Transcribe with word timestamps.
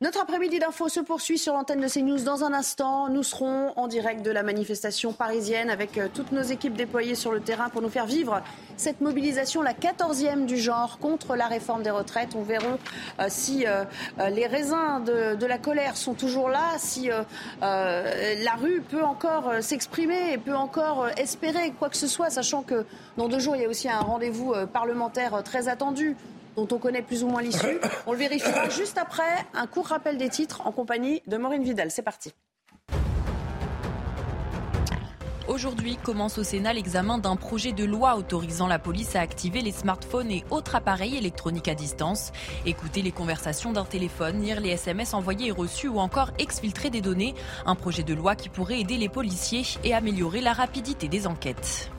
Notre 0.00 0.20
après-midi 0.20 0.60
d'info 0.60 0.88
se 0.88 1.00
poursuit 1.00 1.38
sur 1.38 1.54
l'antenne 1.54 1.80
de 1.80 1.88
CNews. 1.88 2.22
Dans 2.22 2.44
un 2.44 2.52
instant, 2.52 3.08
nous 3.08 3.24
serons 3.24 3.72
en 3.74 3.88
direct 3.88 4.24
de 4.24 4.30
la 4.30 4.44
manifestation 4.44 5.12
parisienne 5.12 5.70
avec 5.70 5.98
euh, 5.98 6.06
toutes 6.14 6.30
nos 6.30 6.42
équipes 6.42 6.74
déployées 6.74 7.16
sur 7.16 7.32
le 7.32 7.40
terrain 7.40 7.68
pour 7.68 7.82
nous 7.82 7.88
faire 7.88 8.06
vivre 8.06 8.40
cette 8.76 9.00
mobilisation, 9.00 9.60
la 9.60 9.74
quatorzième 9.74 10.46
du 10.46 10.56
genre 10.56 11.00
contre 11.00 11.34
la 11.34 11.48
réforme 11.48 11.82
des 11.82 11.90
retraites. 11.90 12.36
On 12.36 12.42
verra 12.42 12.78
euh, 13.18 13.26
si 13.26 13.66
euh, 13.66 13.82
les 14.30 14.46
raisins 14.46 15.02
de, 15.04 15.46
la 15.46 15.58
colère 15.58 15.96
sont 15.96 16.14
toujours 16.14 16.48
là, 16.48 16.76
si 16.76 17.10
la 17.60 18.54
rue 18.60 18.82
peut 18.82 19.02
encore 19.02 19.54
s'exprimer 19.62 20.32
et 20.32 20.38
peut 20.38 20.54
encore 20.54 21.08
espérer 21.16 21.72
quoi 21.76 21.88
que 21.88 21.96
ce 21.96 22.06
soit, 22.06 22.30
sachant 22.30 22.62
que 22.62 22.84
dans 23.16 23.26
deux 23.26 23.40
jours, 23.40 23.56
il 23.56 23.62
y 23.62 23.64
a 23.64 23.68
aussi 23.68 23.88
un 23.88 23.98
rendez-vous 23.98 24.54
parlementaire 24.72 25.42
très 25.42 25.66
attendu 25.66 26.16
dont 26.58 26.74
on 26.74 26.78
connaît 26.78 27.02
plus 27.02 27.22
ou 27.22 27.28
moins 27.28 27.40
l'issue. 27.42 27.78
On 28.06 28.12
le 28.12 28.18
vérifiera 28.18 28.68
juste 28.70 28.98
après 28.98 29.46
un 29.54 29.66
court 29.66 29.86
rappel 29.86 30.18
des 30.18 30.28
titres 30.28 30.66
en 30.66 30.72
compagnie 30.72 31.22
de 31.26 31.36
Maureen 31.36 31.62
Vidal. 31.62 31.90
C'est 31.90 32.02
parti. 32.02 32.34
Aujourd'hui 35.46 35.96
commence 35.96 36.36
au 36.36 36.42
Sénat 36.42 36.74
l'examen 36.74 37.16
d'un 37.16 37.36
projet 37.36 37.72
de 37.72 37.84
loi 37.84 38.16
autorisant 38.16 38.66
la 38.66 38.78
police 38.78 39.16
à 39.16 39.20
activer 39.20 39.62
les 39.62 39.72
smartphones 39.72 40.30
et 40.30 40.44
autres 40.50 40.74
appareils 40.74 41.16
électroniques 41.16 41.68
à 41.68 41.74
distance, 41.74 42.32
écouter 42.66 43.00
les 43.00 43.12
conversations 43.12 43.72
d'un 43.72 43.86
téléphone, 43.86 44.42
lire 44.42 44.60
les 44.60 44.70
SMS 44.70 45.14
envoyés 45.14 45.48
et 45.48 45.52
reçus 45.52 45.88
ou 45.88 46.00
encore 46.00 46.32
exfiltrer 46.38 46.90
des 46.90 47.00
données. 47.00 47.34
Un 47.64 47.76
projet 47.76 48.02
de 48.02 48.12
loi 48.12 48.34
qui 48.36 48.50
pourrait 48.50 48.80
aider 48.80 48.98
les 48.98 49.08
policiers 49.08 49.64
et 49.84 49.94
améliorer 49.94 50.42
la 50.42 50.52
rapidité 50.52 51.08
des 51.08 51.26
enquêtes. 51.26 51.90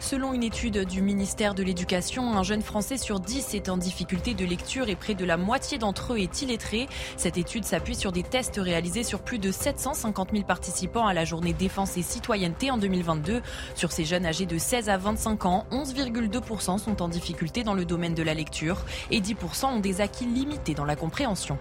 Selon 0.00 0.32
une 0.32 0.42
étude 0.42 0.86
du 0.86 1.02
ministère 1.02 1.54
de 1.54 1.62
l'Éducation, 1.62 2.34
un 2.34 2.42
jeune 2.42 2.62
Français 2.62 2.96
sur 2.96 3.20
10 3.20 3.52
est 3.52 3.68
en 3.68 3.76
difficulté 3.76 4.32
de 4.32 4.46
lecture 4.46 4.88
et 4.88 4.96
près 4.96 5.14
de 5.14 5.26
la 5.26 5.36
moitié 5.36 5.76
d'entre 5.76 6.14
eux 6.14 6.18
est 6.18 6.40
illettré. 6.40 6.88
Cette 7.18 7.36
étude 7.36 7.66
s'appuie 7.66 7.94
sur 7.94 8.10
des 8.10 8.22
tests 8.22 8.56
réalisés 8.56 9.04
sur 9.04 9.20
plus 9.20 9.38
de 9.38 9.52
750 9.52 10.30
000 10.32 10.44
participants 10.44 11.06
à 11.06 11.12
la 11.12 11.26
journée 11.26 11.52
défense 11.52 11.98
et 11.98 12.02
citoyenneté 12.02 12.70
en 12.70 12.78
2022. 12.78 13.42
Sur 13.74 13.92
ces 13.92 14.06
jeunes 14.06 14.24
âgés 14.24 14.46
de 14.46 14.56
16 14.56 14.88
à 14.88 14.96
25 14.96 15.44
ans, 15.44 15.66
11,2% 15.70 16.78
sont 16.78 17.02
en 17.02 17.08
difficulté 17.08 17.62
dans 17.62 17.74
le 17.74 17.84
domaine 17.84 18.14
de 18.14 18.22
la 18.22 18.32
lecture 18.32 18.86
et 19.10 19.20
10% 19.20 19.66
ont 19.66 19.80
des 19.80 20.00
acquis 20.00 20.24
limités 20.24 20.74
dans 20.74 20.86
la 20.86 20.96
compréhension. 20.96 21.58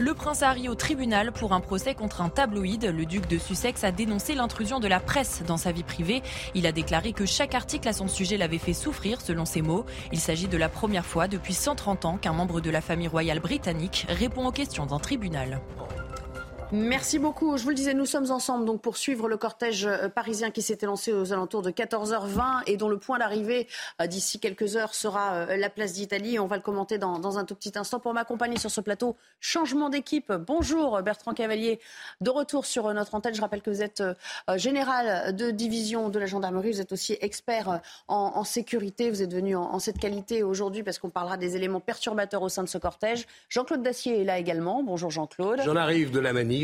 Le 0.00 0.14
prince 0.14 0.42
Harry 0.42 0.66
au 0.70 0.74
tribunal 0.74 1.30
pour 1.30 1.52
un 1.52 1.60
procès 1.60 1.94
contre 1.94 2.22
un 2.22 2.30
tabloïd. 2.30 2.86
Le 2.86 3.04
duc 3.04 3.28
de 3.28 3.36
Sussex 3.36 3.84
a 3.84 3.92
dénoncé 3.92 4.34
l'intrusion 4.34 4.80
de 4.80 4.88
la 4.88 4.98
presse 4.98 5.42
dans 5.46 5.58
sa 5.58 5.72
vie 5.72 5.82
privée. 5.82 6.22
Il 6.54 6.66
a 6.66 6.72
déclaré 6.72 7.12
que 7.12 7.26
chaque 7.26 7.54
article 7.54 7.86
à 7.86 7.92
son 7.92 8.08
sujet 8.08 8.38
l'avait 8.38 8.56
fait 8.56 8.72
souffrir, 8.72 9.20
selon 9.20 9.44
ses 9.44 9.60
mots. 9.60 9.84
Il 10.10 10.18
s'agit 10.18 10.48
de 10.48 10.56
la 10.56 10.70
première 10.70 11.04
fois 11.04 11.28
depuis 11.28 11.52
130 11.52 12.06
ans 12.06 12.16
qu'un 12.16 12.32
membre 12.32 12.62
de 12.62 12.70
la 12.70 12.80
famille 12.80 13.08
royale 13.08 13.40
britannique 13.40 14.06
répond 14.08 14.46
aux 14.46 14.52
questions 14.52 14.86
d'un 14.86 15.00
tribunal. 15.00 15.60
Merci 16.72 17.18
beaucoup. 17.18 17.56
Je 17.56 17.64
vous 17.64 17.70
le 17.70 17.74
disais, 17.74 17.94
nous 17.94 18.06
sommes 18.06 18.30
ensemble 18.30 18.64
donc 18.64 18.80
pour 18.80 18.96
suivre 18.96 19.28
le 19.28 19.36
cortège 19.36 19.86
euh, 19.86 20.08
parisien 20.08 20.52
qui 20.52 20.62
s'était 20.62 20.86
lancé 20.86 21.12
aux 21.12 21.32
alentours 21.32 21.62
de 21.62 21.72
14h20 21.72 22.62
et 22.68 22.76
dont 22.76 22.88
le 22.88 22.96
point 22.96 23.18
d'arrivée 23.18 23.66
euh, 24.00 24.06
d'ici 24.06 24.38
quelques 24.38 24.76
heures 24.76 24.94
sera 24.94 25.34
euh, 25.34 25.56
la 25.56 25.68
place 25.68 25.94
d'Italie. 25.94 26.38
On 26.38 26.46
va 26.46 26.54
le 26.54 26.62
commenter 26.62 26.96
dans, 26.96 27.38
un 27.38 27.44
tout 27.44 27.56
petit 27.56 27.72
instant. 27.74 27.98
Pour 27.98 28.14
m'accompagner 28.14 28.56
sur 28.56 28.70
ce 28.70 28.80
plateau, 28.80 29.16
changement 29.40 29.88
d'équipe. 29.88 30.32
Bonjour 30.32 31.02
Bertrand 31.02 31.34
Cavalier, 31.34 31.80
de 32.20 32.30
retour 32.30 32.64
sur 32.64 32.94
notre 32.94 33.16
antenne. 33.16 33.34
Je 33.34 33.40
rappelle 33.40 33.62
que 33.62 33.70
vous 33.70 33.82
êtes 33.82 34.02
général 34.54 35.34
de 35.34 35.50
division 35.50 36.08
de 36.08 36.18
la 36.20 36.26
gendarmerie. 36.26 36.70
Vous 36.70 36.80
êtes 36.80 36.92
aussi 36.92 37.18
expert 37.20 37.80
en, 38.06 38.44
sécurité. 38.44 39.10
Vous 39.10 39.22
êtes 39.22 39.32
venu 39.32 39.56
en, 39.56 39.78
cette 39.80 39.98
qualité 39.98 40.44
aujourd'hui 40.44 40.82
parce 40.84 40.98
qu'on 40.98 41.10
parlera 41.10 41.36
des 41.36 41.56
éléments 41.56 41.80
perturbateurs 41.80 42.42
au 42.42 42.48
sein 42.48 42.62
de 42.62 42.68
ce 42.68 42.78
cortège. 42.78 43.26
Jean-Claude 43.48 43.82
Dacier 43.82 44.20
est 44.20 44.24
là 44.24 44.38
également. 44.38 44.82
Bonjour 44.82 45.10
Jean-Claude. 45.10 45.60
J'en 45.64 45.76
arrive 45.76 46.10
de 46.10 46.20
la 46.20 46.32
manie 46.32 46.59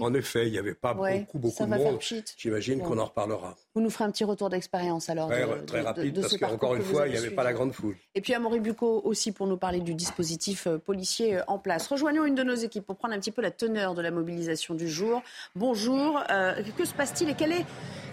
en 0.00 0.14
effet, 0.14 0.46
il 0.46 0.52
n'y 0.52 0.58
avait 0.58 0.74
pas 0.74 0.94
beaucoup, 0.94 1.38
beaucoup 1.38 1.64
de 1.64 1.68
monde. 1.68 1.98
J'imagine 2.36 2.80
qu'on 2.80 2.98
en 2.98 3.04
reparlera. 3.04 3.56
Vous 3.74 3.80
nous 3.80 3.90
ferez 3.90 4.04
un 4.04 4.10
petit 4.10 4.24
retour 4.24 4.50
d'expérience 4.50 5.08
alors. 5.08 5.28
Très, 5.66 5.80
rapide, 5.80 6.20
parce 6.20 6.36
qu'encore 6.36 6.74
une 6.74 6.82
fois, 6.82 7.06
il 7.06 7.12
n'y 7.12 7.18
avait 7.18 7.30
pas 7.30 7.44
la 7.44 7.52
grande 7.52 7.72
foule. 7.72 7.96
Et 8.14 8.20
puis 8.20 8.34
Amaury 8.34 8.60
Bucco 8.60 9.00
aussi 9.04 9.32
pour 9.32 9.46
nous 9.46 9.56
parler 9.56 9.80
du 9.80 9.94
dispositif 9.94 10.66
euh, 10.66 10.78
policier 10.78 11.36
euh, 11.36 11.42
en 11.46 11.58
place. 11.58 11.86
Rejoignons 11.86 12.24
une 12.24 12.34
de 12.34 12.42
nos 12.42 12.54
équipes 12.54 12.84
pour 12.84 12.96
prendre 12.96 13.14
un 13.14 13.18
petit 13.18 13.30
peu 13.30 13.42
la 13.42 13.50
teneur 13.50 13.94
de 13.94 14.02
la 14.02 14.10
mobilisation 14.10 14.74
du 14.74 14.88
jour. 14.88 15.22
Bonjour, 15.54 16.20
euh, 16.30 16.62
que 16.76 16.84
se 16.84 16.94
passe-t-il 16.94 17.30
et 17.30 17.34
quel 17.34 17.52
est, 17.52 17.64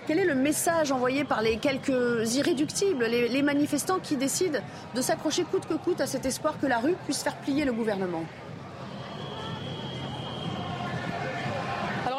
quel 0.08 0.19
est 0.19 0.25
le 0.25 0.35
message 0.35 0.91
envoyé 0.91 1.24
par 1.24 1.41
les 1.41 1.58
quelques 1.58 2.35
irréductibles, 2.35 3.06
les, 3.06 3.28
les 3.28 3.41
manifestants 3.41 4.00
qui 4.00 4.18
décident 4.18 4.59
de 4.94 5.02
s'accrocher 5.02 5.44
coûte 5.44 5.66
que 5.68 5.75
coûte 5.75 6.02
à 6.02 6.08
cet 6.08 6.25
espoir 6.25 6.59
que 6.59 6.68
la 6.68 6.78
rue 6.78 6.96
puisse 7.06 7.24
faire 7.24 7.38
plier 7.38 7.66
le 7.66 7.74
gouvernement 7.74 8.24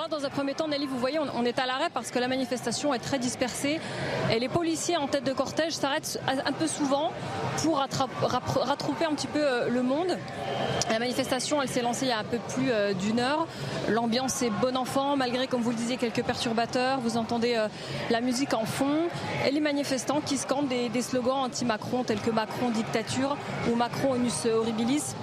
dans 0.09 0.16
un 0.27 0.31
premier 0.31 0.55
temps, 0.55 0.67
Nelly, 0.67 0.87
vous 0.87 0.99
voyez, 0.99 1.21
on, 1.21 1.45
est 1.45 1.59
à 1.61 1.67
l'arrêt 1.67 1.89
parce 1.95 2.11
que 2.11 2.19
la 2.19 2.27
manifestation 2.27 2.93
est 2.93 2.99
très 2.99 3.21
dispersée 3.21 3.81
et 4.33 4.41
les 4.41 4.49
policiers 4.49 4.97
en 4.97 5.07
tête 5.07 5.23
de 5.23 5.33
cortège 5.33 5.75
s'arrêtent 5.75 6.19
un 6.27 6.53
peu 6.53 6.67
souvent 6.67 7.13
pour 7.63 7.79
rattraper 7.79 9.05
un 9.05 9.15
petit 9.15 9.29
peu 9.29 9.39
euh, 9.41 9.69
le 9.69 9.83
monde. 9.83 10.19
La 10.91 10.99
manifestation, 10.99 11.63
elle 11.63 11.69
s'est 11.69 11.83
lancée 11.83 12.07
il 12.07 12.09
y 12.09 12.13
a 12.13 12.19
un 12.19 12.25
peu 12.25 12.39
plus 12.39 12.71
euh, 12.71 12.93
d'une 12.93 13.21
heure. 13.21 13.47
L'ambiance 13.89 14.43
est 14.43 14.51
bon 14.51 14.77
enfant, 14.77 15.17
malgré, 15.17 15.47
comme 15.47 15.61
vous 15.61 15.71
le 15.71 15.77
disiez, 15.77 15.97
quelques 15.97 16.25
perturbateurs. 16.25 16.99
Vous 16.99 17.17
entendez 17.17 17.55
euh, 17.55 17.69
la 18.11 18.21
musique 18.21 18.53
en 18.53 18.65
fond 18.65 19.09
et 19.47 19.53
les 19.53 19.61
manifestants 19.61 20.21
qui 20.21 20.39
scandent 20.39 20.69
des, 20.69 20.89
des 20.89 21.03
slogans 21.03 21.45
anti-Macron 21.45 22.03
tels 22.03 22.21
que 22.21 22.33
Macron 22.33 22.71
dictature 22.71 23.37
ou 23.71 23.77
Macron 23.77 24.13
onus 24.13 24.47
horribilis. 24.47 25.15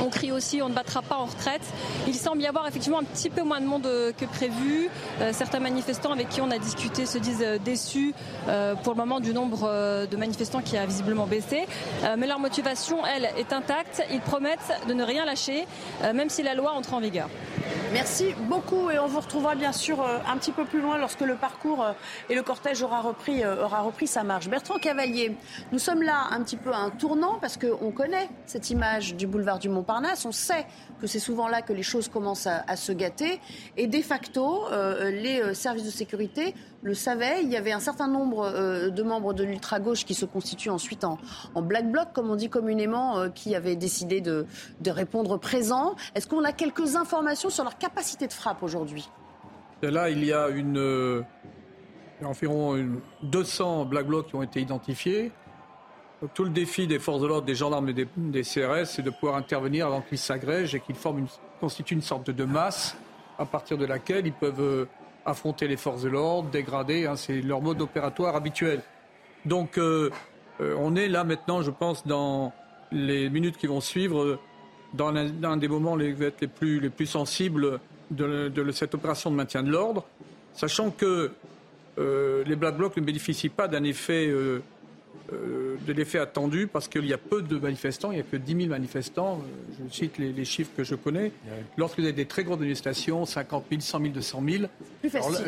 On 0.00 0.08
crie 0.08 0.32
aussi 0.32 0.60
on 0.62 0.68
ne 0.68 0.74
battra 0.74 1.00
pas 1.02 1.16
en 1.16 1.26
retraite. 1.26 1.62
Il 2.08 2.14
semble 2.14 2.42
y 2.42 2.46
avoir 2.46 2.66
effectivement 2.66 2.98
un 2.98 3.04
petit 3.04 3.30
peu 3.30 3.42
moins 3.42 3.60
de 3.60 3.66
monde 3.66 3.82
que 4.16 4.24
prévu. 4.32 4.88
Euh, 5.20 5.32
certains 5.32 5.60
manifestants 5.60 6.12
avec 6.12 6.28
qui 6.28 6.40
on 6.40 6.50
a 6.50 6.58
discuté 6.58 7.06
se 7.06 7.18
disent 7.18 7.44
euh, 7.44 7.58
déçus 7.58 8.14
euh, 8.48 8.74
pour 8.74 8.94
le 8.94 8.98
moment 8.98 9.20
du 9.20 9.32
nombre 9.32 10.06
de 10.10 10.16
manifestants 10.16 10.62
qui 10.62 10.76
a 10.76 10.86
visiblement 10.86 11.26
baissé. 11.26 11.66
mais 12.18 12.26
leur 12.26 12.38
motivation, 12.38 13.04
elle, 13.06 13.28
est 13.36 13.52
intacte. 13.52 14.02
Ils 14.10 14.20
promettent 14.20 14.72
de 14.88 14.94
ne 14.94 15.04
rien 15.04 15.24
lâcher, 15.24 15.66
même 16.14 16.30
si 16.30 16.42
la 16.42 16.54
loi 16.54 16.72
entre 16.72 16.94
en 16.94 17.00
vigueur. 17.00 17.28
Merci 17.92 18.34
beaucoup 18.48 18.88
et 18.90 18.98
on 18.98 19.06
vous 19.06 19.20
retrouvera 19.20 19.54
bien 19.54 19.72
sûr 19.72 20.02
un 20.02 20.36
petit 20.38 20.52
peu 20.52 20.64
plus 20.64 20.80
loin 20.80 20.96
lorsque 20.96 21.20
le 21.20 21.34
parcours 21.34 21.84
et 22.30 22.34
le 22.34 22.42
cortège 22.42 22.82
aura 22.82 23.02
repris, 23.02 23.44
aura 23.44 23.82
repris 23.82 24.06
sa 24.06 24.24
marche. 24.24 24.48
Bertrand 24.48 24.78
Cavalier, 24.78 25.36
nous 25.72 25.78
sommes 25.78 26.02
là 26.02 26.28
un 26.30 26.42
petit 26.42 26.56
peu 26.56 26.72
à 26.72 26.78
un 26.78 26.88
tournant 26.90 27.38
parce 27.38 27.58
qu'on 27.58 27.90
connaît 27.90 28.30
cette 28.46 28.70
image 28.70 29.14
du 29.14 29.26
boulevard 29.26 29.58
du 29.58 29.68
Montparnasse. 29.68 30.24
On 30.24 30.32
sait 30.32 30.66
que 31.02 31.06
c'est 31.06 31.18
souvent 31.18 31.48
là 31.48 31.60
que 31.60 31.74
les 31.74 31.82
choses 31.82 32.08
commencent 32.08 32.46
à, 32.46 32.76
se 32.76 32.92
gâter. 32.92 33.40
Et 33.76 33.86
de 33.88 34.00
facto, 34.00 34.66
euh, 34.70 35.10
les 35.10 35.42
euh, 35.42 35.52
services 35.52 35.84
de 35.84 35.90
sécurité 35.90 36.54
le 36.82 36.94
savaient. 36.94 37.42
Il 37.42 37.50
y 37.50 37.56
avait 37.56 37.72
un 37.72 37.80
certain 37.80 38.08
nombre 38.08 38.44
euh, 38.44 38.90
de 38.90 39.02
membres 39.02 39.34
de 39.34 39.44
l'ultra-gauche 39.44 40.04
qui 40.04 40.14
se 40.14 40.24
constituent 40.24 40.70
ensuite 40.70 41.04
en, 41.04 41.18
black 41.62 41.90
bloc, 41.90 42.08
comme 42.12 42.30
on 42.30 42.36
dit 42.36 42.48
communément, 42.48 43.30
qui 43.30 43.54
avaient 43.54 43.76
décidé 43.76 44.20
de, 44.20 44.46
répondre 44.86 45.38
présent. 45.38 45.94
Est-ce 46.14 46.26
qu'on 46.26 46.44
a 46.44 46.52
quelques 46.52 46.96
informations 46.96 47.50
sur 47.50 47.64
leur 47.64 47.78
capacité 47.78 48.26
de 48.26 48.32
frappe 48.32 48.62
aujourd'hui? 48.62 49.08
Là, 49.82 50.10
il 50.10 50.24
y 50.24 50.32
a 50.32 50.48
une, 50.48 51.24
environ 52.22 52.78
200 53.22 53.86
black 53.86 54.06
blocs 54.06 54.28
qui 54.28 54.34
ont 54.34 54.42
été 54.42 54.60
identifiés 54.60 55.32
tout 56.34 56.44
le 56.44 56.50
défi 56.50 56.86
des 56.86 56.98
forces 56.98 57.20
de 57.20 57.26
l'ordre, 57.26 57.46
des 57.46 57.54
gendarmes 57.54 57.88
et 57.88 57.92
des, 57.94 58.42
CRS, 58.42 58.86
c'est 58.86 59.02
de 59.02 59.10
pouvoir 59.10 59.36
intervenir 59.36 59.86
avant 59.86 60.02
qu'ils 60.02 60.18
s'agrègent 60.18 60.74
et 60.74 60.80
qu'ils 60.80 60.96
constituent 61.60 61.94
une 61.94 62.02
sorte 62.02 62.30
de 62.30 62.44
masse 62.44 62.96
à 63.38 63.44
partir 63.44 63.78
de 63.78 63.86
laquelle 63.86 64.26
ils 64.26 64.32
peuvent 64.32 64.60
euh, 64.60 64.88
affronter 65.24 65.68
les 65.68 65.76
forces 65.76 66.02
de 66.02 66.08
l'ordre, 66.08 66.50
dégrader. 66.50 67.06
Hein, 67.06 67.16
c'est 67.16 67.40
leur 67.40 67.60
mode 67.60 67.80
opératoire 67.80 68.36
habituel. 68.36 68.80
Donc, 69.44 69.78
euh, 69.78 70.10
euh, 70.60 70.74
on 70.78 70.94
est 70.96 71.08
là 71.08 71.24
maintenant, 71.24 71.62
je 71.62 71.70
pense, 71.70 72.06
dans 72.06 72.52
les 72.90 73.30
minutes 73.30 73.56
qui 73.56 73.66
vont 73.66 73.80
suivre, 73.80 74.38
dans 74.94 75.10
l'un 75.10 75.56
des 75.56 75.68
moments 75.68 75.96
les, 75.96 76.12
plus, 76.12 76.80
les 76.80 76.90
plus 76.90 77.06
sensibles 77.06 77.80
de, 78.10 78.48
de, 78.48 78.72
cette 78.72 78.94
opération 78.94 79.30
de 79.30 79.36
maintien 79.36 79.62
de 79.62 79.70
l'ordre, 79.70 80.04
sachant 80.52 80.90
que 80.90 81.30
les 81.96 82.56
Black 82.56 82.76
Blocs 82.76 82.96
ne 82.98 83.02
bénéficient 83.02 83.48
pas 83.48 83.68
d'un 83.68 83.84
effet 83.84 84.30
euh, 85.32 85.76
de 85.86 85.92
l'effet 85.92 86.18
attendu 86.18 86.66
parce 86.66 86.88
qu'il 86.88 87.06
y 87.06 87.12
a 87.12 87.18
peu 87.18 87.42
de 87.42 87.56
manifestants, 87.56 88.10
il 88.10 88.16
n'y 88.16 88.20
a 88.20 88.24
que 88.24 88.36
10 88.36 88.56
000 88.56 88.68
manifestants, 88.68 89.38
euh, 89.38 89.84
je 89.88 89.94
cite 89.94 90.18
les, 90.18 90.44
chiffres 90.44 90.72
que 90.76 90.84
je 90.84 90.94
connais. 90.94 91.32
Lorsque 91.76 91.98
vous 91.98 92.04
avez 92.04 92.12
des 92.12 92.26
très 92.26 92.44
grosses 92.44 92.58
manifestations, 92.58 93.24
50 93.24 93.66
000, 93.70 93.80
100 93.80 94.00
000, 94.00 94.12
200 94.12 94.42
000, 94.48 94.64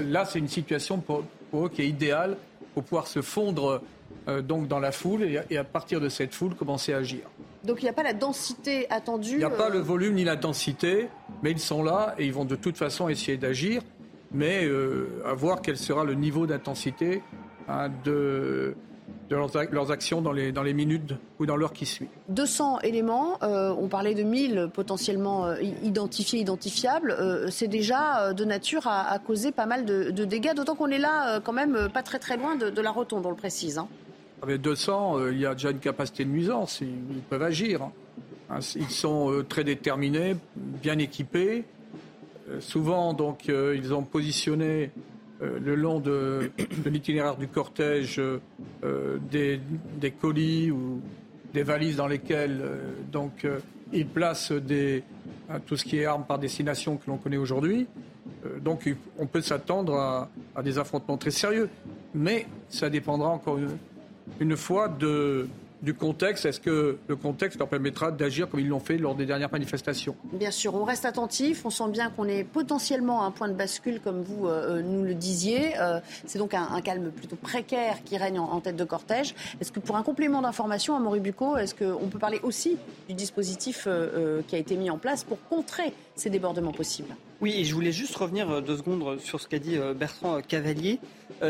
là, 0.06 0.25
c'est 0.25 0.38
une 0.38 0.49
situation 0.49 0.99
pour, 0.99 1.25
eux 1.55 1.69
qui 1.69 1.82
est 1.82 1.88
idéale 1.88 2.37
pour 2.72 2.84
pouvoir 2.84 3.06
se 3.08 3.20
fondre 3.20 3.82
euh, 4.28 4.43
donc 4.43 4.69
dans 4.69 4.78
la 4.78 4.93
foule 4.93 5.25
et, 5.50 5.56
à 5.56 5.64
partir 5.64 6.00
de 6.00 6.08
cette 6.08 6.34
foule 6.34 6.55
commencer 6.55 6.93
à 6.93 6.99
agir. 6.99 7.22
Donc 7.64 7.81
il 7.81 7.84
n'y 7.84 7.90
a 7.90 7.94
pas 7.94 8.02
la 8.02 8.14
densité 8.14 8.87
attendue 8.90 9.32
Il 9.32 9.38
n'y 9.38 9.44
a 9.44 9.50
pas 9.50 9.70
le 9.70 9.81
volume 9.81 10.14
ni 10.14 10.25
la 10.25 10.37
densité, 10.37 11.08
mais 11.43 11.50
ils 11.50 11.60
sont 11.60 11.82
là 11.82 12.14
et 12.19 12.26
ils 12.26 12.32
vont 12.32 12.44
de 12.44 12.56
toute 12.56 12.76
façon 12.76 13.08
essayer 13.08 13.38
d'agir, 13.38 13.82
mais 14.32 14.69
à 15.25 15.34
voir 15.34 15.62
quel 15.62 15.76
sera 15.76 16.05
le 16.05 16.14
niveau 16.14 16.46
d'intensité 16.46 17.22
hein, 17.69 17.90
de 18.05 18.76
de 19.28 19.36
leurs, 19.72 19.90
actions 19.90 20.20
dans 20.20 20.32
les, 20.32 20.52
dans 20.52 20.62
les 20.62 20.74
minutes 20.74 21.14
ou 21.38 21.46
dans 21.46 21.56
l'heure 21.56 21.72
qui 21.72 21.86
suit. 21.86 22.08
200 22.28 22.80
éléments, 22.80 23.38
euh, 23.42 23.74
on 23.78 23.88
parlait 23.88 24.14
de 24.14 24.22
1000 24.22 24.68
potentiellement 24.72 25.46
euh, 25.46 25.56
identifiés, 25.82 26.40
identifiables, 26.40 27.12
euh, 27.12 27.48
c'est 27.50 27.68
déjà 27.68 28.32
de 28.32 28.44
nature 28.44 28.86
à, 28.86 29.18
causer 29.18 29.52
pas 29.52 29.66
mal 29.66 29.84
de, 29.84 30.10
dégâts, 30.24 30.54
d'autant 30.54 30.74
qu'on 30.74 30.90
est 30.90 30.98
là 30.98 31.40
quand 31.40 31.52
même 31.52 31.88
pas 31.92 32.02
très 32.02 32.18
très 32.18 32.36
loin 32.36 32.56
de, 32.56 32.80
la 32.80 32.90
rotonde, 32.90 33.24
on 33.24 33.30
le 33.30 33.36
précise. 33.36 33.78
Hein. 33.78 33.88
Avec 34.42 34.60
200, 34.60 35.28
il 35.28 35.38
y 35.38 35.46
a 35.46 35.54
déjà 35.54 35.70
une 35.70 35.78
capacité 35.78 36.24
de 36.24 36.30
nuisance, 36.30 36.80
ils, 36.82 37.22
peuvent 37.30 37.42
agir. 37.42 37.82
Hein. 37.82 37.92
Hein, 38.50 38.58
ils 38.76 38.90
sont 38.90 39.42
très 39.48 39.64
déterminés, 39.64 40.36
bien 40.56 40.98
équipés. 40.98 41.64
souvent, 42.60 43.14
donc, 43.14 43.46
ils 43.48 43.94
ont 43.94 44.02
positionné 44.02 44.90
euh, 45.44 45.58
le 45.61 45.75
long 45.75 46.00
de, 46.00 46.50
l'itinéraire 46.87 47.37
du 47.37 47.49
cortège 47.49 48.20
euh, 48.20 49.19
des, 49.31 49.61
colis 50.20 50.70
ou 50.70 51.00
des 51.52 51.62
valises 51.62 51.96
dans 51.96 52.06
lesquelles 52.06 52.61
euh, 52.62 52.93
donc, 53.12 53.46
ils 53.93 54.06
placent 54.06 54.52
tout 55.67 55.76
ce 55.76 55.85
qui 55.85 55.99
est 55.99 56.05
armes 56.05 56.25
par 56.25 56.38
destination 56.38 56.96
que 56.96 57.05
l'on 57.06 57.17
connaît 57.17 57.37
aujourd'hui. 57.37 57.87
donc 58.61 58.93
on 59.19 59.26
peut 59.26 59.43
s'attendre 59.43 59.94
à, 60.55 60.62
des 60.62 60.79
affrontements 60.79 61.17
très 61.17 61.31
sérieux. 61.31 61.69
Mais 62.14 62.46
ça 62.69 62.91
dépendra 62.91 63.29
encore 63.29 63.58
une 64.41 64.56
fois 64.56 64.88
de, 64.88 65.46
du 65.84 65.94
contexte. 65.94 66.46
Est-ce 66.46 66.60
que 66.60 66.98
le 67.06 67.16
contexte 67.16 67.58
leur 67.58 67.69
permettra 67.69 68.10
d'agir 68.10 68.48
comme 68.48 68.60
ils 68.60 68.69
l'ont 68.69 68.81
fait 68.81 68.96
lors 68.96 69.14
des 69.14 69.26
dernières 69.26 69.52
manifestations? 69.52 70.16
Bien 70.32 70.50
sûr, 70.50 70.75
on 70.75 70.84
reste 70.84 71.04
attentif. 71.04 71.64
On 71.64 71.70
sent 71.70 71.90
bien 71.90 72.10
qu'on 72.10 72.26
est 72.26 72.42
potentiellement 72.42 73.22
à 73.22 73.26
un 73.26 73.31
point 73.31 73.48
de 73.48 73.54
bascule, 73.54 74.00
comme 74.00 74.22
vous 74.22 74.48
euh, 74.48 74.82
nous 74.82 75.02
le 75.02 75.14
disiez. 75.14 75.78
Euh, 75.78 76.00
c'est 76.26 76.38
donc 76.38 76.54
un, 76.54 76.81
calme 76.81 77.10
plutôt 77.10 77.36
précaire 77.36 77.98
qui 78.04 78.16
règne 78.16 78.38
en, 78.38 78.60
tête 78.60 78.76
de 78.76 78.84
cortège. 78.84 79.34
Est-ce 79.60 79.70
que 79.70 79.81
pour 79.81 79.96
un 79.96 80.02
complément 80.02 80.42
d'information 80.42 80.96
à 80.96 81.00
Moribuco, 81.00 81.56
est-ce 81.56 81.75
qu'on 81.75 82.08
peut 82.08 82.19
parler 82.19 82.40
aussi 82.42 82.76
du 83.08 83.14
dispositif 83.14 83.84
euh, 83.86 84.40
qui 84.48 84.56
a 84.56 84.58
été 84.58 84.76
mis 84.76 84.90
en 84.90 84.98
place 84.98 85.22
pour 85.25 85.38
contrer 85.48 85.92
ces 86.14 86.31
débordements 86.31 86.72
possibles 86.72 87.14
oui, 87.40 87.56
et 87.58 87.64
je 87.64 87.75
voulais 87.75 87.93
juste 87.93 88.16
revenir 88.16 88.62
deux 88.62 88.78
secondes 88.78 89.19
sur 89.20 89.38
ce 89.38 89.49
qu'a 89.49 89.58
dit 89.58 89.76
Bertrand 89.96 90.40
Cavalier. 90.40 90.99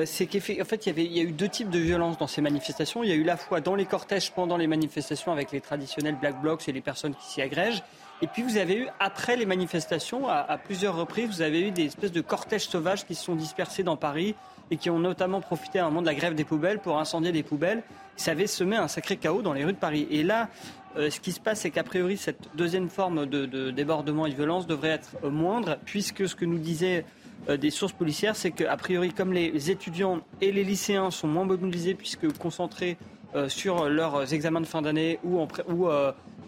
C'est 0.07 0.27
qu'en 0.27 0.41
fait, 0.41 0.87
il 0.87 1.13
y, 1.13 1.21
a 1.21 1.23
eu 1.23 1.31
deux 1.31 1.49
types 1.49 1.71
de 1.71 1.79
violences 1.79 2.19
dans 2.19 2.27
ces 2.27 2.41
manifestations. 2.41 3.05
Il 3.05 3.11
y 3.11 3.13
a 3.13 3.15
eu 3.15 3.23
la 3.23 3.37
fois 3.37 3.61
dans 3.61 3.77
les 3.77 3.85
cortèges 3.85 4.33
pendant 4.33 4.57
les 4.57 4.67
manifestations 4.67 5.31
avec 5.31 5.53
les 5.53 5.61
traditionnels 5.61 6.17
black 6.19 6.41
blocs 6.41 6.69
et 6.69 6.73
les 6.73 6.81
personnes 6.81 7.15
qui 7.15 7.27
s'y 7.27 7.43
agrègent. 7.43 7.85
Et 8.23 8.27
puis 8.27 8.43
vous 8.43 8.57
avez 8.57 8.77
eu, 8.77 8.89
après 9.01 9.37
les 9.37 9.47
manifestations, 9.47 10.29
à, 10.29 10.59
plusieurs 10.59 10.97
reprises, 10.97 11.29
vous 11.29 11.43
avez 11.43 11.61
eu 11.61 11.71
des 11.71 11.85
espèces 11.85 12.13
de 12.13 12.21
cortèges 12.21 12.67
sauvages 12.67 13.05
qui 13.05 13.15
se 13.15 13.25
sont 13.25 13.35
dispersés 13.35 13.83
dans 13.83 13.97
Paris 13.97 14.35
et 14.71 14.77
qui 14.77 14.89
ont 14.89 14.99
notamment 14.99 15.41
profité 15.41 15.79
à 15.79 15.85
un 15.85 15.89
moment 15.91 16.01
de 16.01 16.07
la 16.07 16.15
grève 16.15 16.35
des 16.35 16.45
poubelles 16.45 16.79
pour 16.79 16.99
incendier 16.99 17.33
des 17.33 17.43
poubelles. 17.43 17.83
Ça 18.17 18.31
avait 18.31 18.47
semé 18.47 18.77
un 18.77 18.89
sacré 18.89 19.17
chaos 19.17 19.43
dans 19.43 19.53
les 19.53 19.65
rues 19.65 19.75
de 19.75 19.79
Paris. 19.79 20.07
Et 20.11 20.23
là, 20.23 20.49
euh, 20.97 21.11
ce 21.11 21.21
qui 21.21 21.33
se 21.33 21.41
passe, 21.41 21.61
c'est 21.61 21.71
qu'a 21.71 21.83
priori, 21.83 22.17
cette 22.17 22.49
deuxième 22.55 22.89
forme 22.89 23.27
de, 23.27 23.71
débordement 23.71 24.27
et 24.27 24.31
de 24.31 24.37
violence 24.37 24.67
devrait 24.67 24.91
être 24.91 25.29
moindre, 25.29 25.77
puisque 25.85 26.29
ce 26.29 26.35
que 26.35 26.45
nous 26.45 26.59
disaient 26.59 27.05
euh, 27.49 27.57
des 27.57 27.71
sources 27.71 27.93
policières, 27.93 28.37
c'est 28.37 28.53
qu'a 28.53 28.77
priori, 28.77 29.13
comme 29.13 29.33
les 29.33 29.71
étudiants 29.71 30.21
et 30.41 30.53
les 30.53 30.63
lycéens 30.63 31.11
sont 31.11 31.29
moins 31.29 31.45
mobilisés, 31.45 31.95
puisque 31.95 32.33
concentrés 32.39 32.97
euh, 33.35 33.49
sur 33.49 33.89
leurs 33.89 34.33
examens 34.33 34.61
de 34.61 34.67
fin 34.67 34.83
d'année 34.83 35.19
ou, 35.25 35.45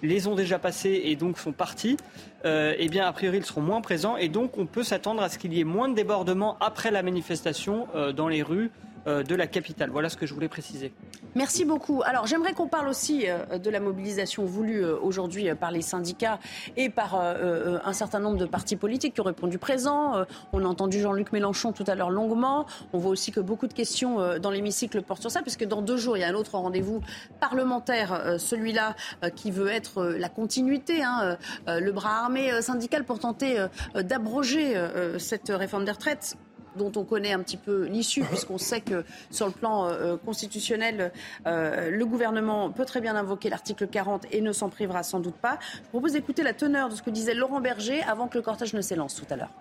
les 0.02 0.28
ont 0.28 0.34
déjà 0.34 0.58
passés 0.58 1.00
et 1.04 1.16
donc 1.16 1.38
sont 1.38 1.52
partis, 1.52 1.96
eh 2.44 2.88
bien, 2.90 3.06
a 3.06 3.12
priori, 3.12 3.38
ils 3.38 3.44
seront 3.46 3.62
moins 3.62 3.80
présents. 3.80 4.18
Et 4.18 4.28
donc, 4.28 4.58
on 4.58 4.66
peut 4.66 4.82
s'attendre 4.82 5.22
à 5.22 5.30
ce 5.30 5.38
qu'il 5.38 5.54
y 5.54 5.60
ait 5.60 5.64
moins 5.64 5.88
de 5.88 5.94
débordements 5.94 6.58
après 6.60 6.90
la 6.90 7.02
manifestation 7.02 7.88
dans 8.14 8.28
les 8.28 8.42
rues 8.42 8.70
de 9.06 9.34
la 9.34 9.46
capitale. 9.46 9.90
Voilà 9.90 10.08
ce 10.08 10.16
que 10.16 10.26
je 10.26 10.34
voulais 10.34 10.48
préciser. 10.48 10.92
Merci 11.34 11.64
beaucoup. 11.64 12.02
Alors 12.04 12.26
j'aimerais 12.26 12.54
qu'on 12.54 12.66
parle 12.66 12.88
aussi 12.88 13.26
euh, 13.28 13.58
de 13.58 13.70
la 13.70 13.78
mobilisation 13.78 14.44
voulue 14.44 14.82
euh, 14.82 14.96
aujourd'hui 15.00 15.54
par 15.54 15.70
les 15.70 15.82
syndicats 15.82 16.40
et 16.76 16.88
par 16.88 17.14
un 17.16 17.92
certain 17.92 18.20
nombre 18.20 18.38
de 18.38 18.46
partis 18.46 18.76
politiques 18.76 19.14
qui 19.14 19.20
ont 19.20 19.24
répondu 19.24 19.58
présent. 19.58 20.24
On 20.52 20.64
a 20.64 20.68
entendu 20.68 21.00
Jean-Luc 21.00 21.32
Mélenchon 21.32 21.72
tout 21.72 21.84
à 21.86 21.94
l'heure 21.94 22.10
longuement. 22.10 22.66
On 22.92 22.98
voit 22.98 23.10
aussi 23.10 23.32
que 23.32 23.40
beaucoup 23.40 23.66
de 23.66 23.72
questions 23.72 24.38
dans 24.38 24.50
l'hémicycle 24.50 25.02
portent 25.02 25.20
sur 25.20 25.30
ça, 25.30 25.42
puisque 25.42 25.64
dans 25.64 25.82
deux 25.82 25.96
jours, 25.96 26.16
il 26.16 26.20
y 26.20 26.24
a 26.24 26.28
un 26.28 26.34
autre 26.34 26.56
rendez-vous 26.56 27.00
parlementaire, 27.40 28.38
celui-là 28.38 28.94
qui 29.34 29.50
veut 29.50 29.68
être 29.68 30.04
la 30.04 30.28
continuité, 30.28 31.02
hein, 31.02 31.36
le 31.66 31.92
bras 31.92 32.24
armé 32.24 32.62
syndical 32.62 33.04
pour 33.04 33.18
tenter 33.18 33.64
d'abroger 33.94 34.74
cette 35.18 35.48
réforme 35.48 35.84
des 35.84 35.92
retraites 35.92 36.36
dont 36.76 36.92
on 36.96 37.04
connaît 37.04 37.32
un 37.32 37.40
petit 37.40 37.56
peu 37.56 37.84
l'issue, 37.84 38.22
puisqu'on 38.22 38.58
sait 38.58 38.80
que 38.80 39.04
sur 39.30 39.46
le 39.46 39.52
plan 39.52 39.86
euh, 39.86 40.16
constitutionnel, 40.16 41.12
euh, 41.46 41.90
le 41.90 42.06
gouvernement 42.06 42.70
peut 42.70 42.84
très 42.84 43.00
bien 43.00 43.16
invoquer 43.16 43.50
l'article 43.50 43.86
40 43.86 44.26
et 44.32 44.40
ne 44.40 44.52
s'en 44.52 44.68
privera 44.68 45.02
sans 45.02 45.20
doute 45.20 45.36
pas. 45.36 45.58
Je 45.72 45.78
vous 45.84 45.90
propose 45.90 46.12
d'écouter 46.12 46.42
la 46.42 46.52
teneur 46.52 46.88
de 46.88 46.94
ce 46.94 47.02
que 47.02 47.10
disait 47.10 47.34
Laurent 47.34 47.60
Berger 47.60 48.02
avant 48.02 48.28
que 48.28 48.38
le 48.38 48.42
cortège 48.42 48.74
ne 48.74 48.80
s'élance 48.80 49.14
tout 49.14 49.26
à 49.30 49.36
l'heure. 49.36 49.52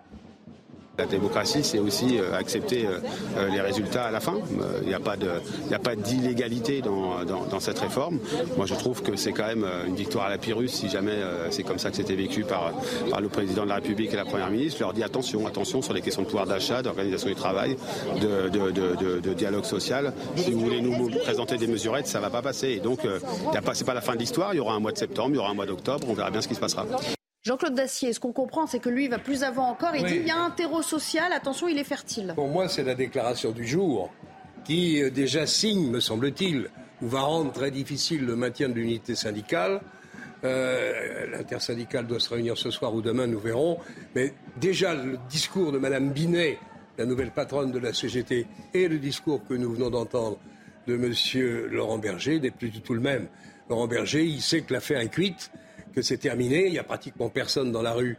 La 0.97 1.05
démocratie, 1.05 1.63
c'est 1.63 1.79
aussi 1.79 2.17
euh, 2.17 2.37
accepter 2.37 2.85
euh, 2.85 2.99
euh, 3.37 3.49
les 3.49 3.59
résultats 3.59 4.05
à 4.05 4.11
la 4.11 4.21
fin. 4.21 4.35
Il 4.81 4.87
n'y 4.87 4.93
a 4.93 5.79
pas 5.79 5.95
d'illégalité 5.95 6.81
dans, 6.81 7.25
dans, 7.25 7.59
cette 7.59 7.79
réforme. 7.79 8.19
Moi, 8.55 8.65
je 8.65 8.75
trouve 8.75 9.01
que 9.01 9.15
c'est 9.15 9.33
quand 9.33 9.45
même 9.45 9.65
une 9.87 9.95
victoire 9.95 10.25
à 10.25 10.29
la 10.29 10.37
Pyrrhus 10.37 10.69
si 10.69 10.89
jamais 10.89 11.17
c'est 11.49 11.63
comme 11.63 11.79
ça 11.79 11.89
que 11.89 11.97
c'était 11.97 12.15
vécu 12.15 12.43
par, 12.43 12.71
par 13.09 13.21
le 13.21 13.27
président 13.27 13.63
de 13.63 13.69
la 13.69 13.75
République 13.75 14.13
et 14.13 14.15
la 14.15 14.25
première 14.25 14.49
ministre. 14.49 14.79
Je 14.79 14.83
leur 14.83 14.93
dis 14.93 15.03
attention, 15.03 15.47
attention 15.47 15.81
sur 15.81 15.93
les 15.93 16.01
questions 16.01 16.21
de 16.21 16.27
pouvoir 16.27 16.45
d'achat, 16.45 16.81
d'organisation 16.81 17.27
du 17.27 17.35
travail, 17.35 17.77
de, 18.21 18.49
de, 18.49 19.19
de, 19.19 19.33
dialogue 19.33 19.65
social. 19.65 20.13
Si 20.35 20.51
vous 20.51 20.59
voulez 20.59 20.81
nous 20.81 21.09
présenter 21.23 21.57
des 21.57 21.67
mesurettes, 21.67 22.07
ça 22.07 22.19
ne 22.19 22.23
va 22.23 22.29
pas 22.29 22.41
passer. 22.41 22.69
Et 22.69 22.79
donc, 22.79 22.99
ce 23.03 23.57
n'est 23.57 23.85
pas 23.85 23.93
la 23.93 24.01
fin 24.01 24.13
de 24.13 24.19
l'histoire. 24.19 24.53
Il 24.53 24.57
y 24.57 24.59
aura 24.59 24.73
un 24.73 24.79
mois 24.79 24.91
de 24.91 24.97
septembre, 24.97 25.31
il 25.31 25.35
y 25.35 25.39
aura 25.39 25.49
un 25.49 25.55
mois 25.55 25.65
d'octobre. 25.65 26.07
On 26.09 26.13
verra 26.13 26.31
bien 26.31 26.41
ce 26.41 26.47
qui 26.47 26.55
se 26.55 26.59
passera. 26.59 26.85
Jean-Claude 27.45 27.75
Dacier, 27.75 28.11
ce 28.11 28.19
qu'on 28.19 28.31
comprend, 28.31 28.65
c'est 28.65 28.79
que 28.79 28.89
lui 28.89 29.07
va 29.07 29.19
plus 29.19 29.43
avant 29.43 29.69
encore. 29.69 29.95
Il 29.95 30.03
dit 30.03 30.15
il 30.15 30.25
y 30.25 30.31
a 30.31 30.37
un 30.39 30.49
terreau 30.49 30.81
social, 30.81 31.31
attention, 31.31 31.67
il 31.67 31.77
est 31.77 31.83
fertile. 31.83 32.33
Pour 32.33 32.47
moi, 32.47 32.67
c'est 32.67 32.83
la 32.83 32.95
déclaration 32.95 33.51
du 33.51 33.67
jour 33.67 34.11
qui 34.63 35.03
euh, 35.03 35.11
déjà 35.11 35.45
signe, 35.45 35.91
me 35.91 35.99
semble-t-il, 35.99 36.71
ou 37.03 37.07
va 37.07 37.21
rendre 37.21 37.51
très 37.51 37.69
difficile 37.69 38.25
le 38.25 38.35
maintien 38.35 38.67
de 38.67 38.73
l'unité 38.73 39.13
syndicale. 39.13 39.79
Euh, 40.43 41.27
L'intersyndicale 41.27 42.07
doit 42.07 42.19
se 42.19 42.33
réunir 42.33 42.57
ce 42.57 42.71
soir 42.71 42.95
ou 42.95 43.03
demain, 43.03 43.27
nous 43.27 43.39
verrons. 43.39 43.77
Mais 44.15 44.33
déjà, 44.59 44.95
le 44.95 45.19
discours 45.29 45.71
de 45.71 45.77
Mme 45.77 46.09
Binet, 46.09 46.57
la 46.97 47.05
nouvelle 47.05 47.29
patronne 47.29 47.71
de 47.71 47.77
la 47.77 47.93
CGT, 47.93 48.47
et 48.73 48.87
le 48.87 48.97
discours 48.97 49.45
que 49.47 49.53
nous 49.53 49.71
venons 49.71 49.91
d'entendre 49.91 50.39
de 50.87 50.95
M. 50.95 51.13
Laurent 51.71 51.99
Berger 51.99 52.39
n'est 52.39 52.49
plus 52.49 52.69
du 52.69 52.81
tout 52.81 52.95
le 52.95 53.01
même. 53.01 53.27
Laurent 53.69 53.85
Berger, 53.85 54.25
il 54.25 54.41
sait 54.41 54.61
que 54.61 54.73
l'affaire 54.73 54.99
est 54.99 55.09
cuite 55.09 55.51
que 55.95 56.01
c'est 56.01 56.17
terminé. 56.17 56.65
Il 56.67 56.73
n'y 56.73 56.79
a 56.79 56.83
pratiquement 56.83 57.29
personne 57.29 57.71
dans 57.71 57.81
la 57.81 57.93
rue. 57.93 58.17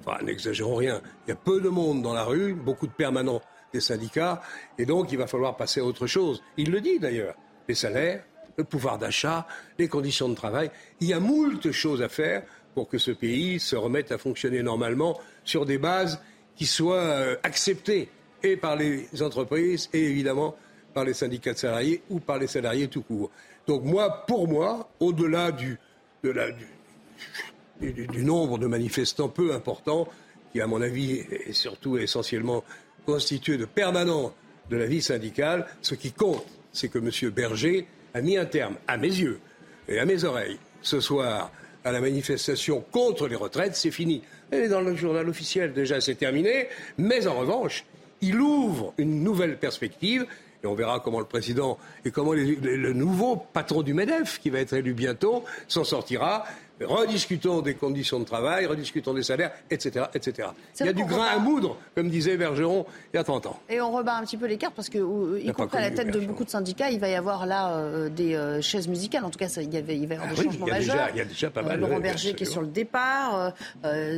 Enfin, 0.00 0.18
n'exagérons 0.24 0.76
rien. 0.76 1.02
Il 1.26 1.30
y 1.30 1.32
a 1.32 1.36
peu 1.36 1.60
de 1.60 1.68
monde 1.68 2.02
dans 2.02 2.14
la 2.14 2.24
rue, 2.24 2.54
beaucoup 2.54 2.86
de 2.86 2.92
permanents 2.92 3.42
des 3.72 3.80
syndicats. 3.80 4.42
Et 4.78 4.86
donc, 4.86 5.12
il 5.12 5.18
va 5.18 5.26
falloir 5.26 5.56
passer 5.56 5.80
à 5.80 5.84
autre 5.84 6.06
chose. 6.06 6.42
Il 6.56 6.70
le 6.70 6.80
dit 6.80 6.98
d'ailleurs. 6.98 7.34
Les 7.68 7.74
salaires, 7.74 8.24
le 8.56 8.64
pouvoir 8.64 8.98
d'achat, 8.98 9.46
les 9.78 9.88
conditions 9.88 10.28
de 10.28 10.34
travail. 10.34 10.70
Il 11.00 11.08
y 11.08 11.12
a 11.12 11.20
moult 11.20 11.70
choses 11.70 12.02
à 12.02 12.08
faire 12.08 12.42
pour 12.74 12.88
que 12.88 12.98
ce 12.98 13.10
pays 13.10 13.60
se 13.60 13.76
remette 13.76 14.10
à 14.10 14.18
fonctionner 14.18 14.62
normalement 14.62 15.18
sur 15.44 15.66
des 15.66 15.78
bases 15.78 16.20
qui 16.56 16.64
soient 16.64 16.96
euh, 16.96 17.36
acceptées 17.42 18.08
et 18.42 18.56
par 18.56 18.76
les 18.76 19.06
entreprises 19.20 19.90
et 19.92 20.02
évidemment 20.04 20.56
par 20.94 21.04
les 21.04 21.14
syndicats 21.14 21.52
de 21.52 21.58
salariés 21.58 22.02
ou 22.08 22.20
par 22.20 22.38
les 22.38 22.46
salariés 22.46 22.88
tout 22.88 23.02
court. 23.02 23.30
Donc 23.66 23.84
moi, 23.84 24.24
pour 24.26 24.48
moi, 24.48 24.90
au-delà 24.98 25.52
du, 25.52 25.78
du, 27.80 28.24
nombre 28.24 28.58
de 28.58 28.66
manifestants 28.66 29.28
peu 29.28 29.52
important, 29.52 30.08
qui, 30.52 30.60
à 30.60 30.66
mon 30.66 30.80
avis, 30.82 31.24
est 31.46 31.52
surtout 31.52 31.98
essentiellement 31.98 32.64
constitué 33.06 33.56
de 33.56 33.64
permanents 33.64 34.34
de 34.70 34.76
la 34.76 34.86
vie 34.86 35.02
syndicale. 35.02 35.66
Ce 35.82 35.94
qui 35.94 36.12
compte, 36.12 36.44
c'est 36.72 36.88
que 36.88 36.98
M. 36.98 37.30
Berger 37.30 37.86
a 38.14 38.20
mis 38.20 38.36
un 38.36 38.46
terme, 38.46 38.76
à 38.86 38.96
mes 38.96 39.08
yeux 39.08 39.40
et 39.88 39.98
à 39.98 40.04
mes 40.04 40.24
oreilles, 40.24 40.58
ce 40.82 41.00
soir, 41.00 41.50
à 41.84 41.92
la 41.92 42.00
manifestation 42.00 42.84
contre 42.90 43.28
les 43.28 43.36
retraites. 43.36 43.76
C'est 43.76 43.90
fini. 43.90 44.22
Elle 44.50 44.64
est 44.64 44.68
dans 44.68 44.80
le 44.80 44.94
journal 44.96 45.28
officiel, 45.28 45.72
déjà, 45.72 46.00
c'est 46.00 46.14
terminé. 46.14 46.68
Mais 46.96 47.26
en 47.26 47.38
revanche, 47.38 47.84
il 48.20 48.40
ouvre 48.40 48.94
une 48.98 49.22
nouvelle 49.22 49.58
perspective 49.58 50.26
et 50.62 50.66
on 50.66 50.74
verra 50.74 51.00
comment 51.00 51.20
le 51.20 51.26
président 51.26 51.78
et 52.04 52.10
comment 52.10 52.32
le 52.32 52.92
nouveau 52.92 53.36
patron 53.36 53.82
du 53.82 53.94
MEDEF, 53.94 54.40
qui 54.40 54.50
va 54.50 54.58
être 54.58 54.72
élu 54.72 54.92
bientôt, 54.92 55.44
s'en 55.68 55.84
sortira 55.84 56.44
rediscutons 56.80 57.60
des 57.62 57.74
conditions 57.74 58.20
de 58.20 58.24
travail, 58.24 58.66
rediscutons 58.66 59.14
des 59.14 59.22
salaires, 59.22 59.52
etc. 59.70 60.06
etc. 60.14 60.48
Il 60.80 60.86
y 60.86 60.88
a 60.88 60.92
du 60.92 61.04
grain 61.04 61.26
à 61.26 61.38
moudre, 61.38 61.76
comme 61.94 62.08
disait 62.08 62.36
Bergeron 62.36 62.86
il 63.12 63.16
y 63.16 63.20
a 63.20 63.24
30 63.24 63.46
ans. 63.46 63.60
Et 63.68 63.80
on 63.80 63.90
rebat 63.90 64.16
un 64.16 64.24
petit 64.24 64.36
peu 64.36 64.46
les 64.46 64.56
cartes 64.56 64.74
parce 64.74 64.88
que, 64.88 64.98
euh, 64.98 65.40
y 65.40 65.52
compris 65.52 65.78
à 65.78 65.80
la 65.80 65.90
tête 65.90 66.10
de 66.10 66.20
beaucoup 66.20 66.44
de 66.44 66.50
syndicats, 66.50 66.90
il 66.90 67.00
va 67.00 67.08
y 67.08 67.14
avoir 67.14 67.46
là 67.46 67.76
euh, 67.76 68.08
des 68.08 68.34
euh, 68.34 68.60
chaises 68.60 68.88
musicales. 68.88 69.24
En 69.24 69.30
tout 69.30 69.38
cas, 69.38 69.48
ça, 69.48 69.62
il, 69.62 69.72
y 69.72 69.76
avait, 69.76 69.96
il 69.96 70.06
va 70.06 70.14
y 70.14 70.16
avoir 70.16 70.30
ah 70.32 70.36
des 70.36 70.42
changements 70.44 70.66
majeurs. 70.66 71.08
il 71.12 71.18
y 71.18 71.20
a 71.20 71.24
déjà 71.24 71.50
pas 71.50 71.62
mal. 71.62 71.80
Laurent 71.80 72.00
Berger 72.00 72.34
qui 72.34 72.44
est 72.44 72.46
sur 72.46 72.62
le 72.62 72.68
départ, 72.68 73.52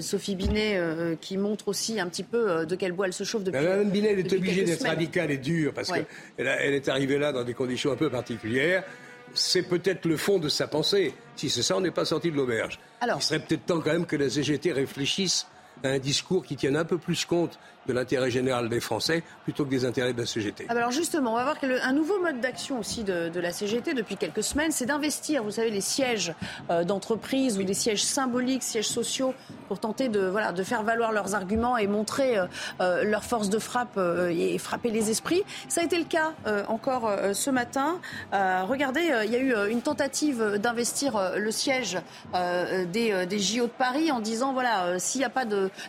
Sophie 0.01 0.35
Binet 0.35 0.81
qui 1.21 1.37
montre 1.37 1.69
aussi 1.69 2.01
un 2.01 2.09
petit 2.09 2.23
peu 2.23 2.67
de 2.67 2.77
quel 2.77 2.93
bois 2.93 3.07
elle 3.07 3.13
se 3.13 3.25
chauffe 3.25 3.45
depuis. 3.45 3.61
Mme 3.61 3.91
Binet, 3.91 4.13
elle 4.13 4.19
est 4.21 4.33
obligée 4.33 4.65
d'être 4.65 4.87
radicale 4.87 5.31
et 5.31 5.39
dure 5.39 5.73
parce 5.73 5.91
qu'elle 5.91 6.07
elle 6.37 6.75
est 6.75 6.89
arrivée 6.89 7.19
là 7.19 7.33
dans 7.33 7.45
des 7.45 7.55
conditions 7.55 7.93
un 7.93 7.97
peu 7.97 8.11
particulières 8.11 8.85
c'est 9.35 9.63
peut-être 9.63 10.07
le 10.07 10.17
fond 10.17 10.39
de 10.39 10.49
sa 10.49 10.67
pensée. 10.67 11.15
Si 11.37 11.51
c'est 11.51 11.63
ça, 11.63 11.77
on 11.77 11.81
n'est 11.81 11.91
pas 11.91 12.05
sorti 12.05 12.31
de 12.31 12.37
l'auberge. 12.37 12.79
Il 13.03 13.23
serait 13.23 13.41
peut-être 13.41 13.67
temps 13.67 13.81
quand 13.81 13.93
même 13.93 14.07
que 14.07 14.17
la 14.17 14.29
CGT 14.29 14.73
réfléchisse 14.73 15.47
à 15.83 15.89
un 15.89 15.99
discours 15.99 16.45
qui 16.45 16.57
tienne 16.57 16.77
un 16.77 16.85
peu 16.85 16.99
plus 16.99 17.25
compte 17.25 17.59
de 17.87 17.93
l'intérêt 17.93 18.31
général 18.31 18.69
des 18.69 18.81
Français 18.81 19.23
plutôt 19.45 19.65
que 19.65 19.71
des 19.71 19.85
intérêts 19.85 20.13
de 20.13 20.21
la 20.21 20.27
CGT. 20.27 20.67
Ah 20.69 20.75
bah 20.75 20.81
alors 20.81 20.93
justement, 20.93 21.33
on 21.33 21.37
va 21.37 21.45
voir 21.45 21.57
un 21.83 21.93
nouveau 21.93 22.21
mode 22.21 22.41
d'action 22.41 22.79
aussi 22.79 23.05
de, 23.05 23.41
la 23.41 23.53
CGT 23.53 23.95
depuis 23.95 24.17
quelques 24.17 24.43
semaines, 24.43 24.71
c'est 24.71 24.87
d'investir, 24.87 25.43
vous 25.43 25.53
savez, 25.53 25.71
les 25.71 25.81
sièges 25.81 26.35
euh, 26.69 26.85
d'entreprise 26.85 27.59
ou 27.59 27.63
des 27.63 27.75
sièges 27.75 28.03
symboliques, 28.03 28.63
sièges 28.63 28.89
sociaux, 28.89 29.35
pour 29.69 29.79
tenter 29.79 30.09
de, 30.09 30.21
voilà, 30.21 30.53
de 30.53 30.63
faire 30.63 30.83
valoir 30.83 31.13
leurs 31.13 31.35
arguments 31.35 31.79
et 31.79 31.87
montrer 31.87 32.37
euh, 32.37 32.47
euh, 32.81 33.05
leur 33.05 33.25
force 33.25 33.49
de 33.49 33.59
frappe 33.59 33.99
et 34.31 34.59
frapper 34.59 34.91
les 34.91 35.11
esprits. 35.11 35.43
Ça 35.69 35.81
a 35.81 35.85
été 35.85 35.99
le 35.99 36.05
cas 36.05 36.33
encore 36.69 37.11
ce 37.33 37.51
matin. 37.51 38.01
regardez, 38.33 39.13
il 39.25 39.31
y 39.31 39.37
a 39.37 39.39
eu 39.39 39.71
une 39.71 39.83
tentative 39.83 40.59
d'investir 40.59 41.33
le 41.37 41.51
siège 41.51 41.99
des, 42.33 43.27
des, 43.27 43.39
JO 43.39 43.65
de 43.65 43.71
Paris 43.71 44.11
en 44.11 44.21
disant, 44.21 44.53
voilà, 44.53 44.99
s'il 44.99 45.21
n'y 45.21 45.25
a 45.25 45.31
pas 45.31 45.45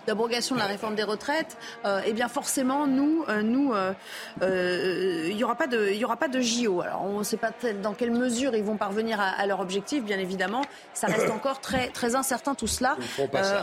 d'abrogation 0.07 0.55
de 0.55 0.60
la 0.60 0.67
réforme 0.67 0.95
des 0.95 1.03
retraites, 1.03 1.57
euh, 1.85 2.01
eh 2.05 2.13
bien 2.13 2.27
forcément, 2.27 2.85
nous, 2.88 3.25
euh, 3.27 3.41
nous, 3.41 3.73
euh, 3.73 5.27
il 5.29 5.35
n'y 5.35 5.43
aura 5.43 5.55
pas 5.55 5.67
de, 5.67 5.89
il 5.91 5.97
y 5.97 6.05
aura 6.05 6.17
pas 6.17 6.27
de 6.27 6.39
JO. 6.39 6.81
Alors, 6.81 7.03
on 7.03 7.19
ne 7.19 7.23
sait 7.23 7.38
pas 7.38 7.51
dans 7.81 7.93
quelle 7.93 8.11
mesure 8.11 8.55
ils 8.55 8.63
vont 8.63 8.77
parvenir 8.77 9.19
à, 9.19 9.45
leur 9.45 9.59
objectif, 9.59 10.03
bien 10.03 10.19
évidemment. 10.19 10.61
Ça 10.93 11.07
reste 11.07 11.29
encore 11.31 11.59
très, 11.59 11.88
très 11.89 12.15
incertain 12.15 12.55
tout 12.55 12.67
cela. 12.67 12.97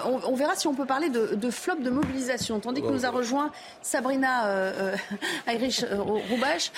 On, 0.04 0.34
verra 0.34 0.54
si 0.54 0.66
on 0.66 0.74
peut 0.74 0.86
parler 0.86 1.08
de, 1.08 1.34
de 1.34 1.50
flop 1.50 1.76
de 1.76 1.90
mobilisation. 1.90 2.60
Tandis 2.60 2.82
que 2.82 2.88
nous 2.88 3.06
a 3.06 3.10
rejoint 3.10 3.50
Sabrina 3.82 4.46
euh, 4.46 4.96
Irish 5.48 5.84
Roubache. 6.30 6.72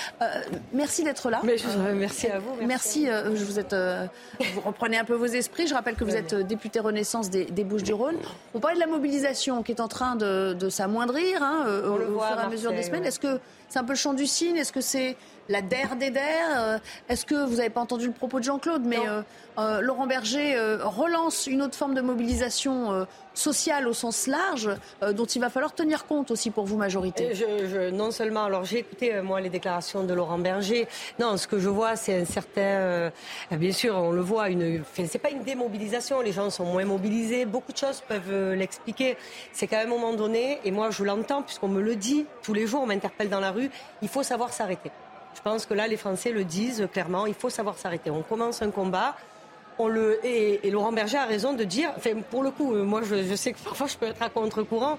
merci 0.72 1.04
d'être 1.04 1.30
là. 1.30 1.40
Mais 1.42 1.56
merci 1.94 2.26
à 2.28 2.38
vous. 2.38 2.54
Merci. 2.66 3.06
je 3.06 3.44
vous 3.44 3.58
êtes, 3.58 3.74
vous 3.74 4.60
reprenez 4.60 4.98
un 4.98 5.04
peu 5.04 5.14
vos 5.14 5.26
esprits. 5.26 5.66
Je 5.66 5.74
rappelle 5.74 5.96
que 5.96 6.04
vous 6.04 6.16
êtes 6.16 6.34
député 6.34 6.80
Renaissance 6.80 7.30
des, 7.30 7.44
des 7.44 7.64
Bouches-du-Rhône. 7.64 8.16
On 8.54 8.60
parlait 8.60 8.76
de 8.76 8.80
la 8.80 8.86
mobilisation 8.86 9.62
qui 9.62 9.72
est 9.72 9.80
en 9.80 9.88
train 9.88 10.16
de, 10.16 10.54
de 10.54 10.68
s'amoindrir. 10.68 11.29
Hein, 11.38 11.64
euh, 11.66 11.88
au, 11.88 12.20
fur 12.20 12.38
et 12.38 12.42
à 12.42 12.48
mesure 12.48 12.72
des 12.72 12.82
semaines. 12.82 13.04
Est-ce 13.04 13.20
que 13.20 13.38
c'est 13.70 13.78
un 13.78 13.84
peu 13.84 13.92
le 13.92 13.98
chant 13.98 14.12
du 14.14 14.26
cygne 14.26 14.56
Est-ce 14.56 14.72
que 14.72 14.80
c'est 14.80 15.16
la 15.48 15.62
der 15.62 15.96
des 15.96 16.10
der 16.10 16.46
euh, 16.58 16.78
Est-ce 17.08 17.24
que 17.24 17.34
vous 17.34 17.56
n'avez 17.56 17.70
pas 17.70 17.80
entendu 17.80 18.06
le 18.06 18.12
propos 18.12 18.38
de 18.38 18.44
Jean-Claude 18.44 18.82
Mais 18.84 18.98
euh, 19.58 19.80
Laurent 19.80 20.06
Berger 20.06 20.56
relance 20.82 21.46
une 21.46 21.62
autre 21.62 21.76
forme 21.76 21.94
de 21.94 22.00
mobilisation 22.00 23.06
sociale 23.34 23.86
au 23.86 23.92
sens 23.92 24.26
large, 24.26 24.70
dont 25.14 25.26
il 25.26 25.40
va 25.40 25.50
falloir 25.50 25.74
tenir 25.74 26.06
compte 26.06 26.30
aussi 26.30 26.50
pour 26.50 26.64
vous, 26.64 26.76
majorité. 26.76 27.34
Je, 27.34 27.90
non 27.90 28.10
seulement, 28.10 28.44
alors 28.44 28.64
j'ai 28.64 28.78
écouté 28.78 29.20
moi 29.20 29.40
les 29.40 29.50
déclarations 29.50 30.02
de 30.02 30.14
Laurent 30.14 30.38
Berger. 30.38 30.88
Non, 31.18 31.36
ce 31.36 31.46
que 31.46 31.58
je 31.58 31.68
vois, 31.68 31.96
c'est 31.96 32.20
un 32.20 32.24
certain, 32.24 33.12
bien 33.50 33.72
sûr, 33.72 33.96
on 33.96 34.12
le 34.12 34.22
voit, 34.22 34.48
une, 34.48 34.82
c'est 34.94 35.18
pas 35.18 35.30
une 35.30 35.42
démobilisation. 35.42 36.22
Les 36.22 36.32
gens 36.32 36.48
sont 36.48 36.64
moins 36.64 36.84
mobilisés. 36.86 37.44
Beaucoup 37.44 37.72
de 37.72 37.78
choses 37.78 38.02
peuvent 38.08 38.54
l'expliquer. 38.54 39.18
C'est 39.52 39.66
qu'à 39.66 39.80
un 39.80 39.86
moment 39.86 40.14
donné, 40.14 40.58
et 40.64 40.70
moi 40.70 40.90
je 40.90 41.04
l'entends 41.04 41.42
puisqu'on 41.42 41.68
me 41.68 41.82
le 41.82 41.96
dit 41.96 42.24
tous 42.42 42.54
les 42.54 42.66
jours, 42.66 42.82
on 42.82 42.86
m'interpelle 42.86 43.28
dans 43.28 43.40
la 43.40 43.50
rue, 43.50 43.59
il 44.02 44.08
faut 44.08 44.22
savoir 44.22 44.52
s'arrêter. 44.52 44.90
Je 45.34 45.40
pense 45.42 45.66
que 45.66 45.74
là, 45.74 45.86
les 45.86 45.96
Français 45.96 46.32
le 46.32 46.44
disent 46.44 46.88
clairement, 46.92 47.26
il 47.26 47.34
faut 47.34 47.50
savoir 47.50 47.78
s'arrêter. 47.78 48.10
On 48.10 48.22
commence 48.22 48.62
un 48.62 48.70
combat, 48.70 49.16
et, 49.88 50.70
Laurent 50.70 50.92
Berger 50.92 51.18
a 51.18 51.24
raison 51.24 51.52
de 51.52 51.64
dire, 51.64 51.90
pour 52.30 52.42
le 52.42 52.50
coup, 52.50 52.74
euh, 52.74 52.84
moi 52.84 53.02
je, 53.02 53.34
sais 53.34 53.52
que 53.52 53.58
parfois 53.58 53.86
je 53.86 53.96
peux 53.96 54.06
être 54.06 54.22
à 54.22 54.28
contre-courant, 54.28 54.98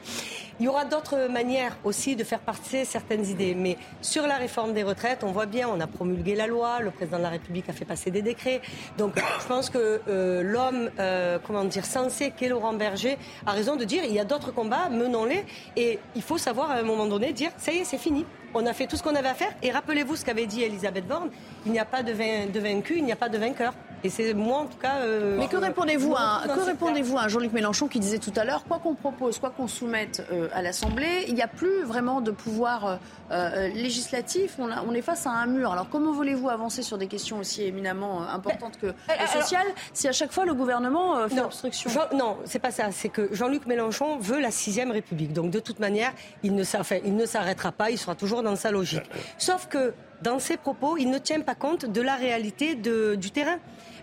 il 0.60 0.66
y 0.66 0.68
aura 0.68 0.86
d'autres 0.86 1.28
manières 1.30 1.78
aussi 1.84 2.16
de 2.16 2.24
faire 2.24 2.40
passer 2.40 2.86
certaines 2.86 3.26
idées. 3.26 3.56
Mais 3.56 3.78
sur 4.02 4.28
la 4.28 4.36
réforme 4.36 4.74
des 4.74 4.84
retraites, 4.84 5.24
on 5.24 5.32
voit 5.32 5.46
bien, 5.46 5.68
on 5.70 5.80
a 5.80 5.88
promulgué 5.88 6.36
la 6.36 6.48
loi, 6.48 6.80
le 6.80 6.92
président 6.92 7.18
de 7.18 7.24
la 7.24 7.30
République 7.30 7.70
a 7.70 7.74
fait 7.74 7.86
passer 7.86 8.12
des 8.12 8.22
décrets. 8.22 8.62
Donc 8.98 9.14
je 9.16 9.48
pense 9.48 9.70
que 9.70 10.02
euh, 10.08 10.44
l'homme, 10.44 10.90
euh, 11.00 11.40
comment 11.46 11.64
dire, 11.64 11.86
sensé 11.86 12.32
qu'est 12.32 12.50
Laurent 12.50 12.74
Berger 12.74 13.18
a 13.46 13.52
raison 13.52 13.76
de 13.76 13.86
dire, 13.86 14.04
il 14.04 14.14
y 14.14 14.20
a 14.20 14.26
d'autres 14.26 14.52
combats, 14.52 14.90
menons-les. 14.90 15.46
Et 15.76 16.00
il 16.16 16.22
faut 16.22 16.38
savoir 16.38 16.72
à 16.72 16.76
un 16.76 16.84
moment 16.84 17.06
donné 17.06 17.34
dire, 17.34 17.52
ça 17.58 17.72
y 17.72 17.78
est, 17.78 17.86
c'est 17.86 17.98
fini. 17.98 18.26
On 18.54 18.66
a 18.66 18.74
fait 18.74 18.86
tout 18.86 18.98
ce 18.98 19.04
qu'on 19.04 19.16
avait 19.16 19.30
à 19.30 19.34
faire. 19.34 19.52
Et 19.62 19.72
rappelez-vous 19.72 20.18
ce 20.18 20.26
qu'avait 20.26 20.46
dit 20.46 20.64
Elisabeth 20.64 21.08
Borne 21.08 21.30
il 21.66 21.72
n'y 21.72 21.80
a 21.80 21.86
pas 21.86 22.04
de, 22.04 22.12
de 22.12 22.60
vaincu, 22.60 22.96
il 22.98 23.06
n'y 23.06 23.12
a 23.12 23.16
pas 23.16 23.30
de 23.30 23.38
vainqueur. 23.38 23.74
Et 24.04 24.10
c'est 24.10 24.34
moi, 24.34 24.60
en 24.60 24.66
tout 24.66 24.78
cas. 24.78 24.98
Euh, 24.98 25.38
Mais 25.38 25.48
que 25.48 25.58
répondez-vous 25.58 26.16
à, 26.16 26.44
que 26.46 26.60
répondez-vous 26.60 27.18
à 27.18 27.28
Jean-Luc 27.28 27.54
Mélenchon 27.54 27.88
qui 27.88 28.00
disait 28.00 28.18
tout 28.18 28.34
à 28.36 28.44
l'heure, 28.44 28.64
quoi 28.64 28.80
qu'on 28.80 28.96
propose, 28.96 29.38
quoi 29.40 29.52
qu'on 29.52 29.68
soumette 29.68 30.26
euh, 30.32 30.48
à 30.54 30.62
l'Assemblée, 30.62 31.26
il 31.28 31.36
n'y 31.36 31.42
a 31.42 31.48
plus 31.48 31.84
vraiment 31.84 32.22
de 32.22 32.32
pouvoir 32.32 33.00
euh, 33.32 33.68
législatif. 33.70 34.58
On, 34.60 34.94
est 34.94 35.02
face 35.02 35.28
à 35.28 35.32
un 35.32 35.46
mur. 35.46 35.72
Alors 35.72 35.88
comment 35.90 36.12
voulez-vous 36.12 36.50
avancer 36.50 36.82
sur 36.82 36.98
des 36.98 37.08
questions 37.08 37.40
aussi 37.40 37.64
éminemment 37.64 38.28
importantes 38.28 38.78
que 38.80 38.88
les 38.88 39.28
sociales 39.28 39.68
si 39.94 40.08
à 40.08 40.12
chaque 40.12 40.32
fois 40.32 40.46
le 40.46 40.54
gouvernement 40.54 41.28
fait 41.30 41.40
obstruction 41.40 41.90
Non, 42.14 42.38
c'est 42.46 42.60
pas 42.60 42.72
ça. 42.72 42.92
C'est 42.92 43.10
que 43.10 43.30
Jean-Luc 43.32 43.66
Mélenchon 43.68 44.18
veut 44.18 44.40
la 44.40 44.52
sixième 44.52 44.92
République. 44.92 45.34
Donc 45.34 45.52
de 45.52 45.60
toute 45.60 45.80
manière, 45.80 46.12
il 46.44 46.56
ne 46.56 46.64
s'arrêtera 46.64 47.72
pas. 47.72 47.90
Il 47.90 47.98
sera 47.98 48.16
toujours 48.16 48.44
dans 48.44 48.56
sa 48.56 48.72
logique. 48.72 49.10
Sauf 49.38 49.68
que 49.68 49.94
dans 50.22 50.40
ses 50.40 50.58
propos, 50.58 50.98
il 50.98 51.10
ne 51.10 51.18
tient 51.18 51.42
pas 51.42 51.56
compte 51.56 51.86
de 51.86 52.02
la 52.02 52.16
réalité 52.16 52.76
du 52.76 53.32
terrain. 53.32 53.58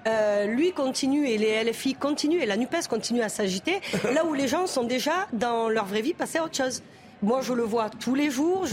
Euh, 0.07 0.47
lui 0.47 0.73
continue 0.73 1.29
et 1.29 1.39
les 1.39 1.65
LFI 1.65 1.95
continuent 1.95 2.41
et 2.41 2.47
la 2.47 2.57
NUPES 2.57 2.89
continue 2.89 3.23
à 3.23 3.29
s'agiter, 3.29 3.81
là 4.15 4.25
où 4.25 4.35
les 4.35 4.49
gens 4.49 4.67
sont 4.67 4.85
déjà, 4.85 5.27
dans 5.33 5.69
leur 5.69 5.87
vraie 5.87 6.03
vie, 6.03 6.15
passés 6.15 6.39
à 6.39 6.45
autre 6.45 6.57
chose. 6.57 6.83
Moi, 7.21 7.41
je 7.43 7.53
le 7.53 7.65
vois 7.65 7.91
tous 7.91 8.15
les 8.15 8.31
jours. 8.31 8.65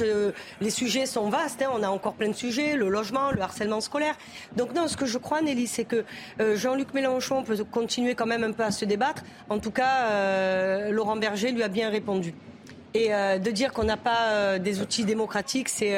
les 0.62 0.70
sujets 0.70 1.08
sont 1.08 1.30
vastes. 1.30 1.64
Hein. 1.64 1.72
on 1.74 1.82
a 1.82 1.90
encore 1.90 2.14
plein 2.14 2.28
de 2.28 2.34
sujets 2.36 2.76
le 2.76 2.90
logement, 2.90 3.32
le 3.32 3.42
harcèlement 3.42 3.82
scolaire. 3.82 4.16
Donc, 4.56 4.74
non, 4.74 4.88
ce 4.88 4.98
que 4.98 5.08
je 5.08 5.18
crois, 5.18 5.42
Nelly, 5.42 5.66
c'est 5.66 5.86
que 5.86 6.06
euh, 6.40 6.56
Jean-Luc 6.56 6.94
Mélenchon 6.94 7.44
peut 7.44 7.58
continuer 7.64 8.14
quand 8.14 8.28
même 8.28 8.44
un 8.44 8.52
peu 8.52 8.64
à 8.64 8.72
se 8.72 8.86
débattre. 8.86 9.24
En 9.50 9.58
tout 9.58 9.72
cas, 9.72 10.10
euh, 10.10 10.92
Laurent 10.92 11.16
Berger 11.16 11.52
lui 11.52 11.64
a 11.64 11.70
bien 11.70 11.90
répondu. 11.90 12.36
Et 12.94 13.14
euh, 13.14 13.40
de 13.40 13.50
dire 13.50 13.74
qu'on 13.74 13.84
n'a 13.84 13.98
pas 13.98 14.60
des 14.60 14.80
outils 14.80 15.06
démocratiques, 15.06 15.68
c'est 15.68 15.98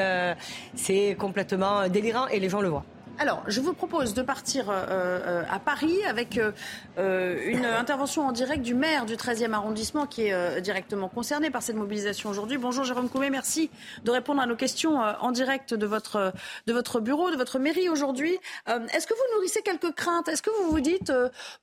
c'est 0.73 1.15
complètement 1.19 1.87
délirant 1.89 2.27
et 2.27 2.39
les 2.39 2.49
gens 2.49 2.61
le 2.61 2.69
voient. 2.69 2.85
Alors, 3.19 3.41
je 3.47 3.61
vous 3.61 3.73
propose 3.73 4.13
de 4.13 4.21
partir 4.21 4.69
euh, 4.69 4.85
euh, 4.89 5.43
à 5.49 5.57
Paris 5.57 6.03
avec 6.07 6.37
euh, 6.37 7.41
une 7.47 7.65
intervention 7.65 8.27
en 8.27 8.31
direct 8.31 8.61
du 8.61 8.75
maire 8.75 9.07
du 9.07 9.15
13e 9.15 9.53
arrondissement 9.53 10.05
qui 10.05 10.27
est 10.27 10.61
directement 10.61 11.09
concerné 11.09 11.49
par 11.49 11.63
cette 11.63 11.77
mobilisation 11.77 12.29
aujourd'hui. 12.29 12.57
Bonjour 12.57 12.83
Jérôme 12.83 13.09
Coumet, 13.09 13.31
merci 13.31 13.71
de 14.03 14.11
répondre 14.11 14.41
à 14.41 14.45
nos 14.45 14.55
questions 14.55 14.99
en 14.99 15.31
direct 15.31 15.73
de 15.73 15.85
votre, 15.87 16.33
de 16.67 16.73
votre 16.73 16.99
bureau, 16.99 17.31
de 17.31 17.37
votre 17.37 17.59
mairie 17.59 17.89
aujourd'hui. 17.89 18.37
Est-ce 18.67 19.07
que 19.07 19.13
vous 19.13 19.35
nourrissez 19.35 19.61
quelques 19.61 19.93
craintes? 19.93 20.27
Est-ce 20.27 20.41
que 20.41 20.49
vous 20.49 20.69
vous 20.69 20.79
dites, 20.79 21.11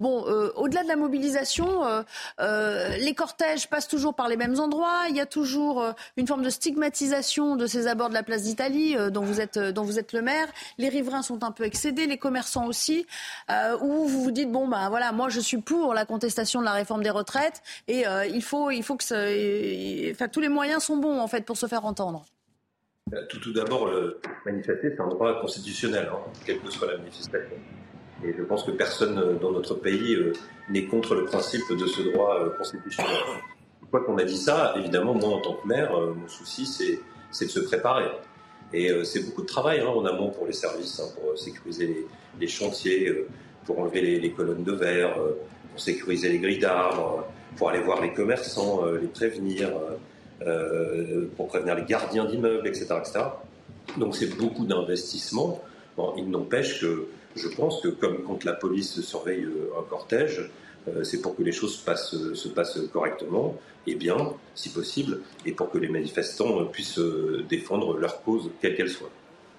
bon, 0.01 0.23
au-delà 0.57 0.83
de 0.83 0.89
la 0.89 0.97
mobilisation, 0.97 1.83
les 2.39 3.15
cortèges 3.17 3.69
passent 3.69 3.89
toujours 3.89 4.15
par 4.15 4.29
les 4.29 4.37
mêmes 4.37 4.59
endroits, 4.59 5.05
il 5.09 5.17
y 5.17 5.21
a 5.21 5.27
toujours 5.27 5.85
une 6.17 6.27
forme 6.27 6.43
de 6.43 6.51
stigmatisation 6.51 7.57
de 7.57 7.67
ces 7.67 7.87
abords 7.87 8.09
de 8.09 8.15
la 8.15 8.23
place 8.23 8.43
d'Italie 8.43 8.97
dont, 9.11 9.23
vous 9.23 9.41
êtes, 9.41 9.59
dont 9.59 9.83
vous 9.83 9.99
êtes 9.99 10.13
le 10.13 10.23
maire, 10.23 10.49
les 10.79 10.89
riverains 10.89 11.23
sont 11.23 11.44
un 11.45 11.53
peu 11.53 11.65
excédé, 11.65 12.07
les 12.07 12.19
commerçants 12.19 12.67
aussi, 12.67 13.07
euh, 13.51 13.77
où 13.81 14.07
vous 14.07 14.25
vous 14.25 14.31
dites 14.31 14.51
bon 14.51 14.69
ben 14.69 14.89
voilà, 14.89 15.13
moi 15.13 15.29
je 15.29 15.41
suis 15.41 15.59
pour 15.59 15.95
la 15.95 16.05
contestation 16.05 16.61
de 16.61 16.65
la 16.65 16.73
réforme 16.73 17.03
des 17.03 17.11
retraites 17.11 17.63
et 17.89 18.07
euh, 18.07 18.27
il 18.27 18.43
faut 18.43 18.71
il 18.71 18.83
faut 18.83 18.97
que 18.97 20.27
tous 20.27 20.41
les 20.41 20.49
moyens 20.49 20.83
sont 20.83 20.97
bons 20.97 21.21
en 21.21 21.29
fait 21.29 21.45
pour 21.45 21.57
se 21.57 21.67
faire 21.67 21.85
entendre. 21.85 22.25
Euh, 23.13 23.19
tout, 23.29 23.39
tout 23.39 23.53
d'abord, 23.53 23.91
manifester, 24.47 24.95
c'est 24.97 25.01
un 25.01 25.09
droit 25.09 25.41
constitutionnel, 25.41 26.09
hein, 26.11 26.19
quelle 26.47 26.61
que 26.61 26.71
soit 26.71 26.87
la 26.87 26.97
manifestation. 26.97 27.57
Et 28.25 28.35
je 28.37 28.43
pense 28.43 28.65
que 28.65 28.71
personne 28.71 29.39
dans 29.39 29.53
notre 29.53 29.75
pays 29.75 30.17
n'est 30.71 30.87
contre 30.87 31.15
le 31.15 31.25
principe 31.27 31.71
de 31.71 31.87
ce 31.87 32.03
droit 32.03 32.39
constitutionnel. 32.57 33.19
Quoi 33.91 34.05
qu'on 34.05 34.17
a 34.17 34.25
dit 34.25 34.39
ça, 34.39 34.73
évidemment, 34.77 35.15
moi 35.15 35.29
en 35.29 35.41
tant 35.41 35.55
que 35.55 35.69
maire, 35.69 35.93
mon 35.93 36.29
souci 36.29 36.65
c'est 37.31 37.45
de 37.45 37.51
se 37.51 37.61
préparer. 37.61 38.11
Et 38.75 38.91
euh, 38.91 39.05
c'est 39.05 39.25
beaucoup 39.25 39.43
de 39.43 39.47
travail 39.47 39.81
hein, 39.81 39.87
en 39.87 40.05
amont 40.05 40.31
pour 40.31 40.47
les 40.47 40.53
services, 40.53 40.99
hein, 40.99 41.07
pour 41.15 41.39
sécuriser 41.39 42.07
les, 42.41 42.49
chantiers, 42.49 43.09
euh, 43.09 43.29
pour 43.65 43.79
enlever 43.79 44.19
les, 44.19 44.31
colonnes 44.33 44.65
de 44.65 44.73
verre, 44.73 45.17
euh, 45.17 45.39
pour 45.71 45.81
sécuriser 45.81 46.29
les 46.29 46.39
grilles 46.39 46.59
d'arbres, 46.59 47.25
pour 47.57 47.71
aller 47.71 47.79
voir 47.79 48.03
les 48.03 48.13
commerçants, 48.13 48.85
les 49.01 49.07
prévenir, 49.07 49.71
pour 51.37 51.47
prévenir 51.47 51.77
les 51.77 51.85
gardiens 51.85 52.25
d'immeubles, 52.25 52.67
etc., 52.67 52.87
etc. 52.99 53.21
Donc 53.97 54.17
c'est 54.17 54.37
beaucoup 54.37 54.67
d'investissement. 54.67 55.63
Il 56.17 56.31
n'empêche 56.31 56.81
que 56.81 57.07
je 57.37 57.49
pense 57.49 57.81
que 57.81 57.89
comme 57.89 58.25
quand 58.25 58.43
la 58.43 58.55
police 58.55 59.01
surveille 59.03 59.47
un 59.79 59.83
cortège, 59.89 60.51
c'est 61.03 61.21
pour 61.21 61.37
que 61.37 61.43
les 61.43 61.53
choses 61.53 61.77
se 61.77 62.49
passent 62.49 62.79
correctement 62.93 63.57
et 63.87 63.95
bien, 63.95 64.35
si 64.55 64.71
possible, 64.71 65.21
et 65.45 65.53
pour 65.53 65.71
que 65.71 65.79
les 65.79 65.89
manifestants 65.89 66.65
puissent 66.67 67.01
défendre 67.49 67.97
leur 67.97 68.23
cause, 68.23 68.51
quelle 68.61 68.77
qu'elle 68.77 68.91
soit. 68.91 69.11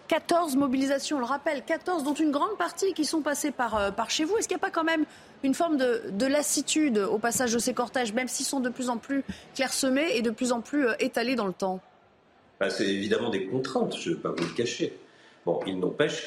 14 0.08 0.55
mobilisations, 0.55 1.17
on 1.17 1.20
le 1.20 1.25
rappelle, 1.25 1.63
14 1.65 2.03
dont 2.03 2.13
une 2.13 2.32
grande 2.32 2.58
partie 2.58 2.94
qui 2.94 3.05
sont 3.05 3.22
passées 3.22 3.51
par, 3.51 3.94
par 3.96 4.12
chez 4.12 4.24
vous. 4.24 4.38
Est-ce 4.38 4.48
qu'il 4.48 4.55
n'y 4.55 4.62
a 4.62 4.65
pas 4.65 4.72
quand 4.72 4.84
même 4.84 5.05
une 5.46 5.53
forme 5.53 5.77
de, 5.77 6.25
lassitude 6.25 6.98
au 6.98 7.17
passage 7.17 7.53
de 7.53 7.60
ces 7.60 7.74
cortèges, 7.74 8.13
même 8.13 8.27
s'ils 8.27 8.46
sont 8.46 8.60
de 8.60 8.70
plus 8.70 8.89
en 8.89 8.98
plus 8.98 9.24
clairsemés 9.53 10.15
et 10.15 10.22
de 10.22 10.32
plus 10.32 10.51
en 10.51 10.62
plus 10.62 10.88
étalés 11.00 11.36
dans 11.36 11.48
le 11.48 11.53
temps? 11.53 11.79
Bah, 12.60 12.70
C'est 12.70 12.88
évidemment 12.88 13.29
des 13.29 13.46
contraintes, 13.46 13.98
je 13.98 14.10
ne 14.10 14.15
vais 14.15 14.22
pas 14.22 14.29
vous 14.29 14.44
le 14.44 14.53
cacher. 14.55 14.98
Bon, 15.45 15.59
il 15.67 15.79
n'empêche 15.79 16.25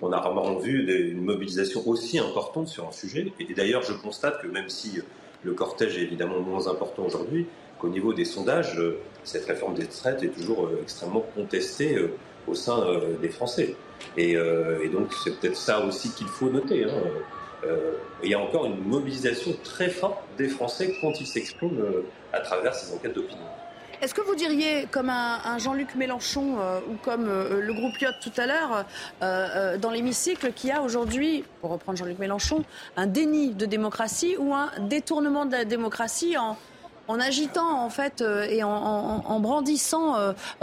qu'on 0.00 0.12
a 0.12 0.18
rarement 0.18 0.56
vu 0.56 1.10
une 1.10 1.22
mobilisation 1.22 1.86
aussi 1.86 2.18
importante 2.18 2.68
sur 2.68 2.88
un 2.88 2.92
sujet. 2.92 3.30
Et 3.38 3.52
d'ailleurs, 3.52 3.82
je 3.82 3.92
constate 3.92 4.40
que 4.40 4.46
même 4.46 4.70
si 4.70 5.02
le 5.42 5.52
cortège 5.52 5.98
est 5.98 6.02
évidemment 6.02 6.40
moins 6.40 6.66
important 6.66 7.04
aujourd'hui, 7.04 7.46
qu'au 7.78 7.88
niveau 7.88 8.14
des 8.14 8.24
sondages, 8.24 8.80
cette 9.24 9.44
réforme 9.44 9.74
des 9.74 9.84
retraites 9.84 10.22
est 10.22 10.28
toujours 10.28 10.66
euh, 10.66 10.80
extrêmement 10.82 11.24
contestée 11.34 11.96
euh, 11.96 12.12
au 12.46 12.54
sein 12.54 12.80
euh, 12.86 13.16
des 13.20 13.28
Français. 13.28 13.76
Et, 14.16 14.36
donc, 14.92 15.12
c'est 15.24 15.40
peut-être 15.40 15.56
ça 15.56 15.84
aussi 15.84 16.10
qu'il 16.10 16.26
faut 16.26 16.50
noter. 16.50 16.84
Hein. 16.84 17.70
il 18.22 18.28
y 18.28 18.34
a 18.34 18.38
encore 18.38 18.66
une 18.66 18.84
mobilisation 18.84 19.52
très 19.62 19.88
forte 19.88 20.18
des 20.36 20.48
Français 20.48 20.94
quand 21.00 21.18
ils 21.20 21.26
s'expriment 21.26 21.82
à 22.32 22.40
travers 22.40 22.74
ces 22.74 22.94
enquêtes 22.94 23.14
d'opinion. 23.14 23.46
Est-ce 24.02 24.14
que 24.14 24.20
vous 24.20 24.34
diriez, 24.34 24.86
comme 24.90 25.08
un, 25.10 25.58
Jean-Luc 25.58 25.94
Mélenchon 25.94 26.56
euh, 26.58 26.80
ou 26.90 26.94
comme 27.02 27.26
euh, 27.28 27.60
le 27.60 27.72
groupe 27.72 27.98
Yacht 28.00 28.16
tout 28.20 28.32
à 28.36 28.46
l'heure, 28.46 28.84
euh, 29.22 29.78
dans 29.78 29.90
l'hémicycle, 29.90 30.52
qu'il 30.52 30.70
y 30.70 30.72
a 30.72 30.82
aujourd'hui, 30.82 31.44
pour 31.60 31.70
reprendre 31.70 31.98
Jean-Luc 31.98 32.18
Mélenchon, 32.18 32.64
un 32.96 33.06
déni 33.06 33.50
de 33.50 33.66
démocratie 33.66 34.36
ou 34.38 34.54
un 34.54 34.70
détournement 34.88 35.46
de 35.46 35.52
la 35.52 35.64
démocratie 35.64 36.36
en, 36.36 36.56
agitant 37.08 37.84
en 37.84 37.90
fait 37.90 38.22
et 38.48 38.62
en, 38.64 39.40
brandissant 39.40 40.16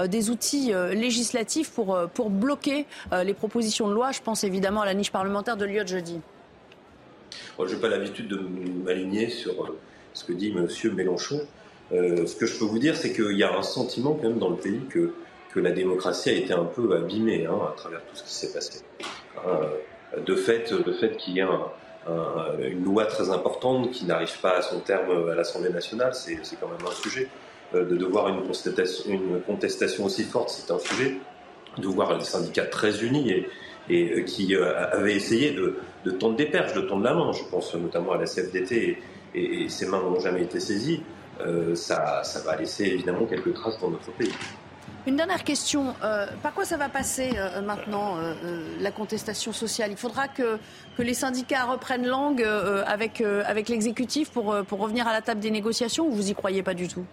des 0.03 0.31
outils 0.31 0.73
législatifs 0.91 1.69
pour, 1.71 1.97
pour 2.15 2.31
bloquer 2.31 2.87
les 3.23 3.35
propositions 3.35 3.87
de 3.87 3.93
loi? 3.93 4.11
Je 4.11 4.21
pense 4.21 4.43
évidemment 4.43 4.81
à 4.81 4.85
la 4.85 4.95
niche 4.95 5.11
parlementaire 5.11 5.55
de 5.55 5.65
Lyotte 5.65 5.87
jeudi. 5.87 6.19
je 7.59 7.75
n'ai 7.75 7.79
pas 7.79 7.89
l'habitude 7.89 8.27
de 8.27 8.37
m'aligner 8.37 9.29
sur 9.29 9.71
ce 10.13 10.23
que 10.23 10.33
dit 10.33 10.51
M. 10.55 10.67
Mélenchon. 10.95 11.41
Euh, 11.93 12.25
ce 12.25 12.35
que 12.35 12.45
je 12.45 12.57
peux 12.57 12.65
vous 12.65 12.79
dire, 12.79 12.95
c'est 12.95 13.11
qu'il 13.11 13.37
y 13.37 13.43
a 13.43 13.57
un 13.57 13.63
sentiment 13.63 14.13
quand 14.13 14.29
même 14.29 14.39
dans 14.39 14.49
le 14.49 14.55
pays 14.55 14.81
que, 14.89 15.13
que 15.53 15.59
la 15.59 15.71
démocratie 15.71 16.29
a 16.29 16.33
été 16.33 16.53
un 16.53 16.63
peu 16.63 16.95
abîmée 16.95 17.45
hein, 17.45 17.59
à 17.69 17.75
travers 17.75 17.99
tout 18.05 18.15
ce 18.15 18.23
qui 18.23 18.33
s'est 18.33 18.53
passé. 18.53 18.81
Euh, 19.45 20.21
de 20.25 20.35
fait, 20.35 20.73
de 20.73 20.91
fait 20.93 21.17
qu'il 21.17 21.35
y 21.35 21.41
a 21.41 21.49
une 22.59 22.83
loi 22.83 23.05
très 23.05 23.29
importante 23.29 23.91
qui 23.91 24.05
n'arrive 24.05 24.39
pas 24.41 24.57
à 24.57 24.61
son 24.61 24.79
terme 24.79 25.29
à 25.29 25.35
l'Assemblée 25.35 25.69
nationale, 25.69 26.13
c'est 26.13 26.37
quand 26.59 26.67
même 26.67 26.87
un 26.87 26.95
sujet. 26.95 27.27
Euh, 27.73 27.85
de 27.85 27.95
devoir 27.95 28.27
une 28.27 28.41
contestation, 29.45 30.05
aussi 30.05 30.23
forte, 30.23 30.49
c'est 30.49 30.71
un 30.71 30.79
sujet. 30.79 31.17
De 31.77 31.87
voir 31.87 32.17
les 32.17 32.25
syndicats 32.25 32.65
très 32.65 33.03
unis 33.03 33.45
et, 33.89 34.25
qui 34.25 34.55
avaient 34.55 35.15
essayé 35.15 35.51
de, 35.51 36.11
tendre 36.11 36.35
des 36.35 36.45
perches, 36.45 36.73
de 36.73 36.81
tendre 36.81 37.03
la 37.03 37.13
main. 37.13 37.31
Je 37.31 37.43
pense 37.49 37.73
notamment 37.75 38.13
à 38.13 38.17
la 38.17 38.25
CFDT 38.25 38.75
et, 38.75 39.39
et, 39.39 39.63
et 39.63 39.69
ces 39.69 39.85
mains 39.85 40.01
n'ont 40.01 40.19
jamais 40.19 40.43
été 40.43 40.59
saisies. 40.59 41.01
Euh, 41.45 41.75
ça, 41.75 42.23
va 42.45 42.55
laisser 42.55 42.85
évidemment 42.85 43.25
quelques 43.25 43.53
traces 43.53 43.79
dans 43.79 43.89
notre 43.89 44.11
pays. 44.11 44.33
Une 45.07 45.15
dernière 45.15 45.43
question. 45.43 45.95
Euh, 46.03 46.27
par 46.43 46.53
quoi 46.53 46.63
ça 46.63 46.77
va 46.77 46.87
passer 46.87 47.31
euh, 47.35 47.61
maintenant, 47.61 48.17
la 48.79 48.91
contestation 48.91 49.51
sociale? 49.51 49.91
Il 49.91 49.97
faudra 49.97 50.27
que, 50.27 50.57
que 50.97 51.01
les 51.01 51.13
syndicats 51.13 51.65
reprennent 51.65 52.05
langue 52.05 52.45
avec, 52.85 53.21
avec 53.21 53.69
l'exécutif 53.69 54.31
pour, 54.31 54.55
pour 54.67 54.79
revenir 54.79 55.07
à 55.07 55.13
la 55.13 55.21
table 55.21 55.39
des 55.39 55.51
négociations 55.51 56.07
ou 56.07 56.11
vous 56.11 56.29
y 56.29 56.35
croyez 56.35 56.63
pas 56.63 56.73
du 56.73 56.87
tout? 56.87 57.05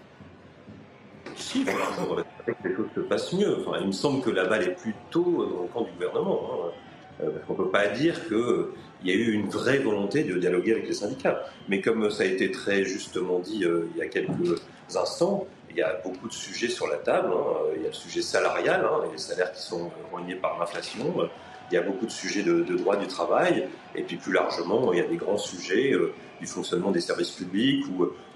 Si, 1.37 1.61
il 1.61 1.67
faudra 1.67 2.23
que 2.47 2.69
les 2.69 2.77
choses 2.77 2.89
se 2.95 3.01
passent 3.01 3.33
mieux. 3.33 3.65
Enfin, 3.65 3.79
il 3.81 3.87
me 3.87 3.93
semble 3.93 4.23
que 4.23 4.31
la 4.31 4.45
balle 4.45 4.65
est 4.65 4.81
plutôt 4.81 5.47
dans 5.47 5.63
le 5.63 5.69
camp 5.69 5.83
du 5.83 5.93
gouvernement. 5.93 6.41
Hein. 6.53 6.71
Parce 7.19 7.45
qu'on 7.47 7.53
ne 7.55 7.59
peut 7.59 7.71
pas 7.71 7.89
dire 7.89 8.15
qu'il 9.01 9.11
y 9.11 9.13
a 9.13 9.17
eu 9.17 9.33
une 9.33 9.49
vraie 9.49 9.79
volonté 9.79 10.25
de 10.25 10.39
dialoguer 10.39 10.73
avec 10.73 10.87
les 10.87 10.95
syndicats. 10.95 11.45
Mais 11.69 11.81
comme 11.81 12.11
ça 12.11 12.23
a 12.23 12.27
été 12.27 12.51
très 12.51 12.85
justement 12.85 13.39
dit 13.39 13.65
euh, 13.65 13.89
il 13.95 13.99
y 13.99 14.03
a 14.03 14.09
quelques 14.09 14.63
instants, 14.95 15.47
il 15.71 15.77
y 15.77 15.83
a 15.83 16.01
beaucoup 16.05 16.29
de 16.29 16.33
sujets 16.33 16.69
sur 16.69 16.89
la 16.89 16.97
table. 16.97 17.31
Hein. 17.33 17.73
Il 17.77 17.83
y 17.83 17.85
a 17.85 17.89
le 17.89 17.95
sujet 17.95 18.23
salarial, 18.23 18.85
hein, 18.85 19.05
les 19.13 19.19
salaires 19.19 19.53
qui 19.53 19.63
sont 19.63 19.91
ruinés 20.13 20.35
par 20.35 20.59
l'inflation. 20.59 21.29
Il 21.71 21.75
y 21.75 21.77
a 21.77 21.83
beaucoup 21.83 22.07
de 22.07 22.11
sujets 22.11 22.43
de, 22.43 22.63
droit 22.77 22.97
du 22.97 23.07
travail. 23.07 23.69
Et 23.95 24.03
puis 24.03 24.17
plus 24.17 24.33
largement, 24.33 24.93
il 24.93 24.99
y 24.99 25.03
a 25.03 25.07
des 25.07 25.17
grands 25.17 25.37
sujets 25.37 25.93
euh, 25.93 26.13
du 26.41 26.47
fonctionnement 26.47 26.91
des 26.91 27.01
services 27.01 27.33
publics 27.33 27.85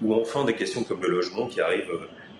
ou, 0.01 0.13
enfin 0.13 0.43
des 0.45 0.53
questions 0.53 0.83
comme 0.83 1.01
le 1.01 1.09
logement 1.09 1.47
qui 1.47 1.61
arrivent 1.61 1.89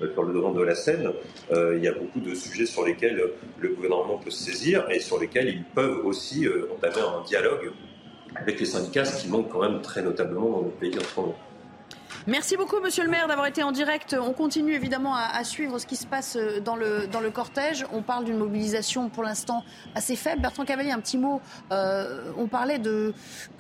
euh, 0.01 0.12
sur 0.13 0.24
le 0.24 0.34
devant 0.34 0.51
de 0.51 0.62
la 0.62 0.75
scène. 0.75 1.12
Il 1.52 1.82
y 1.82 1.88
a 1.88 1.93
beaucoup 1.93 2.19
de 2.19 2.36
sujets 2.36 2.65
sur 2.65 2.84
lesquels 2.84 3.21
le 3.60 3.69
gouvernement 3.69 4.17
peut 4.17 4.32
se 4.32 4.43
saisir 4.43 4.86
et 4.89 5.00
sur 5.00 5.19
lesquels 5.19 5.48
ils 5.48 5.63
peuvent 5.63 6.06
aussi 6.06 6.45
entamer 6.74 7.00
un 7.00 7.24
dialogue 7.24 7.71
avec 8.36 8.60
les 8.60 8.65
syndicats, 8.65 9.06
ce 9.06 9.22
qui 9.22 9.28
manque 9.30 9.50
quand 9.50 9.62
même 9.62 9.82
très 9.82 10.02
notablement 10.02 10.50
dans 10.50 10.62
notre 10.63 10.78
pays 10.78 10.98
en 10.98 11.04
ce 11.04 11.19
moment. 11.19 11.36
Merci 12.26 12.56
beaucoup, 12.56 12.80
monsieur 12.80 13.04
le 13.04 13.10
maire, 13.10 13.28
d'avoir 13.28 13.48
été 13.48 13.63
en 13.63 13.74
direct. 13.74 14.15
On 14.17 14.32
continue 14.32 14.74
évidemment 14.74 15.13
à, 15.13 15.43
suivre 15.43 15.78
ce 15.78 15.86
qui 15.86 15.98
se 15.98 16.08
passe 16.08 16.38
dans 16.63 16.78
le, 16.78 17.06
dans 17.08 17.19
le 17.19 17.32
cortège. 17.32 17.86
On 17.91 18.02
parle 18.02 18.24
d'une 18.24 18.38
mobilisation 18.38 19.10
pour 19.10 19.24
l'instant 19.24 19.65
assez 19.93 20.15
faible. 20.15 20.41
Bertrand 20.41 20.63
Cavalier, 20.63 20.91
un 20.91 21.02
petit 21.02 21.17
mot. 21.17 21.41
on 21.72 22.48
parlait 22.50 22.80
de 22.80 23.13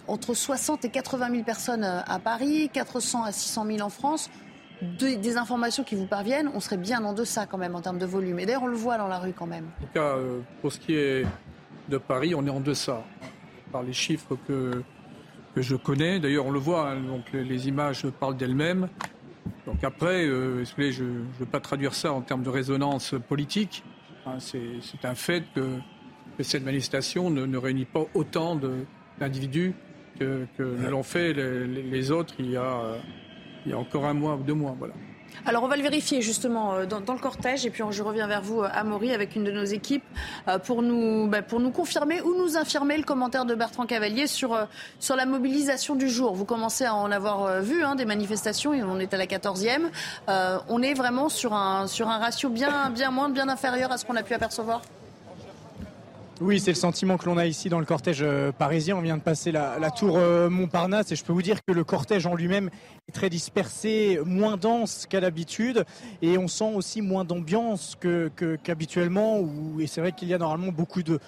entre 0.07 0.33
60 0.33 0.85
et 0.85 0.89
80 0.89 1.29
000 1.31 1.43
personnes 1.43 1.83
à 1.83 2.19
Paris, 2.19 2.69
400 2.71 3.23
à 3.23 3.33
600 3.33 3.65
000 3.65 3.81
en 3.81 3.89
France 3.89 4.29
des 4.83 5.37
informations 5.37 5.83
qui 5.83 5.95
vous 5.95 6.05
parviennent, 6.05 6.49
on 6.53 6.59
serait 6.59 6.77
bien 6.77 7.03
en 7.03 7.13
deçà 7.13 7.45
quand 7.45 7.57
même 7.57 7.75
en 7.75 7.81
termes 7.81 7.99
de 7.99 8.05
volume. 8.05 8.39
Et 8.39 8.45
d'ailleurs, 8.45 8.63
on 8.63 8.67
le 8.67 8.75
voit 8.75 8.97
dans 8.97 9.07
la 9.07 9.19
rue 9.19 9.33
quand 9.33 9.45
même. 9.45 9.65
En 9.81 9.85
tout 9.85 9.93
cas, 9.93 10.17
euh, 10.17 10.39
pour 10.61 10.71
ce 10.71 10.79
qui 10.79 10.95
est 10.95 11.25
de 11.89 11.97
Paris, 11.97 12.35
on 12.35 12.45
est 12.45 12.49
en 12.49 12.59
deçà 12.59 13.03
par 13.73 13.83
les 13.83 13.91
chiffres 13.91 14.37
que, 14.47 14.83
que 15.55 15.61
je 15.61 15.75
connais. 15.75 16.19
D'ailleurs, 16.19 16.45
on 16.45 16.51
le 16.51 16.59
voit, 16.59 16.91
hein, 16.91 17.01
donc 17.01 17.33
les, 17.33 17.67
images 17.67 18.05
parlent 18.19 18.37
d'elles-mêmes. 18.37 18.87
Donc 19.65 19.83
après, 19.83 20.25
euh, 20.25 20.63
je 20.63 21.03
ne 21.03 21.25
veux 21.39 21.45
pas 21.45 21.59
traduire 21.59 21.93
ça 21.93 22.13
en 22.13 22.21
termes 22.21 22.43
de 22.43 22.49
résonance 22.49 23.15
politique. 23.27 23.83
Hein, 24.25 24.37
c'est 24.39 25.03
un 25.03 25.15
fait 25.15 25.43
que, 25.53 25.79
cette 26.39 26.63
manifestation 26.63 27.29
ne, 27.29 27.57
réunit 27.57 27.85
pas 27.85 28.05
autant 28.13 28.59
d'individus 29.19 29.73
que, 30.19 30.47
que 30.57 30.63
l'ont 30.63 31.03
fait 31.03 31.33
les, 31.33 31.67
les, 31.67 32.11
autres 32.11 32.35
il 32.39 32.49
y 32.49 32.57
a 32.57 32.97
il 33.65 33.71
y 33.71 33.73
a 33.73 33.77
encore 33.77 34.05
un 34.05 34.13
mois 34.13 34.35
ou 34.35 34.43
deux 34.43 34.53
mois. 34.53 34.75
Voilà. 34.77 34.93
Alors 35.45 35.63
on 35.63 35.67
va 35.67 35.75
le 35.75 35.83
vérifier 35.83 36.21
justement 36.21 36.75
euh, 36.75 36.85
dans, 36.85 37.13
le 37.13 37.19
cortège 37.19 37.65
et 37.65 37.69
puis 37.69 37.83
je 37.89 38.03
reviens 38.03 38.27
vers 38.27 38.41
vous, 38.41 38.61
Amaury, 38.63 39.13
avec 39.13 39.35
une 39.35 39.43
de 39.43 39.51
nos 39.51 39.63
équipes 39.63 40.03
euh, 40.47 40.57
pour 40.57 40.81
nous, 40.81 41.27
bah, 41.27 41.41
pour 41.41 41.59
nous 41.59 41.71
confirmer 41.71 42.21
ou 42.21 42.35
nous 42.35 42.57
infirmer 42.57 42.97
le 42.97 43.03
commentaire 43.03 43.45
de 43.45 43.55
Bertrand 43.55 43.85
Cavalier 43.85 44.27
sur, 44.27 44.53
euh, 44.53 44.65
la 45.15 45.25
mobilisation 45.25 45.95
du 45.95 46.09
jour. 46.09 46.33
Vous 46.33 46.45
commencez 46.45 46.85
à 46.85 46.95
en 46.95 47.11
avoir 47.11 47.61
vu 47.61 47.83
hein, 47.83 47.93
des 47.95 48.05
manifestations 48.05 48.73
et 48.73 48.81
on 48.81 48.99
est 48.99 49.13
à 49.13 49.17
la 49.17 49.27
14e. 49.27 49.89
on 50.27 50.81
est 50.81 50.95
vraiment 50.95 51.29
sur 51.29 51.53
un, 51.53 51.85
ratio 52.19 52.49
bien, 52.49 52.89
bien 52.89 53.11
bien 53.29 53.47
inférieur 53.47 53.91
à 53.91 53.97
ce 53.97 54.05
qu'on 54.05 54.15
a 54.15 54.23
pu 54.23 54.33
apercevoir? 54.33 54.81
Oui, 56.43 56.59
c'est 56.59 56.71
le 56.71 56.75
sentiment 56.75 57.17
que 57.17 57.25
l'on 57.25 57.37
a 57.37 57.45
ici 57.45 57.69
dans 57.69 57.79
le 57.79 57.85
cortège 57.85 58.19
euh, 58.21 58.51
parisien. 58.51 58.97
On 58.97 59.01
vient 59.01 59.15
de 59.15 59.21
passer 59.21 59.53
la, 59.53 59.91
tour 59.91 60.17
euh, 60.17 60.49
Montparnasse 60.49 61.09
et 61.13 61.15
je 61.15 61.23
peux 61.23 61.31
vous 61.31 61.41
dire 61.41 61.63
que 61.65 61.71
le 61.71 61.85
cortège 61.85 62.27
en 62.27 62.35
lui-même 62.35 62.69
est 63.07 63.13
très 63.13 63.29
dispersé, 63.29 64.19
moins 64.25 64.57
dense 64.57 65.07
qu'à 65.09 65.21
l'habitude 65.21 65.85
et 66.21 66.37
on 66.37 66.49
sent 66.49 66.73
aussi 66.75 67.01
moins 67.01 67.23
d'ambiance 67.23 67.97
qu'habituellement. 68.61 69.47
et 69.79 69.87
c'est 69.87 70.01
vrai 70.01 70.11
qu'il 70.11 70.27
y 70.27 70.33
a 70.33 70.37
normalement 70.37 70.73
beaucoup 70.73 71.01
de, 71.01 71.19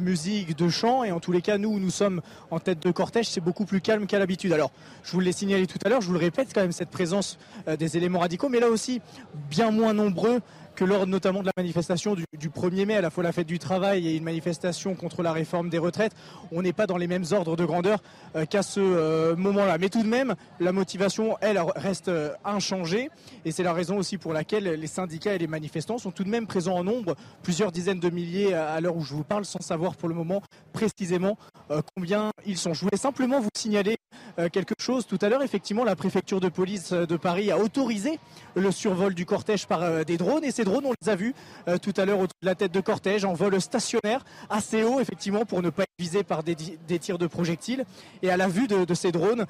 musique, 0.00 0.56
de 0.56 0.68
chants 0.68 1.04
et 1.04 1.12
en 1.12 1.20
tous 1.20 1.30
les 1.30 1.40
cas, 1.40 1.56
nous, 1.56 1.78
nous 1.78 1.90
sommes 1.90 2.20
en 2.50 2.58
tête 2.58 2.80
de 2.80 2.90
cortège, 2.90 3.28
c'est 3.28 3.40
beaucoup 3.40 3.66
plus 3.66 3.80
calme 3.80 4.06
qu'à 4.06 4.18
l'habitude. 4.18 4.52
Alors, 4.52 4.72
je 5.04 5.12
vous 5.12 5.20
l'ai 5.20 5.32
signalé 5.32 5.68
tout 5.68 5.78
à 5.84 5.88
l'heure, 5.88 6.00
je 6.00 6.08
vous 6.08 6.14
le 6.14 6.18
répète 6.18 6.48
quand 6.52 6.62
même, 6.62 6.72
cette 6.72 6.90
présence 6.90 7.38
euh, 7.68 7.76
des 7.76 7.96
éléments 7.96 8.18
radicaux, 8.18 8.48
mais 8.48 8.58
là 8.58 8.68
aussi, 8.68 9.00
bien 9.48 9.70
moins 9.70 9.94
nombreux 9.94 10.40
que 10.74 10.84
lors 10.84 11.06
notamment 11.06 11.40
de 11.40 11.46
la 11.46 11.52
manifestation 11.56 12.14
du, 12.14 12.48
1er 12.48 12.86
mai, 12.86 12.96
à 12.96 13.00
la 13.00 13.10
fois 13.10 13.22
la 13.22 13.32
fête 13.32 13.46
du 13.46 13.58
travail 13.58 14.08
et 14.08 14.16
une 14.16 14.24
manifestation 14.24 14.94
contre 14.94 15.22
la 15.22 15.32
réforme 15.32 15.68
des 15.68 15.78
retraites, 15.78 16.12
on 16.52 16.62
n'est 16.62 16.72
pas 16.72 16.86
dans 16.86 16.96
les 16.96 17.06
mêmes 17.06 17.24
ordres 17.32 17.56
de 17.56 17.64
grandeur 17.64 18.00
euh, 18.36 18.44
qu'à 18.44 18.62
ce 18.62 18.80
euh, 18.80 19.36
moment-là. 19.36 19.78
Mais 19.78 19.88
tout 19.88 20.02
de 20.02 20.08
même, 20.08 20.34
la 20.60 20.72
motivation, 20.72 21.36
elle, 21.40 21.60
reste 21.76 22.08
euh, 22.08 22.32
inchangée. 22.44 23.10
Et 23.44 23.52
c'est 23.52 23.62
la 23.62 23.72
raison 23.72 23.96
aussi 23.98 24.18
pour 24.18 24.32
laquelle 24.32 24.64
les 24.64 24.86
syndicats 24.86 25.34
et 25.34 25.38
les 25.38 25.46
manifestants 25.46 25.98
sont 25.98 26.10
tout 26.10 26.24
de 26.24 26.30
même 26.30 26.46
présents 26.46 26.76
en 26.76 26.84
nombre, 26.84 27.14
plusieurs 27.42 27.72
dizaines 27.72 28.00
de 28.00 28.10
milliers 28.10 28.54
à 28.54 28.80
l'heure 28.80 28.96
où 28.96 29.04
je 29.04 29.14
vous 29.14 29.24
parle, 29.24 29.44
sans 29.44 29.60
savoir 29.60 29.96
pour 29.96 30.08
le 30.08 30.14
moment 30.14 30.42
précisément 30.72 31.36
combien 31.94 32.30
ils 32.46 32.58
sont. 32.58 32.74
Je 32.74 32.80
voulais 32.80 32.96
simplement 32.96 33.40
vous 33.40 33.48
signaler 33.56 33.96
quelque 34.52 34.74
chose 34.78 35.06
tout 35.06 35.18
à 35.22 35.28
l'heure. 35.28 35.42
Effectivement, 35.42 35.84
la 35.84 35.96
préfecture 35.96 36.40
de 36.40 36.48
police 36.48 36.92
de 36.92 37.16
Paris 37.16 37.50
a 37.50 37.58
autorisé 37.58 38.18
le 38.54 38.70
survol 38.70 39.14
du 39.14 39.26
cortège 39.26 39.66
par 39.66 40.04
des 40.04 40.16
drones 40.16 40.44
et 40.44 40.50
ces 40.50 40.64
drones, 40.64 40.86
on 40.86 40.92
les 41.00 41.08
a 41.08 41.16
vus 41.16 41.34
tout 41.82 41.92
à 41.96 42.04
l'heure 42.04 42.18
autour 42.18 42.36
de 42.42 42.46
la 42.46 42.54
tête 42.54 42.72
de 42.72 42.80
cortège 42.80 43.24
en 43.24 43.32
vol 43.32 43.60
stationnaire 43.60 44.24
assez 44.50 44.82
haut, 44.82 45.00
effectivement, 45.00 45.44
pour 45.44 45.62
ne 45.62 45.70
pas 45.70 45.82
être 45.82 45.94
visé 45.98 46.22
par 46.22 46.42
des, 46.42 46.56
tirs 46.98 47.18
de 47.18 47.26
projectiles. 47.26 47.84
Et 48.22 48.30
à 48.30 48.36
la 48.36 48.48
vue 48.48 48.66
de, 48.66 48.94
ces 48.94 49.12
drones, 49.12 49.46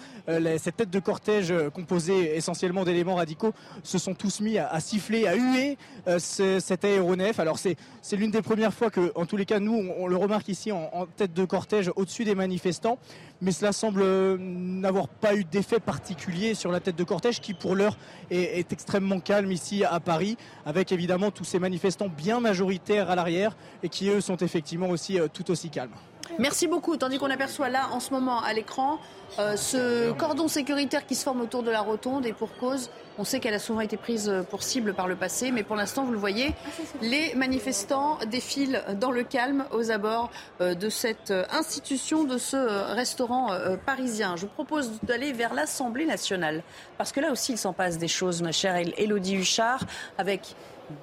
cette 0.58 0.76
tête 0.76 0.90
de 0.90 1.00
cortège 1.00 1.52
composée 1.74 2.36
essentiellement 2.36 2.84
d'éléments 2.84 3.16
radicaux 3.16 3.52
se 3.82 3.98
sont 3.98 4.14
tous 4.14 4.40
mis 4.40 4.58
à, 4.58 4.80
siffler, 4.80 5.26
à 5.26 5.34
huer 5.34 5.78
cet 6.18 6.84
aéronef. 6.84 7.38
Alors 7.40 7.58
c'est 7.58 7.76
l'une 8.12 8.30
des 8.30 8.42
premières 8.42 8.74
fois 8.74 8.90
que, 8.90 9.12
en 9.14 9.26
tous 9.26 9.36
les 9.36 9.46
cas, 9.46 9.60
nous, 9.60 9.92
on, 9.98 10.06
le 10.06 10.16
remarque 10.16 10.48
ici 10.48 10.72
en, 10.72 11.06
tête 11.16 11.34
de 11.34 11.44
cortège 11.44 11.90
au-dessus 11.96 12.24
des 12.24 12.34
manifestants, 12.34 12.98
mais 13.40 13.52
cela 13.52 13.72
semble 13.72 14.02
euh, 14.02 14.36
n'avoir 14.80 15.08
pas 15.08 15.34
eu 15.34 15.44
d'effet 15.44 15.80
particulier 15.80 16.54
sur 16.54 16.70
la 16.70 16.80
tête 16.80 16.96
de 16.96 17.04
cortège 17.04 17.40
qui, 17.40 17.54
pour 17.54 17.74
l'heure, 17.74 17.96
est, 18.30 18.72
extrêmement 18.72 19.20
calme 19.20 19.52
ici 19.52 19.84
à 19.84 20.00
Paris, 20.00 20.36
avec 20.66 20.92
évidemment 20.92 21.30
tous 21.30 21.44
ces 21.44 21.58
manifestants 21.58 22.08
bien 22.08 22.40
majoritaires 22.40 23.10
à 23.10 23.14
l'arrière 23.14 23.56
et 23.82 23.88
qui, 23.88 24.08
eux, 24.08 24.20
sont 24.20 24.36
effectivement 24.36 24.88
aussi 24.88 25.18
euh, 25.20 25.28
tout 25.32 25.50
aussi 25.50 25.70
calmes. 25.70 25.94
Merci 26.38 26.66
beaucoup. 26.66 26.96
Tandis 26.96 27.18
qu'on 27.18 27.30
aperçoit 27.30 27.68
là, 27.68 27.88
en 27.92 28.00
ce 28.00 28.12
moment, 28.12 28.40
à 28.40 28.52
l'écran, 28.52 28.98
euh, 29.38 29.56
ce 29.56 30.12
cordon 30.12 30.48
sécuritaire 30.48 31.06
qui 31.06 31.14
se 31.14 31.24
forme 31.24 31.40
autour 31.40 31.62
de 31.62 31.70
la 31.70 31.80
rotonde. 31.80 32.26
Et 32.26 32.32
pour 32.32 32.54
cause, 32.56 32.90
on 33.18 33.24
sait 33.24 33.40
qu'elle 33.40 33.54
a 33.54 33.58
souvent 33.58 33.80
été 33.80 33.96
prise 33.96 34.32
pour 34.50 34.62
cible 34.62 34.94
par 34.94 35.06
le 35.06 35.16
passé, 35.16 35.52
mais 35.52 35.62
pour 35.62 35.76
l'instant, 35.76 36.04
vous 36.04 36.12
le 36.12 36.18
voyez, 36.18 36.52
les 37.00 37.34
manifestants 37.34 38.18
défilent 38.26 38.82
dans 39.00 39.10
le 39.10 39.22
calme 39.22 39.64
aux 39.72 39.90
abords 39.90 40.30
euh, 40.60 40.74
de 40.74 40.88
cette 40.88 41.30
euh, 41.30 41.44
institution, 41.52 42.24
de 42.24 42.38
ce 42.38 42.56
restaurant 42.94 43.50
parisien. 43.86 44.36
Je 44.36 44.42
vous 44.42 44.52
propose 44.52 44.92
d'aller 45.02 45.32
vers 45.32 45.54
l'Assemblée 45.54 46.06
nationale, 46.06 46.62
parce 46.98 47.12
que 47.12 47.20
là 47.20 47.30
aussi, 47.30 47.52
il 47.52 47.58
s'en 47.58 47.72
passe 47.72 47.98
des 47.98 48.08
choses, 48.08 48.42
ma 48.42 48.52
chère 48.52 48.76
Elodie 48.96 49.36
Huchard, 49.36 49.84
avec 50.18 50.54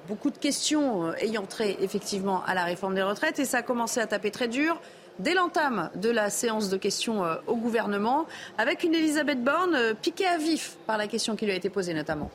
beaucoup 0.08 0.30
de 0.30 0.38
questions 0.38 1.12
ayant 1.14 1.44
trait 1.44 1.76
effectivement 1.80 2.42
à 2.44 2.54
la 2.54 2.64
réforme 2.64 2.94
des 2.94 3.02
retraites, 3.02 3.38
et 3.38 3.44
ça 3.44 3.58
a 3.58 3.62
commencé 3.62 4.00
à 4.00 4.06
taper 4.06 4.30
très 4.30 4.48
dur 4.48 4.80
dès 5.22 5.34
l'entame 5.34 5.90
de 5.94 6.10
la 6.10 6.30
séance 6.30 6.68
de 6.68 6.76
questions 6.76 7.24
euh, 7.24 7.36
au 7.46 7.56
gouvernement, 7.56 8.26
avec 8.58 8.82
une 8.82 8.94
Elisabeth 8.94 9.42
Borne 9.42 9.74
euh, 9.74 9.94
piquée 9.94 10.26
à 10.26 10.36
vif 10.36 10.76
par 10.86 10.98
la 10.98 11.06
question 11.06 11.36
qui 11.36 11.44
lui 11.44 11.52
a 11.52 11.56
été 11.56 11.70
posée 11.70 11.94
notamment. 11.94 12.30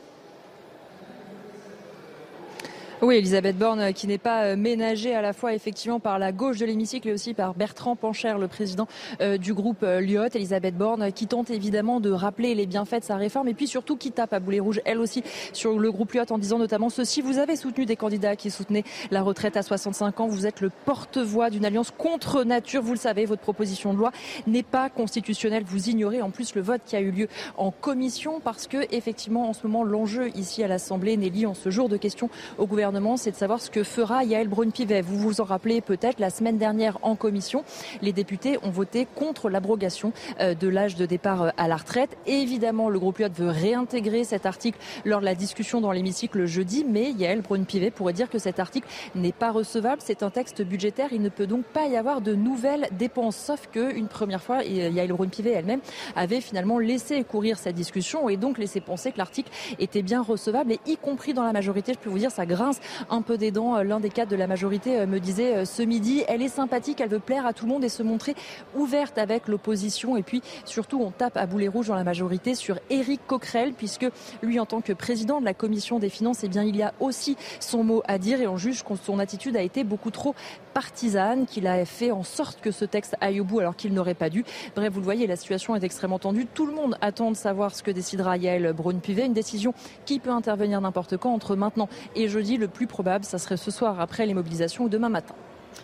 Oui, 3.04 3.18
Elisabeth 3.18 3.56
Borne 3.56 3.80
euh, 3.80 3.92
qui 3.92 4.08
n'est 4.08 4.18
pas 4.18 4.46
euh, 4.46 4.56
ménagée 4.56 5.14
à 5.14 5.22
la 5.22 5.32
fois 5.32 5.54
effectivement 5.54 6.00
par 6.00 6.18
la 6.18 6.32
gauche 6.32 6.58
de 6.58 6.66
l'hémicycle 6.66 7.10
et 7.10 7.14
aussi 7.14 7.36
par 7.36 7.54
Bertrand 7.54 7.96
Pancher, 7.96 8.34
le 8.40 8.48
président 8.48 8.88
euh, 9.22 9.38
du 9.38 9.54
groupe 9.54 9.84
Lyot. 9.84 10.30
Elisabeth 10.34 10.76
Borne 10.76 11.12
qui 11.12 11.28
tente 11.28 11.52
évidemment 11.52 12.00
de 12.00 12.10
rappeler 12.10 12.56
les 12.56 12.66
bienfaits 12.66 13.02
de 13.02 13.04
sa 13.04 13.18
réforme 13.18 13.50
et 13.50 13.54
puis 13.54 13.68
surtout 13.68 13.98
qui 13.98 14.12
tape 14.12 14.34
à 14.34 14.40
boulet 14.40 14.60
rouge 14.60 14.82
elle 14.84 14.98
aussi 14.98 15.22
sur 15.54 15.78
le 15.78 15.92
groupe 15.92 16.14
Lyot 16.14 16.32
en 16.32 16.40
disant 16.40 16.58
notamment 16.58 16.90
ceci. 16.90 17.22
Vous 17.22 17.38
avez 17.38 17.56
soutenu 17.56 17.86
des 17.86 17.96
candidats 17.96 18.36
qui 18.36 18.50
soutenaient 18.50 18.84
la 19.12 19.22
retraite 19.22 19.58
à 19.58 19.62
65 19.62 20.20
ans. 20.20 20.28
Vous 20.28 20.48
êtes 20.48 20.62
le 20.62 20.72
porte-voix 20.86 21.52
d'une 21.52 21.66
alliance 21.66 21.92
contre 21.96 22.44
nature. 22.44 22.82
Vous 22.82 22.94
le 22.94 23.00
savez, 23.00 23.26
votre 23.26 23.44
proposition 23.44 23.94
de 23.94 24.00
loi 24.00 24.12
n'est 24.48 24.64
pas 24.64 24.90
constitutionnelle. 24.90 25.64
Vous 25.68 25.88
ignorez 25.88 26.24
en 26.24 26.32
plus 26.32 26.56
le 26.56 26.64
vote 26.64 26.82
qui 26.84 26.96
a 26.96 27.02
eu 27.02 27.12
lieu 27.12 27.28
en 27.58 27.70
commission 27.70 28.40
parce 28.40 28.66
que 28.66 28.88
effectivement 28.92 29.48
en 29.48 29.54
ce 29.54 29.68
moment 29.68 29.84
l'enjeu 29.84 30.30
ici 30.36 30.64
à 30.64 30.68
l'Assemblée 30.68 31.16
n'est 31.16 31.30
lié 31.30 31.46
en 31.46 31.54
ce 31.54 31.70
jour 31.70 31.90
de 31.90 31.98
questions 31.98 32.32
au 32.58 32.66
gouvernement 32.66 32.87
c'est 33.18 33.32
de 33.32 33.36
savoir 33.36 33.60
ce 33.60 33.70
que 33.70 33.84
fera 33.84 34.24
Yael 34.24 34.48
Braun-Pivet. 34.48 35.02
Vous 35.02 35.18
vous 35.18 35.42
en 35.42 35.44
rappelez 35.44 35.82
peut-être, 35.82 36.20
la 36.20 36.30
semaine 36.30 36.58
dernière 36.58 36.98
en 37.02 37.16
commission, 37.16 37.66
les 38.02 38.14
députés 38.14 38.58
ont 38.64 38.70
voté 38.70 39.06
contre 39.14 39.50
l'abrogation 39.50 40.14
euh, 40.40 40.54
de 40.54 40.70
l'âge 40.70 40.96
de 40.96 41.06
départ 41.06 41.42
euh, 41.42 41.50
à 41.58 41.68
la 41.68 41.76
retraite. 41.76 42.18
évidemment, 42.26 42.90
le 42.90 42.98
groupe 42.98 43.18
Lyot 43.18 43.28
veut 43.36 43.50
réintégrer 43.50 44.24
cet 44.24 44.46
article 44.46 44.80
lors 45.04 45.20
de 45.20 45.26
la 45.26 45.36
discussion 45.36 45.82
dans 45.82 45.92
l'hémicycle 45.92 46.46
jeudi, 46.46 46.86
mais 46.88 47.12
Yael 47.12 47.42
Braun-Pivet 47.42 47.92
pourrait 47.92 48.14
dire 48.14 48.30
que 48.30 48.40
cet 48.40 48.60
article 48.60 48.88
n'est 49.16 49.34
pas 49.34 49.52
recevable. 49.52 50.02
C'est 50.04 50.24
un 50.24 50.30
texte 50.30 50.62
budgétaire. 50.62 51.10
Il 51.12 51.22
ne 51.22 51.30
peut 51.30 51.48
donc 51.48 51.66
pas 51.66 51.88
y 51.88 51.98
avoir 51.98 52.22
de 52.22 52.36
nouvelles 52.36 52.88
dépenses. 52.92 53.36
Sauf 53.36 53.68
qu'une 53.68 54.08
première 54.08 54.42
fois, 54.42 54.60
euh, 54.60 54.90
Yael 54.90 55.12
Braun-Pivet 55.12 55.52
elle-même 55.52 55.82
avait 56.16 56.42
finalement 56.42 56.80
laissé 56.80 57.22
courir 57.26 57.58
cette 57.58 57.76
discussion 57.76 58.30
et 58.30 58.38
donc 58.38 58.58
laissé 58.58 58.80
penser 58.80 59.12
que 59.12 59.18
l'article 59.18 59.52
était 59.80 60.04
bien 60.04 60.22
recevable 60.22 60.72
et 60.72 60.80
y 60.86 60.96
compris 60.96 61.34
dans 61.34 61.44
la 61.44 61.54
majorité, 61.54 61.94
je 61.94 62.00
peux 62.00 62.10
vous 62.10 62.20
dire, 62.20 62.32
ça 62.32 62.46
grince 62.46 62.77
un 63.10 63.22
peu 63.22 63.38
des 63.38 63.52
dents. 63.52 63.82
L'un 63.82 64.00
des 64.00 64.10
cadres 64.10 64.32
de 64.32 64.36
la 64.36 64.48
majorité 64.48 65.00
euh, 65.00 65.06
me 65.06 65.20
disait 65.20 65.56
euh, 65.56 65.66
ce 65.66 65.82
midi, 65.82 66.24
elle 66.28 66.42
est 66.42 66.50
sympathique, 66.50 67.02
elle 67.02 67.10
veut 67.10 67.20
plaire 67.20 67.46
à 67.46 67.54
tout 67.54 67.66
le 67.66 67.72
monde 67.72 67.84
et 67.84 67.90
se 67.90 68.04
montrer 68.04 68.36
ouverte 68.76 69.18
avec 69.18 69.48
l'opposition. 69.48 70.18
Et 70.18 70.24
puis 70.24 70.42
surtout, 70.66 71.02
on 71.02 71.12
tape 71.12 71.38
à 71.38 71.46
boulet 71.46 71.68
rouge 71.68 71.88
dans 71.88 71.96
la 71.96 72.04
majorité 72.04 72.56
sur 72.56 72.80
Éric 72.90 73.22
Coquerel, 73.28 73.74
puisque 73.74 74.08
lui, 74.42 74.60
en 74.60 74.66
tant 74.66 74.82
que 74.82 74.94
président 74.94 75.40
de 75.40 75.46
la 75.46 75.54
commission 75.54 76.00
des 76.00 76.10
finances, 76.10 76.44
eh 76.44 76.48
bien, 76.48 76.64
il 76.64 76.76
y 76.76 76.84
a 76.84 76.94
aussi 77.00 77.38
son 77.60 77.84
mot 77.84 78.04
à 78.08 78.18
dire 78.18 78.42
et 78.42 78.48
on 78.48 78.58
juge 78.58 78.84
que 78.84 78.96
son 78.96 79.20
attitude 79.20 79.56
a 79.58 79.62
été 79.62 79.84
beaucoup 79.84 80.12
trop 80.12 80.36
partisane, 80.74 81.46
qu'il 81.48 81.66
a 81.68 81.86
fait 81.86 82.12
en 82.12 82.24
sorte 82.24 82.62
que 82.62 82.72
ce 82.72 82.86
texte 82.86 83.16
aille 83.20 83.40
au 83.40 83.44
bout 83.44 83.60
alors 83.60 83.76
qu'il 83.76 83.94
n'aurait 83.94 84.14
pas 84.14 84.30
dû. 84.30 84.46
Bref, 84.76 84.94
vous 84.94 85.00
le 85.00 85.06
voyez, 85.06 85.26
la 85.26 85.36
situation 85.36 85.76
est 85.76 85.84
extrêmement 85.84 86.20
tendue. 86.20 86.46
Tout 86.46 86.66
le 86.66 86.74
monde 86.74 86.98
attend 87.02 87.32
de 87.32 87.36
savoir 87.36 87.74
ce 87.74 87.82
que 87.82 87.92
décidera 87.92 88.38
Yael 88.38 88.74
Braun-Pivet, 88.74 89.26
une 89.26 89.34
décision 89.34 89.74
qui 90.06 90.20
peut 90.20 90.30
intervenir 90.30 90.80
n'importe 90.80 91.18
quand 91.18 91.34
entre 91.34 91.56
maintenant 91.56 91.90
et 92.16 92.28
jeudi. 92.28 92.58
Le 92.68 92.72
plus 92.74 92.88
probable, 92.88 93.26
ça 93.26 93.40
serait 93.40 93.58
ce 93.58 93.72
soir 93.72 94.00
après 94.00 94.26
les 94.26 94.34
mobilisations 94.34 94.84
ou 94.84 94.90
demain 94.90 95.10
matin. 95.10 95.36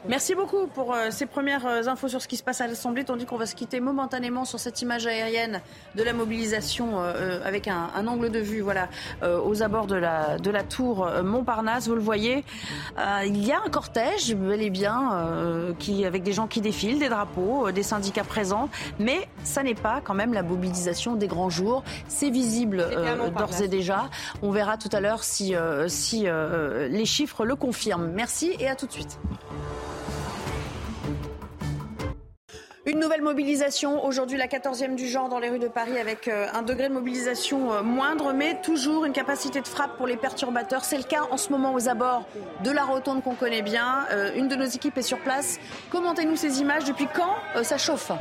Merci 0.10 0.36
beaucoup 0.36 0.68
pour 0.68 0.94
euh, 0.94 1.12
ces 1.12 1.26
premières 1.26 1.66
euh, 1.66 1.88
infos 1.88 2.10
sur 2.10 2.22
ce 2.22 2.28
qui 2.28 2.36
se 2.36 2.44
passe 2.44 2.60
à 2.60 2.68
l'Assemblée, 2.68 3.06
tandis 3.06 3.26
qu'on 3.26 3.38
va 3.38 3.46
se 3.46 3.56
quitter 3.56 3.80
momentanément 3.80 4.44
sur 4.44 4.60
cette 4.60 4.82
image 4.82 5.08
aérienne 5.08 5.62
de 5.96 6.04
la 6.04 6.12
mobilisation 6.12 6.96
euh, 7.02 7.40
avec 7.46 7.70
un, 7.70 7.90
angle 8.06 8.30
de 8.30 8.40
vue 8.40 8.60
voilà, 8.60 8.90
aux 9.22 9.64
abords 9.64 9.88
de 9.88 9.96
la, 9.96 10.38
de 10.38 10.52
la 10.52 10.64
tour 10.64 11.08
Montparnasse. 11.24 11.88
Vous 11.88 11.96
le 11.96 12.02
voyez, 12.02 12.44
il 13.26 13.46
y 13.46 13.54
a 13.54 13.62
un 13.66 13.70
cortège, 13.70 14.36
bel 14.36 14.62
et 14.62 14.70
bien, 14.70 15.74
qui, 15.80 16.06
avec 16.06 16.24
des 16.24 16.34
gens 16.34 16.48
qui 16.48 16.60
défilent, 16.60 17.00
des 17.00 17.08
drapeaux, 17.08 17.72
des 17.72 17.84
syndicats 17.84 18.26
présents, 18.26 18.70
mais 19.00 19.30
ça 19.44 19.64
n'est 19.64 19.74
pas 19.74 20.02
quand 20.04 20.14
même 20.14 20.34
la 20.34 20.44
mobilisation 20.44 21.16
des 21.16 21.28
grands 21.28 21.50
jours. 21.50 21.84
C'est 22.10 22.30
visible 22.30 22.86
d'ores 23.38 23.62
et 23.62 23.68
déjà. 23.70 24.10
On 24.42 24.52
verra 24.52 24.78
tout 24.78 24.90
à 24.92 25.00
l'heure 25.00 25.24
si, 25.24 25.56
si 25.88 26.26
les 26.26 27.06
chiffres 27.06 27.46
le 27.46 27.56
confirment. 27.56 28.12
Merci 28.14 28.54
et 28.60 28.68
à 28.68 28.76
tout 28.76 28.88
de 28.88 28.92
suite. 28.92 29.18
Une 32.86 33.00
nouvelle 33.00 33.22
mobilisation, 33.22 34.04
aujourd'hui 34.04 34.38
la 34.38 34.48
14e 34.48 34.96
du 34.96 35.08
genre 35.08 35.30
dans 35.30 35.40
les 35.40 35.50
rues 35.50 35.60
de 35.60 35.70
Paris 35.70 35.98
avec 35.98 36.28
euh, 36.28 36.48
un 36.54 36.64
degré 36.64 36.90
de 36.90 36.94
mobilisation 36.94 37.72
euh, 37.72 37.82
moindre 37.82 38.34
mais 38.34 38.60
toujours 38.62 39.06
une 39.06 39.14
capacité 39.14 39.62
de 39.62 39.68
frappe 39.70 39.96
pour 39.96 40.06
les 40.06 40.18
perturbateurs. 40.18 40.84
C'est 40.84 40.98
le 40.98 41.04
cas 41.04 41.22
en 41.32 41.38
ce 41.38 41.50
moment 41.50 41.74
aux 41.74 41.88
abords 41.88 42.28
de 42.62 42.72
la 42.72 42.84
rotonde 42.84 43.24
qu'on 43.24 43.36
connaît 43.36 43.62
bien. 43.62 44.06
Euh, 44.12 44.36
une 44.36 44.50
de 44.50 44.58
nos 44.58 44.66
équipes 44.66 44.98
est 44.98 45.02
sur 45.02 45.20
place. 45.20 45.62
Commentez-nous 45.92 46.36
ces 46.36 46.60
images. 46.60 46.84
Depuis 46.84 47.08
quand 47.16 47.64
ça 47.64 47.78
chauffe? 47.78 48.12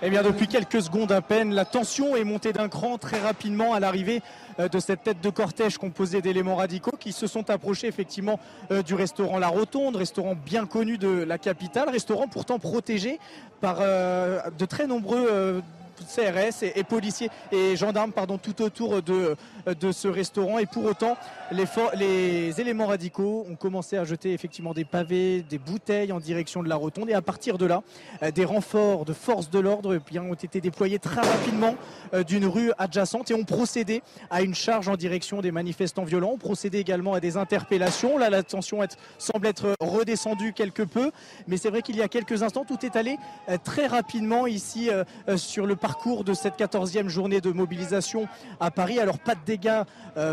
Eh 0.00 0.10
bien, 0.10 0.22
depuis 0.22 0.46
quelques 0.46 0.80
secondes 0.80 1.10
à 1.10 1.20
peine, 1.20 1.52
la 1.52 1.64
tension 1.64 2.14
est 2.14 2.22
montée 2.22 2.52
d'un 2.52 2.68
cran 2.68 2.98
très 2.98 3.18
rapidement 3.18 3.74
à 3.74 3.80
l'arrivée 3.80 4.22
euh, 4.60 4.68
de 4.68 4.78
cette 4.78 5.02
tête 5.02 5.20
de 5.20 5.30
cortège 5.30 5.76
composée 5.76 6.22
d'éléments 6.22 6.54
radicaux 6.54 6.96
qui 6.98 7.12
se 7.12 7.26
sont 7.26 7.50
approchés 7.50 7.88
effectivement 7.88 8.38
euh, 8.70 8.82
du 8.82 8.94
restaurant 8.94 9.38
La 9.38 9.48
Rotonde, 9.48 9.96
restaurant 9.96 10.36
bien 10.36 10.66
connu 10.66 10.98
de 10.98 11.08
la 11.08 11.38
capitale, 11.38 11.88
restaurant 11.88 12.28
pourtant 12.28 12.60
protégé 12.60 13.18
par 13.60 13.78
euh, 13.80 14.40
de 14.56 14.64
très 14.66 14.86
nombreux 14.86 15.62
CRS 16.04 16.62
et, 16.62 16.84
policiers 16.84 17.30
et 17.52 17.76
gendarmes 17.76 18.12
pardon, 18.12 18.38
tout 18.38 18.62
autour 18.62 19.02
de, 19.02 19.36
de 19.66 19.92
ce 19.92 20.08
restaurant. 20.08 20.58
Et 20.58 20.66
pour 20.66 20.84
autant, 20.84 21.16
les, 21.52 21.64
les, 21.96 22.60
éléments 22.60 22.86
radicaux 22.86 23.46
ont 23.50 23.56
commencé 23.56 23.96
à 23.96 24.04
jeter 24.04 24.32
effectivement 24.32 24.74
des 24.74 24.84
pavés, 24.84 25.42
des 25.42 25.58
bouteilles 25.58 26.12
en 26.12 26.20
direction 26.20 26.62
de 26.62 26.68
la 26.68 26.76
rotonde. 26.76 27.10
Et 27.10 27.14
à 27.14 27.22
partir 27.22 27.58
de 27.58 27.66
là, 27.66 27.82
euh, 28.22 28.30
des 28.30 28.44
renforts 28.44 29.04
de 29.04 29.12
forces 29.12 29.50
de 29.50 29.58
l'ordre 29.58 29.98
eh 30.12 30.18
ont 30.18 30.34
été 30.34 30.60
déployés 30.60 30.98
très 30.98 31.20
rapidement 31.20 31.74
euh, 32.14 32.22
d'une 32.24 32.46
rue 32.46 32.72
adjacente 32.78 33.30
et 33.30 33.34
ont 33.34 33.44
procédé 33.44 34.02
à 34.30 34.42
une 34.42 34.54
charge 34.54 34.88
en 34.88 34.96
direction 34.96 35.40
des 35.40 35.50
manifestants 35.50 36.04
violents. 36.04 36.32
ont 36.32 36.38
procédé 36.38 36.78
également 36.78 37.14
à 37.14 37.20
des 37.20 37.36
interpellations. 37.36 38.18
Là, 38.18 38.30
la 38.30 38.42
tension 38.42 38.80
semble 39.18 39.46
être 39.46 39.74
redescendue 39.80 40.52
quelque 40.52 40.82
peu. 40.82 41.10
Mais 41.46 41.56
c'est 41.56 41.70
vrai 41.70 41.82
qu'il 41.82 41.96
y 41.96 42.02
a 42.02 42.08
quelques 42.08 42.42
instants, 42.42 42.64
tout 42.64 42.84
est 42.84 42.96
allé 42.96 43.16
euh, 43.48 43.56
très 43.62 43.86
rapidement 43.86 44.46
ici 44.46 44.90
sur 45.36 45.66
le 45.66 45.76
parcours 45.88 46.22
de 46.22 46.34
cette 46.34 46.58
14e 46.58 47.08
journée 47.08 47.40
de 47.40 47.50
mobilisation 47.50 48.28
à 48.60 48.70
Paris. 48.70 49.00
Alors 49.00 49.18
pas 49.18 49.34
de 49.34 49.40
dégâts 49.46 49.84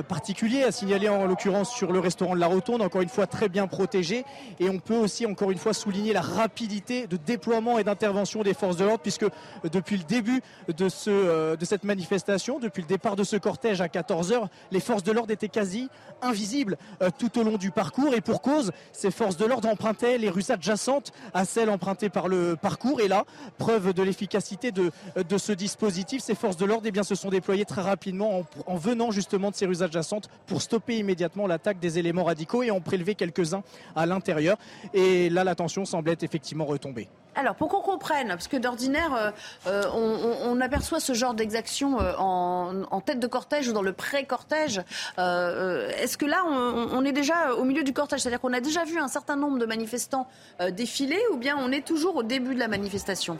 particuliers 0.09 0.63
à 0.63 0.73
signaler 0.73 1.07
en 1.07 1.25
l'occurrence 1.25 1.71
sur 1.73 1.93
le 1.93 1.99
restaurant 1.99 2.35
de 2.35 2.41
la 2.41 2.47
Rotonde, 2.47 2.81
encore 2.81 3.01
une 3.01 3.07
fois 3.07 3.25
très 3.25 3.47
bien 3.47 3.65
protégé. 3.65 4.25
Et 4.59 4.69
on 4.69 4.79
peut 4.79 4.97
aussi 4.97 5.25
encore 5.25 5.51
une 5.51 5.57
fois 5.57 5.73
souligner 5.73 6.11
la 6.11 6.19
rapidité 6.19 7.07
de 7.07 7.15
déploiement 7.15 7.79
et 7.79 7.85
d'intervention 7.85 8.43
des 8.43 8.53
forces 8.53 8.75
de 8.75 8.83
l'ordre, 8.83 9.01
puisque 9.01 9.25
depuis 9.71 9.95
le 9.95 10.03
début 10.03 10.41
de, 10.67 10.89
ce, 10.89 11.09
euh, 11.09 11.55
de 11.55 11.63
cette 11.63 11.85
manifestation, 11.85 12.59
depuis 12.59 12.81
le 12.81 12.87
départ 12.87 13.15
de 13.15 13.23
ce 13.23 13.37
cortège 13.37 13.79
à 13.79 13.87
14h, 13.87 14.47
les 14.71 14.79
forces 14.81 15.03
de 15.03 15.13
l'ordre 15.13 15.31
étaient 15.31 15.47
quasi 15.47 15.89
invisibles 16.21 16.77
euh, 17.01 17.09
tout 17.17 17.39
au 17.39 17.43
long 17.43 17.57
du 17.57 17.71
parcours. 17.71 18.13
Et 18.13 18.21
pour 18.21 18.41
cause, 18.41 18.71
ces 18.91 19.11
forces 19.11 19.37
de 19.37 19.45
l'ordre 19.45 19.69
empruntaient 19.69 20.17
les 20.17 20.29
rues 20.29 20.49
adjacentes 20.49 21.13
à 21.33 21.45
celles 21.45 21.69
empruntées 21.69 22.09
par 22.09 22.27
le 22.27 22.55
parcours. 22.55 22.99
Et 22.99 23.07
là, 23.07 23.23
preuve 23.57 23.93
de 23.93 24.03
l'efficacité 24.03 24.71
de, 24.71 24.91
de 25.15 25.37
ce 25.37 25.44
dispositif, 25.51 26.21
ces 26.21 26.35
forces 26.35 26.57
de 26.57 26.65
l'ordre 26.65 26.87
eh 26.93 27.03
se 27.03 27.15
sont 27.15 27.29
déployées 27.29 27.65
très 27.65 27.81
rapidement 27.81 28.45
en, 28.65 28.75
venant 28.75 29.11
justement 29.11 29.51
de 29.51 29.55
ces 29.55 29.65
rues 29.65 29.81
adjacentes 29.81 30.29
pour 30.47 30.61
stopper 30.61 30.97
immédiatement 30.97 31.47
l'attaque 31.47 31.79
des 31.79 31.99
éléments 31.99 32.23
radicaux 32.23 32.63
et 32.63 32.71
en 32.71 32.81
prélever 32.81 33.15
quelques-uns 33.15 33.63
à 33.95 34.05
l'intérieur. 34.05 34.57
Et 34.93 35.29
là, 35.29 35.43
la 35.43 35.55
tension 35.55 35.85
semble 35.85 36.09
être 36.09 36.23
effectivement 36.23 36.65
retombée. 36.65 37.07
Alors, 37.35 37.55
pour 37.55 37.67
qu'on 37.67 37.81
comprenne, 37.81 38.29
parce 38.29 38.47
que 38.47 38.55
d'ordinaire, 38.55 39.13
euh, 39.13 39.31
euh, 39.67 39.83
on, 39.93 40.61
aperçoit 40.61 41.01
ce 41.01 41.13
genre 41.13 41.33
d'exaction 41.33 41.99
euh, 41.99 42.13
en, 42.17 43.01
tête 43.01 43.19
de 43.19 43.27
cortège 43.27 43.67
ou 43.67 43.73
dans 43.73 43.81
le 43.81 43.91
pré-cortège. 43.91 44.81
Est-ce 45.17 46.17
que 46.17 46.25
là, 46.25 46.43
on, 46.45 47.03
est 47.03 47.11
déjà 47.11 47.53
au 47.55 47.65
milieu 47.65 47.83
du 47.83 47.93
cortège? 47.93 48.21
C'est-à-dire 48.21 48.39
qu'on 48.39 48.53
a 48.53 48.61
déjà 48.61 48.85
vu 48.85 48.99
un 48.99 49.09
certain 49.09 49.35
nombre 49.35 49.59
de 49.59 49.65
manifestants 49.65 50.27
défiler 50.71 51.19
ou 51.33 51.37
bien 51.37 51.57
on 51.59 51.71
est 51.71 51.85
toujours 51.85 52.15
au 52.15 52.23
début 52.23 52.55
de 52.55 52.59
la 52.59 52.67
manifestation? 52.67 53.37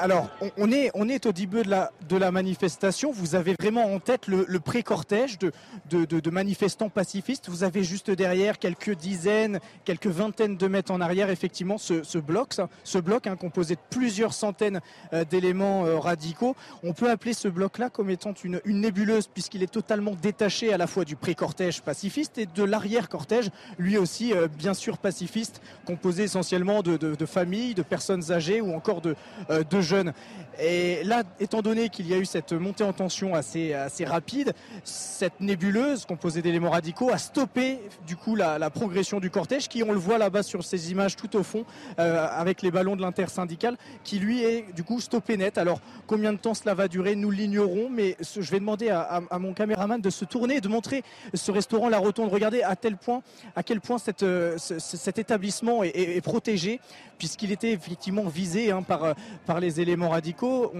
Alors, 0.00 0.28
on, 0.56 0.70
est, 0.70 0.90
on 0.94 1.08
est 1.08 1.26
au 1.26 1.32
début 1.32 1.62
de 1.62 1.70
la, 1.70 1.92
de 2.08 2.16
la 2.16 2.30
manifestation. 2.30 3.12
Vous 3.12 3.34
avez 3.34 3.54
vraiment 3.58 3.92
en 3.92 4.00
tête 4.00 4.26
le, 4.26 4.44
pré-cortège 4.58 5.38
de, 5.38 5.52
de, 5.90 6.30
manifestants 6.30 6.88
pacifistes. 6.88 7.48
Vous 7.48 7.64
avez 7.64 7.84
juste 7.84 8.10
derrière 8.10 8.58
quelques 8.58 8.94
dizaines, 8.94 9.60
quelques 9.84 10.06
vingtaines 10.06 10.56
de 10.56 10.66
mètres 10.66 10.92
en 10.92 11.00
arrière, 11.00 11.30
effectivement, 11.30 11.78
ce, 11.78 12.18
bloc, 12.18 12.54
ce 12.84 12.98
bloc 12.98 13.26
hein, 13.26 13.36
composé 13.36 13.74
de 13.74 13.80
plusieurs 13.90 14.34
centaines 14.34 14.80
euh, 15.12 15.24
d'éléments 15.24 15.84
euh, 15.86 15.98
radicaux. 15.98 16.56
On 16.82 16.92
peut 16.92 17.10
appeler 17.10 17.32
ce 17.32 17.48
bloc-là 17.48 17.90
comme 17.90 18.10
étant 18.10 18.34
une, 18.44 18.60
une 18.64 18.80
nébuleuse, 18.80 19.26
puisqu'il 19.26 19.62
est 19.62 19.72
totalement 19.72 20.14
détaché 20.20 20.72
à 20.72 20.78
la 20.78 20.86
fois 20.86 21.04
du 21.04 21.16
pré-cortège 21.16 21.82
pacifiste 21.82 22.38
et 22.38 22.46
de 22.46 22.64
l'arrière-cortège, 22.64 23.50
lui 23.78 23.98
aussi, 23.98 24.32
bien 24.58 24.74
sûr, 24.74 24.98
pacifiste, 24.98 25.60
composé 25.84 26.24
essentiellement 26.24 26.82
de, 26.82 27.26
familles, 27.26 27.74
de 27.74 27.82
personnes 27.82 28.32
âgées 28.32 28.60
ou 28.60 28.74
encore 28.74 29.00
de 29.00 29.14
de 29.76 29.80
jeunes. 29.80 30.12
Et 30.60 31.02
là, 31.04 31.22
étant 31.40 31.62
donné 31.62 31.88
qu'il 31.88 32.06
y 32.06 32.14
a 32.14 32.18
eu 32.18 32.26
cette 32.26 32.52
montée 32.52 32.84
en 32.84 32.92
tension 32.92 33.34
assez, 33.34 33.72
assez 33.72 34.04
rapide, 34.04 34.52
cette 34.84 35.40
nébuleuse 35.40 36.04
composée 36.04 36.42
d'éléments 36.42 36.70
radicaux 36.70 37.10
a 37.10 37.18
stoppé 37.18 37.78
du 38.06 38.16
coup 38.16 38.36
la, 38.36 38.70
progression 38.70 39.18
du 39.18 39.30
cortège 39.30 39.68
qui, 39.68 39.82
on 39.82 39.92
le 39.92 39.98
voit 39.98 40.18
là-bas 40.18 40.42
sur 40.42 40.62
ces 40.62 40.90
images 40.90 41.16
tout 41.16 41.36
au 41.36 41.42
fond, 41.42 41.64
euh, 41.98 42.26
avec 42.30 42.62
les 42.62 42.70
ballons 42.70 42.96
de 42.96 43.02
l'intersyndicale, 43.02 43.76
qui 44.04 44.18
lui 44.18 44.42
est 44.42 44.72
du 44.74 44.84
coup 44.84 45.00
stoppé 45.00 45.36
net. 45.36 45.56
Alors 45.56 45.80
combien 46.06 46.32
de 46.32 46.38
temps 46.38 46.54
cela 46.54 46.74
va 46.74 46.86
durer, 46.86 47.16
nous 47.16 47.30
l'ignorons, 47.30 47.88
mais 47.90 48.16
je 48.20 48.50
vais 48.50 48.60
demander 48.60 48.90
à, 48.90 49.22
mon 49.38 49.54
caméraman 49.54 50.00
de 50.00 50.10
se 50.10 50.24
tourner 50.24 50.56
et 50.56 50.60
de 50.60 50.68
montrer 50.68 51.02
ce 51.32 51.50
restaurant 51.50 51.88
La 51.88 51.98
Rotonde. 51.98 52.30
Regardez 52.30 52.62
à 52.62 52.76
tel 52.76 52.96
point, 52.96 53.22
à 53.56 53.62
quel 53.62 53.80
point 53.80 53.98
cette, 53.98 54.22
euh, 54.22 54.58
cet 54.58 55.18
établissement 55.18 55.82
est, 55.82 56.20
protégé, 56.22 56.78
puisqu'il 57.18 57.52
était 57.52 57.72
effectivement 57.72 58.24
visé 58.24 58.70
hein, 58.70 58.82
par, 58.82 59.14
par 59.46 59.60
les 59.62 59.80
éléments 59.80 60.10
radicaux. 60.10 60.72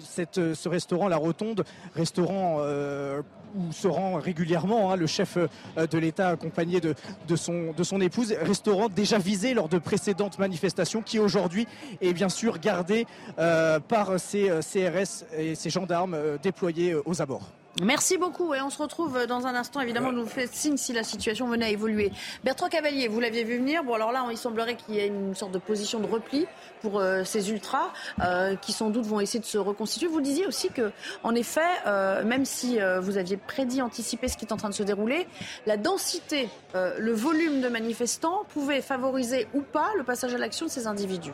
cette, 0.00 0.54
ce 0.54 0.68
restaurant, 0.68 1.08
la 1.08 1.16
Rotonde, 1.16 1.64
restaurant 1.94 2.56
euh, 2.60 3.20
où 3.54 3.72
se 3.72 3.86
rend 3.86 4.14
régulièrement 4.14 4.90
hein, 4.90 4.96
le 4.96 5.06
chef 5.06 5.36
euh, 5.36 5.86
de 5.86 5.98
l'État 5.98 6.28
accompagné 6.30 6.80
de, 6.80 6.94
son, 7.36 8.00
épouse, 8.00 8.34
restaurant 8.40 8.88
déjà 8.88 9.18
visé 9.18 9.52
lors 9.52 9.68
de 9.68 9.78
précédentes 9.78 10.38
manifestations 10.38 11.02
qui 11.02 11.18
aujourd'hui 11.18 11.66
est 12.00 12.14
bien 12.14 12.30
sûr 12.30 12.58
gardé 12.58 13.06
euh, 13.38 13.78
par 13.80 14.18
ces 14.18 14.48
CRS 14.60 15.26
et 15.36 15.54
ces 15.54 15.70
gendarmes 15.70 16.16
déployés 16.42 16.94
aux 16.94 17.20
abords. 17.20 17.50
Merci 17.82 18.18
beaucoup 18.18 18.54
et 18.54 18.60
on 18.60 18.70
se 18.70 18.80
retrouve 18.80 19.26
dans 19.26 19.48
un 19.48 19.54
instant. 19.56 19.80
Évidemment, 19.80 20.12
nous 20.12 20.26
faites 20.26 20.54
signe 20.54 20.76
si 20.76 20.92
la 20.92 21.02
situation 21.02 21.48
venait 21.48 21.66
à 21.66 21.70
évoluer. 21.70 22.12
Bertrand 22.44 22.68
Cavalier, 22.68 23.08
vous 23.08 23.18
l'aviez 23.18 23.42
vu 23.42 23.58
venir. 23.58 23.82
Bon, 23.82 23.94
alors 23.94 24.12
là, 24.12 24.24
il 24.30 24.36
semblerait 24.36 24.76
qu'il 24.76 24.94
y 24.94 24.98
ait 24.98 25.08
une 25.08 25.34
sorte 25.34 25.50
de 25.50 25.58
position 25.58 25.98
de 25.98 26.06
repli 26.06 26.46
pour 26.82 27.00
euh, 27.00 27.24
ces 27.24 27.50
ultras 27.50 27.92
euh, 28.20 28.54
qui 28.54 28.72
sans 28.72 28.90
doute 28.90 29.04
vont 29.06 29.18
essayer 29.18 29.40
de 29.40 29.44
se 29.44 29.58
reconstituer. 29.58 30.06
Vous 30.06 30.20
disiez 30.20 30.46
aussi 30.46 30.68
que, 30.68 30.92
en 31.24 31.34
effet, 31.34 31.60
euh, 31.86 32.24
même 32.24 32.44
si 32.44 32.78
vous 33.00 33.18
aviez 33.18 33.36
prédit, 33.36 33.82
anticipé 33.82 34.28
ce 34.28 34.36
qui 34.36 34.44
est 34.44 34.52
en 34.52 34.56
train 34.56 34.68
de 34.68 34.74
se 34.74 34.82
dérouler, 34.82 35.26
la 35.66 35.76
densité, 35.76 36.48
le 36.74 37.12
volume 37.12 37.60
de 37.60 37.68
manifestants 37.68 38.44
pouvait 38.50 38.82
favoriser 38.82 39.48
ou 39.54 39.62
pas 39.62 39.90
le 39.96 40.04
passage 40.04 40.34
à 40.34 40.38
l'action 40.38 40.66
de 40.66 40.70
ces 40.70 40.86
individus. 40.86 41.32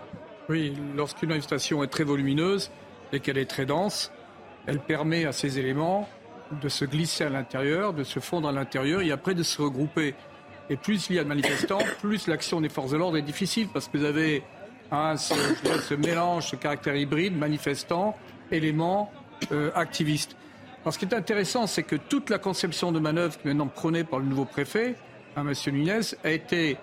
Oui, 0.48 0.74
lorsqu'une 0.96 1.28
manifestation 1.28 1.82
est 1.82 1.88
très 1.88 2.04
volumineuse 2.04 2.70
et 3.12 3.20
qu'elle 3.20 3.38
est 3.38 3.48
très 3.48 3.66
dense, 3.66 4.10
elle 4.66 4.80
permet 4.80 5.24
à 5.24 5.32
ces 5.32 5.58
éléments 5.58 6.08
de 6.50 6.68
se 6.68 6.84
glisser 6.84 7.24
à 7.24 7.30
l'intérieur, 7.30 7.92
de 7.92 8.04
se 8.04 8.20
fondre 8.20 8.48
à 8.48 8.52
l'intérieur 8.52 9.02
et 9.02 9.12
après 9.12 9.34
de 9.34 9.42
se 9.42 9.60
regrouper. 9.62 10.14
Et 10.68 10.76
plus 10.76 11.08
il 11.10 11.16
y 11.16 11.18
a 11.18 11.24
de 11.24 11.28
manifestants, 11.28 11.80
plus 12.00 12.26
l'action 12.26 12.60
des 12.60 12.68
forces 12.68 12.92
de 12.92 12.96
l'ordre 12.96 13.16
est 13.16 13.22
difficile 13.22 13.68
parce 13.72 13.88
que 13.88 13.98
vous 13.98 14.04
avez 14.04 14.42
hein, 14.90 15.16
ce, 15.16 15.94
mélange, 15.94 16.48
ce 16.48 16.56
caractère 16.56 16.96
hybride, 16.96 17.36
manifestants, 17.36 18.16
éléments, 18.50 19.12
euh, 19.52 19.70
activistes. 19.74 20.36
Alors 20.82 20.94
ce 20.94 20.98
qui 20.98 21.04
est 21.04 21.14
intéressant, 21.14 21.66
c'est 21.66 21.82
que 21.82 21.96
toute 21.96 22.30
la 22.30 22.38
conception 22.38 22.90
de 22.92 22.98
manœuvre 22.98 23.38
qui 23.38 23.46
est 23.46 23.50
maintenant 23.50 23.66
prônée 23.66 24.04
par 24.04 24.18
le 24.18 24.26
nouveau 24.26 24.44
préfet, 24.44 24.96
hein, 25.36 25.44
M. 25.46 25.54
Nunez, 25.74 26.00
a 26.24 26.30
été 26.30 26.78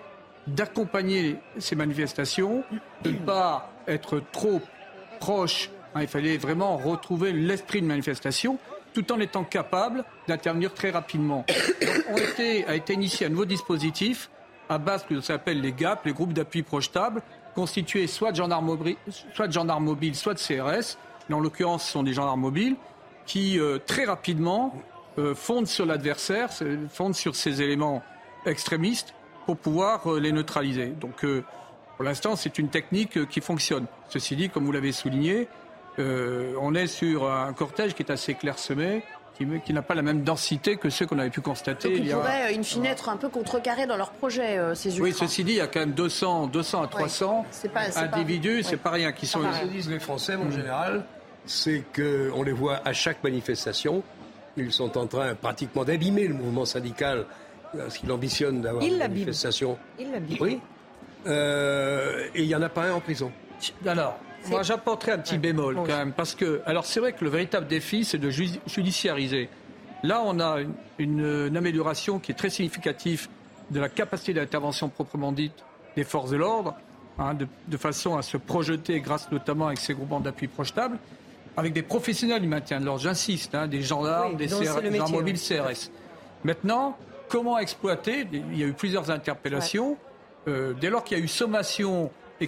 d'accompagner 0.46 1.36
ces 1.58 1.76
manifestations, 1.76 2.62
de 3.02 3.10
ne 3.10 3.18
pas 3.18 3.70
être 3.86 4.22
trop 4.32 4.62
proche. 5.18 5.70
Hein, 5.94 6.02
il 6.02 6.08
fallait 6.08 6.36
vraiment 6.36 6.76
retrouver 6.76 7.32
l'esprit 7.32 7.82
de 7.82 7.86
manifestation 7.86 8.58
tout 9.02 9.12
en 9.12 9.20
étant 9.20 9.44
capable 9.44 10.04
d'intervenir 10.26 10.74
très 10.74 10.90
rapidement. 10.90 11.44
Donc, 12.10 12.66
a 12.66 12.74
été 12.74 12.94
initié 12.94 13.26
un 13.26 13.30
nouveau 13.30 13.44
dispositif 13.44 14.28
à 14.68 14.78
base 14.78 15.06
de 15.08 15.20
ce 15.20 15.28
qu'on 15.28 15.34
appelle 15.34 15.60
les 15.60 15.72
GAP, 15.72 16.04
les 16.04 16.12
groupes 16.12 16.32
d'appui 16.32 16.62
projetables, 16.62 17.22
constitués 17.54 18.06
soit 18.06 18.32
de 18.32 18.36
gendarmes, 18.36 18.66
mobiles, 18.66 18.96
soit 19.34 19.46
de 19.46 20.14
soit 20.14 20.34
de 20.34 20.38
CRS. 20.38 20.98
Mais 21.28 21.34
en 21.34 21.40
l'occurrence, 21.40 21.84
ce 21.84 21.92
sont 21.92 22.02
des 22.02 22.12
gendarmes 22.12 22.40
mobiles 22.40 22.76
qui, 23.26 23.58
euh, 23.58 23.78
très 23.78 24.04
rapidement, 24.04 24.74
euh, 25.18 25.34
fondent 25.34 25.66
sur 25.66 25.86
l'adversaire, 25.86 26.50
fondent 26.90 27.14
sur 27.14 27.36
ces 27.36 27.62
éléments 27.62 28.02
extrémistes 28.46 29.14
pour 29.46 29.56
pouvoir 29.56 30.10
euh, 30.10 30.18
les 30.18 30.32
neutraliser. 30.32 30.88
Donc, 30.88 31.24
pour 31.96 32.04
l'instant, 32.04 32.36
c'est 32.36 32.58
une 32.58 32.68
technique 32.68 33.28
qui 33.28 33.40
fonctionne. 33.40 33.86
Ceci 34.08 34.36
dit, 34.36 34.50
comme 34.50 34.64
vous 34.64 34.72
l'avez 34.72 34.92
souligné, 34.92 35.48
euh, 35.98 36.54
on 36.60 36.74
est 36.74 36.86
sur 36.86 37.30
un 37.30 37.52
cortège 37.52 37.94
qui 37.94 38.02
est 38.02 38.10
assez 38.10 38.34
clairsemé, 38.34 39.02
qui, 39.36 39.46
qui 39.64 39.72
n'a 39.72 39.82
pas 39.82 39.94
la 39.94 40.02
même 40.02 40.22
densité 40.22 40.76
que 40.76 40.90
ceux 40.90 41.06
qu'on 41.06 41.18
avait 41.18 41.30
pu 41.30 41.40
constater. 41.40 41.88
Donc 41.88 42.06
il, 42.06 42.12
pourrait, 42.12 42.54
in 42.54 42.62
fine, 42.62 42.86
être 42.86 43.08
un 43.08 43.16
peu 43.16 43.28
contrecarré 43.28 43.86
dans 43.86 43.96
leur 43.96 44.10
projet, 44.10 44.58
euh, 44.58 44.74
ces 44.74 44.90
ultras. 44.90 45.04
Oui, 45.04 45.12
ceci 45.12 45.44
dit, 45.44 45.52
il 45.52 45.56
y 45.58 45.60
a 45.60 45.66
quand 45.66 45.80
même 45.80 45.92
200, 45.92 46.48
200 46.48 46.82
à 46.82 46.86
300 46.88 47.46
individus, 47.96 48.62
c'est 48.62 48.76
pas 48.76 48.90
rien, 48.90 49.12
qui 49.12 49.26
sont... 49.26 49.40
Ce 49.40 49.60
que 49.62 49.66
disent 49.66 49.90
les 49.90 50.00
Français, 50.00 50.34
en 50.36 50.50
général, 50.50 51.04
c'est 51.46 51.84
qu'on 51.94 52.42
les 52.42 52.52
voit 52.52 52.80
à 52.84 52.92
chaque 52.92 53.22
manifestation. 53.22 54.02
Ils 54.56 54.72
sont 54.72 54.98
en 54.98 55.06
train 55.06 55.34
pratiquement 55.34 55.84
d'abîmer 55.84 56.26
le 56.26 56.34
mouvement 56.34 56.64
syndical 56.64 57.24
parce 57.76 57.98
qu'il 57.98 58.10
ambitionne 58.10 58.60
d'avoir 58.60 58.82
une 58.82 58.98
manifestation. 58.98 59.78
Il 59.98 60.10
l'abîme. 60.10 60.38
Oui. 60.40 60.60
Euh, 61.26 62.28
et 62.34 62.42
il 62.42 62.46
n'y 62.46 62.54
en 62.54 62.62
a 62.62 62.68
pas 62.68 62.84
un 62.84 62.92
en 62.94 63.00
prison. 63.00 63.30
Alors, 63.86 64.18
moi, 64.46 64.62
j'apporterai 64.62 65.12
un 65.12 65.18
petit 65.18 65.38
bémol 65.38 65.76
quand 65.76 65.86
même, 65.86 66.12
parce 66.12 66.34
que, 66.34 66.62
alors 66.64 66.86
c'est 66.86 67.00
vrai 67.00 67.12
que 67.12 67.24
le 67.24 67.30
véritable 67.30 67.66
défi, 67.66 68.04
c'est 68.04 68.18
de 68.18 68.30
judiciariser. 68.30 69.48
Là, 70.02 70.22
on 70.24 70.38
a 70.40 70.58
une, 70.98 71.56
amélioration 71.56 72.18
qui 72.18 72.32
est 72.32 72.34
très 72.34 72.50
significative 72.50 73.28
de 73.70 73.80
la 73.80 73.88
capacité 73.88 74.32
d'intervention 74.32 74.88
proprement 74.88 75.32
dite 75.32 75.64
des 75.96 76.04
forces 76.04 76.30
de 76.30 76.36
l'ordre, 76.36 76.74
hein, 77.18 77.34
de, 77.34 77.76
façon 77.76 78.16
à 78.16 78.22
se 78.22 78.36
projeter, 78.36 79.00
grâce 79.00 79.30
notamment 79.30 79.66
avec 79.66 79.78
ces 79.78 79.94
groupements 79.94 80.20
d'appui 80.20 80.46
projetables, 80.46 80.98
avec 81.56 81.72
des 81.72 81.82
professionnels 81.82 82.40
du 82.40 82.48
maintien 82.48 82.80
de 82.80 82.86
l'ordre, 82.86 83.02
j'insiste, 83.02 83.54
hein, 83.54 83.66
des 83.66 83.82
gendarmes, 83.82 84.36
des, 84.36 84.48
gendarmes 84.48 85.10
mobiles 85.10 85.38
CRS. 85.38 85.90
Maintenant, 86.44 86.96
comment 87.28 87.58
exploiter? 87.58 88.26
Il 88.32 88.56
y 88.58 88.62
a 88.62 88.66
eu 88.66 88.72
plusieurs 88.72 89.10
interpellations. 89.10 89.96
Euh, 90.46 90.72
dès 90.80 90.88
lors 90.88 91.02
qu'il 91.02 91.18
y 91.18 91.20
a 91.20 91.24
eu 91.24 91.28
sommation 91.28 92.10
et 92.40 92.46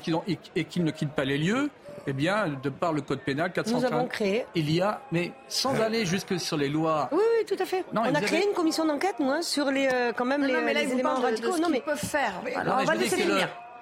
qu'ils 0.64 0.84
ne 0.84 0.90
quittent 0.90 1.12
pas 1.14 1.24
les 1.24 1.38
lieux, 1.38 1.70
eh 2.06 2.12
bien, 2.12 2.48
de 2.62 2.68
par 2.70 2.92
le 2.92 3.02
code 3.02 3.20
pénal 3.20 3.52
430, 3.52 3.82
Nous 3.90 3.96
avons 3.96 4.06
créé. 4.08 4.46
il 4.54 4.70
y 4.70 4.80
a, 4.80 5.02
mais 5.12 5.32
sans 5.48 5.78
aller 5.80 6.06
jusque 6.06 6.38
sur 6.40 6.56
les 6.56 6.68
lois. 6.68 7.08
Oui, 7.12 7.18
oui, 7.18 7.44
tout 7.46 7.62
à 7.62 7.66
fait. 7.66 7.84
on 7.92 8.14
a 8.14 8.20
créé 8.20 8.46
une 8.46 8.54
commission 8.54 8.84
d'enquête, 8.86 9.16
nous, 9.20 9.30
hein, 9.30 9.42
sur 9.42 9.70
les, 9.70 9.88
euh, 9.92 10.12
quand 10.16 10.24
même 10.24 10.44
les, 10.44 10.52
non, 10.52 10.60
mais 10.64 10.74
là, 10.74 10.82
éléments 10.82 11.14
radicaux. 11.14 11.58
non, 11.58 11.68
mais 11.70 11.80
peuvent 11.80 11.98
faire. 11.98 12.32
Alors, 12.56 12.78
on 12.80 12.84
va 12.84 12.94
laisser 12.94 13.24
le, 13.24 13.34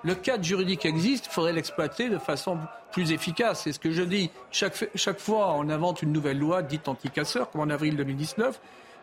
le 0.03 0.15
cadre 0.15 0.45
juridique 0.45 0.85
existe, 0.85 1.27
il 1.27 1.33
faudrait 1.33 1.53
l'exploiter 1.53 2.09
de 2.09 2.19
façon 2.19 2.59
plus 2.93 3.13
efficace. 3.13 3.63
C'est 3.65 3.73
ce 3.73 3.79
que 3.79 3.91
je 3.91 4.03
dis. 4.03 4.31
Chaque, 4.51 4.89
chaque 4.95 5.19
fois, 5.21 5.55
on 5.57 5.69
invente 5.69 6.03
une 6.03 6.13
nouvelle 6.13 6.39
loi 6.39 6.63
dite 6.63 6.89
anti-casseur, 6.89 7.51
comme 7.51 7.61
en 7.63 7.71
avril 7.71 7.97
2019. 7.97 8.61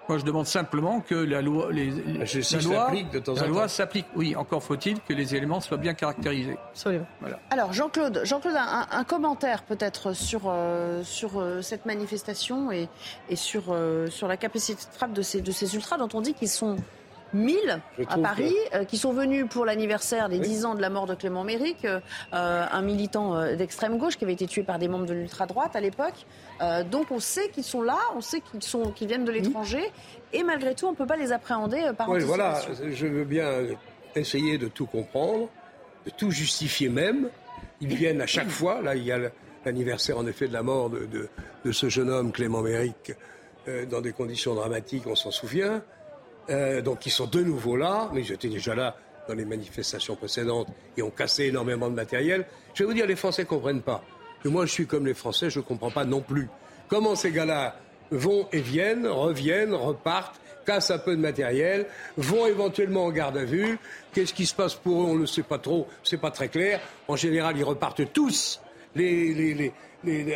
Moi, 0.07 0.17
je 0.19 0.23
demande 0.23 0.45
simplement 0.45 1.01
que 1.01 1.15
la 1.15 1.41
loi, 1.41 1.71
les, 1.71 1.89
la 1.89 3.47
loi, 3.47 3.67
s'applique. 3.67 4.05
Oui, 4.15 4.35
encore 4.35 4.61
faut-il 4.61 5.01
que 5.01 5.13
les 5.13 5.35
éléments 5.35 5.61
soient 5.61 5.77
bien 5.77 5.93
caractérisés. 5.93 6.57
Absolument. 6.69 7.07
Voilà. 7.21 7.39
Alors, 7.49 7.73
Jean-Claude, 7.73 8.21
Jean-Claude, 8.23 8.55
un, 8.55 9.03
commentaire 9.03 9.63
peut-être 9.63 10.13
sur 10.13 10.43
euh, 10.47 11.03
sur 11.03 11.39
euh, 11.39 11.61
cette 11.61 11.85
manifestation 11.85 12.71
et, 12.71 12.87
et 13.29 13.35
sur 13.35 13.65
euh, 13.69 14.07
sur 14.07 14.27
la 14.27 14.37
capacité 14.37 14.75
de 14.75 14.95
frappe 14.95 15.13
de 15.13 15.21
ces 15.21 15.41
de 15.41 15.51
ces 15.51 15.75
ultras 15.75 15.97
dont 15.97 16.09
on 16.13 16.21
dit 16.21 16.33
qu'ils 16.33 16.49
sont 16.49 16.75
1000 17.35 17.81
à 18.09 18.17
Paris, 18.17 18.55
qui 18.87 18.97
sont 18.97 19.13
venus 19.13 19.45
pour 19.49 19.65
l'anniversaire 19.65 20.29
des 20.29 20.39
10 20.39 20.65
ans 20.65 20.75
de 20.75 20.81
la 20.81 20.89
mort 20.89 21.05
de 21.05 21.15
Clément 21.15 21.43
Méric, 21.43 21.85
un 22.31 22.81
militant 22.81 23.55
d'extrême 23.55 23.97
gauche 23.97 24.17
qui 24.17 24.23
avait 24.23 24.33
été 24.33 24.47
tué 24.47 24.63
par 24.63 24.79
des 24.79 24.87
membres 24.87 25.05
de 25.05 25.13
l'ultra-droite 25.13 25.75
à 25.75 25.81
l'époque. 25.81 26.25
donc 26.89 27.11
on 27.11 27.19
sait 27.19 27.49
qu'ils 27.49 27.63
sont 27.63 27.81
là, 27.81 27.97
on 28.15 28.21
sait 28.21 28.41
qu'ils 28.41 28.63
sont, 28.63 28.91
qu'ils 28.91 29.07
viennent 29.07 29.25
de 29.25 29.31
l'étranger, 29.31 29.91
et 30.33 30.43
malgré 30.43 30.75
tout, 30.75 30.87
on 30.87 30.91
ne 30.91 30.95
peut 30.95 31.05
pas 31.05 31.17
les 31.17 31.31
appréhender 31.31 31.91
par 31.97 32.09
oui, 32.09 32.21
Voilà, 32.21 32.59
je 32.91 33.07
veux 33.07 33.25
bien 33.25 33.49
essayer 34.15 34.57
de 34.57 34.67
tout 34.67 34.85
comprendre, 34.85 35.49
de 36.05 36.11
tout 36.11 36.31
justifier 36.31 36.89
même. 36.89 37.29
Ils 37.81 37.95
viennent 37.95 38.21
à 38.21 38.27
chaque 38.27 38.49
fois. 38.49 38.81
Là, 38.81 38.95
il 38.95 39.03
y 39.03 39.11
a 39.11 39.19
l'anniversaire 39.65 40.17
en 40.17 40.27
effet 40.27 40.47
de 40.47 40.53
la 40.53 40.63
mort 40.63 40.89
de, 40.89 41.71
ce 41.71 41.89
jeune 41.89 42.09
homme, 42.09 42.31
Clément 42.31 42.61
Méric, 42.61 43.13
euh, 43.67 43.85
dans 43.85 44.01
des 44.01 44.11
conditions 44.11 44.53
dramatiques, 44.53 45.07
on 45.07 45.15
s'en 45.15 45.31
souvient. 45.31 45.81
Euh, 46.49 46.81
donc 46.81 47.05
ils 47.05 47.11
sont 47.11 47.25
de 47.25 47.41
nouveau 47.41 47.75
là, 47.75 48.09
mais 48.13 48.23
j'étais 48.23 48.49
déjà 48.49 48.75
là 48.75 48.95
dans 49.27 49.33
les 49.33 49.45
manifestations 49.45 50.15
précédentes 50.15 50.67
et 50.97 51.01
ont 51.01 51.09
cassé 51.09 51.45
énormément 51.45 51.89
de 51.89 51.95
matériel. 51.95 52.45
Je 52.73 52.83
vais 52.83 52.87
vous 52.87 52.93
dire, 52.93 53.07
les 53.07 53.15
Français 53.15 53.43
ne 53.43 53.47
comprennent 53.47 53.81
pas. 53.81 54.03
Moi, 54.43 54.67
je 54.67 54.71
suis 54.71 54.85
comme 54.85 55.07
les 55.07 55.15
Français, 55.15 55.49
je 55.49 55.59
ne 55.59 55.63
comprends 55.63 55.89
pas 55.89 56.05
non 56.05 56.21
plus. 56.21 56.47
Comment 56.87 57.15
ces 57.15 57.31
gars-là 57.31 57.79
vont 58.11 58.47
et 58.51 58.61
viennent, 58.61 59.07
reviennent, 59.07 59.73
repartent, 59.73 60.39
cassent 60.67 60.91
un 60.91 60.99
peu 60.99 61.15
de 61.15 61.21
matériel, 61.21 61.87
vont 62.17 62.45
éventuellement 62.45 63.05
en 63.05 63.11
garde 63.11 63.37
à 63.37 63.43
vue. 63.43 63.79
Qu'est-ce 64.13 64.33
qui 64.33 64.45
se 64.45 64.53
passe 64.53 64.75
pour 64.75 65.01
eux? 65.01 65.05
On 65.05 65.15
ne 65.15 65.21
le 65.21 65.25
sait 65.25 65.41
pas 65.41 65.57
trop, 65.57 65.87
c'est 66.03 66.19
pas 66.19 66.29
très 66.29 66.49
clair. 66.49 66.79
En 67.07 67.15
général, 67.15 67.57
ils 67.57 67.63
repartent 67.63 68.13
tous 68.13 68.61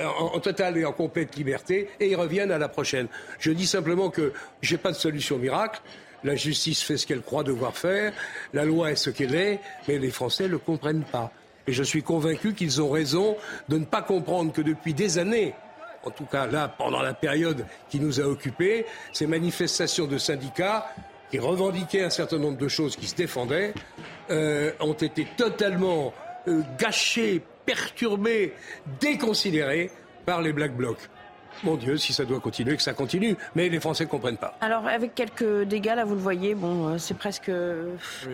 en, 0.03 0.39
total 0.39 0.77
et 0.77 0.85
en 0.85 0.91
complète 0.91 1.35
liberté 1.35 1.89
et 1.99 2.09
ils 2.09 2.15
reviennent 2.15 2.51
à 2.51 2.57
la 2.57 2.69
prochaine. 2.69 3.07
Je 3.39 3.51
dis 3.51 3.67
simplement 3.67 4.09
que 4.09 4.33
j'ai 4.61 4.77
pas 4.77 4.91
de 4.91 4.97
solution 4.97 5.37
miracle. 5.37 5.81
La 6.23 6.35
justice 6.35 6.83
fait 6.83 6.97
ce 6.97 7.07
qu'elle 7.07 7.21
croit 7.21 7.43
devoir 7.43 7.77
faire, 7.77 8.11
la 8.53 8.65
loi 8.65 8.91
est 8.91 8.97
ce 8.97 9.09
qu'elle 9.09 9.35
est, 9.35 9.59
mais 9.87 9.97
les 9.97 10.11
Français 10.11 10.43
ne 10.43 10.49
le 10.49 10.57
comprennent 10.57 11.05
pas. 11.05 11.31
Et 11.65 11.71
je 11.71 11.83
suis 11.83 12.03
convaincu 12.03 12.53
qu'ils 12.53 12.81
ont 12.81 12.89
raison 12.89 13.37
de 13.69 13.77
ne 13.77 13.85
pas 13.85 14.01
comprendre 14.01 14.51
que 14.51 14.61
depuis 14.61 14.93
des 14.93 15.17
années, 15.17 15.53
en 16.03 16.09
tout 16.09 16.25
cas 16.25 16.45
là, 16.45 16.67
pendant 16.67 17.01
la 17.01 17.13
période 17.13 17.65
qui 17.89 17.99
nous 17.99 18.19
a 18.19 18.23
occupés, 18.25 18.85
ces 19.13 19.27
manifestations 19.27 20.07
de 20.07 20.17
syndicats 20.17 20.87
qui 21.29 21.39
revendiquaient 21.39 22.03
un 22.03 22.09
certain 22.09 22.37
nombre 22.37 22.57
de 22.57 22.67
choses 22.67 22.95
qui 22.95 23.07
se 23.07 23.15
défendaient, 23.15 23.73
euh, 24.31 24.71
ont 24.79 24.93
été 24.93 25.27
totalement 25.37 26.13
euh, 26.47 26.61
gâchées, 26.77 27.43
perturbées, 27.69 28.53
déconsidérées 28.99 29.91
par 30.25 30.41
les 30.41 30.53
Black 30.53 30.75
Blocs. 30.75 31.09
Mon 31.63 31.75
Dieu, 31.75 31.97
si 31.97 32.13
ça 32.13 32.25
doit 32.25 32.39
continuer, 32.39 32.75
que 32.75 32.81
ça 32.81 32.93
continue. 32.93 33.35
Mais 33.53 33.69
les 33.69 33.79
Français 33.79 34.05
ne 34.05 34.09
comprennent 34.09 34.37
pas. 34.37 34.57
Alors, 34.61 34.87
avec 34.87 35.13
quelques 35.13 35.63
dégâts, 35.63 35.93
là, 35.95 36.05
vous 36.05 36.15
le 36.15 36.21
voyez, 36.21 36.55
bon, 36.55 36.87
euh, 36.87 36.97
c'est 36.97 37.17
presque 37.17 37.51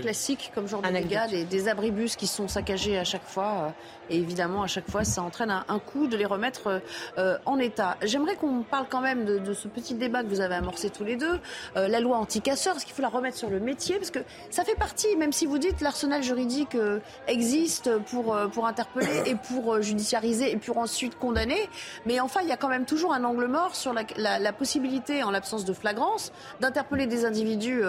classique 0.02 0.52
comme 0.54 0.68
genre 0.68 0.82
de 0.82 0.90
dégâts. 0.90 1.28
Des, 1.30 1.44
des, 1.44 1.68
abribus 1.68 2.16
qui 2.16 2.28
sont 2.28 2.48
saccagés 2.48 2.98
à 2.98 3.04
chaque 3.04 3.26
fois. 3.26 3.74
Et 4.10 4.18
évidemment, 4.18 4.64
à 4.64 4.68
chaque 4.68 4.90
fois, 4.90 5.04
ça 5.04 5.22
entraîne 5.22 5.52
un, 5.52 5.66
un 5.68 5.80
coup 5.80 6.08
de 6.08 6.16
les 6.18 6.26
remettre 6.26 6.82
euh, 7.18 7.38
en 7.46 7.60
état. 7.60 7.98
J'aimerais 8.04 8.36
qu'on 8.36 8.62
parle 8.64 8.86
quand 8.90 9.02
même 9.02 9.26
de, 9.26 9.38
de, 9.38 9.54
ce 9.54 9.68
petit 9.68 9.94
débat 9.96 10.24
que 10.24 10.28
vous 10.28 10.42
avez 10.42 10.56
amorcé 10.56 10.90
tous 10.90 11.04
les 11.04 11.16
deux. 11.16 11.40
Euh, 11.76 11.88
la 11.88 12.00
loi 12.00 12.18
anti-casseurs, 12.18 12.76
est-ce 12.76 12.86
qu'il 12.86 12.94
faut 12.94 13.02
la 13.02 13.10
remettre 13.10 13.38
sur 13.38 13.50
le 13.50 13.60
métier 13.60 13.98
Parce 13.98 14.12
que 14.12 14.20
ça 14.50 14.64
fait 14.64 14.76
partie, 14.76 15.16
même 15.18 15.32
si 15.32 15.46
vous 15.46 15.58
dites 15.58 15.82
l'arsenal 15.82 16.24
juridique 16.24 16.76
euh, 16.76 17.00
existe 17.28 17.98
pour, 18.12 18.36
euh, 18.36 18.48
pour 18.48 18.68
interpeller 18.68 19.24
et 19.26 19.36
pour 19.36 19.76
euh, 19.76 19.82
judiciariser 19.82 20.52
et 20.52 20.58
pour 20.58 20.78
ensuite 20.78 21.18
condamner. 21.18 21.70
Mais 22.06 22.20
enfin, 22.20 22.42
il 22.44 22.50
y 22.50 22.52
a 22.52 22.58
quand 22.58 22.70
même 22.70 22.86
toujours 22.86 23.14
un 23.14 23.24
angle 23.24 23.48
mort 23.48 23.76
sur 23.76 23.94
la, 23.94 24.04
la, 24.18 24.40
la 24.40 24.54
possibilité, 24.54 25.24
en 25.24 25.32
l'absence 25.32 25.66
de 25.66 25.74
flagrance, 25.74 26.32
d'interpeller 26.60 27.08
des 27.08 27.26
individus 27.26 27.84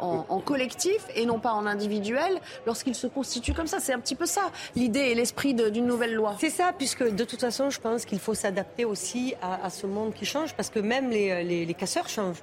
en, 0.00 0.26
en 0.28 0.40
collectif 0.40 1.06
et 1.14 1.26
non 1.26 1.38
pas 1.38 1.52
en 1.52 1.66
individuel 1.66 2.40
lorsqu'ils 2.66 2.94
se 2.94 3.06
constituent 3.06 3.54
comme 3.54 3.66
ça. 3.66 3.78
C'est 3.80 3.92
un 3.92 4.00
petit 4.00 4.14
peu 4.14 4.26
ça 4.26 4.42
l'idée 4.74 5.00
et 5.00 5.14
l'esprit 5.14 5.54
de 5.54 5.61
d'une 5.70 5.86
nouvelle 5.86 6.14
loi. 6.14 6.36
C'est 6.40 6.50
ça, 6.50 6.72
puisque 6.76 7.02
de 7.02 7.24
toute 7.24 7.40
façon, 7.40 7.70
je 7.70 7.80
pense 7.80 8.04
qu'il 8.04 8.18
faut 8.18 8.34
s'adapter 8.34 8.84
aussi 8.84 9.34
à, 9.42 9.70
ce 9.70 9.86
monde 9.86 10.14
qui 10.14 10.24
change, 10.24 10.54
parce 10.54 10.70
que 10.70 10.80
même 10.80 11.10
les, 11.10 11.64
les 11.64 11.74
casseurs 11.74 12.08
changent 12.08 12.42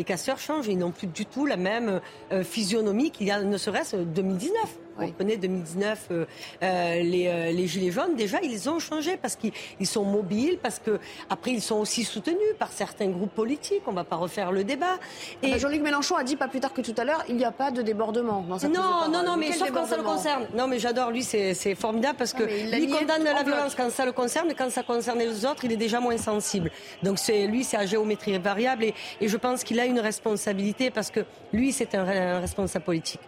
les 0.00 0.04
casseurs 0.04 0.38
changent, 0.38 0.66
ils 0.66 0.78
n'ont 0.78 0.92
plus 0.92 1.08
du 1.08 1.26
tout 1.26 1.44
la 1.44 1.58
même 1.58 2.00
euh, 2.32 2.42
physionomie 2.42 3.10
qu'il 3.10 3.26
y 3.26 3.30
a 3.30 3.42
ne 3.42 3.58
serait-ce 3.58 3.96
2019. 3.96 4.54
On 5.00 5.12
connaît 5.12 5.36
2019, 5.36 6.08
euh, 6.10 6.24
euh, 6.62 7.02
les, 7.02 7.52
les, 7.52 7.66
gilets 7.66 7.90
jaunes, 7.90 8.14
déjà, 8.16 8.38
ils 8.42 8.68
ont 8.68 8.78
changé 8.78 9.16
parce 9.16 9.36
qu'ils 9.36 9.52
sont 9.86 10.04
mobiles, 10.04 10.58
parce 10.62 10.78
que 10.78 10.98
après 11.28 11.52
ils 11.52 11.62
sont 11.62 11.76
aussi 11.76 12.04
soutenus 12.04 12.36
par 12.58 12.72
certains 12.72 13.08
groupes 13.08 13.34
politiques. 13.34 13.82
On 13.86 13.92
ne 13.92 13.96
va 13.96 14.04
pas 14.04 14.16
refaire 14.16 14.52
le 14.52 14.64
débat. 14.64 14.98
Ah 14.98 15.46
Et 15.46 15.50
bah, 15.52 15.58
Jean-Luc 15.58 15.82
Mélenchon 15.82 16.16
a 16.16 16.24
dit 16.24 16.36
pas 16.36 16.48
plus 16.48 16.60
tard 16.60 16.72
que 16.72 16.80
tout 16.80 16.94
à 16.96 17.04
l'heure, 17.04 17.24
il 17.28 17.36
n'y 17.36 17.44
a 17.44 17.52
pas 17.52 17.70
de 17.70 17.82
débordement 17.82 18.44
dans 18.48 18.58
cette 18.58 18.72
Non, 18.72 19.08
non, 19.10 19.22
non, 19.24 19.36
mais 19.36 19.52
sauf 19.52 19.70
quand 19.70 19.86
ça 19.86 19.96
le 19.96 20.02
concerne. 20.02 20.46
Non, 20.54 20.66
mais 20.66 20.78
j'adore 20.78 21.10
lui, 21.10 21.22
c'est 21.22 21.74
formidable 21.74 22.16
parce 22.18 22.32
que 22.32 22.44
lui 22.44 22.88
condamne 22.88 23.24
la 23.24 23.42
violence 23.42 23.74
quand 23.74 23.90
ça 23.90 24.04
le 24.04 24.12
concerne, 24.12 24.50
et 24.50 24.54
quand 24.54 24.70
ça 24.70 24.82
concerne 24.82 25.18
les 25.18 25.44
autres, 25.44 25.64
il 25.64 25.72
est 25.72 25.76
déjà 25.76 26.00
moins 26.00 26.18
sensible. 26.18 26.70
Donc 27.02 27.18
c'est 27.18 27.46
lui, 27.46 27.64
c'est 27.64 27.76
à 27.76 27.86
géométrie 27.86 28.38
variable, 28.38 28.84
et, 28.84 28.94
et 29.20 29.28
je 29.28 29.36
pense 29.36 29.64
qu'il 29.64 29.80
a 29.80 29.86
une 29.86 30.00
responsabilité 30.00 30.90
parce 30.90 31.10
que 31.10 31.20
lui, 31.52 31.72
c'est 31.72 31.94
un 31.94 32.40
responsable 32.40 32.84
politique. 32.84 33.20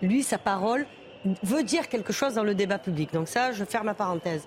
Lui, 0.00 0.22
sa 0.22 0.38
parole, 0.38 0.86
veut 1.42 1.62
dire 1.62 1.88
quelque 1.88 2.12
chose 2.12 2.34
dans 2.34 2.44
le 2.44 2.54
débat 2.54 2.78
public. 2.78 3.12
Donc 3.12 3.28
ça, 3.28 3.52
je 3.52 3.64
ferme 3.64 3.86
la 3.86 3.94
parenthèse. 3.94 4.46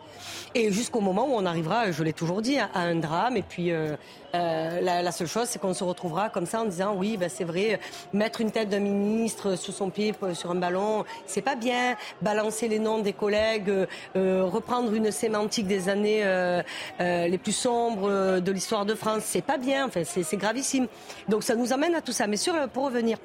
Et 0.54 0.72
jusqu'au 0.72 1.02
moment 1.02 1.26
où 1.28 1.34
on 1.34 1.46
arrivera, 1.46 1.92
je 1.92 2.04
l'ai 2.04 2.14
toujours 2.14 2.42
dit, 2.42 2.58
à 2.60 2.70
un 2.76 2.96
drame. 2.96 3.38
Et 3.38 3.42
puis 3.42 3.72
euh, 3.72 3.96
euh, 4.36 4.82
la, 4.82 5.12
seule 5.12 5.28
chose, 5.28 5.48
c'est 5.48 5.60
qu'on 5.60 5.74
se 5.74 5.84
retrouvera 5.84 6.30
comme 6.30 6.46
ça 6.46 6.62
en 6.62 6.66
disant 6.66 6.96
oui, 6.96 7.18
ben, 7.18 7.30
c'est 7.30 7.44
vrai, 7.44 7.80
mettre 8.14 8.42
une 8.42 8.52
tête 8.52 8.70
d'un 8.70 8.80
ministre 8.80 9.56
sous 9.56 9.72
son 9.72 9.90
pied 9.90 10.14
sur 10.34 10.52
un 10.52 10.56
ballon, 10.56 11.06
c'est 11.26 11.42
pas 11.42 11.56
bien. 11.56 11.96
Balancer 12.22 12.68
les 12.68 12.80
noms 12.80 13.00
des 13.00 13.14
collègues, 13.14 13.72
euh, 14.16 14.44
reprendre 14.44 14.94
une 14.94 15.12
sémantique 15.12 15.68
des 15.68 15.90
années 15.90 16.24
les 17.00 17.38
plus 17.38 17.52
sombres 17.52 18.40
de 18.40 18.52
l'histoire 18.52 18.86
de 18.86 18.96
France, 18.96 19.24
c'est 19.26 19.42
pas 19.42 19.58
bien. 19.58 19.88
Enfin, 19.88 20.04
c'est 20.04 20.38
gravissime. 20.38 20.88
Donc 21.30 21.44
ça 21.44 21.56
nous 21.56 21.74
amène 21.74 21.96
à 21.96 22.02
tout 22.02 22.12
ça. 22.12 22.28
Mais 22.28 22.38
sur, 22.38 22.54
pour 22.70 22.86
revenir 22.86 23.18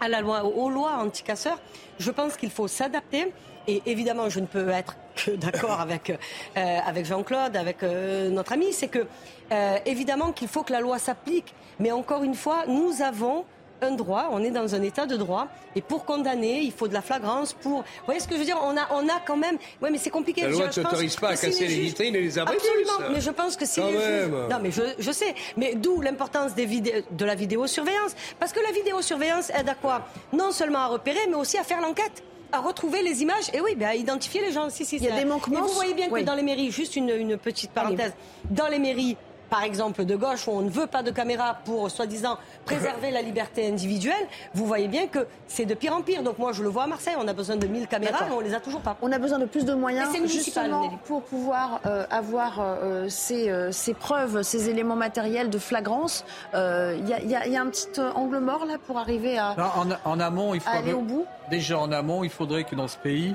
à 0.00 0.08
la 0.08 0.20
loi, 0.20 0.44
aux 0.44 0.70
lois 0.70 0.98
anti-casseurs, 0.98 1.58
je 1.98 2.10
pense 2.10 2.36
qu'il 2.36 2.50
faut 2.50 2.68
s'adapter. 2.68 3.32
Et 3.66 3.82
évidemment, 3.84 4.30
je 4.30 4.40
ne 4.40 4.46
peux 4.46 4.68
être 4.70 4.96
que 5.14 5.30
d'accord 5.36 5.80
avec, 5.80 6.10
euh, 6.10 6.16
avec 6.54 7.04
Jean-Claude, 7.04 7.56
avec 7.56 7.82
euh, 7.82 8.30
notre 8.30 8.52
ami, 8.52 8.72
c'est 8.72 8.88
que 8.88 9.06
euh, 9.52 9.78
évidemment 9.84 10.32
qu'il 10.32 10.48
faut 10.48 10.62
que 10.62 10.72
la 10.72 10.80
loi 10.80 10.98
s'applique. 10.98 11.54
Mais 11.78 11.92
encore 11.92 12.24
une 12.24 12.34
fois, 12.34 12.64
nous 12.66 13.02
avons 13.02 13.44
un 13.82 13.92
droit, 13.92 14.28
on 14.32 14.42
est 14.42 14.50
dans 14.50 14.74
un 14.74 14.82
état 14.82 15.06
de 15.06 15.16
droit, 15.16 15.48
et 15.76 15.80
pour 15.80 16.04
condamner, 16.04 16.60
il 16.60 16.72
faut 16.72 16.88
de 16.88 16.94
la 16.94 17.02
flagrance. 17.02 17.52
Pour, 17.52 17.78
vous 17.78 17.84
voyez 18.04 18.20
ce 18.20 18.28
que 18.28 18.34
je 18.34 18.40
veux 18.40 18.44
dire 18.44 18.58
On 18.62 18.76
a, 18.76 18.88
on 18.92 19.08
a 19.08 19.20
quand 19.26 19.36
même. 19.36 19.56
Oui, 19.82 19.90
mais 19.90 19.98
c'est 19.98 20.10
compliqué. 20.10 20.42
La 20.42 20.48
loi 20.48 20.66
ne 20.66 20.72
s'autorise 20.72 21.16
pas 21.16 21.30
à 21.30 21.36
casser 21.36 21.66
les 21.66 21.80
vitrines 21.80 22.14
et 22.14 22.20
les 22.20 22.38
abris. 22.38 22.56
Absolument. 22.56 23.10
Mais 23.12 23.20
je 23.20 23.30
pense 23.30 23.56
que 23.56 23.66
si. 23.66 23.80
Non, 23.80 24.58
mais 24.62 24.70
je, 24.70 24.82
je 24.98 25.10
sais. 25.12 25.34
Mais 25.56 25.74
d'où 25.74 26.00
l'importance 26.00 26.54
des 26.54 26.68
de 26.68 27.24
la 27.24 27.34
vidéosurveillance, 27.34 28.14
parce 28.38 28.52
que 28.52 28.60
la 28.60 28.72
vidéosurveillance 28.72 29.50
aide 29.50 29.68
à 29.68 29.74
quoi? 29.74 30.06
Non 30.32 30.52
seulement 30.52 30.80
à 30.80 30.86
repérer, 30.86 31.20
mais 31.28 31.36
aussi 31.36 31.58
à 31.58 31.64
faire 31.64 31.80
l'enquête 31.80 32.22
à 32.52 32.60
retrouver 32.60 33.02
les 33.02 33.22
images 33.22 33.50
et 33.52 33.60
oui, 33.60 33.76
à 33.84 33.94
identifier 33.94 34.40
les 34.40 34.52
gens. 34.52 34.70
Si, 34.70 34.84
si, 34.84 34.96
il 34.96 35.04
y 35.04 35.08
a 35.08 35.16
des 35.16 35.24
manquements. 35.24 35.62
vous 35.62 35.74
voyez 35.74 35.94
bien 35.94 36.08
que 36.08 36.20
dans 36.22 36.34
les 36.34 36.42
mairies, 36.42 36.70
juste 36.70 36.96
une, 36.96 37.10
une 37.10 37.36
petite 37.36 37.70
parenthèse, 37.70 38.12
dans 38.50 38.68
les 38.68 38.78
mairies, 38.78 39.16
par 39.48 39.62
exemple, 39.62 40.04
de 40.04 40.16
gauche, 40.16 40.46
où 40.46 40.52
on 40.52 40.62
ne 40.62 40.70
veut 40.70 40.86
pas 40.86 41.02
de 41.02 41.10
caméra 41.10 41.58
pour, 41.64 41.90
soi-disant, 41.90 42.38
préserver 42.64 43.10
la 43.10 43.22
liberté 43.22 43.66
individuelle, 43.66 44.26
vous 44.54 44.66
voyez 44.66 44.88
bien 44.88 45.06
que 45.06 45.26
c'est 45.46 45.64
de 45.64 45.74
pire 45.74 45.94
en 45.94 46.02
pire. 46.02 46.22
Donc 46.22 46.38
moi, 46.38 46.52
je 46.52 46.62
le 46.62 46.68
vois 46.68 46.84
à 46.84 46.86
Marseille, 46.86 47.14
on 47.18 47.26
a 47.26 47.32
besoin 47.32 47.56
de 47.56 47.66
1000 47.66 47.86
caméras, 47.88 48.26
mais 48.28 48.34
on 48.34 48.40
les 48.40 48.54
a 48.54 48.60
toujours 48.60 48.80
pas. 48.80 48.96
On 49.02 49.10
a 49.12 49.18
besoin 49.18 49.38
de 49.38 49.46
plus 49.46 49.64
de 49.64 49.74
moyens, 49.74 50.08
justement, 50.26 50.90
pour 51.04 51.22
pouvoir 51.22 51.80
euh, 51.86 52.04
avoir 52.10 52.58
euh, 52.60 53.06
ces, 53.08 53.48
euh, 53.48 53.72
ces, 53.72 53.94
preuves, 53.94 54.42
ces 54.42 54.68
éléments 54.68 54.96
matériels 54.96 55.50
de 55.50 55.58
flagrance. 55.58 56.24
Il 56.54 57.04
y, 57.06 57.30
y, 57.30 57.56
a 57.56 57.62
un 57.62 57.66
petit 57.66 57.88
angle 58.14 58.38
mort, 58.38 58.66
là, 58.66 58.76
pour 58.86 58.98
arriver 58.98 59.38
à, 59.38 59.56
en, 60.04 60.20
amont, 60.20 60.54
il 60.54 60.62
aller 60.66 60.92
au 60.92 61.02
bout? 61.02 61.26
Déjà, 61.50 61.78
en 61.78 61.90
amont, 61.92 62.24
il 62.24 62.30
faudrait 62.30 62.64
que 62.64 62.74
dans 62.74 62.88
ce 62.88 62.98
pays, 62.98 63.34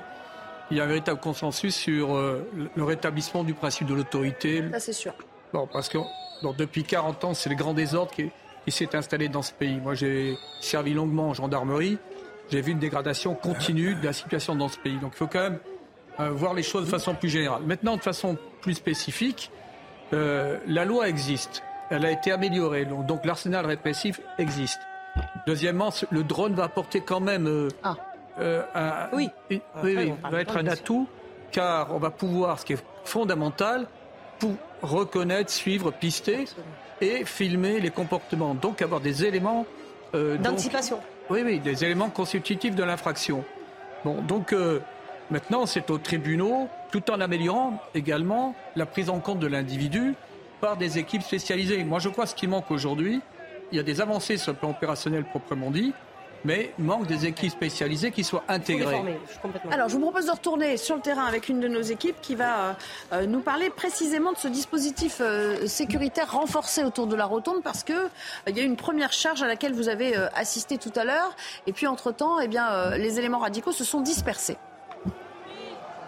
il 0.69 0.77
y 0.77 0.79
ait 0.79 0.83
un 0.83 0.87
véritable 0.87 1.19
consensus 1.19 1.75
sur 1.75 2.15
le 2.17 2.83
rétablissement 2.83 3.43
du 3.43 3.53
principe 3.53 3.87
de 3.87 3.95
l'autorité. 3.95 4.63
Ça, 4.71 4.79
c'est 4.79 4.93
sûr. 4.93 5.13
Bon, 5.53 5.67
parce 5.71 5.87
que 5.87 5.99
depuis 6.57 6.83
40 6.83 7.23
ans, 7.23 7.33
c'est 7.35 7.49
le 7.49 7.55
grand 7.55 7.75
désordre 7.75 8.11
qui, 8.11 8.31
s'est 8.67 8.95
installé 8.95 9.29
dans 9.29 9.43
ce 9.43 9.53
pays. 9.53 9.79
Moi, 9.79 9.93
j'ai 9.93 10.35
servi 10.61 10.93
longuement 10.93 11.29
en 11.29 11.33
gendarmerie. 11.33 11.99
J'ai 12.49 12.61
vu 12.61 12.71
une 12.71 12.79
dégradation 12.79 13.35
continue 13.35 13.95
de 13.95 14.03
la 14.03 14.13
situation 14.13 14.55
dans 14.55 14.67
ce 14.67 14.79
pays. 14.79 14.97
Donc, 14.99 15.11
il 15.13 15.17
faut 15.17 15.27
quand 15.27 15.41
même 15.41 15.59
euh, 16.19 16.31
voir 16.31 16.53
les 16.53 16.63
choses 16.63 16.85
de 16.85 16.89
façon 16.89 17.13
plus 17.13 17.29
générale. 17.29 17.61
Maintenant, 17.65 17.97
de 17.97 18.01
façon 18.01 18.37
plus 18.61 18.73
spécifique, 18.73 19.51
euh, 20.13 20.57
la 20.67 20.85
loi 20.85 21.07
existe. 21.07 21.63
Elle 21.89 22.05
a 22.05 22.11
été 22.11 22.31
améliorée. 22.31 22.85
Donc, 22.85 23.05
donc 23.05 23.25
l'arsenal 23.25 23.65
répressif 23.65 24.19
existe. 24.39 24.79
Deuxièmement, 25.45 25.91
le 26.09 26.23
drone 26.23 26.55
va 26.55 26.63
apporter 26.63 27.01
quand 27.01 27.19
même 27.19 27.47
euh, 27.47 27.69
ah. 27.83 27.95
un, 28.73 29.15
oui. 29.15 29.29
oui, 29.83 30.13
va 30.23 30.41
être 30.41 30.57
un 30.57 30.65
atout, 30.65 31.07
car 31.51 31.93
on 31.93 31.99
va 31.99 32.09
pouvoir, 32.09 32.59
ce 32.59 32.65
qui 32.65 32.73
est 32.73 32.83
fondamental, 33.03 33.87
pour 34.39 34.55
reconnaître, 34.81 35.51
suivre, 35.51 35.91
pister 35.91 36.45
et 37.01 37.25
filmer 37.25 37.79
les 37.79 37.89
comportements. 37.89 38.53
Donc 38.53 38.81
avoir 38.81 39.01
des 39.01 39.25
éléments 39.25 39.65
D'anticipation. 40.13 40.99
Oui, 41.31 41.41
oui, 41.43 41.59
des 41.59 41.83
éléments 41.83 42.11
constitutifs 42.11 42.75
de 42.75 42.83
l'infraction. 42.83 43.43
Bon, 44.05 44.21
donc 44.21 44.53
maintenant, 45.31 45.65
c'est 45.65 45.89
aux 45.89 45.97
tribunaux, 45.97 46.67
tout 46.91 47.09
en 47.09 47.19
améliorant 47.19 47.81
également 47.95 48.53
la 48.75 48.85
prise 48.85 49.09
en 49.09 49.19
compte 49.19 49.39
de 49.39 49.47
l'individu 49.47 50.13
par 50.61 50.77
des 50.77 50.99
équipes 50.99 51.23
spécialisées. 51.23 51.83
Moi, 51.83 51.97
je 51.97 52.09
crois 52.09 52.25
que 52.25 52.29
ce 52.29 52.35
qui 52.35 52.45
manque 52.45 52.69
aujourd'hui, 52.69 53.21
il 53.71 53.77
y 53.77 53.79
a 53.79 53.83
des 53.83 54.01
avancées 54.01 54.37
sur 54.37 54.51
le 54.51 54.57
plan 54.59 54.69
opérationnel 54.69 55.23
proprement 55.23 55.71
dit, 55.71 55.93
mais 56.45 56.73
il 56.77 56.85
manque 56.85 57.07
des 57.07 57.25
équipes 57.25 57.51
spécialisées 57.51 58.11
qui 58.11 58.23
soient 58.23 58.43
intégrées. 58.47 59.19
Alors, 59.71 59.89
je 59.89 59.95
vous 59.95 60.01
propose 60.01 60.25
de 60.25 60.31
retourner 60.31 60.77
sur 60.77 60.95
le 60.95 61.01
terrain 61.01 61.25
avec 61.25 61.49
une 61.49 61.59
de 61.59 61.67
nos 61.67 61.81
équipes 61.81 62.17
qui 62.21 62.35
va 62.35 62.57
euh, 62.57 62.73
euh, 63.13 63.25
nous 63.25 63.41
parler 63.41 63.69
précisément 63.69 64.31
de 64.33 64.37
ce 64.37 64.47
dispositif 64.47 65.17
euh, 65.21 65.67
sécuritaire 65.67 66.31
renforcé 66.31 66.83
autour 66.83 67.07
de 67.07 67.15
la 67.15 67.25
rotonde 67.25 67.63
parce 67.63 67.83
que 67.83 67.93
il 68.47 68.57
y 68.57 68.59
a 68.59 68.63
une 68.63 68.75
première 68.75 69.13
charge 69.13 69.41
à 69.41 69.47
laquelle 69.47 69.73
vous 69.73 69.89
avez 69.89 70.15
assisté 70.35 70.77
tout 70.77 70.91
à 70.95 71.03
l'heure 71.03 71.35
et 71.67 71.73
puis 71.73 71.87
entre-temps, 71.87 72.39
eh 72.39 72.47
bien, 72.47 72.95
les 72.97 73.19
éléments 73.19 73.39
radicaux 73.39 73.71
se 73.71 73.83
sont 73.83 74.01
dispersés. 74.01 74.57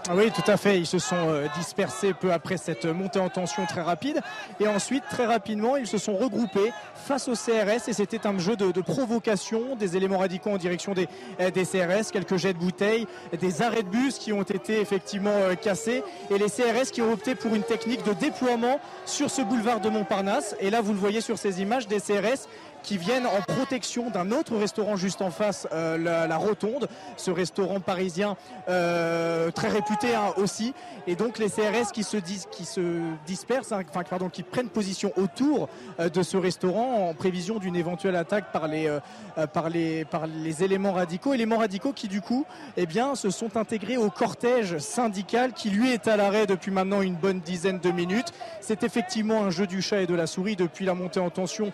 Ah 0.08 0.14
oui, 0.16 0.30
tout 0.30 0.50
à 0.50 0.56
fait. 0.56 0.78
Ils 0.78 0.86
se 0.86 1.00
sont 1.00 1.30
euh, 1.30 1.48
dispersés 1.58 2.14
peu 2.14 2.32
après 2.32 2.58
cette 2.58 2.86
montée 2.86 3.18
en 3.18 3.30
tension 3.30 3.66
très 3.66 3.82
rapide. 3.82 4.22
Et 4.60 4.68
ensuite, 4.68 5.04
très 5.10 5.26
rapidement, 5.26 5.78
ils 5.78 5.88
se 5.88 5.98
sont 5.98 6.16
regroupés 6.16 6.72
face 6.94 7.28
au 7.28 7.34
CRS. 7.34 7.88
Et 7.88 7.94
c'était 7.94 8.28
un 8.28 8.38
jeu 8.38 8.56
de, 8.56 8.82
provocation, 8.82 9.76
des 9.76 9.98
éléments 9.98 10.20
radicaux 10.20 10.52
en 10.52 10.58
direction 10.58 10.94
des, 10.94 11.08
euh, 11.40 11.50
des, 11.50 11.66
CRS, 11.66 12.12
quelques 12.12 12.38
jets 12.38 12.54
de 12.54 12.60
bouteilles, 12.60 13.08
des 13.40 13.64
arrêts 13.64 13.82
de 13.82 13.90
bus 13.90 14.20
qui 14.20 14.32
ont 14.32 14.44
été 14.44 14.80
effectivement 14.80 15.32
euh, 15.32 15.56
cassés. 15.56 16.04
Et 16.30 16.38
les 16.38 16.52
CRS 16.52 16.92
qui 16.92 17.02
ont 17.02 17.12
opté 17.12 17.34
pour 17.34 17.56
une 17.56 17.64
technique 17.64 18.06
de 18.06 18.14
déploiement 18.14 18.80
sur 19.08 19.32
ce 19.32 19.42
boulevard 19.42 19.80
de 19.80 19.90
Montparnasse. 19.90 20.56
Et 20.60 20.70
là, 20.70 20.82
vous 20.82 20.94
le 20.94 21.00
voyez 21.00 21.22
sur 21.22 21.40
ces 21.40 21.64
images, 21.64 21.88
des 21.88 22.00
CRS 22.00 22.48
qui 22.86 22.98
viennent 22.98 23.26
en 23.26 23.42
protection 23.42 24.12
d'un 24.12 24.32
autre 24.32 24.56
restaurant 24.56 24.96
juste 24.96 25.22
en 25.22 25.32
face, 25.32 25.68
euh, 25.74 25.98
la, 25.98 26.38
Rotonde, 26.38 26.88
ce 27.18 27.32
restaurant 27.32 27.80
parisien 27.80 28.38
euh, 28.70 29.50
très 29.50 29.70
réputé 29.70 30.14
hein, 30.14 30.34
aussi. 30.38 30.74
Et 31.08 31.16
donc 31.16 31.40
les 31.40 31.50
CRS 31.50 31.92
qui 31.92 32.04
se, 32.04 32.18
qui 32.18 32.66
se 32.66 33.02
dispersent, 33.26 33.72
hein, 33.72 33.82
enfin 33.90 34.04
pardon, 34.08 34.30
qui 34.30 34.44
prennent 34.44 34.70
position 34.70 35.12
autour 35.18 35.68
euh, 36.00 36.10
de 36.10 36.22
ce 36.22 36.38
restaurant 36.38 37.10
en 37.10 37.14
prévision 37.16 37.58
d'une 37.58 37.76
éventuelle 37.76 38.16
attaque 38.16 38.52
par 38.52 38.68
les, 38.68 39.00
par 39.52 39.70
les, 39.70 40.06
par 40.06 40.28
les 40.28 40.64
éléments 40.64 40.94
radicaux. 40.94 41.34
Éléments 41.34 41.58
radicaux 41.58 41.92
qui 41.92 42.08
du 42.08 42.22
coup, 42.22 42.46
eh 42.78 42.86
bien, 42.86 43.16
se 43.16 43.32
sont 43.32 43.58
intégrés 43.58 43.98
au 43.98 44.12
cortège 44.12 44.78
syndical 44.78 45.54
qui 45.54 45.72
lui 45.72 45.92
est 45.92 46.08
à 46.08 46.18
l'arrêt 46.18 46.46
depuis 46.46 46.72
maintenant 46.72 47.02
une 47.02 47.16
bonne 47.16 47.40
dizaine 47.40 47.80
de 47.80 47.90
minutes. 47.90 48.32
C'est 48.62 48.84
effectivement 48.84 49.44
un 49.44 49.50
jeu 49.50 49.66
du 49.66 49.82
chat 49.82 50.02
et 50.02 50.08
de 50.08 50.14
la 50.14 50.28
souris 50.28 50.56
depuis 50.56 50.86
la 50.86 50.94
montée 50.94 51.20
en 51.20 51.32
tension 51.32 51.74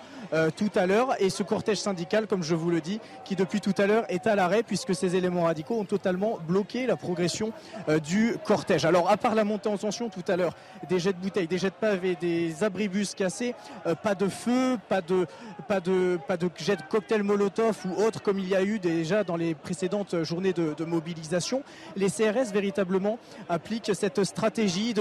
tout 0.56 0.72
à 0.76 0.86
l'heure 0.86 1.01
et 1.20 1.30
ce 1.30 1.44
cortège 1.44 1.80
syndical, 1.80 2.28
comme 2.28 2.44
je 2.44 2.56
vous 2.56 2.70
le 2.70 2.82
dis, 2.82 3.00
qui 3.26 3.36
depuis 3.36 3.62
tout 3.62 3.74
à 3.78 3.88
l'heure 3.88 4.06
est 4.10 4.28
à 4.28 4.36
l'arrêt 4.36 4.64
puisque 4.64 4.96
ces 4.96 5.16
éléments 5.16 5.44
radicaux 5.44 5.80
ont 5.80 5.86
totalement 5.86 6.40
bloqué 6.48 6.86
la 6.86 6.96
progression 6.96 7.52
euh, 7.90 8.00
du 8.00 8.36
cortège. 8.46 8.86
Alors 8.86 9.10
à 9.10 9.18
part 9.18 9.36
la 9.36 9.44
montée 9.44 9.70
en 9.70 9.78
tension 9.78 10.10
tout 10.10 10.24
à 10.28 10.36
l'heure, 10.36 10.56
des 10.90 11.00
jets 11.00 11.14
de 11.14 11.18
bouteilles, 11.18 11.48
des 11.48 11.58
jets 11.58 11.70
de 11.70 11.76
pavés, 11.76 12.16
des 12.16 12.64
abribus 12.64 13.16
cassés, 13.16 13.56
euh, 13.88 13.96
pas 13.96 14.16
de 14.16 14.28
feu, 14.28 14.78
pas 14.90 15.02
de, 15.02 15.26
pas 15.68 15.80
de, 15.80 16.20
pas 16.28 16.38
de 16.38 16.50
jets 16.58 16.76
de 16.76 16.84
cocktail 16.90 17.24
Molotov 17.24 17.78
ou 17.86 18.02
autre 18.02 18.22
comme 18.22 18.40
il 18.40 18.48
y 18.48 18.56
a 18.56 18.64
eu 18.64 18.80
déjà 18.80 19.24
dans 19.24 19.36
les 19.36 19.56
précédentes 19.56 20.24
journées 20.24 20.54
de, 20.54 20.86
mobilisation. 20.86 21.64
Les 21.96 22.10
CRS 22.10 22.52
véritablement 22.52 23.20
appliquent 23.48 23.92
cette 23.94 24.24
stratégie 24.24 24.94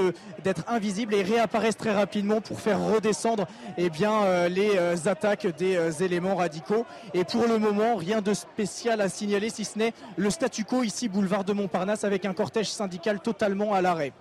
d'être 0.45 0.65
invisibles 0.69 1.15
et 1.15 1.23
réapparaissent 1.23 1.77
très 1.77 1.93
rapidement 1.93 2.41
pour 2.41 2.61
faire 2.61 2.81
redescendre 2.81 3.47
eh 3.79 3.89
bien, 3.89 4.23
euh, 4.23 4.49
les 4.49 5.09
attaques 5.09 5.47
des 5.57 5.90
éléments 5.91 6.37
radicaux. 6.37 6.87
Et 7.15 7.25
pour 7.25 7.47
le 7.47 7.59
moment, 7.59 7.97
rien 7.97 8.21
de 8.21 8.35
spécial 8.35 9.01
à 9.01 9.09
signaler, 9.09 9.51
si 9.51 9.65
ce 9.65 9.79
n'est 9.79 9.93
le 10.17 10.31
statu 10.31 10.65
quo 10.65 10.83
ici, 10.83 11.09
boulevard 11.09 11.45
de 11.45 11.53
Montparnasse, 11.53 12.05
avec 12.05 12.25
un 12.25 12.33
cortège 12.33 12.69
syndical 12.69 13.21
totalement 13.21 13.75
à 13.75 13.83
l'arrêt. 13.83 14.13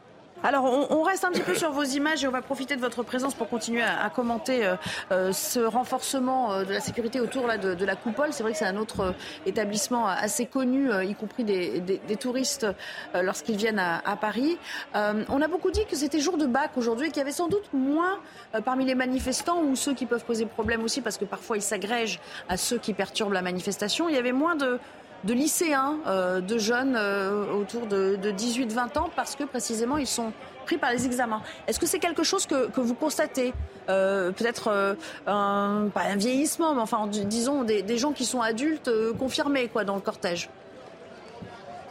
Alors, 0.42 0.64
on, 0.64 1.04
reste 1.04 1.26
un 1.26 1.32
petit 1.32 1.42
peu 1.42 1.54
sur 1.54 1.72
vos 1.72 1.84
images 1.84 2.24
et 2.24 2.28
on 2.28 2.32
va 2.32 2.42
profiter 2.42 2.78
de 2.78 2.82
votre 2.82 3.04
présence 3.04 3.34
pour 3.34 3.50
continuer 3.50 3.82
à, 3.82 4.10
commenter 4.10 4.66
euh, 4.66 4.76
euh, 5.12 5.34
ce 5.34 5.60
renforcement 5.60 6.54
euh, 6.54 6.64
de 6.64 6.72
la 6.72 6.80
sécurité 6.80 7.20
autour 7.20 7.46
là, 7.46 7.58
de, 7.58 7.86
la 7.86 7.96
coupole. 7.98 8.32
C'est 8.32 8.44
vrai 8.44 8.54
que 8.54 8.58
c'est 8.58 8.66
un 8.66 8.78
autre 8.78 9.14
établissement 9.46 10.08
assez 10.08 10.46
connu, 10.46 10.90
y 11.04 11.14
compris 11.16 11.44
des, 11.44 12.00
touristes 12.18 12.68
lorsqu'ils 13.14 13.58
viennent 13.58 13.80
à, 13.80 14.16
Paris. 14.20 14.58
on 14.94 15.42
a 15.42 15.48
beaucoup 15.48 15.72
dit 15.72 15.86
que 15.86 15.96
c'était 15.96 16.20
jour 16.20 16.38
de 16.38 16.46
bac 16.46 16.72
aujourd'hui 16.78 17.08
et 17.08 17.10
qu'il 17.10 17.20
y 17.20 17.22
avait 17.22 17.32
sans 17.32 17.48
doute 17.48 17.70
moins 17.74 18.20
parmi 18.66 18.86
les 18.86 18.96
manifestants 18.96 19.62
ou 19.64 19.76
ceux 19.76 19.94
qui 19.94 20.06
peuvent 20.06 20.26
poser 20.26 20.46
problème 20.46 20.84
aussi 20.84 21.02
parce 21.02 21.18
que 21.18 21.26
parfois 21.26 21.58
ils 21.58 21.62
s'agrègent 21.62 22.20
à 22.50 22.58
ceux 22.58 22.78
qui 22.78 22.94
perturbent 22.94 23.34
la 23.34 23.42
manifestation. 23.42 24.10
Il 24.10 24.16
y 24.16 24.18
avait 24.18 24.32
moins 24.32 24.56
de, 24.56 24.80
de 25.24 25.34
lycéens, 25.34 25.98
euh, 26.08 26.42
de 26.42 26.58
jeunes 26.58 26.96
euh, 26.96 27.54
autour 27.54 27.86
de, 27.88 28.18
18-20 28.18 28.98
ans, 28.98 29.10
parce 29.16 29.36
que 29.36 29.44
précisément 29.44 29.98
ils 29.98 30.08
sont 30.08 30.32
pris 30.66 30.78
par 30.78 30.92
les 30.92 31.06
examens. 31.06 31.42
Est-ce 31.68 31.80
que 31.80 31.86
c'est 31.86 32.00
quelque 32.00 32.24
chose 32.24 32.46
que, 32.46 32.70
vous 32.80 32.94
constatez 32.94 33.54
euh, 33.90 34.32
Peut-être 34.32 34.98
un, 35.28 35.90
pas 35.94 36.02
un 36.02 36.16
vieillissement, 36.16 36.76
mais 36.76 36.82
enfin 36.82 37.08
disons 37.08 37.64
des, 37.64 37.82
des 37.82 37.98
gens 37.98 38.12
qui 38.12 38.26
sont 38.26 38.42
adultes 38.42 38.92
confirmés 39.18 39.68
quoi, 39.68 39.84
dans 39.84 39.96
le 39.96 40.02
cortège? 40.02 40.50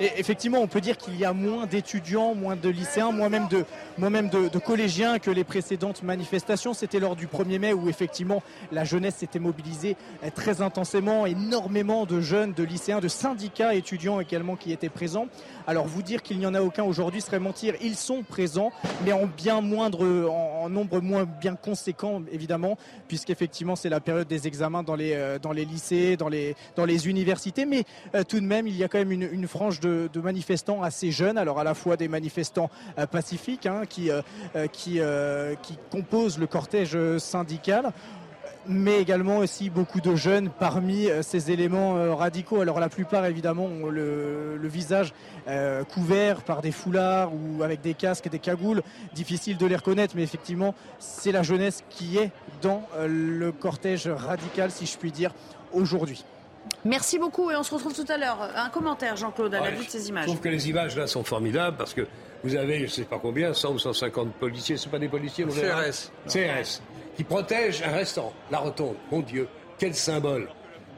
Effectivement, 0.00 0.58
on 0.58 0.66
peut 0.66 0.80
dire 0.80 0.96
qu'il 0.96 1.16
y 1.16 1.24
a 1.24 1.32
moins 1.32 1.66
d'étudiants, 1.66 2.34
moins 2.34 2.56
de 2.56 2.68
lycéens, 2.68 3.12
moins 3.12 3.28
même 3.28 3.48
de, 3.48 3.64
moi-même 3.98 4.28
de, 4.28 4.58
collégiens 4.58 5.18
que 5.18 5.30
les 5.30 5.44
précédentes 5.44 6.02
manifestations. 6.02 6.74
C'était 6.74 7.00
lors 7.00 7.16
du 7.16 7.26
1er 7.26 7.58
mai 7.58 7.72
où 7.72 7.88
effectivement 7.88 8.42
la 8.72 8.84
jeunesse 8.84 9.16
s'était 9.16 9.38
mobilisée 9.38 9.96
euh, 10.24 10.30
très 10.34 10.62
intensément, 10.62 11.26
énormément 11.26 12.06
de 12.06 12.20
jeunes, 12.20 12.52
de 12.52 12.62
lycéens, 12.62 13.00
de 13.00 13.08
syndicats 13.08 13.74
étudiants 13.74 14.20
également 14.20 14.56
qui 14.56 14.72
étaient 14.72 14.88
présents. 14.88 15.26
Alors 15.66 15.86
vous 15.86 16.02
dire 16.02 16.22
qu'il 16.22 16.38
n'y 16.38 16.46
en 16.46 16.54
a 16.54 16.62
aucun 16.62 16.84
aujourd'hui 16.84 17.20
serait 17.20 17.40
mentir. 17.40 17.74
Ils 17.82 17.96
sont 17.96 18.22
présents, 18.22 18.72
mais 19.04 19.12
en 19.12 19.26
bien 19.26 19.60
moindre, 19.60 20.06
en, 20.30 20.68
nombre 20.70 21.00
moins 21.00 21.24
bien 21.24 21.56
conséquent 21.56 22.22
évidemment, 22.32 22.76
puisqu'effectivement 23.06 23.76
c'est 23.76 23.88
la 23.88 24.00
période 24.00 24.28
des 24.28 24.46
examens 24.46 24.82
dans 24.82 24.96
les, 24.96 25.12
euh, 25.14 25.38
dans 25.38 25.52
les 25.52 25.64
lycées, 25.64 26.16
dans 26.16 26.28
les, 26.28 26.54
dans 26.76 26.84
les 26.84 27.08
universités. 27.08 27.66
Mais 27.66 27.84
euh, 28.14 28.22
tout 28.24 28.40
de 28.40 28.46
même, 28.46 28.66
il 28.66 28.76
y 28.76 28.84
a 28.84 28.88
quand 28.88 28.98
même 28.98 29.12
une, 29.12 29.48
frange 29.48 29.80
de, 29.80 29.87
manifestants 30.20 30.82
assez 30.82 31.10
jeunes. 31.10 31.38
Alors 31.38 31.58
à 31.58 31.64
la 31.64 31.74
fois 31.74 31.96
des 31.96 32.08
manifestants 32.08 32.70
pacifiques, 33.10 33.66
hein, 33.66 33.82
qui, 33.88 34.10
euh, 34.10 34.22
euh, 34.56 34.66
euh, 34.86 35.54
qui 35.62 35.78
composent 35.90 36.38
le 36.38 36.46
cortège 36.46 36.96
syndical 37.18 37.92
mais 38.70 39.00
également 39.00 39.38
aussi 39.38 39.70
beaucoup 39.70 40.02
de 40.02 40.14
jeunes 40.14 40.50
parmi 40.50 41.08
ces 41.22 41.50
éléments 41.50 42.14
radicaux. 42.14 42.60
Alors 42.60 42.80
la 42.80 42.90
plupart 42.90 43.24
évidemment 43.24 43.64
ont 43.64 43.88
le, 43.88 44.60
visage 44.64 45.14
couvert 45.88 46.42
par 46.42 46.60
des 46.60 46.72
foulards 46.72 47.30
ou 47.32 47.62
avec 47.62 47.80
des 47.80 47.94
casques, 47.94 48.28
des 48.28 48.38
cagoules, 48.38 48.82
difficile 49.14 49.56
de 49.56 49.64
les 49.64 49.76
reconnaître, 49.76 50.14
mais 50.16 50.22
effectivement 50.22 50.74
c'est 50.98 51.32
la 51.32 51.42
jeunesse 51.42 51.82
qui 51.88 52.18
est 52.18 52.30
dans 52.60 52.82
le 53.06 53.52
cortège 53.52 54.06
radical, 54.06 54.70
si 54.70 54.84
je 54.84 54.98
puis 54.98 55.12
dire, 55.12 55.32
aujourd'hui. 55.72 56.26
Merci 56.84 57.18
beaucoup 57.18 57.50
et 57.50 57.56
on 57.56 57.62
se 57.62 57.74
retrouve 57.74 57.94
tout 57.94 58.10
à 58.10 58.16
l'heure. 58.16 58.38
Un 58.54 58.68
commentaire, 58.70 59.16
Jean-Claude, 59.16 59.54
à 59.54 59.60
la 59.60 59.70
vue 59.70 59.84
de 59.84 59.90
ces 59.90 60.08
images. 60.08 60.24
Je 60.24 60.28
trouve 60.28 60.40
que 60.40 60.48
les 60.48 60.68
images 60.68 60.96
là 60.96 61.06
sont 61.06 61.24
formidables 61.24 61.76
parce 61.76 61.94
que 61.94 62.06
vous 62.44 62.54
avez, 62.54 62.78
je 62.78 62.82
ne 62.84 62.88
sais 62.88 63.04
pas 63.04 63.18
combien, 63.18 63.52
100 63.52 63.72
ou 63.72 63.78
150 63.78 64.32
policiers, 64.34 64.76
ce 64.76 64.88
pas 64.88 64.98
des 64.98 65.08
policiers, 65.08 65.44
CRS. 65.44 66.12
CRS, 66.28 66.80
qui 67.16 67.24
protègent 67.24 67.82
un 67.82 67.92
restaurant, 67.92 68.32
la 68.50 68.58
Rotonde. 68.58 68.96
Mon 69.10 69.20
Dieu, 69.20 69.48
quel 69.78 69.94
symbole. 69.94 70.48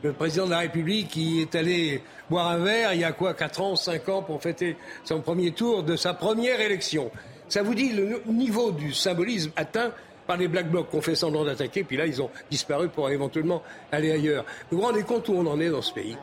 Le 0.02 0.12
président 0.12 0.46
de 0.46 0.50
la 0.50 0.60
République 0.60 1.08
qui 1.08 1.40
est 1.42 1.54
allé 1.54 2.02
boire 2.28 2.48
un 2.48 2.58
verre 2.58 2.94
il 2.94 3.00
y 3.00 3.04
a 3.04 3.12
quoi, 3.12 3.34
4 3.34 3.60
ans, 3.60 3.76
5 3.76 4.08
ans 4.08 4.22
pour 4.22 4.40
fêter 4.40 4.76
son 5.04 5.20
premier 5.20 5.52
tour 5.52 5.82
de 5.82 5.96
sa 5.96 6.14
première 6.14 6.60
élection. 6.60 7.10
Ça 7.48 7.62
vous 7.62 7.74
dit 7.74 7.92
le 7.92 8.22
niveau 8.26 8.70
du 8.70 8.94
symbolisme 8.94 9.50
atteint 9.56 9.92
par 10.30 10.36
les 10.36 10.46
Black 10.46 10.70
Blocs 10.70 10.88
qu'on 10.88 11.00
fait 11.00 11.16
semblant 11.16 11.44
d'attaquer, 11.44 11.82
puis 11.82 11.96
là, 11.96 12.06
ils 12.06 12.22
ont 12.22 12.30
disparu 12.52 12.88
pour 12.88 13.10
éventuellement 13.10 13.64
aller 13.90 14.12
ailleurs. 14.12 14.44
Vous 14.70 14.78
vous 14.78 14.84
rendez 14.84 15.02
compte 15.02 15.28
où 15.28 15.32
on 15.32 15.44
en 15.44 15.58
est 15.58 15.70
dans 15.70 15.82
ce 15.82 15.92
pays? 15.92 16.16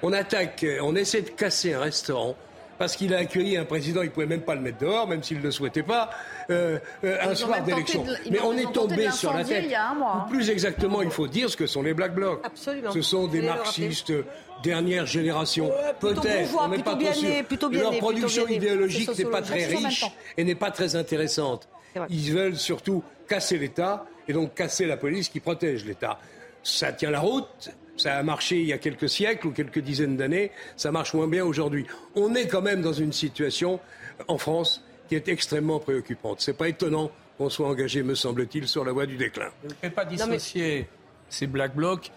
On 0.00 0.12
attaque, 0.12 0.64
on 0.80 0.94
essaie 0.94 1.22
de 1.22 1.30
casser 1.30 1.74
un 1.74 1.80
restaurant 1.80 2.36
parce 2.78 2.96
qu'il 2.96 3.14
a 3.14 3.18
accueilli 3.18 3.56
un 3.56 3.64
président, 3.64 4.02
il 4.02 4.06
ne 4.06 4.10
pouvait 4.10 4.26
même 4.26 4.42
pas 4.42 4.54
le 4.54 4.60
mettre 4.60 4.78
dehors, 4.78 5.08
même 5.08 5.22
s'il 5.22 5.38
ne 5.38 5.42
le 5.42 5.50
souhaitait 5.50 5.82
pas, 5.82 6.10
euh, 6.50 6.78
euh, 7.04 7.16
un 7.20 7.34
soir 7.34 7.62
d'élection. 7.62 8.04
Mais 8.30 8.40
on 8.40 8.56
est 8.56 8.72
tombé 8.72 9.10
sur 9.10 9.32
la 9.32 9.44
tête. 9.44 9.66
Ou 9.66 10.30
plus 10.30 10.50
exactement, 10.50 11.02
il 11.02 11.10
faut 11.10 11.26
dire 11.26 11.50
ce 11.50 11.56
que 11.56 11.66
sont 11.66 11.82
les 11.82 11.94
Black 11.94 12.14
Blocs. 12.14 12.40
Absolument. 12.44 12.92
Ce 12.92 13.02
sont 13.02 13.26
des 13.26 13.42
marxistes 13.42 14.12
dernière 14.62 15.06
génération. 15.06 15.70
Peut-être, 16.00 16.50
on 16.60 16.68
n'est 16.68 16.82
pas 16.82 16.96
trop 16.96 17.12
sûr. 17.12 17.30
Leur 17.72 17.96
production 17.98 18.46
idéologique 18.48 19.16
n'est 19.16 19.24
pas 19.24 19.42
très 19.42 19.66
riche 19.66 20.04
et 20.36 20.44
n'est 20.44 20.54
pas 20.54 20.70
très 20.70 20.96
intéressante. 20.96 21.68
Ils 22.08 22.32
veulent 22.32 22.56
surtout 22.56 23.02
casser 23.28 23.58
l'État 23.58 24.06
et 24.26 24.32
donc 24.32 24.54
casser 24.54 24.86
la 24.86 24.96
police 24.96 25.28
qui 25.28 25.40
protège 25.40 25.84
l'État. 25.84 26.18
Ça 26.62 26.92
tient 26.92 27.10
la 27.10 27.20
route, 27.20 27.70
ça 27.98 28.16
a 28.16 28.22
marché 28.22 28.60
il 28.60 28.66
y 28.66 28.72
a 28.72 28.78
quelques 28.78 29.08
siècles 29.08 29.48
ou 29.48 29.50
quelques 29.52 29.80
dizaines 29.80 30.16
d'années, 30.16 30.50
ça 30.76 30.90
marche 30.90 31.12
moins 31.14 31.28
bien 31.28 31.44
aujourd'hui. 31.44 31.86
On 32.14 32.34
est 32.34 32.46
quand 32.46 32.62
même 32.62 32.80
dans 32.80 32.92
une 32.94 33.12
situation 33.12 33.80
en 34.28 34.38
France 34.38 34.82
qui 35.08 35.14
est 35.16 35.28
extrêmement 35.28 35.78
préoccupante. 35.80 36.40
Ce 36.40 36.50
n'est 36.50 36.56
pas 36.56 36.68
étonnant 36.68 37.10
qu'on 37.36 37.50
soit 37.50 37.68
engagé, 37.68 38.02
me 38.02 38.14
semble-t-il, 38.14 38.66
sur 38.68 38.84
la 38.84 38.92
voie 38.92 39.06
du 39.06 39.16
déclin. 39.16 39.48
Je 39.64 39.68
ne 39.68 39.74
peux 39.74 39.90
pas 39.90 40.04
dissocier 40.04 40.88
ces 41.28 41.46
Black 41.46 41.74
Blocs 41.74 42.10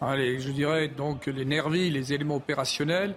Allez, 0.00 0.38
je 0.38 0.50
dirais 0.52 0.86
donc 0.86 1.26
les 1.26 1.44
nervis, 1.44 1.90
les 1.90 2.12
éléments 2.12 2.36
opérationnels 2.36 3.16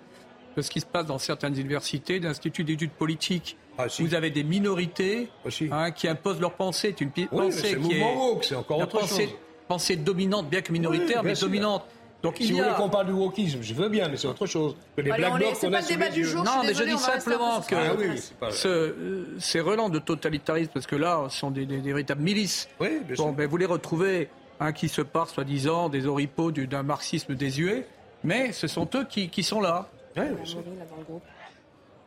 de 0.58 0.62
ce 0.64 0.72
qui 0.72 0.80
se 0.80 0.86
passe 0.88 1.06
dans 1.06 1.20
certaines 1.20 1.58
universités, 1.60 2.20
d'instituts 2.20 2.64
d'études 2.64 2.92
politiques. 2.92 3.56
Ah, 3.78 3.88
si. 3.88 4.02
Vous 4.02 4.16
avez 4.16 4.32
des 4.32 4.44
minorités 4.44 5.30
Ah, 5.46 5.52
si. 5.52 5.70
hein, 5.72 5.92
qui 5.92 6.08
imposent 6.08 6.42
leur 6.42 6.54
pensée. 6.54 6.90
C'est 6.98 7.02
une 7.02 7.12
pi- 7.12 7.28
Oui, 7.32 7.46
pensée 7.46 7.60
c'est 7.62 7.78
qui 7.80 7.94
est 8.00 8.16
woke, 8.16 8.44
c'est 8.44 8.56
encore 8.56 8.80
autre 8.80 9.00
pensée, 9.00 9.26
chose. 9.28 9.36
pensée 9.68 9.96
dominante, 9.96 10.50
bien 10.50 10.62
que 10.62 10.72
minoritaire, 10.74 11.08
Oui, 11.08 11.14
bien 11.14 11.22
mais 11.24 11.36
sûr. 11.36 11.48
dominante. 11.48 11.86
Donc 12.24 12.36
Si 12.38 12.44
il 12.44 12.52
vous 12.52 12.58
voulez 12.60 12.70
a... 12.70 12.74
qu'on 12.74 12.90
parle 12.90 13.08
du 13.08 13.14
wokisme, 13.14 13.60
je 13.62 13.74
veux 13.74 13.90
bien, 13.90 14.08
mais 14.08 14.16
c'est 14.18 14.28
autre 14.28 14.46
chose. 14.46 14.76
Que 14.96 15.02
les 15.02 15.10
Allez, 15.12 15.22
black 15.24 15.32
qu'on 15.34 15.40
pas 15.40 15.78
a 15.78 15.80
le 15.80 15.86
sous 15.86 15.92
débat 15.94 16.10
du 16.10 16.24
jour. 16.24 16.44
Non, 16.44 16.52
mais 16.64 16.74
je 16.74 16.84
dis 16.84 16.98
simplement 16.98 17.62
que. 17.62 17.76
Ah 17.76 17.94
oui, 17.98 18.08
pas- 18.40 18.52
ce, 18.52 18.68
euh, 18.68 19.26
ces 19.40 19.60
relents 19.60 19.90
de 19.90 19.98
totalitarisme, 19.98 20.70
parce 20.74 20.86
que 20.86 20.96
là, 20.96 21.26
ce 21.30 21.40
sont 21.40 21.50
des, 21.50 21.66
des- 21.66 21.80
des 21.80 21.92
véritables 21.94 22.22
milices. 22.22 22.70
Oui, 22.80 23.00
bien 23.06 23.16
Bon, 23.16 23.24
sûr. 23.24 23.34
ben, 23.34 23.48
vous 23.50 23.58
les 23.58 23.66
retrouvez, 23.66 24.30
hein, 24.60 24.72
qui 24.72 24.88
se 24.88 25.02
partent, 25.02 25.32
soi-disant, 25.32 25.90
des 25.90 26.06
oripeaux 26.06 26.52
du- 26.52 26.68
d'un 26.68 26.84
marxisme 26.84 27.34
désuet, 27.34 27.88
mais 28.24 28.52
ce 28.52 28.68
sont 28.68 28.88
eux 28.94 29.06
qui, 29.10 29.30
qui 29.30 29.42
sont 29.42 29.60
là. 29.62 29.88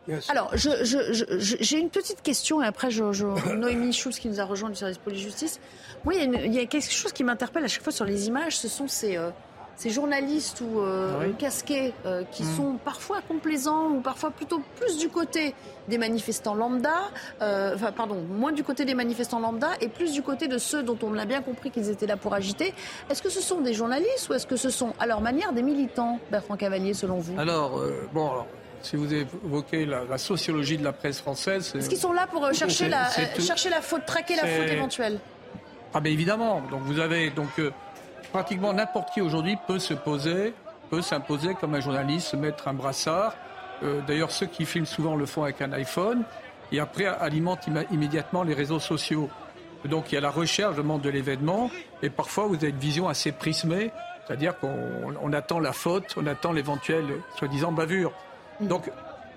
Bien 0.06 0.20
sûr. 0.20 0.30
Alors, 0.30 0.50
je- 0.54 0.84
je- 0.84 1.12
je- 1.14 1.38
je- 1.38 1.56
j'ai 1.60 1.78
une 1.78 1.88
petite 1.88 2.20
question 2.22 2.62
et 2.62 2.66
après, 2.66 2.90
je, 2.90 3.10
je- 3.12 3.24
Noémie 3.54 3.92
Schulz 3.92 4.18
qui 4.18 4.28
nous 4.28 4.38
a 4.38 4.44
rejoint 4.44 4.68
du 4.68 4.76
service 4.76 4.98
police-justice. 4.98 5.60
Moi, 6.04 6.14
il 6.14 6.18
y, 6.18 6.20
a 6.20 6.24
une- 6.24 6.40
il 6.44 6.54
y 6.54 6.58
a 6.60 6.66
quelque 6.66 6.90
chose 6.92 7.12
qui 7.12 7.24
m'interpelle 7.24 7.64
à 7.64 7.68
chaque 7.68 7.82
fois 7.82 7.92
sur 7.92 8.04
les 8.04 8.26
images, 8.28 8.58
ce 8.58 8.68
sont 8.68 8.86
ces, 8.86 9.16
euh, 9.16 9.30
ces 9.76 9.90
journalistes 9.90 10.60
ou 10.60 10.80
euh, 10.80 11.12
Oui. 11.26 11.34
casqués 11.38 11.92
euh, 12.06 12.22
qui 12.30 12.42
Mm. 12.44 12.56
sont 12.56 12.72
parfois 12.84 13.20
complaisants 13.26 13.88
ou 13.90 14.00
parfois 14.00 14.30
plutôt 14.30 14.60
plus 14.76 14.98
du 14.98 15.08
côté 15.08 15.54
des 15.88 15.98
manifestants 15.98 16.54
lambda, 16.54 16.94
euh, 17.42 17.74
enfin 17.74 17.92
pardon, 17.92 18.16
moins 18.30 18.52
du 18.52 18.62
côté 18.64 18.84
des 18.84 18.94
manifestants 18.94 19.40
lambda 19.40 19.70
et 19.80 19.88
plus 19.88 20.12
du 20.12 20.22
côté 20.22 20.48
de 20.48 20.58
ceux 20.58 20.82
dont 20.82 20.96
on 21.02 21.18
a 21.18 21.24
bien 21.24 21.42
compris 21.42 21.70
qu'ils 21.70 21.90
étaient 21.90 22.06
là 22.06 22.16
pour 22.16 22.34
agiter. 22.34 22.72
Est-ce 23.10 23.22
que 23.22 23.28
ce 23.30 23.40
sont 23.40 23.60
des 23.60 23.74
journalistes 23.74 24.28
ou 24.30 24.34
est-ce 24.34 24.46
que 24.46 24.56
ce 24.56 24.70
sont 24.70 24.92
à 24.98 25.06
leur 25.06 25.20
manière 25.20 25.52
des 25.52 25.62
militants, 25.62 26.18
Bertrand 26.30 26.56
Cavalier, 26.56 26.94
selon 26.94 27.18
vous? 27.18 27.38
Alors, 27.38 27.82
bon, 28.12 28.30
alors, 28.30 28.46
si 28.82 28.96
vous 28.96 29.12
évoquez 29.12 29.86
la, 29.86 30.04
la 30.04 30.18
sociologie 30.18 30.76
de 30.78 30.84
la 30.84 30.92
presse 30.92 31.20
française, 31.20 31.70
c'est- 31.72 31.78
Est-ce 31.78 31.88
qu'ils 31.88 31.98
sont 31.98 32.12
là 32.12 32.26
pour 32.26 32.48
chercher 32.54 32.88
la, 32.88 33.08
chercher 33.40 33.70
la 33.70 33.80
faute, 33.80 34.06
traquer 34.06 34.36
la 34.36 34.46
faute 34.46 34.68
éventuelle? 34.70 35.18
Ah 35.92 36.00
ben 36.00 36.12
évidemment. 36.12 36.60
Donc 36.70 36.82
vous 36.82 36.98
avez 37.00 37.30
donc 37.30 37.48
euh, 37.58 37.70
pratiquement 38.34 38.72
n'importe 38.72 39.10
qui 39.14 39.20
aujourd'hui 39.20 39.56
peut 39.68 39.78
se 39.78 39.94
poser, 39.94 40.54
peut 40.90 41.02
s'imposer 41.02 41.54
comme 41.54 41.72
un 41.76 41.80
journaliste, 41.80 42.30
se 42.30 42.36
mettre 42.36 42.66
un 42.66 42.74
brassard. 42.74 43.32
Euh, 43.84 44.00
D'ailleurs, 44.08 44.32
ceux 44.32 44.46
qui 44.46 44.64
filment 44.64 44.86
souvent 44.86 45.14
le 45.14 45.24
font 45.24 45.44
avec 45.44 45.62
un 45.62 45.70
iPhone 45.70 46.24
et 46.72 46.80
après 46.80 47.06
alimentent 47.06 47.68
immédiatement 47.92 48.42
les 48.42 48.52
réseaux 48.52 48.80
sociaux. 48.80 49.30
Donc 49.84 50.10
il 50.10 50.16
y 50.16 50.18
a 50.18 50.20
la 50.20 50.32
recherche 50.32 50.74
demande 50.74 51.00
de 51.00 51.10
l'événement 51.10 51.70
et 52.02 52.10
parfois 52.10 52.46
vous 52.48 52.56
avez 52.56 52.70
une 52.70 52.76
vision 52.76 53.08
assez 53.08 53.30
prismée, 53.30 53.92
c'est-à-dire 54.26 54.58
qu'on 54.58 55.14
on 55.22 55.32
attend 55.32 55.60
la 55.60 55.72
faute, 55.72 56.16
on 56.16 56.26
attend 56.26 56.50
l'éventuelle 56.50 57.20
soi-disant 57.38 57.70
bavure. 57.70 58.10
Donc 58.58 58.90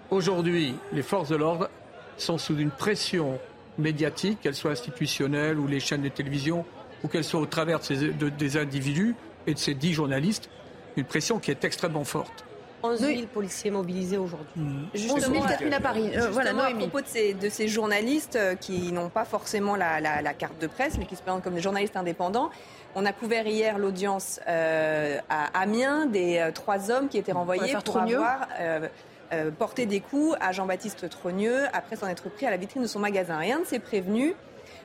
aujourd'hui, 0.10 0.74
les 0.91 1.04
forces 1.04 1.30
de 1.30 1.36
l'ordre 1.36 1.70
sont 2.18 2.39
sous 2.39 2.58
une 2.58 2.72
pression 2.72 3.38
médiatique, 3.78 4.41
qu'elle 4.41 4.56
soit 4.56 4.72
institutionnelle 4.72 5.60
ou 5.60 5.68
les 5.68 5.80
chaînes 5.80 6.02
de 6.02 6.10
télévision, 6.10 6.66
ou 7.04 7.08
qu'elle 7.08 7.24
soit 7.24 7.39
au 7.39 7.45
travers 7.45 7.80
de 7.80 7.84
ces- 7.84 8.10
de- 8.14 8.30
des 8.30 8.58
individus 8.58 9.16
et 9.45 9.54
de 9.54 9.60
ces 9.60 9.74
dix 9.74 9.93
journalistes, 9.93 10.50
une 10.95 11.06
pression 11.06 11.39
qui 11.39 11.52
est 11.52 11.64
extrêmement 11.64 12.04
forte. 12.04 12.43
11 12.84 13.00
000 13.00 13.22
policiers 13.34 13.72
mobilisés 13.72 14.18
aujourd'hui. 14.20 14.62
11 14.93 15.20
000, 15.32 15.45
4 15.48 15.60
000 15.62 15.74
à 15.74 15.80
Paris. 15.80 16.12
Euh, 16.16 16.30
voilà, 16.30 16.52
Justement, 16.52 16.64
à 16.64 16.78
propos 16.80 17.02
de 17.02 17.08
ces, 17.08 17.34
de 17.34 17.50
ces 17.50 17.68
journalistes 17.68 18.36
euh, 18.36 18.54
qui 18.56 18.91
n'ont 18.91 19.10
pas 19.10 19.26
forcément 19.26 19.76
la, 19.76 20.00
la- 20.00 20.22
la 20.22 20.34
carte 20.34 20.60
de 20.62 20.68
presse, 20.68 20.98
mais 21.00 21.06
qui 21.06 21.16
se 21.16 21.22
présentent 21.24 21.43
comme 21.43 21.56
des 21.56 21.62
journalistes 21.62 21.98
indépendants, 21.98 22.52
on 22.95 23.06
a 23.06 23.14
couvert 23.14 23.48
hier 23.48 23.80
l'audience 23.80 24.39
euh, 24.48 25.18
à 25.30 25.60
Amiens 25.60 26.06
des 26.06 26.38
euh, 26.38 26.52
trois 26.52 26.91
hommes 26.91 27.10
qui 27.10 27.18
étaient 27.18 27.32
renvoyés 27.32 27.74
pour 27.74 27.84
Trogneux. 27.84 28.16
avoir 28.18 28.48
euh, 28.60 28.88
euh, 29.34 29.52
porté 29.52 29.88
des 29.88 30.00
coups 30.00 30.36
à 30.39 30.52
Jean-Baptiste 30.52 31.10
Trogneux 31.10 31.64
après 31.74 31.95
s'en 31.95 32.08
être 32.08 32.30
pris 32.30 32.45
à 32.45 32.52
la 32.52 32.58
vitrine 32.58 32.84
de 32.84 32.88
son 32.88 33.00
magasin. 33.00 33.41
Et 33.41 33.52
un 33.52 33.60
de 33.62 33.66
ces 33.66 33.80
prévenus 33.80 34.34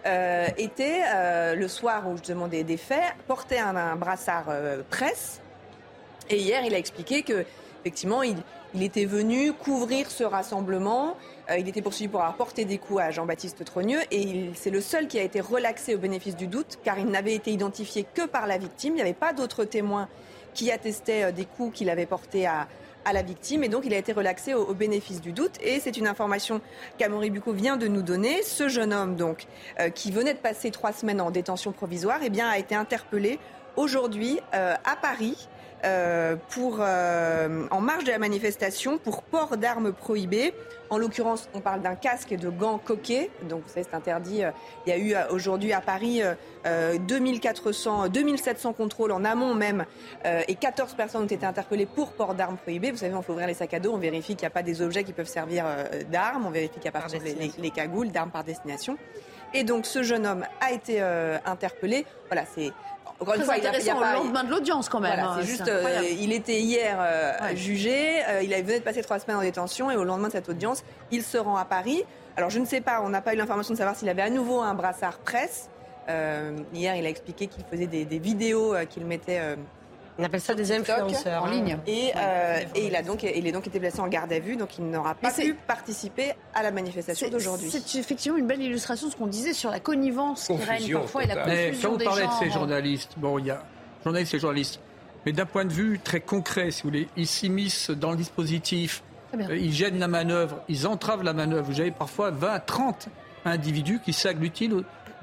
euh, 0.04 0.48
était, 0.56 1.02
euh, 1.14 1.54
le 1.54 1.68
soir 1.68 2.08
où 2.08 2.16
je 2.16 2.22
demandais 2.22 2.64
des 2.64 2.76
faits, 2.76 3.14
portait 3.28 3.58
un, 3.58 3.96
brassard 3.96 4.46
euh, 4.48 4.82
presse 4.90 5.40
et 6.28 6.38
hier, 6.38 6.64
il 6.64 6.74
a 6.74 6.78
expliqué 6.78 7.22
que 7.22 7.44
effectivement, 7.80 8.22
il, 8.22 8.36
il 8.74 8.82
était 8.82 9.04
venu 9.04 9.52
couvrir 9.52 10.10
ce 10.10 10.24
rassemblement. 10.24 11.16
Il 11.58 11.68
était 11.68 11.82
poursuivi 11.82 12.08
pour 12.08 12.20
avoir 12.20 12.36
porté 12.36 12.64
des 12.64 12.78
coups 12.78 13.00
à 13.00 13.10
Jean-Baptiste 13.10 13.64
Trogneux 13.64 13.98
et 14.10 14.50
c'est 14.54 14.70
le 14.70 14.80
seul 14.80 15.08
qui 15.08 15.18
a 15.18 15.22
été 15.22 15.40
relaxé 15.40 15.94
au 15.96 15.98
bénéfice 15.98 16.36
du 16.36 16.46
doute 16.46 16.78
car 16.84 16.98
il 16.98 17.06
n'avait 17.06 17.34
été 17.34 17.50
identifié 17.50 18.06
que 18.14 18.26
par 18.26 18.46
la 18.46 18.58
victime. 18.58 18.92
Il 18.92 18.96
n'y 18.96 19.02
avait 19.02 19.12
pas 19.12 19.32
d'autres 19.32 19.64
témoins 19.64 20.08
qui 20.54 20.70
attestaient 20.70 21.32
des 21.32 21.44
coups 21.44 21.76
qu'il 21.76 21.90
avait 21.90 22.06
portés 22.06 22.46
à, 22.46 22.68
à 23.04 23.12
la 23.12 23.22
victime 23.22 23.64
et 23.64 23.68
donc 23.68 23.84
il 23.84 23.94
a 23.94 23.98
été 23.98 24.12
relaxé 24.12 24.54
au, 24.54 24.74
bénéfice 24.74 25.20
du 25.20 25.32
doute 25.32 25.52
et 25.60 25.80
c'est 25.80 25.96
une 25.96 26.06
information 26.06 26.60
qu'Amaury 26.98 27.30
Bucco 27.30 27.52
vient 27.52 27.76
de 27.76 27.88
nous 27.88 28.02
donner. 28.02 28.42
Ce 28.42 28.68
jeune 28.68 28.92
homme 28.92 29.16
donc 29.16 29.46
euh, 29.80 29.90
qui 29.90 30.10
venait 30.10 30.34
de 30.34 30.38
passer 30.38 30.70
trois 30.70 30.92
semaines 30.92 31.20
en 31.20 31.30
détention 31.30 31.72
provisoire 31.72 32.20
eh 32.22 32.30
bien, 32.30 32.48
a 32.48 32.58
été 32.58 32.74
interpellé 32.74 33.38
aujourd'hui 33.76 34.40
euh, 34.54 34.74
à 34.84 34.96
Paris 34.96 35.48
euh, 35.84 36.36
pour, 36.50 36.78
euh, 36.80 37.66
en 37.70 37.80
marge 37.80 38.04
de 38.04 38.10
la 38.10 38.18
manifestation 38.18 38.98
pour 38.98 39.22
port 39.22 39.56
d'armes 39.56 39.92
prohibées. 39.92 40.54
En 40.90 40.98
l'occurrence, 40.98 41.48
on 41.54 41.60
parle 41.60 41.80
d'un 41.80 41.94
casque 41.94 42.32
et 42.32 42.36
de 42.36 42.50
gants 42.50 42.78
coquets. 42.78 43.30
Donc, 43.48 43.62
vous 43.66 43.68
savez, 43.68 43.86
c'est 43.88 43.96
interdit. 43.96 44.44
Euh, 44.44 44.50
Il 44.86 44.90
y 44.90 44.92
a 44.92 44.98
eu 44.98 45.14
euh, 45.14 45.26
aujourd'hui 45.30 45.72
à 45.72 45.80
Paris 45.80 46.22
euh, 46.22 46.34
euh, 46.66 46.98
2400, 46.98 48.08
2700 48.08 48.72
contrôles 48.74 49.12
en 49.12 49.24
amont 49.24 49.54
même. 49.54 49.86
euh, 50.26 50.42
et 50.48 50.54
14 50.54 50.94
personnes 50.94 51.22
ont 51.22 51.26
été 51.26 51.46
interpellées 51.46 51.86
pour 51.86 52.12
port 52.12 52.34
d'armes 52.34 52.58
prohibées. 52.58 52.90
Vous 52.90 52.98
savez, 52.98 53.14
on 53.14 53.22
faut 53.22 53.32
ouvrir 53.32 53.46
les 53.48 53.54
sacs 53.54 53.72
à 53.74 53.80
dos, 53.80 53.92
on 53.92 53.98
vérifie 53.98 54.34
qu'il 54.36 54.42
n'y 54.44 54.48
a 54.48 54.50
pas 54.50 54.62
des 54.62 54.82
objets 54.82 55.02
qui 55.04 55.12
peuvent 55.14 55.26
servir 55.26 55.64
d'armes, 56.10 56.46
on 56.46 56.50
vérifie 56.50 56.74
qu'il 56.74 56.82
n'y 56.82 56.88
a 56.88 57.00
pas 57.00 57.06
les, 57.24 57.34
les- 57.34 57.52
les 57.58 57.70
cagoules 57.70 58.10
d'armes 58.10 58.30
par 58.30 58.44
destination. 58.44 58.98
Et 59.54 59.64
donc, 59.64 59.84
ce 59.86 60.02
jeune 60.02 60.26
homme 60.26 60.44
a 60.60 60.72
été 60.72 60.96
euh, 61.00 61.38
interpellé. 61.44 62.06
Voilà, 62.28 62.44
c'est. 62.54 62.70
Encore 63.20 63.34
une 63.34 63.42
fois, 63.42 63.56
il 63.56 63.66
a- 63.66 63.70
pas- 63.72 64.18
au 64.18 64.24
lendemain 64.24 64.42
de 64.44 64.50
l'audience 64.50 64.88
quand 64.88 64.98
même. 65.00 65.12
voilà, 65.14 65.30
hein, 65.30 65.36
c'est 65.40 65.46
juste, 65.46 65.68
euh, 65.68 66.02
il 66.18 66.32
était 66.32 66.58
hier 66.60 66.96
euh, 67.00 67.32
Ouais. 67.40 67.56
jugé, 67.56 68.22
euh, 68.28 68.42
il 68.42 68.50
venait 68.50 68.80
de 68.80 68.84
passer 68.84 69.02
trois 69.02 69.18
semaines 69.20 69.36
en 69.36 69.42
détention 69.42 69.90
et 69.90 69.96
au 69.96 70.02
lendemain 70.04 70.26
de 70.28 70.32
cette 70.32 70.48
audience, 70.48 70.82
il 71.12 71.22
se 71.22 71.38
rend 71.38 71.56
à 71.56 71.64
Paris. 71.64 72.02
Alors 72.36 72.50
je 72.50 72.58
ne 72.58 72.64
sais 72.64 72.80
pas, 72.80 73.00
on 73.04 73.08
n'a 73.10 73.20
pas 73.20 73.34
eu 73.34 73.36
l'information 73.36 73.74
de 73.74 73.78
savoir 73.78 73.96
s'il 73.96 74.08
avait 74.08 74.22
à 74.22 74.30
nouveau 74.30 74.60
un 74.60 74.74
brassard 74.74 75.18
presse. 75.18 75.68
Euh, 76.08 76.56
hier, 76.74 76.96
il 76.96 77.06
a 77.06 77.08
expliqué 77.08 77.46
qu'il 77.46 77.64
faisait 77.64 77.86
des, 77.86 78.04
des 78.04 78.18
vidéos 78.18 78.74
qu'il 78.90 79.04
mettait. 79.06 79.40
On 80.18 80.24
appelle 80.24 80.40
ça 80.40 80.54
des 80.54 80.72
influenceurs. 80.72 81.42
en 81.42 81.46
hein. 81.46 81.50
ligne. 81.50 81.78
Et, 81.86 82.12
euh, 82.16 82.60
et 82.74 82.86
il 82.86 82.96
a 82.96 83.02
donc, 83.02 83.22
il 83.22 83.46
est 83.46 83.52
donc 83.52 83.66
été 83.66 83.80
placé 83.80 84.00
en 84.00 84.08
garde 84.08 84.32
à 84.32 84.38
vue, 84.38 84.56
donc 84.56 84.78
il 84.78 84.84
n'aura 84.84 85.14
pas 85.14 85.30
pu 85.30 85.54
participer 85.54 86.32
à 86.54 86.62
la 86.62 86.70
manifestation 86.70 87.28
d'aujourd'hui. 87.30 87.70
C'est 87.70 87.98
effectivement 87.98 88.38
une 88.38 88.46
belle 88.46 88.60
illustration 88.60 89.06
de 89.06 89.12
ce 89.12 89.16
qu'on 89.16 89.26
disait 89.26 89.54
sur 89.54 89.70
la 89.70 89.80
connivence 89.80 90.46
qui 90.46 90.52
règne 90.52 90.78
Confusion 90.78 91.00
parfois 91.00 91.24
et 91.24 91.26
la 91.28 91.34
totale. 91.34 91.50
Mais 91.50 91.66
confusion 91.68 91.90
quand 91.90 91.98
vous 91.98 92.04
parlez 92.04 92.26
de 92.26 92.32
ces 92.40 92.50
journalistes, 92.50 93.12
bon, 93.16 93.38
il 93.38 93.46
y 93.46 93.50
a 93.50 93.64
journalistes 94.04 94.34
et 94.34 94.38
journalistes, 94.38 94.80
mais 95.24 95.32
d'un 95.32 95.46
point 95.46 95.64
de 95.64 95.72
vue 95.72 95.98
très 96.02 96.20
concret, 96.20 96.70
si 96.70 96.82
vous 96.82 96.90
voulez, 96.90 97.08
ils 97.16 97.26
s'immiscent 97.26 97.90
dans 97.90 98.10
le 98.10 98.16
dispositif, 98.16 99.02
ils 99.50 99.72
gênent 99.72 99.98
la 99.98 100.08
manœuvre, 100.08 100.62
ils 100.68 100.86
entravent 100.86 101.22
la 101.22 101.32
manœuvre. 101.32 101.64
Vous 101.70 101.80
avez 101.80 101.90
parfois 101.90 102.30
20, 102.30 102.58
30 102.66 103.08
individus 103.46 104.00
qui 104.04 104.12
s'agglutinent 104.12 104.80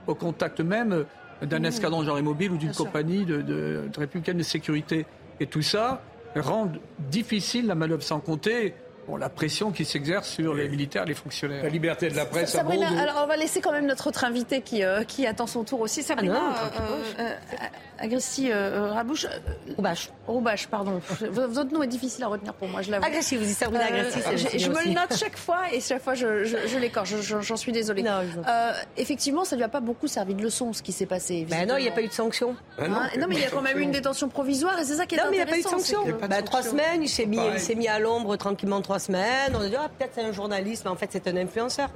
au, 0.07 0.11
au 0.11 0.15
contact 0.15 0.61
même 0.61 1.05
d'un 1.41 1.63
escadron 1.63 1.99
gendarmerie 1.99 2.23
mobile 2.23 2.51
ou 2.51 2.57
d'une 2.57 2.73
compagnie 2.73 3.25
de, 3.25 3.41
de, 3.41 3.89
de 3.91 3.99
républicaine 3.99 4.37
de 4.37 4.43
sécurité. 4.43 5.05
Et 5.39 5.47
tout 5.47 5.61
ça 5.61 6.01
rend 6.35 6.71
difficile 7.09 7.67
la 7.67 7.75
manœuvre, 7.75 8.03
sans 8.03 8.19
compter 8.19 8.73
bon, 9.09 9.17
la 9.17 9.29
pression 9.29 9.71
qui 9.71 9.85
s'exerce 9.85 10.29
sur 10.29 10.53
les 10.53 10.69
militaires 10.69 11.05
les 11.05 11.13
fonctionnaires. 11.13 11.63
La 11.63 11.69
liberté 11.69 12.09
de 12.09 12.15
la 12.15 12.25
presse 12.25 12.55
à 12.55 12.59
Sabrina, 12.59 12.87
Bordeaux. 12.87 13.01
alors 13.01 13.21
on 13.23 13.27
va 13.27 13.37
laisser 13.37 13.61
quand 13.61 13.71
même 13.71 13.85
notre 13.87 14.07
autre 14.07 14.23
invité 14.23 14.61
qui, 14.61 14.83
euh, 14.83 15.03
qui 15.03 15.25
attend 15.27 15.47
son 15.47 15.63
tour 15.63 15.81
aussi. 15.81 16.03
Sabrina 16.03 16.39
Ah 16.39 16.71
non, 16.79 16.81
euh, 16.85 16.97
euh, 17.19 17.23
euh, 17.23 17.55
Agressi 18.01 18.49
euh, 18.51 18.91
Rabouche, 18.93 19.25
euh, 19.25 19.73
Roubache. 19.75 20.09
Roubache, 20.27 20.67
pardon. 20.67 21.01
Votre 21.31 21.73
nom 21.73 21.83
est 21.83 21.87
difficile 21.87 22.23
à 22.23 22.27
retenir 22.27 22.53
pour 22.53 22.67
moi, 22.69 22.81
je 22.81 22.91
l'avoue. 22.91 23.05
Agressif, 23.05 23.39
vous 23.39 23.45
dites 23.45 23.57
Sabrina 23.57 23.85
Euh, 23.91 24.09
c'est 24.09 24.57
je, 24.59 24.69
me 24.69 24.83
le 24.85 24.91
note 24.91 25.17
chaque 25.17 25.37
fois 25.37 25.61
et 25.73 25.81
chaque 25.81 26.01
fois 26.01 26.13
je, 26.13 26.45
je, 26.45 26.55
je 26.67 26.77
l'écorche. 26.77 27.09
Je- 27.09 27.21
je- 27.21 27.41
J'en 27.41 27.57
suis 27.57 27.71
désolée. 27.71 28.03
Non. 28.03 28.21
Euh, 28.47 28.71
effectivement, 28.95 29.43
ça 29.43 29.55
lui 29.55 29.63
a 29.63 29.67
pas 29.69 29.79
beaucoup 29.81 30.07
servi 30.07 30.33
de 30.35 30.41
leçon 30.41 30.71
ce 30.71 30.81
qui 30.81 30.91
s'est 30.91 31.05
passé. 31.07 31.45
Ben 31.49 31.67
non, 31.67 31.75
il 31.77 31.83
n'y 31.83 31.89
a 31.89 31.91
pas 31.91 32.01
eu 32.01 32.07
de 32.07 32.13
sanction. 32.13 32.55
Ah 32.77 32.83
Hein, 32.85 33.09
non, 33.19 33.25
mais 33.27 33.35
il 33.35 33.41
y 33.41 33.45
a 33.45 33.49
quand 33.49 33.61
même 33.61 33.77
eu 33.77 33.81
une 33.81 33.91
détention 33.91 34.29
provisoire 34.29 34.79
et 34.79 34.83
c'est 34.85 34.95
ça 34.95 35.05
qui 35.05 35.15
est 35.15 35.17
Non, 35.17 35.25
mais 35.29 35.37
il 35.37 35.39
n'y 35.39 35.43
a 35.43 35.45
pas 35.45 35.57
eu 35.57 35.61
de 35.61 35.67
intéressant. 35.67 36.03
sanction. 36.03 36.17
Bah, 36.29 36.41
trois 36.41 36.61
semaines, 36.63 37.01
il 37.03 37.09
s'est 37.09 37.25
mis, 37.25 37.37
Pareil. 37.37 37.53
il 37.55 37.59
s'est 37.59 37.75
mis 37.75 37.87
à 37.87 37.99
l'ombre 37.99 38.35
tranquillement 38.37 38.81
trois 38.81 38.98
semaines. 38.99 39.53
On 39.55 39.61
a 39.61 39.67
dit, 39.67 39.75
ah, 39.77 39.89
peut-être 39.97 40.11
c'est 40.15 40.23
un 40.23 40.31
journaliste, 40.31 40.83
mais 40.85 40.91
en 40.91 40.95
fait, 40.95 41.09
c'est 41.11 41.27
un 41.27 41.37
influenceur. 41.37 41.89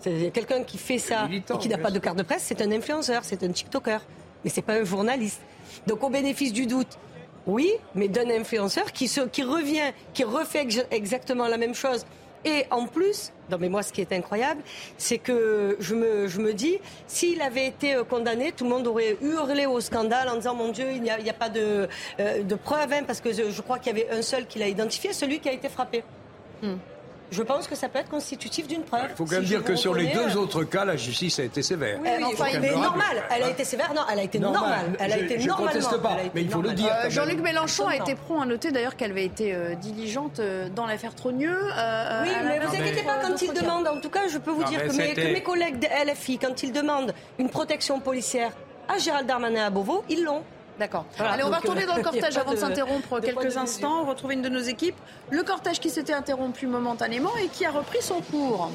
C'est 0.00 0.30
quelqu'un 0.32 0.62
qui 0.62 0.78
fait 0.78 0.98
ça 0.98 1.26
militant, 1.28 1.56
et 1.56 1.58
qui 1.58 1.68
n'a 1.68 1.78
pas 1.78 1.90
de 1.90 1.98
carte 1.98 2.16
de 2.16 2.22
presse, 2.22 2.42
c'est 2.44 2.60
un 2.62 2.72
influenceur, 2.72 3.22
c'est 3.24 3.42
un 3.42 3.50
TikToker. 3.50 4.00
Mais 4.44 4.50
c'est 4.50 4.62
pas 4.62 4.74
un 4.74 4.84
journaliste. 4.84 5.40
Donc, 5.86 6.02
au 6.02 6.08
bénéfice 6.08 6.52
du 6.52 6.66
doute, 6.66 6.98
oui, 7.46 7.70
mais 7.94 8.08
d'un 8.08 8.28
influenceur 8.30 8.92
qui, 8.92 9.08
se, 9.08 9.20
qui 9.20 9.42
revient, 9.42 9.92
qui 10.14 10.24
refait 10.24 10.62
ex- 10.62 10.86
exactement 10.90 11.48
la 11.48 11.56
même 11.58 11.74
chose 11.74 12.04
Et 12.44 12.64
en 12.70 12.86
plus, 12.86 13.32
non 13.50 13.58
mais 13.60 13.68
moi 13.68 13.82
ce 13.82 13.92
qui 13.92 14.00
est 14.00 14.12
incroyable, 14.12 14.62
c'est 14.96 15.18
que 15.18 15.76
je 15.78 15.94
me, 15.94 16.26
je 16.26 16.40
me 16.40 16.54
dis, 16.54 16.78
s'il 17.06 17.42
avait 17.42 17.66
été 17.66 17.94
euh, 17.96 18.04
condamné, 18.04 18.52
tout 18.52 18.64
le 18.64 18.70
monde 18.70 18.86
aurait 18.86 19.18
hurlé 19.20 19.66
au 19.66 19.80
scandale 19.80 20.28
en 20.30 20.36
disant 20.36 20.54
mon 20.54 20.70
Dieu, 20.72 20.86
il 20.92 21.02
n'y 21.02 21.10
a, 21.10 21.16
a, 21.16 21.32
pas 21.34 21.50
de, 21.50 21.86
euh, 22.18 22.42
de 22.42 22.54
preuves, 22.54 22.92
hein, 22.94 23.02
parce 23.06 23.20
que 23.20 23.30
je, 23.32 23.50
je 23.50 23.60
crois 23.60 23.78
qu'il 23.78 23.94
y 23.94 24.00
avait 24.00 24.10
un 24.10 24.22
seul 24.22 24.46
qui 24.46 24.58
l'a 24.58 24.68
identifié, 24.68 25.12
celui 25.12 25.40
qui 25.40 25.48
a 25.50 25.52
été 25.52 25.68
frappé. 25.68 26.02
Hmm 26.62 26.76
je 27.30 27.42
pense 27.42 27.66
que 27.66 27.74
ça 27.74 27.88
peut 27.88 27.98
être 27.98 28.08
constitutif 28.08 28.66
d'une 28.66 28.82
preuve. 28.82 29.06
Il 29.10 29.16
faut 29.16 29.24
quand 29.24 29.36
même 29.36 29.44
dire 29.44 29.62
que 29.62 29.76
sur 29.76 29.94
les 29.94 30.06
deux 30.06 30.36
euh, 30.36 30.40
autres 30.40 30.64
cas, 30.64 30.84
la 30.84 30.96
justice 30.96 31.38
a 31.38 31.44
été 31.44 31.62
sévère. 31.62 31.98
Oui, 32.02 32.08
mais 32.60 32.70
normal. 32.70 33.22
Elle 33.34 33.44
a 33.44 33.50
été 33.50 33.64
sévère. 33.64 33.92
Non, 33.94 34.02
elle 34.10 34.18
a 34.18 34.22
été 34.22 34.38
normale. 34.38 34.92
Elle 34.98 35.12
a 35.12 35.18
été 35.18 35.38
je, 35.38 35.46
normalement. 35.46 35.70
Je 35.70 35.84
conteste 35.86 36.02
pas, 36.02 36.16
mais 36.34 36.42
il 36.42 36.50
faut 36.50 36.62
le 36.62 36.72
dire. 36.72 36.92
Euh, 37.04 37.10
Jean-Luc 37.10 37.40
Mélenchon 37.40 37.86
a 37.86 37.96
été 37.96 38.14
prompt 38.14 38.40
à 38.40 38.46
noter 38.46 38.72
d'ailleurs 38.72 38.96
qu'elle 38.96 39.12
avait 39.12 39.24
été 39.24 39.54
euh, 39.54 39.74
diligente 39.74 40.40
dans 40.74 40.86
l'affaire 40.86 41.14
Trogneux. 41.14 41.58
oui, 42.22 42.30
mais 42.44 42.58
vous 42.58 42.74
inquiétez 42.74 43.02
pas 43.02 43.18
quand 43.22 43.40
il 43.40 43.52
demande. 43.52 43.86
En 43.86 44.00
tout 44.00 44.10
cas, 44.10 44.28
je 44.28 44.38
peux 44.38 44.50
vous 44.50 44.64
dire 44.64 44.86
que 44.86 44.96
mes, 44.96 45.14
que 45.14 45.32
mes 45.32 45.42
collègues 45.42 45.78
de 45.78 45.86
LFI, 45.86 46.38
quand 46.38 46.62
ils 46.62 46.72
demandent 46.72 47.14
une 47.38 47.48
protection 47.48 48.00
policière 48.00 48.52
à 48.88 48.98
Gérald 48.98 49.26
Darmanin 49.26 49.66
à 49.66 49.70
Beauvau, 49.70 50.04
ils 50.08 50.24
l'ont. 50.24 50.42
D'accord. 50.80 51.04
Allez, 51.18 51.42
on 51.44 51.50
va 51.50 51.58
retourner 51.58 51.84
dans 51.84 51.94
le 51.94 52.02
cortège 52.10 52.38
avant 52.38 52.52
de, 52.52 52.56
s'interrompre 52.56 53.20
quelques 53.20 53.58
instants, 53.58 54.06
retrouver 54.06 54.32
une 54.32 54.40
de 54.40 54.48
nos 54.48 54.62
équipes. 54.62 54.96
Le 55.30 55.42
cortège 55.42 55.78
qui 55.78 55.90
s'était 55.90 56.14
interrompu 56.14 56.66
momentanément 56.66 57.36
et 57.36 57.48
qui 57.48 57.66
a 57.66 57.70
repris 57.70 58.00
son 58.00 58.22
cours. 58.22 58.70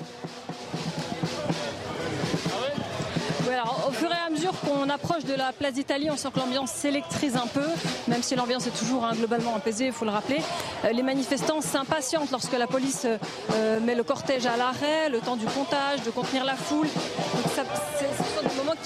au 3.87 3.91
fur 3.91 4.09
et 4.09 4.27
à 4.27 4.29
mesure 4.29 4.53
qu'on 4.61 4.89
approche 4.89 5.23
de 5.25 5.33
la 5.33 5.51
place 5.51 5.73
d'Italie, 5.73 6.09
on 6.11 6.17
sent 6.17 6.29
que 6.33 6.39
l'ambiance 6.39 6.71
s'électrise 6.71 7.35
un 7.35 7.47
peu, 7.47 7.65
même 8.07 8.21
si 8.21 8.35
l'ambiance 8.35 8.67
est 8.67 8.77
toujours 8.77 9.05
hein, 9.05 9.13
globalement 9.15 9.55
apaisée, 9.55 9.87
il 9.87 9.93
faut 9.93 10.05
le 10.05 10.11
rappeler. 10.11 10.41
Euh, 10.83 10.91
les 10.91 11.03
manifestants 11.03 11.61
s'impatientent 11.61 12.31
lorsque 12.31 12.57
la 12.57 12.67
police 12.67 13.05
euh, 13.05 13.79
met 13.79 13.95
le 13.95 14.03
cortège 14.03 14.45
à 14.45 14.57
l'arrêt, 14.57 15.09
le 15.09 15.19
temps 15.19 15.35
du 15.35 15.45
comptage, 15.45 16.01
de 16.03 16.11
contenir 16.11 16.45
la 16.45 16.55
foule. 16.55 16.87
ce 16.87 17.55
sont 17.55 18.24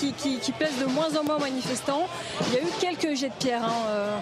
des 0.01 0.07
moments 0.07 0.39
qui, 0.41 0.51
plaisent 0.51 0.79
de 0.79 0.85
moins 0.85 1.15
en 1.17 1.23
moins 1.23 1.35
aux 1.35 1.39
manifestants. 1.39 2.07
Il 2.47 2.53
y 2.53 2.57
a 2.57 2.61
eu 2.61 2.71
quelques 2.79 3.15
jets 3.15 3.29
de 3.29 3.33
pierre 3.33 3.63
hein, 3.63 3.73
euh, 3.89 4.17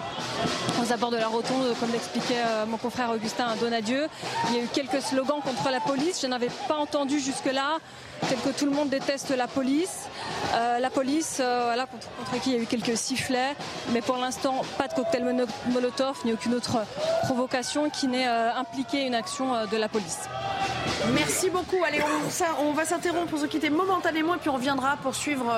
aux 0.82 0.92
abords 0.92 1.10
de 1.10 1.16
la 1.16 1.28
rotonde, 1.28 1.74
comme 1.80 1.92
l'expliquait 1.92 2.42
mon 2.68 2.76
confrère 2.76 3.10
Augustin 3.10 3.56
Donadieu. 3.60 4.06
Il 4.48 4.56
y 4.56 4.60
a 4.60 4.62
eu 4.62 4.68
quelques 4.72 5.02
slogans 5.02 5.40
contre 5.40 5.70
la 5.70 5.80
police. 5.80 6.20
Je 6.22 6.26
n'avais 6.26 6.50
pas 6.68 6.76
entendu 6.76 7.20
jusque-là 7.20 7.78
tel 8.28 8.38
que 8.38 8.50
tout 8.50 8.64
le 8.64 8.72
monde 8.72 8.88
déteste 8.88 9.30
la 9.30 9.46
police. 9.46 10.06
Euh, 10.54 10.78
la 10.78 10.90
police, 10.90 11.38
euh, 11.40 11.62
voilà, 11.66 11.86
contre, 11.86 12.42
qui 12.42 12.50
il 12.50 12.56
y 12.56 12.58
a 12.58 12.62
eu 12.62 12.66
quelques 12.66 12.96
sifflets, 12.96 13.54
mais 13.92 14.00
pour 14.00 14.16
l'instant, 14.16 14.62
pas 14.76 14.88
de 14.88 14.94
cocktail 14.94 15.24
Molotov 15.70 16.18
ni 16.24 16.32
aucune 16.32 16.54
autre 16.54 16.78
provocation 17.24 17.90
qui 17.90 18.08
n'ait 18.08 18.28
euh, 18.28 18.54
impliqué 18.54 19.06
une 19.06 19.14
action 19.14 19.66
de 19.66 19.76
la 19.76 19.88
police. 19.88 20.20
Merci 21.14 21.50
beaucoup. 21.50 21.82
Allez, 21.86 22.00
on, 22.60 22.72
va 22.72 22.84
s'interrompre 22.84 23.30
pour 23.30 23.38
se 23.38 23.46
quitter 23.46 23.70
momentanément 23.70 24.34
et 24.34 24.38
puis 24.38 24.50
on 24.50 24.54
reviendra 24.54 24.96
pour 24.98 25.14
suivre 25.14 25.52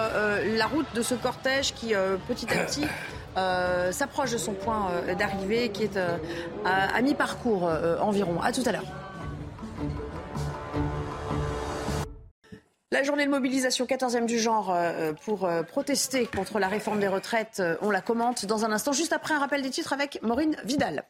la 0.56 0.66
route 0.66 0.86
de 0.94 1.02
ce 1.02 1.14
cortège 1.14 1.74
qui, 1.74 1.94
petit 2.28 2.46
à 2.52 2.64
petit, 2.64 2.86
s'approche 3.92 4.32
de 4.32 4.38
son 4.38 4.52
point 4.52 4.90
d'arrivée 5.18 5.70
qui 5.70 5.84
est 5.84 5.98
à, 6.64 7.02
mi-parcours 7.02 7.70
environ. 8.00 8.40
À 8.40 8.52
tout 8.52 8.62
à 8.66 8.72
l'heure. 8.72 8.84
La 12.92 13.04
journée 13.04 13.24
de 13.24 13.30
mobilisation 13.30 13.86
14e 13.86 14.26
du 14.26 14.40
genre 14.40 14.72
euh, 14.74 15.12
pour 15.24 15.44
euh, 15.44 15.62
protester 15.62 16.26
contre 16.26 16.58
la 16.58 16.66
réforme 16.66 16.98
des 16.98 17.06
retraites, 17.06 17.60
euh, 17.60 17.76
on 17.82 17.90
la 17.90 18.00
commente 18.00 18.46
dans 18.46 18.64
un 18.64 18.72
instant, 18.72 18.90
juste 18.90 19.12
après 19.12 19.32
un 19.32 19.38
rappel 19.38 19.62
des 19.62 19.70
titres 19.70 19.92
avec 19.92 20.20
Maureen 20.22 20.56
Vidal. 20.64 21.04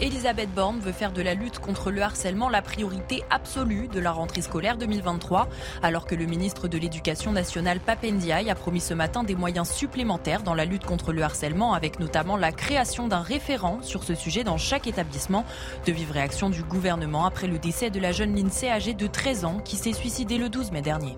Elisabeth 0.00 0.52
Borne 0.52 0.80
veut 0.80 0.92
faire 0.92 1.12
de 1.12 1.22
la 1.22 1.34
lutte 1.34 1.60
contre 1.60 1.92
le 1.92 2.02
harcèlement 2.02 2.48
la 2.48 2.62
priorité 2.62 3.22
absolue 3.30 3.86
de 3.86 4.00
la 4.00 4.10
rentrée 4.10 4.42
scolaire 4.42 4.76
2023, 4.76 5.48
alors 5.82 6.04
que 6.04 6.16
le 6.16 6.26
ministre 6.26 6.66
de 6.66 6.76
l'Éducation 6.76 7.30
nationale 7.30 7.78
Papendiaï 7.78 8.50
a 8.50 8.56
promis 8.56 8.80
ce 8.80 8.92
matin 8.92 9.22
des 9.22 9.36
moyens 9.36 9.70
supplémentaires 9.70 10.42
dans 10.42 10.54
la 10.54 10.64
lutte 10.64 10.84
contre 10.84 11.12
le 11.12 11.22
harcèlement, 11.22 11.74
avec 11.74 12.00
notamment 12.00 12.36
la 12.36 12.50
création 12.50 13.06
d'un 13.06 13.22
référent 13.22 13.78
sur 13.82 14.02
ce 14.02 14.16
sujet 14.16 14.42
dans 14.42 14.58
chaque 14.58 14.88
établissement. 14.88 15.44
De 15.86 15.92
vive 15.92 16.10
réaction 16.10 16.50
du 16.50 16.64
gouvernement 16.64 17.24
après 17.24 17.46
le 17.46 17.58
décès 17.58 17.90
de 17.90 18.00
la 18.00 18.10
jeune 18.10 18.34
Lindsay 18.34 18.68
âgée 18.68 18.94
de 18.94 19.06
13 19.06 19.44
ans 19.44 19.60
qui 19.64 19.76
s'est 19.76 19.92
suicidée 19.92 20.38
le 20.38 20.48
12 20.48 20.72
mai 20.72 20.82
dernier. 20.82 21.14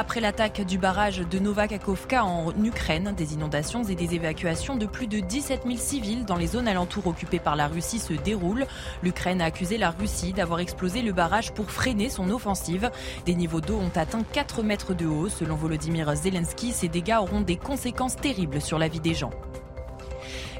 Après 0.00 0.20
l'attaque 0.20 0.60
du 0.60 0.78
barrage 0.78 1.18
de 1.18 1.40
Novakakovka 1.40 2.24
en 2.24 2.52
Ukraine, 2.62 3.14
des 3.16 3.34
inondations 3.34 3.82
et 3.82 3.96
des 3.96 4.14
évacuations 4.14 4.76
de 4.76 4.86
plus 4.86 5.08
de 5.08 5.18
17 5.18 5.62
000 5.66 5.76
civils 5.76 6.24
dans 6.24 6.36
les 6.36 6.46
zones 6.46 6.68
alentours 6.68 7.08
occupées 7.08 7.40
par 7.40 7.56
la 7.56 7.66
Russie 7.66 7.98
se 7.98 8.12
déroulent. 8.12 8.68
L'Ukraine 9.02 9.40
a 9.40 9.46
accusé 9.46 9.76
la 9.76 9.90
Russie 9.90 10.32
d'avoir 10.32 10.60
explosé 10.60 11.02
le 11.02 11.10
barrage 11.10 11.52
pour 11.52 11.72
freiner 11.72 12.10
son 12.10 12.30
offensive. 12.30 12.92
Des 13.26 13.34
niveaux 13.34 13.60
d'eau 13.60 13.74
ont 13.74 13.98
atteint 13.98 14.22
4 14.22 14.62
mètres 14.62 14.94
de 14.94 15.06
haut. 15.06 15.28
Selon 15.28 15.56
Volodymyr 15.56 16.14
Zelensky, 16.14 16.70
ces 16.70 16.86
dégâts 16.86 17.18
auront 17.18 17.40
des 17.40 17.56
conséquences 17.56 18.14
terribles 18.14 18.60
sur 18.60 18.78
la 18.78 18.86
vie 18.86 19.00
des 19.00 19.14
gens. 19.14 19.32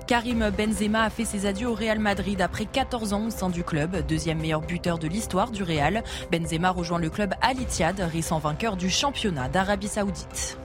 Karim 0.09 0.49
Benzema 0.57 1.03
a 1.03 1.11
fait 1.11 1.27
ses 1.27 1.45
adieux 1.45 1.69
au 1.69 1.75
Real 1.75 1.99
Madrid 1.99 2.41
après 2.41 2.65
14 2.65 3.13
ans 3.13 3.27
au 3.27 3.31
sein 3.31 3.51
du 3.51 3.63
club, 3.63 4.07
deuxième 4.07 4.41
meilleur 4.41 4.63
buteur 4.63 4.99
de 4.99 5.07
l'histoire 5.07 5.51
du 5.51 5.63
Real. 5.63 6.03
Benzema 6.33 6.71
rejoint 6.71 6.99
le 6.99 7.11
club 7.11 7.35
Al 7.43 7.61
Ittihad, 7.61 8.01
récent 8.01 8.39
vainqueur 8.39 8.79
du 8.79 8.89
championnat 8.89 9.51
d'Arabie 9.51 9.87
Saoudite. 9.87 10.57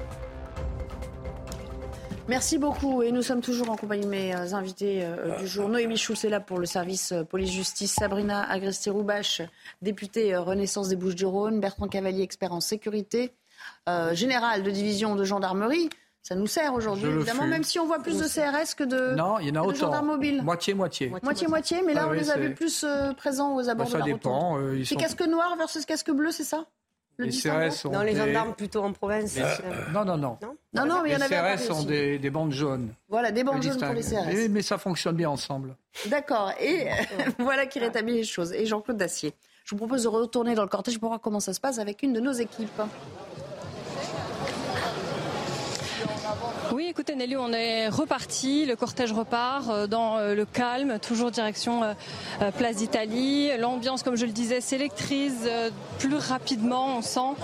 Merci 2.30 2.58
beaucoup 2.58 3.04
et 3.04 3.12
nous 3.12 3.22
sommes 3.22 3.42
toujours 3.42 3.70
en 3.70 3.76
compagnie 3.76 4.06
de 4.06 4.10
mes 4.10 4.34
euh, 4.34 4.54
invités 4.54 5.02
euh, 5.04 5.38
du 5.38 5.46
jour. 5.46 5.68
Noémie 5.68 5.98
Schulz 5.98 6.24
là 6.24 6.40
pour 6.40 6.58
le 6.58 6.66
service 6.66 7.12
euh, 7.12 7.26
police-justice, 7.26 7.96
Sabrina 7.96 8.50
Agresti-Roubache, 8.50 9.42
députée 9.82 10.38
Renaissance 10.38 10.88
des 10.88 10.96
Bouches-du-Rhône, 10.96 11.60
Bertrand 11.60 11.90
Cavalier, 11.90 12.22
expert 12.22 12.54
en 12.54 12.62
sécurité, 12.62 13.34
général 14.14 14.64
de 14.64 14.72
division 14.72 15.16
de 15.16 15.26
gendarmerie 15.26 15.90
ça 16.24 16.36
nous 16.36 16.48
sert 16.48 16.74
aujourd'hui, 16.74 17.10
évidemment, 17.10 17.46
même 17.46 17.66
si 17.66 17.80
on 17.80 17.86
voit 17.86 18.00
plus 18.00 18.18
de 18.18 18.24
CRS 18.24 18.76
que 18.78 18.86
de, 18.86 19.14
non, 19.14 19.40
il 19.40 19.50
y 19.54 19.58
en 19.58 19.70
a 19.70 19.74
gendarmes 19.74 20.08
mobiles. 20.08 20.42
Moitié-moitié. 20.42 21.12
Moitié-moitié, 21.22 21.82
mais 21.86 21.94
là, 21.94 22.04
ah 22.06 22.10
on 22.10 22.12
les 22.14 22.32
a 22.32 22.38
vus 22.38 22.54
plus 22.54 22.86
euh, 22.86 23.12
présents 23.12 23.56
aux 23.56 23.68
abords 23.68 23.88
bah, 23.88 23.94
de 23.94 23.98
la 24.00 24.06
dépend. 24.06 24.58
Euh, 24.58 24.82
c'est 24.86 24.96
casque 24.96 25.22
noir 25.22 25.58
versus 25.58 25.86
casque 25.86 26.12
bleu, 26.12 26.32
c'est 26.32 26.46
ça? 26.46 26.66
Le 27.18 27.26
les 27.26 27.32
CRS 27.32 27.76
sont 27.76 27.92
Non, 27.92 28.02
les 28.02 28.16
gendarmes 28.16 28.54
plutôt 28.56 28.82
en 28.84 28.94
province. 28.94 29.38
non, 29.94 30.06
non, 30.06 30.18
non. 30.18 30.38
Non, 30.74 30.86
non, 30.86 31.02
mais 31.04 31.10
il 31.10 31.14
y 31.14 31.16
en 31.18 31.22
avait 31.22 31.52
Les 31.52 31.58
CRS 31.58 31.64
sont 31.68 31.84
des, 31.84 32.18
des, 32.18 32.30
bandes 32.30 32.54
jaunes. 32.54 32.94
Voilà, 33.10 33.32
des 33.32 33.44
bandes 33.44 33.62
jaunes 33.62 33.78
pour 33.78 33.94
les 33.94 34.02
CRS. 34.02 34.26
Mais, 34.26 34.48
mais, 34.48 34.62
ça 34.62 34.78
fonctionne 34.78 35.18
bien 35.18 35.30
ensemble. 35.30 35.76
D'accord. 36.08 36.54
Et 36.60 36.88
voilà 37.38 37.66
qui 37.66 37.80
rétablit 37.80 38.14
les 38.14 38.24
choses. 38.24 38.54
Et 38.54 38.66
Jean-Claude 38.66 38.98
Dacier. 38.98 39.34
Je 39.66 39.72
vous 39.72 39.78
propose 39.78 40.04
de 40.04 40.08
retourner 40.08 40.56
dans 40.56 40.64
le 40.64 40.70
cortège 40.70 41.00
pour 41.00 41.10
voir 41.10 41.20
comment 41.20 41.42
ça 41.42 41.54
se 41.54 41.60
passe 41.60 41.80
avec 41.80 42.02
une 42.02 42.14
de 42.14 42.22
nos 42.22 42.32
équipes. 42.32 42.82
Oui, 46.74 46.88
écoutez 46.90 47.14
Nelly, 47.14 47.38
on 47.38 47.54
est 47.54 47.88
reparti, 47.88 48.66
le 48.66 48.76
cortège 48.76 49.12
repart 49.12 49.70
euh, 49.70 49.86
dans 49.86 50.18
euh, 50.18 50.34
le 50.34 50.44
calme, 50.44 50.98
toujours 50.98 51.30
direction 51.30 51.84
euh, 51.84 51.94
Place 52.58 52.78
d'Italie. 52.78 53.52
L'ambiance, 53.60 54.02
comme 54.02 54.16
je 54.16 54.26
le 54.26 54.32
disais, 54.32 54.60
s'électrise 54.60 55.48
plus 56.00 56.16
rapidement. 56.16 56.98
On 56.98 57.04
sent 57.04 57.36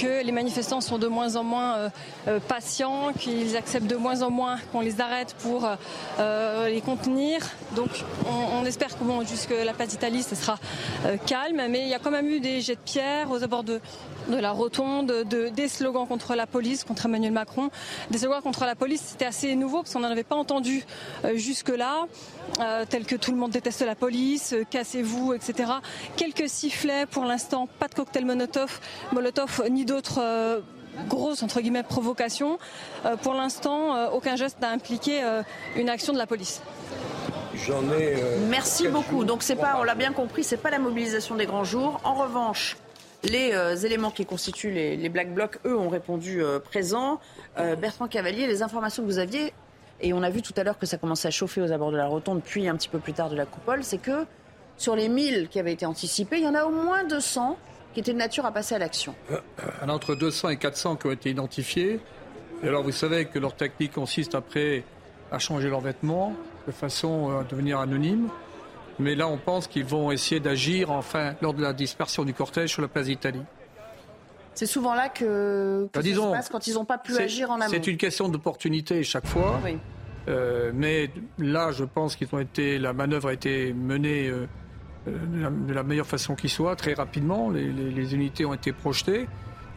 que 0.00 0.22
les 0.24 0.30
manifestants 0.30 0.80
sont 0.80 0.96
de 0.98 1.08
moins 1.08 1.34
en 1.34 1.42
moins 1.42 1.90
patients, 2.46 3.12
qu'ils 3.18 3.56
acceptent 3.56 3.88
de 3.88 3.96
moins 3.96 4.22
en 4.22 4.30
moins 4.30 4.58
qu'on 4.70 4.80
les 4.80 5.00
arrête 5.00 5.34
pour 5.40 5.68
les 6.18 6.80
contenir. 6.80 7.40
Donc 7.74 7.88
on, 8.26 8.64
espère 8.64 8.96
que 8.96 9.02
bon, 9.02 9.26
jusque 9.26 9.50
la 9.64 9.72
Place 9.72 9.88
d'Italie, 9.88 10.22
ce 10.22 10.36
sera 10.36 10.58
calme, 11.26 11.62
mais 11.68 11.82
il 11.82 11.88
y 11.88 11.94
a 11.94 11.98
quand 11.98 12.10
même 12.10 12.28
eu 12.28 12.40
des 12.40 12.60
jets 12.60 12.76
de 12.76 12.80
pierre 12.80 13.30
aux 13.30 13.42
abords 13.42 13.64
de 13.64 13.80
de 14.28 14.36
la 14.36 14.50
rotonde, 14.50 15.06
de, 15.06 15.48
des 15.48 15.68
slogans 15.68 16.06
contre 16.06 16.34
la 16.34 16.46
police, 16.46 16.84
contre 16.84 17.06
Emmanuel 17.06 17.32
Macron. 17.32 17.70
Des 18.10 18.18
slogans 18.18 18.42
contre 18.42 18.64
la 18.64 18.74
police, 18.74 19.02
c'était 19.04 19.24
assez 19.24 19.54
nouveau 19.56 19.78
parce 19.78 19.92
qu'on 19.92 20.00
n'en 20.00 20.10
avait 20.10 20.24
pas 20.24 20.36
entendu 20.36 20.84
euh, 21.24 21.36
jusque-là, 21.36 22.06
euh, 22.60 22.84
tels 22.88 23.06
que 23.06 23.16
tout 23.16 23.32
le 23.32 23.38
monde 23.38 23.50
déteste 23.50 23.82
la 23.82 23.94
police, 23.94 24.52
euh, 24.52 24.64
cassez-vous, 24.68 25.32
etc. 25.32 25.72
Quelques 26.16 26.48
sifflets 26.48 27.06
pour 27.06 27.24
l'instant, 27.24 27.68
pas 27.78 27.88
de 27.88 27.94
cocktail 27.94 28.24
Molotov, 28.24 28.80
Molotov 29.12 29.62
ni 29.70 29.84
d'autres 29.84 30.62
grosses 31.08 31.42
entre 31.42 31.60
guillemets 31.60 31.82
provocations. 31.82 32.58
pour 33.22 33.34
l'instant, 33.34 34.10
aucun 34.12 34.36
geste 34.36 34.60
n'a 34.60 34.70
impliqué 34.70 35.22
une 35.76 35.88
action 35.88 36.12
de 36.12 36.18
la 36.18 36.26
police. 36.26 36.60
J'en 37.54 37.82
ai. 37.92 38.16
Merci 38.48 38.88
beaucoup. 38.88 39.24
Donc 39.24 39.42
c'est 39.42 39.56
pas, 39.56 39.76
on 39.78 39.84
l'a 39.84 39.94
bien 39.94 40.12
compris, 40.12 40.44
c'est 40.44 40.56
pas 40.56 40.70
la 40.70 40.78
mobilisation 40.78 41.36
des 41.36 41.46
grands 41.46 41.64
jours. 41.64 42.00
En 42.04 42.14
revanche, 42.14 42.76
les 43.24 43.52
euh, 43.52 43.76
éléments 43.76 44.10
qui 44.10 44.24
constituent 44.24 44.70
les, 44.70 45.08
Black 45.08 45.32
Blocs, 45.32 45.58
eux, 45.64 45.76
ont 45.76 45.88
répondu 45.88 46.42
euh, 46.42 46.58
présent. 46.58 47.20
Euh, 47.58 47.76
Bertrand 47.76 48.08
Cavalier, 48.08 48.46
les 48.46 48.62
informations 48.62 49.02
que 49.02 49.08
vous 49.08 49.18
aviez, 49.18 49.52
et 50.00 50.12
on 50.12 50.22
a 50.22 50.30
vu 50.30 50.42
tout 50.42 50.54
à 50.56 50.64
l'heure 50.64 50.78
que 50.78 50.86
ça 50.86 50.96
commençait 50.96 51.28
à 51.28 51.32
chauffer 51.32 51.60
aux 51.60 51.72
abords 51.72 51.90
de 51.90 51.96
la 51.96 52.06
rotonde, 52.06 52.42
puis 52.44 52.68
un 52.68 52.76
petit 52.76 52.88
peu 52.88 52.98
plus 52.98 53.12
tard 53.12 53.30
de 53.30 53.36
la 53.36 53.46
coupole, 53.46 53.82
c'est 53.82 53.98
que 53.98 54.24
sur 54.76 54.94
les 54.94 55.08
1000 55.08 55.48
qui 55.48 55.58
avaient 55.58 55.72
été 55.72 55.86
anticipés, 55.86 56.38
il 56.38 56.44
y 56.44 56.48
en 56.48 56.54
a 56.54 56.64
au 56.64 56.70
moins 56.70 57.04
200 57.04 57.58
qui 57.92 58.00
étaient 58.00 58.12
de 58.12 58.18
nature 58.18 58.46
à 58.46 58.52
passer 58.52 58.76
à 58.76 58.78
l'action. 58.78 59.14
En 59.82 59.88
a 59.88 59.92
entre 59.92 60.14
200 60.14 60.50
et 60.50 60.56
400 60.56 60.96
qui 60.96 61.06
ont 61.08 61.10
été 61.10 61.30
identifiés. 61.30 61.98
Alors 62.62 62.84
vous 62.84 62.92
savez 62.92 63.24
que 63.24 63.40
leur 63.40 63.56
technique 63.56 63.92
consiste 63.92 64.36
après 64.36 64.84
à 65.32 65.38
changer 65.40 65.68
leurs 65.68 65.80
vêtements 65.80 66.32
de 66.66 66.72
façon 66.72 67.36
à 67.36 67.44
devenir 67.44 67.80
anonymes. 67.80 68.28
Mais 68.98 69.14
là, 69.14 69.28
on 69.28 69.38
pense 69.38 69.66
qu'ils 69.68 69.84
vont 69.84 70.10
essayer 70.10 70.40
d'agir, 70.40 70.90
enfin, 70.90 71.34
lors 71.40 71.54
de 71.54 71.62
la 71.62 71.72
dispersion 71.72 72.24
du 72.24 72.34
cortège 72.34 72.70
sur 72.70 72.82
la 72.82 72.88
place 72.88 73.06
d'Italie. 73.06 73.42
C'est 74.54 74.66
souvent 74.66 74.94
là 74.94 75.08
que, 75.08 75.88
que 75.92 75.98
Bah, 76.00 76.02
ça 76.02 76.14
se 76.14 76.20
passe 76.32 76.48
quand 76.48 76.66
ils 76.66 76.74
n'ont 76.74 76.84
pas 76.84 76.98
pu 76.98 77.16
agir 77.16 77.50
en 77.50 77.60
amont. 77.60 77.70
C'est 77.70 77.86
une 77.86 77.96
question 77.96 78.28
d'opportunité 78.28 79.02
chaque 79.04 79.26
fois. 79.26 79.60
Oui. 79.64 79.78
Euh, 80.28 80.72
mais 80.74 81.10
là, 81.38 81.70
je 81.70 81.84
pense 81.84 82.16
qu'ils 82.16 82.28
ont 82.32 82.40
été, 82.40 82.78
la 82.78 82.92
manœuvre 82.92 83.28
a 83.28 83.32
été 83.32 83.72
menée 83.72 84.28
euh, 84.28 84.46
euh, 85.06 85.16
de, 85.26 85.42
la, 85.42 85.50
de 85.50 85.72
la 85.72 85.82
meilleure 85.84 86.06
façon 86.08 86.34
qui 86.34 86.48
soit, 86.48 86.74
très 86.74 86.94
rapidement. 86.94 87.50
Les, 87.50 87.70
les- 87.70 87.90
les 87.92 88.14
unités 88.14 88.44
ont 88.44 88.52
été 88.52 88.72
projetées, 88.72 89.28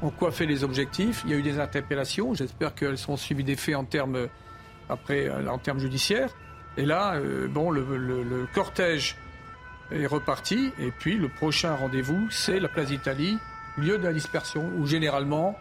ont 0.01 0.09
coiffé 0.09 0.47
les 0.47 0.63
objectifs. 0.63 1.21
Il 1.25 1.31
y 1.31 1.33
a 1.35 1.37
eu 1.37 1.43
des 1.43 1.59
interpellations. 1.59 2.33
J'espère 2.33 2.73
qu'elles 2.73 2.97
sont 2.97 3.17
suivies 3.17 3.43
des 3.43 3.55
faits 3.55 3.75
en 3.75 3.85
termes, 3.85 4.27
après, 4.89 5.29
en 5.47 5.59
termes 5.59 5.79
judiciaires. 5.79 6.31
Et 6.77 6.85
là, 6.85 7.15
euh, 7.15 7.47
bon, 7.47 7.69
le, 7.71 7.81
le- 7.97 8.23
le 8.23 8.47
cortège 8.53 9.15
est 9.91 10.05
reparti. 10.05 10.71
Et 10.79 10.91
puis, 10.91 11.17
le 11.17 11.27
prochain 11.29 11.75
rendez-vous, 11.75 12.27
c'est 12.31 12.59
la 12.59 12.69
place 12.69 12.87
d'Italie, 12.87 13.37
lieu 13.77 13.97
de 13.97 14.03
la 14.03 14.13
dispersion, 14.13 14.69
où 14.77 14.85
généralement, 14.85 15.57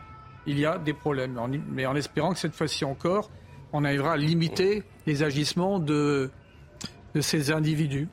il 0.47 0.59
y 0.59 0.67
a 0.67 0.79
des 0.79 0.93
problèmes. 0.95 1.39
En- 1.39 1.49
Mais 1.73 1.87
en 1.87 1.97
espérant 1.97 2.33
que 2.33 2.39
cette 2.39 2.55
fois-ci 2.55 2.85
encore, 2.85 3.31
on 3.73 3.85
arrivera 3.85 4.13
à 4.13 4.17
limiter 4.17 4.85
les 5.07 5.23
agissements 5.23 5.79
de, 5.79 6.31
de 7.15 7.21
ces 7.21 7.51
individus. 7.51 8.09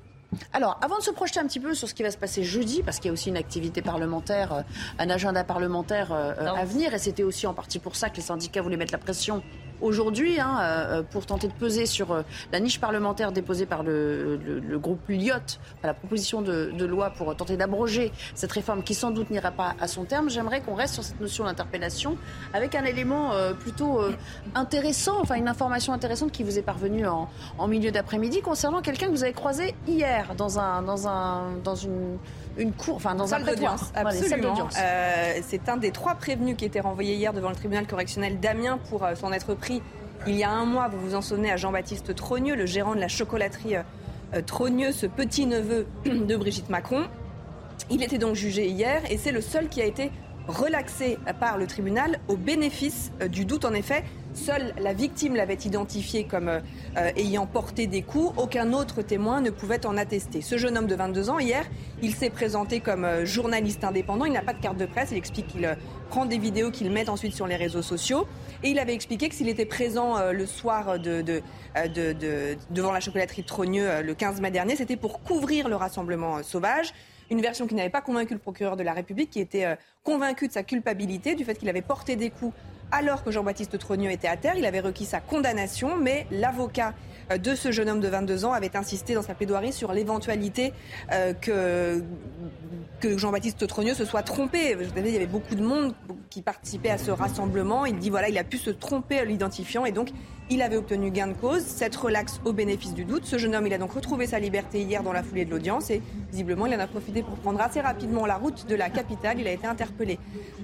Alors, 0.51 0.77
avant 0.83 0.97
de 0.97 1.03
se 1.03 1.11
projeter 1.11 1.39
un 1.39 1.47
petit 1.47 1.59
peu 1.59 1.73
sur 1.73 1.87
ce 1.87 1.93
qui 1.93 2.03
va 2.03 2.11
se 2.11 2.17
passer 2.17 2.43
jeudi, 2.43 2.83
parce 2.83 2.97
qu'il 2.97 3.05
y 3.05 3.09
a 3.09 3.13
aussi 3.13 3.29
une 3.29 3.37
activité 3.37 3.81
parlementaire, 3.81 4.51
euh, 4.53 4.61
un 4.99 5.09
agenda 5.09 5.43
parlementaire 5.45 6.11
euh, 6.11 6.33
à 6.53 6.65
venir, 6.65 6.93
et 6.93 6.99
c'était 6.99 7.23
aussi 7.23 7.47
en 7.47 7.53
partie 7.53 7.79
pour 7.79 7.95
ça 7.95 8.09
que 8.09 8.17
les 8.17 8.21
syndicats 8.23 8.61
voulaient 8.61 8.75
mettre 8.75 8.91
la 8.91 8.97
pression 8.97 9.41
aujourd'hui, 9.81 10.39
hein, 10.39 10.57
euh, 10.61 11.03
pour 11.03 11.25
tenter 11.25 11.47
de 11.47 11.53
peser 11.53 11.85
sur 11.85 12.11
euh, 12.11 12.21
la 12.51 12.59
niche 12.59 12.79
parlementaire 12.79 13.31
déposée 13.31 13.65
par 13.65 13.83
le, 13.83 14.37
le- 14.37 14.59
le 14.59 14.79
groupe 14.79 15.01
Lyot, 15.09 15.33
enfin, 15.35 15.87
la 15.87 15.93
proposition 15.93 16.41
de, 16.41 16.71
de 16.77 16.85
loi 16.85 17.09
pour 17.11 17.35
tenter 17.35 17.57
d'abroger 17.57 18.11
cette 18.35 18.51
réforme 18.51 18.83
qui 18.83 18.93
sans 18.93 19.11
doute 19.11 19.29
n'ira 19.29 19.51
pas 19.51 19.75
à 19.79 19.87
son 19.87 20.05
terme. 20.05 20.29
J'aimerais 20.29 20.61
qu'on 20.61 20.75
reste 20.75 20.93
sur 20.95 21.03
cette 21.03 21.19
notion 21.21 21.45
d'interpellation 21.45 22.17
avec 22.53 22.75
un 22.75 22.83
élément 22.85 23.33
euh, 23.33 23.53
plutôt 23.53 24.01
euh, 24.01 24.13
intéressant, 24.55 25.19
enfin 25.21 25.35
une 25.35 25.47
information 25.47 25.93
intéressante 25.93 26.31
qui 26.31 26.43
vous 26.43 26.57
est 26.57 26.61
parvenue 26.63 27.05
en, 27.07 27.29
en 27.57 27.67
milieu 27.67 27.91
d'après-midi 27.91 28.41
concernant 28.41 28.81
quelqu'un 28.81 29.07
que 29.07 29.11
vous 29.11 29.23
avez 29.23 29.33
croisé 29.33 29.75
hier 29.87 30.33
dans 30.35 30.59
un 30.59 30.81
dans 30.81 31.07
un 31.07 31.51
dans 31.63 31.75
une 31.75 32.17
une 32.59 32.73
cour, 32.73 32.95
enfin 32.95 33.13
dans 33.13 33.27
salle 33.27 33.43
un 33.43 33.45
d'audience. 33.45 33.91
Voilà, 33.93 34.09
salle 34.11 34.23
Absolument. 34.33 34.67
Euh, 34.79 35.33
c'est 35.47 35.69
un 35.69 35.77
des 35.77 35.91
trois 35.91 36.15
prévenus 36.15 36.55
qui 36.57 36.65
était 36.65 36.79
renvoyé 36.79 37.13
hier 37.13 37.31
devant 37.31 37.49
le 37.49 37.55
tribunal 37.55 37.85
correctionnel 37.85 38.39
d'Amiens 38.39 38.79
pour 38.89 39.03
euh, 39.05 39.13
s'en 39.13 39.31
être 39.31 39.53
pris 39.53 39.66
il 40.25 40.35
y 40.35 40.43
a 40.43 40.51
un 40.51 40.65
mois. 40.65 40.87
Vous 40.87 40.99
vous 40.99 41.15
en 41.15 41.21
souvenez 41.21 41.51
à 41.51 41.57
Jean-Baptiste 41.57 42.15
Trogneux, 42.15 42.55
le 42.55 42.65
gérant 42.65 42.95
de 42.95 42.99
la 42.99 43.07
chocolaterie 43.07 43.75
euh, 43.75 43.83
euh, 44.35 44.41
Trogneux, 44.41 44.91
ce 44.91 45.05
petit 45.05 45.45
neveu 45.45 45.87
de 46.05 46.35
Brigitte 46.35 46.69
Macron. 46.69 47.05
Il 47.89 48.03
était 48.03 48.17
donc 48.17 48.35
jugé 48.35 48.67
hier 48.67 49.01
et 49.09 49.17
c'est 49.17 49.31
le 49.31 49.41
seul 49.41 49.69
qui 49.69 49.81
a 49.81 49.85
été 49.85 50.11
relaxé 50.47 51.17
par 51.39 51.57
le 51.57 51.67
tribunal 51.67 52.19
au 52.27 52.35
bénéfice 52.35 53.11
euh, 53.21 53.27
du 53.27 53.45
doute. 53.45 53.65
En 53.65 53.73
effet, 53.73 54.03
seule 54.33 54.73
la 54.79 54.93
victime 54.93 55.35
l'avait 55.35 55.55
identifié 55.55 56.25
comme 56.25 56.61
ayant 57.15 57.45
porté 57.45 57.87
des 57.87 58.01
coups. 58.01 58.33
Aucun 58.37 58.73
autre 58.73 59.01
témoin 59.01 59.41
ne 59.41 59.49
pouvait 59.49 59.85
en 59.85 59.97
attester. 59.97 60.41
Ce 60.41 60.57
jeune 60.57 60.77
homme 60.77 60.87
de 60.87 60.95
22 60.95 61.29
ans, 61.29 61.39
hier, 61.39 61.65
il 62.01 62.13
s'est 62.13 62.29
présenté 62.29 62.79
comme 62.79 63.25
journaliste 63.25 63.83
indépendant. 63.83 64.25
Il 64.25 64.33
n'a 64.33 64.43
pas 64.43 64.53
de 64.53 64.61
carte 64.61 64.77
de 64.77 64.85
presse. 64.85 65.09
Il 65.11 65.17
explique 65.17 65.47
qu'il 65.47 65.75
prend 66.07 66.25
des 66.25 66.37
vidéos 66.37 66.71
qu'il 66.71 66.89
met 66.91 67.09
ensuite 67.09 67.33
sur 67.35 67.47
les 67.47 67.55
réseaux 67.55 67.81
sociaux. 67.81 68.27
Et 68.63 68.69
il 68.69 68.79
avait 68.79 68.93
expliqué 68.93 69.29
que 69.29 69.35
s'il 69.35 69.49
était 69.49 69.65
présent 69.65 70.17
euh, 70.17 70.31
le 70.31 70.45
soir 70.45 70.97
de, 70.99 71.23
euh, 71.27 71.87
de- 71.87 72.13
de- 72.13 72.57
devant 72.71 72.91
la 72.91 72.99
chocolaterie 72.99 73.43
Trogneux 73.43 73.87
euh, 73.87 74.01
le 74.01 74.13
15 74.15 74.41
mai 74.41 74.51
dernier, 74.51 74.75
c'était 74.75 74.95
pour 74.97 75.21
couvrir 75.21 75.69
le 75.69 75.75
rassemblement 75.75 76.37
euh, 76.37 76.43
sauvage. 76.43 76.93
Une 77.29 77.41
version 77.41 77.67
qui 77.67 77.75
n'avait 77.75 77.89
pas 77.89 78.01
convaincu 78.01 78.33
le 78.33 78.39
procureur 78.39 78.77
de 78.77 78.83
la 78.83 78.93
République, 78.93 79.29
qui 79.29 79.39
était 79.41 79.65
euh, 79.65 79.75
convaincu 80.03 80.47
de 80.47 80.53
sa 80.53 80.63
culpabilité, 80.63 81.35
du 81.35 81.43
fait 81.45 81.55
qu'il 81.55 81.69
avait 81.69 81.81
porté 81.81 82.15
des 82.15 82.29
coups 82.29 82.53
alors 82.89 83.21
que 83.25 83.31
Jean-Baptiste 83.31 83.77
Trogneux 83.77 84.09
était 84.11 84.29
à 84.29 84.37
terre. 84.37 84.53
Il 84.55 84.65
avait 84.65 84.79
requis 84.79 85.03
sa 85.05 85.19
condamnation, 85.19 85.97
mais 85.97 86.25
l'avocat 86.31 86.89
euh, 86.89 87.16
de 87.35 87.55
ce 87.55 87.71
jeune 87.71 87.89
homme 87.89 87.99
de 87.99 88.07
22 88.07 88.45
ans 88.45 88.53
avait 88.53 88.75
insisté 88.77 89.13
dans 89.13 89.21
sa 89.21 89.33
plaidoirie 89.33 89.73
sur 89.73 89.91
l'éventualité 89.91 90.73
euh, 91.11 91.33
que, 91.33 92.01
que 92.99 93.17
Jean-Baptiste 93.17 93.67
Trogneux 93.67 93.93
se 93.93 94.05
soit 94.05 94.23
trompé. 94.23 94.75
Vous 94.75 94.85
savez, 94.85 95.09
il 95.09 95.13
y 95.13 95.17
avait 95.17 95.27
beaucoup 95.27 95.55
de 95.55 95.63
monde 95.63 95.93
qui 96.29 96.41
participait 96.41 96.89
à 96.89 96.97
ce 96.97 97.11
rassemblement. 97.11 97.85
Il 97.85 97.97
dit 97.97 98.09
voilà, 98.09 98.29
il 98.29 98.37
a 98.37 98.43
pu 98.43 98.57
se 98.57 98.69
tromper 98.69 99.19
à 99.19 99.25
l'identifiant 99.25 99.85
et 99.85 99.91
donc 99.91 100.09
il 100.49 100.61
avait 100.61 100.77
obtenu 100.77 101.11
gain 101.11 101.27
de 101.27 101.33
cause, 101.33 101.61
cette 101.61 101.95
relaxe 101.95 102.39
au 102.45 102.53
bénéfice 102.53 102.93
du 102.93 103.03
doute. 103.03 103.25
Ce 103.25 103.37
jeune 103.37 103.55
homme, 103.55 103.67
il 103.67 103.73
a 103.73 103.77
donc 103.77 103.91
retrouvé 103.91 104.27
sa 104.27 104.39
liberté 104.39 104.81
hier 104.81 105.03
dans 105.03 105.11
la 105.11 105.23
foulée 105.23 105.45
de 105.45 105.51
l'audience 105.51 105.89
et 105.89 106.01
visiblement, 106.31 106.65
il 106.65 106.75
en 106.75 106.79
a 106.79 106.87
profité 106.87 107.21
pour 107.21 107.35
prendre 107.37 107.59
assez 107.61 107.81
rapidement 107.81 108.25
la 108.25 108.35
route 108.35 108.65
de 108.67 108.75
la 108.75 108.89
capitale. 108.89 109.39
Il 109.39 109.47
a 109.47 109.51
été 109.51 109.67
interpellé 109.67 110.19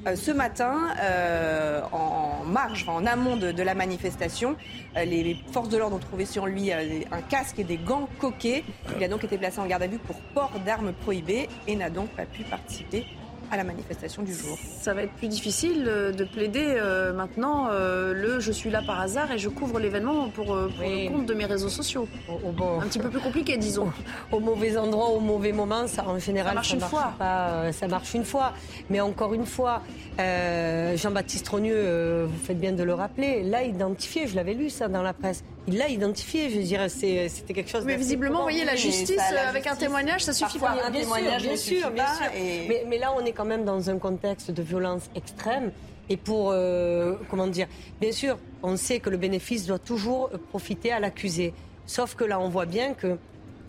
euh, 0.07 0.15
ce 0.15 0.31
matin 0.31 0.89
euh, 1.01 1.81
en 1.91 2.45
marge, 2.45 2.85
en 2.87 3.05
amont 3.05 3.35
de, 3.35 3.63
la 3.63 3.75
manifestation. 3.75 4.55
Euh, 4.97 5.05
les, 5.05 5.37
forces 5.51 5.69
de 5.69 5.77
l'ordre 5.77 5.95
ont 5.95 5.99
trouvé 5.99 6.25
sur 6.25 6.45
lui 6.45 6.71
un 6.71 7.21
casque 7.29 7.59
et 7.59 7.63
des 7.63 7.77
gants 7.77 8.07
coquets. 8.19 8.63
Il 8.97 9.03
a 9.03 9.07
donc 9.07 9.23
été 9.23 9.37
placé 9.37 9.59
en 9.59 9.65
garde 9.65 9.83
à 9.83 9.87
vue 9.87 9.99
pour 9.99 10.15
port 10.33 10.51
d'armes 10.65 10.93
prohibées 10.93 11.49
et 11.67 11.75
n'a 11.75 11.89
donc 11.89 12.09
pas 12.09 12.25
pu 12.25 12.43
participer 12.43 13.05
à 13.53 13.57
la 13.57 13.63
manifestation 13.63 14.23
du 14.23 14.33
jour. 14.33 14.57
Ça 14.81 14.93
va 14.93 15.03
être 15.03 15.13
plus 15.13 15.27
difficile 15.27 15.85
euh, 15.87 16.11
de 16.11 16.23
plaider 16.23 16.65
euh, 16.65 17.13
maintenant 17.13 17.67
euh, 17.69 18.13
le 18.13 18.39
je 18.39 18.51
suis 18.51 18.71
là 18.71 18.81
par 18.81 18.99
hasard 18.99 19.31
et 19.31 19.37
je 19.37 19.47
couvre 19.47 19.79
l'événement 19.79 20.29
pour, 20.29 20.55
le 20.55 21.09
compte 21.09 21.27
de 21.27 21.33
mes 21.35 21.45
réseaux 21.45 21.69
sociaux. 21.69 22.07
Un 22.27 22.87
petit 22.87 22.99
peu 22.99 23.09
plus 23.09 23.19
compliqué, 23.19 23.57
disons. 23.57 23.91
Au 24.31 24.39
mauvais 24.39 24.75
endroit, 24.75 25.09
au 25.09 25.19
mauvais 25.19 25.51
moment, 25.51 25.87
ça 25.87 26.03
en 26.07 26.17
général 26.17 26.49
Ça 26.49 26.55
marche 26.55 26.73
une 26.73 26.79
fois. 26.81 27.13
pas, 27.19 27.71
ça 27.71 27.87
marche 27.87 28.13
une 28.15 28.25
fois. 28.25 28.53
Mais 28.89 28.99
encore 28.99 29.33
une 29.33 29.45
fois, 29.45 29.83
euh, 30.19 30.95
Jean-Baptiste 30.95 31.45
Trogneux, 31.45 31.73
euh, 31.75 32.27
vous 32.29 32.45
faites 32.45 32.59
bien 32.59 32.71
de 32.71 32.83
le 32.83 32.93
rappeler, 32.93 33.43
l'a 33.43 33.63
identifié. 33.63 34.27
Je 34.27 34.35
l'avais 34.35 34.53
lu 34.53 34.69
ça 34.69 34.87
dans 34.87 35.01
la 35.01 35.13
presse. 35.13 35.43
Il 35.67 35.77
l'a 35.77 35.87
identifié. 35.89 36.49
Je 36.49 36.57
veux 36.57 36.63
dire, 36.63 36.81
c'était 36.89 37.53
quelque 37.53 37.69
chose. 37.69 37.85
Mais 37.85 37.95
visiblement, 37.95 38.37
vous 38.37 38.43
voyez, 38.43 38.65
la 38.65 38.75
justice, 38.75 39.15
ça, 39.15 39.33
la 39.33 39.47
avec 39.49 39.65
un 39.67 39.75
témoignage, 39.75 40.23
ça 40.25 40.33
suffit 40.33 40.59
pas. 40.59 40.71
un 40.71 40.89
Bien 40.91 41.01
témoignage 41.01 41.41
sûr, 41.41 41.49
bien 41.49 41.57
sûr, 41.57 41.81
pas. 41.83 41.89
bien 41.91 42.07
sûr. 42.15 42.25
Et- 42.35 42.67
Mais, 42.67 42.83
mais 42.87 42.97
là, 42.97 43.13
on 43.17 43.23
est 43.25 43.31
quand 43.31 43.45
même 43.45 43.63
dans 43.63 43.89
un 43.89 43.97
contexte 43.97 44.51
de 44.51 44.61
violence 44.61 45.03
extrême. 45.15 45.71
Et 46.09 46.17
pour, 46.17 46.51
euh, 46.51 47.15
comment 47.29 47.47
dire, 47.47 47.67
bien 48.01 48.11
sûr, 48.11 48.37
on 48.61 48.75
sait 48.75 48.99
que 48.99 49.09
le 49.09 49.15
bénéfice 49.17 49.65
doit 49.65 49.79
toujours 49.79 50.29
profiter 50.49 50.91
à 50.91 50.99
l'accusé. 50.99 51.53
Sauf 51.85 52.15
que 52.15 52.25
là, 52.25 52.41
on 52.41 52.49
voit 52.49 52.65
bien 52.65 52.93
que 52.93 53.17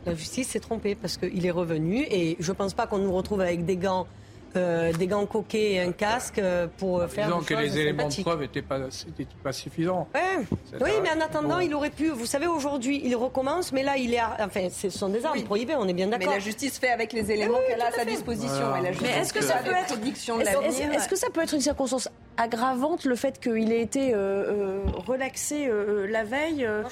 la 0.04 0.14
justice 0.16 0.48
s'est 0.48 0.60
trompée 0.60 0.96
parce 0.96 1.16
qu'il 1.16 1.46
est 1.46 1.50
revenu. 1.52 2.04
Et 2.10 2.36
je 2.40 2.50
ne 2.50 2.56
pense 2.56 2.74
pas 2.74 2.88
qu'on 2.88 2.98
nous 2.98 3.12
retrouve 3.14 3.40
avec 3.40 3.64
des 3.64 3.76
gants, 3.76 4.08
euh, 4.56 4.92
des 4.92 5.06
gants 5.06 5.26
coquets 5.26 5.72
et 5.72 5.80
un 5.80 5.92
casque 5.92 6.38
euh, 6.38 6.66
pour 6.78 7.02
faire 7.06 7.26
Disons 7.26 7.40
que 7.40 7.54
les 7.54 7.78
éléments 7.78 8.08
de 8.08 8.22
preuve 8.22 8.40
n'étaient 8.40 8.62
pas, 8.62 9.52
suffisants. 9.52 10.08
Ouais. 10.14 10.44
Oui, 10.80 10.90
mais 11.02 11.10
en 11.10 11.20
attendant, 11.24 11.56
Bon. 11.56 11.60
il 11.60 11.74
aurait 11.74 11.90
pu. 11.90 12.08
Vous 12.08 12.26
savez, 12.26 12.46
aujourd'hui, 12.46 13.00
il 13.04 13.14
recommence, 13.16 13.72
mais 13.72 13.82
là, 13.82 13.96
il 13.96 14.12
est. 14.14 14.18
à- 14.18 14.36
Enfin, 14.40 14.68
ce 14.70 14.90
sont 14.90 15.08
des 15.08 15.24
armes 15.24 15.42
prohibées, 15.42 15.74
on 15.76 15.86
est 15.88 15.92
bien 15.92 16.06
Mais 16.06 16.18
d'accord. 16.18 16.34
la 16.34 16.38
justice 16.40 16.78
fait 16.78 16.90
avec 16.90 17.12
les 17.12 17.30
éléments 17.30 17.58
Oui, 17.58 17.64
qu'elle 17.68 17.80
a 17.82 17.86
à 17.88 17.92
sa 17.92 18.04
disposition. 18.04 18.68
Voilà. 18.68 18.82
Mais 18.90 18.92
justice 18.92 19.16
est-ce 19.16 19.32
que 19.32 19.42
ça 19.42 19.56
peut 19.58 19.70
être- 19.72 19.94
prédictions 19.94 20.36
de 20.36 20.42
Est-ce 20.42 20.52
l'avenir. 20.52 20.92
est-ce 20.94 21.08
que 21.08 21.16
ça 21.16 21.28
peut 21.32 21.42
être 21.42 21.54
une 21.54 21.60
circonstance 21.60 22.08
aggravante 22.36 23.04
le 23.04 23.14
fait 23.14 23.38
qu'il 23.40 23.72
ait 23.72 23.80
été 23.80 24.12
euh, 24.12 24.16
euh, 24.16 24.80
relaxé 25.06 25.66
euh, 25.68 26.06
la 26.08 26.24
veille 26.24 26.64
euh, 26.66 26.82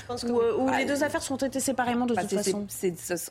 ou, 0.57 0.69
les 0.71 0.85
deux 0.85 1.03
affaires 1.03 1.23
sont 1.23 1.37
traitées 1.37 1.59
séparément 1.61 2.07
de 2.07 2.15
Bah, 2.15 2.23
toute 2.23 2.39
façon? 2.39 2.67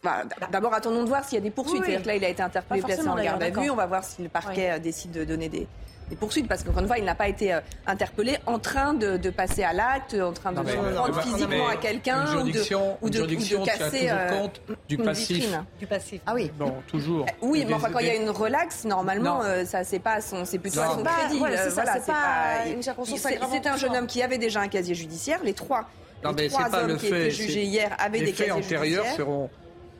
bah, 0.04 0.24
D'abord, 0.52 0.74
attendons 0.74 1.04
de 1.04 1.08
voir 1.08 1.24
s'il 1.24 1.36
y 1.36 1.38
a 1.38 1.44
des 1.44 1.50
poursuites. 1.52 1.76
Oui, 1.76 1.80
oui. 1.82 1.86
C'est-à-dire 1.94 2.04
que 2.04 2.08
là, 2.10 2.16
il 2.18 2.26
a 2.26 2.30
été 2.30 2.44
interpellé, 2.44 2.82
placé 2.82 3.08
en 3.08 3.16
garde 3.16 3.42
à 3.44 3.50
vue. 3.50 3.70
On 3.70 3.76
va 3.76 3.86
voir 3.86 4.04
si 4.04 4.21
le 4.24 4.30
parquet 4.30 4.72
euh, 4.72 4.80
décide 4.80 5.12
de 5.12 5.24
donner 5.24 5.50
des, 5.50 5.68
des 6.10 6.16
poursuites. 6.16 6.48
Parce 6.48 6.64
qu'encore 6.64 6.82
une 6.82 6.88
fois, 6.88 6.98
il 6.98 7.04
n'a 7.06 7.16
pas 7.16 7.28
été 7.28 7.54
euh, 7.54 7.60
interpellé 7.88 8.38
en 8.46 8.60
train 8.60 8.94
de, 8.94 9.18
de 9.18 9.30
passer 9.30 9.64
à 9.64 9.74
l'acte, 9.74 10.14
en 10.16 10.34
train 10.34 10.52
de 10.52 10.68
se 10.68 10.76
prendre 10.76 11.22
physiquement 11.22 11.68
à 11.68 11.76
quelqu'un 11.78 12.26
ou 12.40 12.50
de, 12.50 12.60
ou 13.02 13.10
de, 13.10 13.56
ou 13.56 13.64
casser 13.64 14.10
euh, 14.10 14.30
compte 14.30 14.62
du 14.90 14.96
une 14.96 15.04
passif. 15.04 15.38
vitrine. 15.38 15.64
Du 15.80 15.88
passif. 15.88 16.22
Ah 16.26 16.34
oui. 16.34 16.52
Bon, 16.58 16.74
toujours. 16.88 17.26
Oui, 17.42 17.64
mais 17.68 17.74
enfin, 17.74 17.90
quand 17.92 18.00
il 18.00 18.08
y 18.08 18.12
a 18.12 18.16
une 18.16 18.30
relaxe, 18.30 18.86
normalement, 18.86 19.42
euh, 19.44 19.66
ça 19.66 19.84
c'est 19.84 20.00
pas 20.00 20.14
à 20.14 20.22
son, 20.22 20.46
c'est 20.46 20.60
plutôt 20.60 20.82
Non. 20.82 20.90
à 20.92 20.94
son 20.96 21.04
pas- 21.04 21.12
crédit. 21.26 21.38
voilà, 21.40 21.58
c'est 21.58 21.80
euh, 21.80 21.84
voilà, 21.84 23.74
un 23.74 23.78
jeune 23.78 23.96
homme 23.96 24.08
qui 24.08 24.22
avait 24.22 24.38
déjà 24.38 24.60
un 24.62 24.68
casier 24.68 24.96
judiciaire. 24.96 25.40
Les 25.44 25.54
trois, 25.54 25.86
Non, 26.24 26.32
les 26.32 26.44
mais 26.44 26.50
trois 26.50 26.66
c'est 26.66 26.72
pas 26.72 26.82
hommes 26.82 26.88
le 26.90 26.96
qui 26.96 27.08
fait. 27.08 27.22
étaient 27.28 27.32
jugés 27.32 27.64
hier 27.64 27.96
avaient 28.00 28.20
les 28.20 28.26
des 28.26 28.34
faits 28.34 28.48
casiers 28.48 28.64
antérieurs 28.66 29.06
seront. 29.16 29.50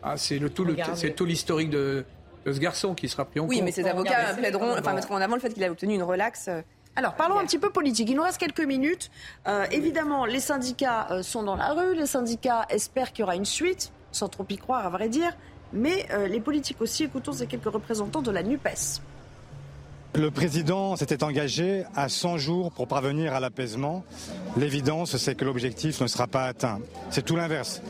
Ah, 0.04 0.18
c'est 0.18 0.40
le 0.40 0.50
tout, 0.50 0.66
l'historique 1.26 1.70
de 1.70 2.04
ce 2.46 2.58
garçon 2.60 2.94
qui 2.96 3.08
sera 3.10 3.26
pris 3.26 3.40
en 3.40 3.46
Oui, 3.46 3.58
compte. 3.58 3.66
mais 3.66 3.72
ces 3.72 3.84
Bon, 3.84 3.90
avocats 3.90 4.34
plaideront, 4.38 4.78
enfin, 4.78 4.94
mettront 4.94 5.16
en 5.16 5.22
avant 5.22 5.36
le 5.36 5.42
fait 5.42 5.50
qu'il 5.54 5.64
a 5.64 5.70
obtenu 5.72 5.94
une 5.96 6.04
relaxe. 6.04 6.48
euh, 6.48 6.62
Alors, 6.96 7.14
parlons 7.16 7.38
un 7.40 7.46
petit 7.46 7.60
peu 7.60 7.70
politique. 7.70 8.10
Il 8.10 8.16
nous 8.16 8.24
reste 8.24 8.38
quelques 8.38 8.66
minutes. 8.66 9.12
Euh, 9.48 9.66
évidemment, 9.72 10.26
les 10.26 10.40
syndicats 10.40 11.08
euh, 11.12 11.24
sont 11.24 11.44
dans 11.44 11.56
la 11.56 11.70
rue. 11.74 11.96
Les 11.96 12.06
syndicats 12.08 12.66
espèrent 12.70 13.12
qu'il 13.12 13.22
y 13.22 13.24
aura 13.24 13.36
une 13.36 13.46
suite, 13.46 13.92
sans 14.12 14.28
trop 14.28 14.46
y 14.50 14.58
croire, 14.58 14.86
à 14.86 14.90
vrai 14.90 15.08
dire. 15.10 15.36
Mais 15.74 16.06
euh, 16.12 16.28
les 16.28 16.40
politiques 16.42 16.82
aussi, 16.82 17.04
écoutons 17.06 17.32
ces 17.32 17.48
quelques 17.48 17.72
représentants 17.72 18.22
de 18.22 18.32
la 18.32 18.44
NUPES. 18.44 19.02
Le 20.14 20.30
président 20.30 20.98
s'était 20.98 21.24
engagé 21.24 21.86
à 21.96 22.10
100 22.10 22.38
jours 22.38 22.72
pour 22.74 22.88
parvenir 22.88 23.34
à 23.34 23.40
l'apaisement. 23.40 24.04
L'évidence, 24.58 25.16
c'est 25.16 25.36
que 25.36 25.46
l'objectif 25.46 26.02
ne 26.02 26.08
sera 26.08 26.28
pas 26.28 26.44
atteint. 26.44 26.80
C'est 27.12 27.24
tout 27.24 27.38
l'inverse. 27.38 27.82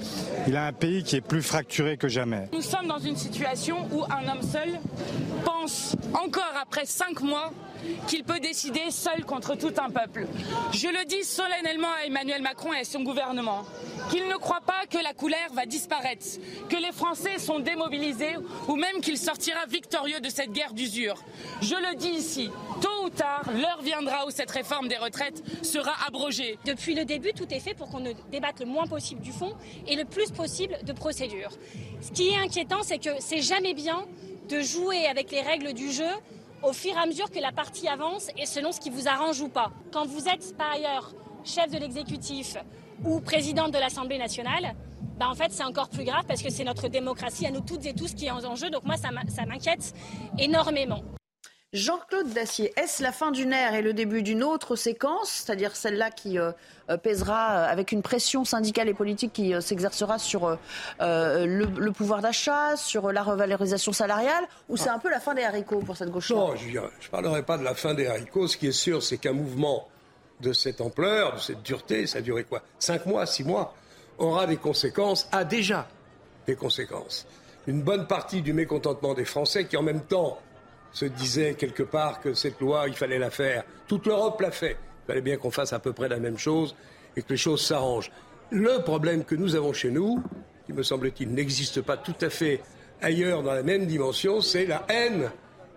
Il 0.47 0.55
a 0.55 0.67
un 0.67 0.74
pays 0.74 1.03
qui 1.03 1.15
est 1.15 1.22
plus 1.22 1.41
fracturé 1.41 1.97
que 1.97 2.07
jamais. 2.07 2.47
Nous 2.53 2.61
sommes 2.61 2.88
dans 2.88 2.99
une 2.99 3.15
situation 3.15 3.88
où 3.91 4.03
un 4.03 4.32
homme 4.32 4.43
seul 4.43 4.80
pense 5.43 5.95
encore 6.13 6.53
après 6.61 6.86
cinq 6.86 7.22
mois 7.22 7.51
qu'il 8.07 8.23
peut 8.23 8.39
décider 8.39 8.91
seul 8.91 9.25
contre 9.25 9.55
tout 9.55 9.73
un 9.77 9.89
peuple. 9.89 10.27
Je 10.71 10.88
le 10.88 11.05
dis 11.05 11.23
solennellement 11.23 11.91
à 11.99 12.05
Emmanuel 12.05 12.41
Macron 12.41 12.73
et 12.73 12.79
à 12.79 12.84
son 12.84 13.03
gouvernement, 13.03 13.63
qu'il 14.09 14.27
ne 14.27 14.36
croit 14.36 14.61
pas 14.65 14.86
que 14.89 14.97
la 15.03 15.13
couleur 15.13 15.53
va 15.53 15.65
disparaître, 15.65 16.25
que 16.69 16.75
les 16.77 16.91
Français 16.91 17.39
sont 17.39 17.59
démobilisés 17.59 18.36
ou 18.67 18.75
même 18.75 19.01
qu'il 19.01 19.17
sortira 19.17 19.65
victorieux 19.67 20.19
de 20.19 20.29
cette 20.29 20.51
guerre 20.51 20.73
d'usure. 20.73 21.15
Je 21.61 21.75
le 21.75 21.95
dis 21.95 22.09
ici, 22.09 22.49
tôt 22.82 23.05
ou 23.05 23.09
tard, 23.09 23.43
l'heure 23.53 23.82
viendra 23.82 24.25
où 24.25 24.32
cette 24.32 24.51
réforme 24.51 24.88
des 24.88 24.97
retraites 24.97 25.43
sera 25.63 25.93
abrogée. 26.07 26.57
Depuis 26.65 26.95
le 26.95 27.05
début, 27.05 27.34
tout 27.34 27.51
est 27.53 27.59
fait 27.59 27.73
pour 27.73 27.89
qu'on 27.89 27.99
ne 27.99 28.13
débatte 28.32 28.59
le 28.59 28.65
moins 28.65 28.88
possible 28.88 29.21
du 29.21 29.32
fond 29.32 29.55
et 29.88 29.95
le 29.95 30.05
plus 30.05 30.32
possible 30.32 30.77
de 30.84 30.93
procédure. 30.93 31.49
Ce 32.01 32.11
qui 32.11 32.29
est 32.29 32.38
inquiétant, 32.38 32.84
c'est 32.84 32.99
que 32.99 33.11
c'est 33.19 33.41
jamais 33.41 33.73
bien 33.73 34.05
de 34.49 34.61
jouer 34.61 35.05
avec 35.05 35.32
les 35.32 35.41
règles 35.41 35.73
du 35.73 35.91
jeu 35.91 36.09
au 36.64 36.74
fur 36.74 36.91
et 36.91 36.99
à 36.99 37.05
mesure 37.05 37.30
que 37.30 37.39
la 37.39 37.51
partie 37.51 37.88
avance 37.88 38.30
et 38.38 38.45
selon 38.45 38.72
ce 38.72 38.80
qui 38.80 38.89
vous 38.89 39.07
arrange 39.07 39.41
ou 39.41 39.49
pas. 39.49 39.72
Quand 39.91 40.05
vous 40.05 40.28
êtes 40.28 40.55
par 40.57 40.72
ailleurs 40.72 41.12
chef 41.43 41.72
de 41.72 41.78
l'exécutif 41.78 42.57
ou 43.03 43.20
présidente 43.20 43.72
de 43.72 43.80
l'Assemblée 43.80 44.18
nationale, 44.18 44.76
bah 45.18 45.28
en 45.30 45.36
fait 45.36 45.51
c'est 45.51 45.64
encore 45.64 45.89
plus 45.89 46.03
grave 46.03 46.26
parce 46.28 46.41
que 46.41 46.49
c'est 46.49 46.64
notre 46.64 46.88
démocratie 46.88 47.45
à 47.45 47.51
nous 47.51 47.62
toutes 47.62 47.86
et 47.86 47.93
tous 47.93 48.14
qui 48.14 48.28
est 48.28 48.32
en 48.32 48.55
jeu. 48.55 48.70
Donc 48.70 48.84
moi 48.86 48.95
ça 48.97 49.09
m'inquiète 49.12 49.93
énormément. 50.38 51.01
Jean-Claude 51.74 52.28
Dacier, 52.34 52.74
est-ce 52.76 53.01
la 53.01 53.13
fin 53.13 53.32
d'une 53.32 53.53
ère 53.53 53.76
et 53.76 53.82
le 53.82 53.93
début 53.93 54.24
d'une 54.24 54.43
autre 54.43 54.76
séquence, 54.76 55.30
c'est-à-dire 55.30 55.74
celle-là 55.74 56.11
qui 56.11 56.38
euh, 56.38 56.51
euh, 56.89 56.97
pèsera 56.97 57.51
euh, 57.51 57.72
avec 57.72 57.93
une 57.93 58.01
pression 58.01 58.43
syndicale 58.43 58.89
et 58.89 58.93
politique 58.93 59.32
qui 59.32 59.53
s'exercera 59.61 60.19
sur 60.19 60.57
le, 60.99 61.89
pouvoir 61.91 62.22
d'achat, 62.22 62.76
sur 62.76 63.13
la 63.13 63.24
revalorisation 63.24 63.93
salariale, 63.93 64.43
ou 64.67 64.76
c'est 64.76 64.89
un 64.89 64.99
peu 64.99 65.09
la 65.09 65.22
fin 65.22 65.34
des 65.34 65.43
haricots 65.43 65.80
pour 65.80 65.95
cette 65.95 66.09
gauche-là? 66.09 66.36
Non, 66.36 66.55
je 66.57 66.78
ne 66.78 67.09
parlerai 67.09 67.43
pas 67.43 67.57
de 67.57 67.63
la 67.63 67.74
fin 67.74 67.93
des 67.93 68.07
haricots. 68.07 68.47
Ce 68.47 68.57
qui 68.57 68.67
est 68.67 68.74
sûr, 68.74 69.01
c'est 69.01 69.17
qu'un 69.17 69.32
mouvement 69.32 69.88
de 70.41 70.51
cette 70.51 70.82
ampleur, 70.82 71.36
de 71.36 71.39
cette 71.39 71.63
dureté, 71.63 72.05
ça 72.05 72.17
a 72.17 72.22
duré 72.22 72.43
quoi? 72.43 72.63
Cinq 72.80 73.05
mois, 73.05 73.26
six 73.26 73.45
mois, 73.45 73.74
aura 74.17 74.45
des 74.45 74.57
conséquences, 74.57 75.30
a 75.32 75.45
déjà 75.45 75.88
des 76.47 76.57
conséquences. 76.57 77.26
Une 77.65 77.82
bonne 77.82 78.07
partie 78.07 78.41
du 78.41 78.51
mécontentement 78.51 79.13
des 79.13 79.24
Français 79.24 79.67
qui, 79.67 79.78
en 79.78 79.84
même 79.84 80.01
temps, 80.01 80.38
se 80.92 81.06
disait 81.06 81.54
quelque 81.54 81.84
part 81.84 82.22
que 82.22 82.34
cette 82.34 82.60
loi, 82.60 82.86
il 82.88 82.96
fallait 82.96 83.20
la 83.20 83.30
faire. 83.30 83.64
Toute 83.88 84.06
l'Europe 84.06 84.42
l'a 84.42 84.52
fait. 84.52 84.78
Il 85.04 85.08
fallait 85.08 85.22
bien 85.22 85.38
qu'on 85.38 85.52
fasse 85.52 85.74
à 85.74 85.80
peu 85.80 85.94
près 85.94 86.10
la 86.10 86.20
même 86.20 86.38
chose 86.38 86.76
et 87.16 87.22
que 87.22 87.30
les 87.30 87.38
choses 87.38 87.66
s'arrangent. 87.66 88.12
Le 88.52 88.84
problème 88.84 89.24
que 89.24 89.36
nous 89.36 89.56
avons 89.56 89.74
chez 89.74 89.89
nous, 89.89 90.22
qui 90.66 90.74
me 90.74 90.84
semble-t-il 90.84 91.34
n'existe 91.34 91.82
pas 91.82 91.98
tout 91.98 92.16
à 92.22 92.30
fait 92.30 92.62
ailleurs 93.02 93.44
dans 93.44 93.54
la 93.54 93.64
même 93.64 93.86
dimension, 93.86 94.42
c'est 94.42 94.66
la 94.66 94.86
haine 94.89 95.32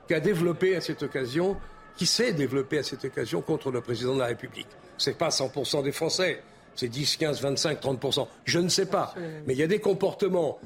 qu'a 0.08 0.20
développée 0.20 0.76
à 0.76 0.80
cette 0.80 1.02
occasion, 1.02 1.56
qui 1.96 2.06
s'est 2.06 2.32
développée 2.32 2.78
à 2.78 2.82
cette 2.82 3.04
occasion 3.04 3.40
contre 3.40 3.70
le 3.70 3.80
président 3.80 4.14
de 4.14 4.20
la 4.20 4.26
République. 4.26 4.66
Ce 4.98 5.10
n'est 5.10 5.16
pas 5.16 5.28
100% 5.28 5.82
des 5.82 5.92
Français, 5.92 6.42
c'est 6.74 6.88
10, 6.88 7.16
15, 7.16 7.40
25, 7.40 7.80
30%. 7.80 8.26
Je 8.44 8.58
ne 8.58 8.68
sais 8.68 8.86
pas. 8.86 9.14
Mais 9.46 9.54
il 9.54 9.58
y 9.58 9.62
a 9.62 9.68
des 9.68 9.78
comportements. 9.78 10.58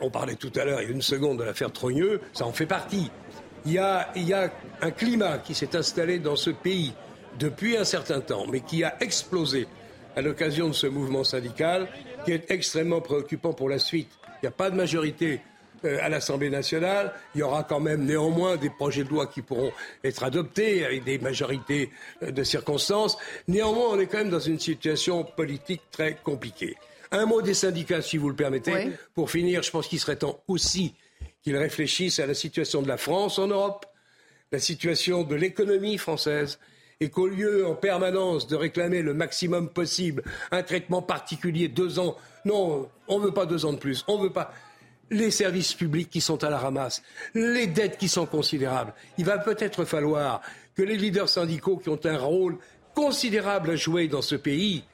On 0.00 0.10
parlait 0.10 0.36
tout 0.36 0.52
à 0.56 0.64
l'heure, 0.64 0.80
il 0.82 0.88
y 0.88 0.90
a 0.90 0.94
une 0.94 1.02
seconde, 1.02 1.38
de 1.38 1.44
l'affaire 1.44 1.72
Trogneux, 1.72 2.20
ça 2.32 2.46
en 2.46 2.52
fait 2.52 2.66
partie 2.66 3.10
il 3.66 3.72
y 3.72 3.78
a, 3.78 4.50
un 4.82 4.90
climat 4.90 5.38
qui 5.38 5.54
s'est 5.54 5.76
installé 5.76 6.18
dans 6.18 6.36
ce 6.36 6.50
pays 6.50 6.92
depuis 7.38 7.76
un 7.76 7.84
certain 7.84 8.20
temps, 8.20 8.46
mais 8.50 8.60
qui 8.60 8.84
a 8.84 8.96
explosé 9.00 9.66
à 10.16 10.22
l'occasion 10.22 10.68
de 10.68 10.72
ce 10.72 10.86
mouvement 10.86 11.24
syndical, 11.24 11.88
qui 12.24 12.32
est 12.32 12.50
extrêmement 12.50 13.00
préoccupant 13.00 13.52
pour 13.52 13.68
la 13.68 13.78
suite. 13.78 14.10
Il 14.42 14.46
n'y 14.46 14.48
a 14.48 14.52
pas 14.52 14.70
de 14.70 14.76
majorité 14.76 15.40
euh, 15.84 15.98
à 16.02 16.08
l'Assemblée 16.08 16.50
nationale. 16.50 17.12
Il 17.34 17.38
y 17.38 17.42
aura 17.42 17.62
quand 17.62 17.80
même 17.80 18.04
néanmoins 18.04 18.56
des 18.56 18.70
projets 18.70 19.04
de 19.04 19.08
loi 19.08 19.26
qui 19.26 19.42
pourront 19.42 19.72
être 20.02 20.24
adoptés 20.24 20.84
avec 20.84 21.04
des 21.04 21.18
majorités 21.18 21.90
euh, 22.22 22.30
de 22.30 22.42
circonstances. 22.42 23.16
Néanmoins, 23.48 23.88
on 23.92 24.00
est 24.00 24.06
quand 24.06 24.18
même 24.18 24.30
dans 24.30 24.40
une 24.40 24.58
situation 24.58 25.24
politique 25.24 25.82
très 25.90 26.16
compliquée. 26.16 26.76
Un 27.12 27.26
mot 27.26 27.42
des 27.42 27.54
syndicats, 27.54 28.02
si 28.02 28.18
vous 28.18 28.28
le 28.28 28.36
permettez. 28.36 28.90
Pour 29.14 29.30
finir, 29.30 29.62
je 29.62 29.70
pense 29.70 29.88
qu'il 29.88 29.98
serait 29.98 30.16
temps 30.16 30.42
aussi 30.48 30.94
qu'ils 31.42 31.56
réfléchissent 31.56 32.18
à 32.18 32.26
la 32.26 32.34
situation 32.34 32.82
de 32.82 32.88
la 32.88 32.96
France 32.96 33.38
en 33.38 33.48
Europe, 33.48 33.86
la 34.52 34.58
situation 34.58 35.22
de 35.22 35.34
l'économie 35.34 35.98
française, 35.98 36.58
et 37.00 37.08
qu'au 37.08 37.28
lieu 37.28 37.66
en 37.66 37.74
permanence 37.74 38.46
de 38.46 38.56
réclamer 38.56 39.00
le 39.00 39.14
maximum 39.14 39.70
possible 39.70 40.22
un 40.50 40.62
traitement 40.62 41.00
particulier, 41.00 41.68
deux 41.68 41.98
ans, 41.98 42.16
non, 42.44 42.88
on 43.08 43.18
ne 43.18 43.24
veut 43.24 43.32
pas 43.32 43.46
deux 43.46 43.64
ans 43.64 43.72
de 43.72 43.78
plus, 43.78 44.04
on 44.06 44.18
ne 44.18 44.24
veut 44.24 44.32
pas 44.32 44.52
les 45.10 45.30
services 45.30 45.74
publics 45.74 46.10
qui 46.10 46.20
sont 46.20 46.44
à 46.44 46.50
la 46.50 46.58
ramasse, 46.58 47.02
les 47.34 47.66
dettes 47.66 47.98
qui 47.98 48.08
sont 48.08 48.26
considérables. 48.26 48.92
Il 49.18 49.24
va 49.24 49.38
peut-être 49.38 49.84
falloir 49.84 50.42
que 50.76 50.82
les 50.82 50.96
leaders 50.96 51.28
syndicaux 51.28 51.78
qui 51.78 51.88
ont 51.88 52.00
un 52.04 52.18
rôle 52.18 52.58
considérable 52.94 53.70
à 53.70 53.76
jouer 53.76 54.08
dans 54.08 54.22
ce 54.22 54.36
pays 54.36 54.84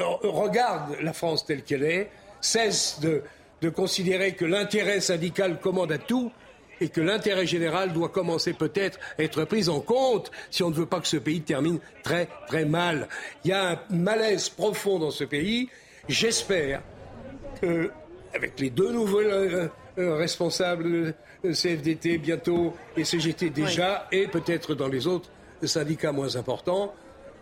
euh, 0.00 0.04
regardent 0.22 0.96
la 1.00 1.12
France 1.12 1.44
telle 1.44 1.62
qu'elle 1.62 1.84
est, 1.84 2.10
cessent 2.40 3.00
de 3.00 3.22
de 3.60 3.68
considérer 3.68 4.32
que 4.32 4.44
l'intérêt 4.44 5.00
syndical 5.00 5.60
commande 5.60 5.92
à 5.92 5.98
tout 5.98 6.32
et 6.80 6.88
que 6.88 7.00
l'intérêt 7.00 7.46
général 7.46 7.92
doit 7.92 8.08
commencer 8.08 8.52
peut-être 8.52 8.98
à 9.18 9.22
être 9.22 9.44
pris 9.44 9.68
en 9.68 9.80
compte 9.80 10.30
si 10.50 10.62
on 10.62 10.70
ne 10.70 10.74
veut 10.74 10.86
pas 10.86 11.00
que 11.00 11.08
ce 11.08 11.16
pays 11.16 11.40
termine 11.40 11.80
très 12.02 12.28
très 12.46 12.64
mal. 12.64 13.08
Il 13.44 13.50
y 13.50 13.52
a 13.52 13.70
un 13.72 13.78
malaise 13.90 14.48
profond 14.48 14.98
dans 14.98 15.10
ce 15.10 15.24
pays. 15.24 15.68
J'espère 16.08 16.82
que, 17.60 17.90
avec 18.34 18.58
les 18.60 18.70
deux 18.70 18.92
nouveaux 18.92 19.20
euh, 19.20 19.68
euh, 19.98 20.14
responsables 20.14 21.14
de 21.44 21.52
CFDT 21.52 22.18
bientôt 22.18 22.74
et 22.96 23.04
CGT 23.04 23.50
déjà, 23.50 24.06
et 24.12 24.26
peut-être 24.26 24.74
dans 24.74 24.88
les 24.88 25.06
autres 25.06 25.30
syndicats 25.62 26.12
moins 26.12 26.36
importants, 26.36 26.94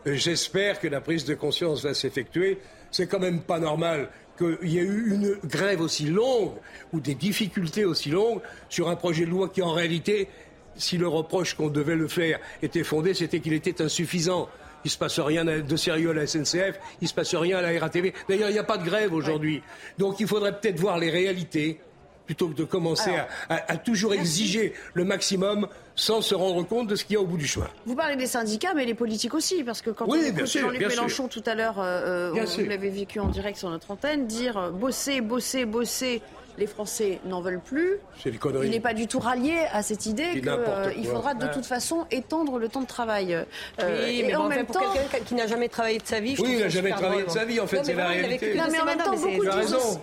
euh, 0.07 0.15
j'espère 0.15 0.81
que 0.81 0.89
la 0.89 1.01
prise 1.01 1.25
de 1.25 1.35
conscience 1.35 1.83
va 1.83 1.95
s'effectuer. 1.95 2.59
C'est 2.91 3.07
quand 3.07 3.19
même 3.19 3.41
pas 3.41 3.59
normal 3.59 4.09
qu'il 4.37 4.69
y 4.69 4.79
ait 4.79 4.83
eu 4.83 5.15
une 5.15 5.37
grève 5.45 5.81
aussi 5.81 6.07
longue 6.07 6.53
ou 6.93 7.01
des 7.01 7.15
difficultés 7.15 7.85
aussi 7.85 8.11
longues 8.11 8.41
sur 8.69 8.89
un 8.89 8.97
projet 8.97 9.25
de 9.25 9.31
loi 9.31 9.49
qui, 9.49 9.63
en 9.63 9.73
réalité, 9.73 10.29
si 10.77 10.99
le 10.99 11.09
reproche 11.09 11.55
qu'on 11.55 11.69
devait 11.69 11.97
le 11.97 12.09
faire 12.09 12.39
était 12.63 12.85
fondé, 12.85 13.15
c'était 13.15 13.41
qu'il 13.41 13.53
était 13.53 13.83
insuffisant. 13.83 14.49
Il 14.85 14.89
ne 14.89 14.91
se 14.91 14.99
passe 14.99 15.19
rien 15.19 15.45
de 15.45 15.77
sérieux 15.77 16.11
à 16.11 16.15
la 16.15 16.27
SNCF, 16.27 16.79
il 17.01 17.05
ne 17.05 17.09
se 17.09 17.15
passe 17.15 17.35
rien 17.35 17.59
à 17.59 17.63
la 17.63 17.81
RATV. 17.81 18.13
D'ailleurs, 18.29 18.51
il 18.51 18.53
n'y 18.53 18.59
a 18.59 18.65
pas 18.65 18.79
de 18.79 18.85
grève 18.85 19.13
aujourd'hui. 19.13 19.63
Donc 19.99 20.21
il 20.21 20.29
faudrait 20.29 20.59
peut-être 20.61 20.79
voir 20.79 20.99
les 20.99 21.11
réalités 21.11 21.81
plutôt 22.27 22.49
que 22.49 22.55
de 22.55 22.65
commencer 22.65 23.13
à, 23.49 23.77
toujours 23.79 24.13
exiger 24.15 24.75
le 24.95 25.05
maximum 25.05 25.69
sans 25.95 26.21
se 26.21 26.35
rendre 26.35 26.63
compte 26.65 26.89
de 26.89 26.97
ce 26.97 27.05
qu'il 27.05 27.15
y 27.15 27.17
a 27.17 27.21
au 27.21 27.27
bout 27.27 27.39
du 27.39 27.47
chemin. 27.47 27.69
Vous 27.87 27.95
parlez 27.95 28.17
des 28.17 28.27
syndicats, 28.27 28.75
mais 28.75 28.85
les 28.85 28.95
politiques 28.95 29.33
aussi, 29.33 29.65
parce 29.65 29.81
que 29.81 29.91
quand 29.91 30.07
on 30.09 30.15
écoute 30.15 30.47
Jean-Luc 30.47 30.87
Mélenchon 30.87 31.29
tout 31.29 31.43
à 31.47 31.55
l'heure, 31.55 31.81
euh, 31.81 32.35
euh 32.35 32.45
vous 32.45 32.65
l'avez 32.69 32.91
vécu 32.91 33.21
en 33.21 33.29
direct 33.29 33.57
sur 33.57 33.71
notre 33.71 33.91
antenne, 33.91 34.27
dire 34.27 34.59
euh, 34.59 34.71
bosser, 34.71 35.21
bosser, 35.21 35.65
bosser 35.65 36.21
les 36.59 36.67
Français 36.67 37.21
n'en 37.25 37.41
veulent 37.41 37.61
plus. 37.61 37.99
Il 38.25 38.71
n'est 38.71 38.81
pas 38.81 38.95
du 38.95 39.07
tout 39.07 39.19
rallié 39.19 39.59
à 39.73 39.83
cette 39.83 40.07
idée 40.07 40.31
qu'il 40.33 40.49
euh, 40.49 40.91
faudra 41.05 41.35
de 41.35 41.47
toute 41.49 41.67
façon 41.67 42.07
étendre 42.11 42.59
le 42.59 42.69
temps 42.69 42.81
de 42.81 42.87
travail. 42.87 43.35
Euh, 43.35 44.07
oui, 44.07 44.25
mais 44.27 44.35
en 44.35 44.49
même 44.49 44.67
temps, 44.67 44.81
pour 44.81 44.93
quelqu'un 44.93 45.25
qui 45.25 45.35
n'a 45.35 45.47
jamais 45.47 45.69
travaillé 45.69 45.99
de 45.99 46.07
sa 46.07 46.21
vie, 46.21 46.37
je 46.37 46.43
oui, 46.43 46.53
il 46.53 46.61
n'a 46.61 46.69
jamais 46.69 46.91
travaillé 46.91 47.25
de 47.25 47.31
sa 47.31 47.45
vie. 47.45 47.61
En 47.61 47.67
fait, 47.67 47.85
c'est 47.85 47.95
la 47.95 48.09
réalité. 48.09 48.55
Non, 48.55 48.65
mais 48.71 48.81
en 48.81 48.85
même 48.85 48.99
temps, 48.99 49.15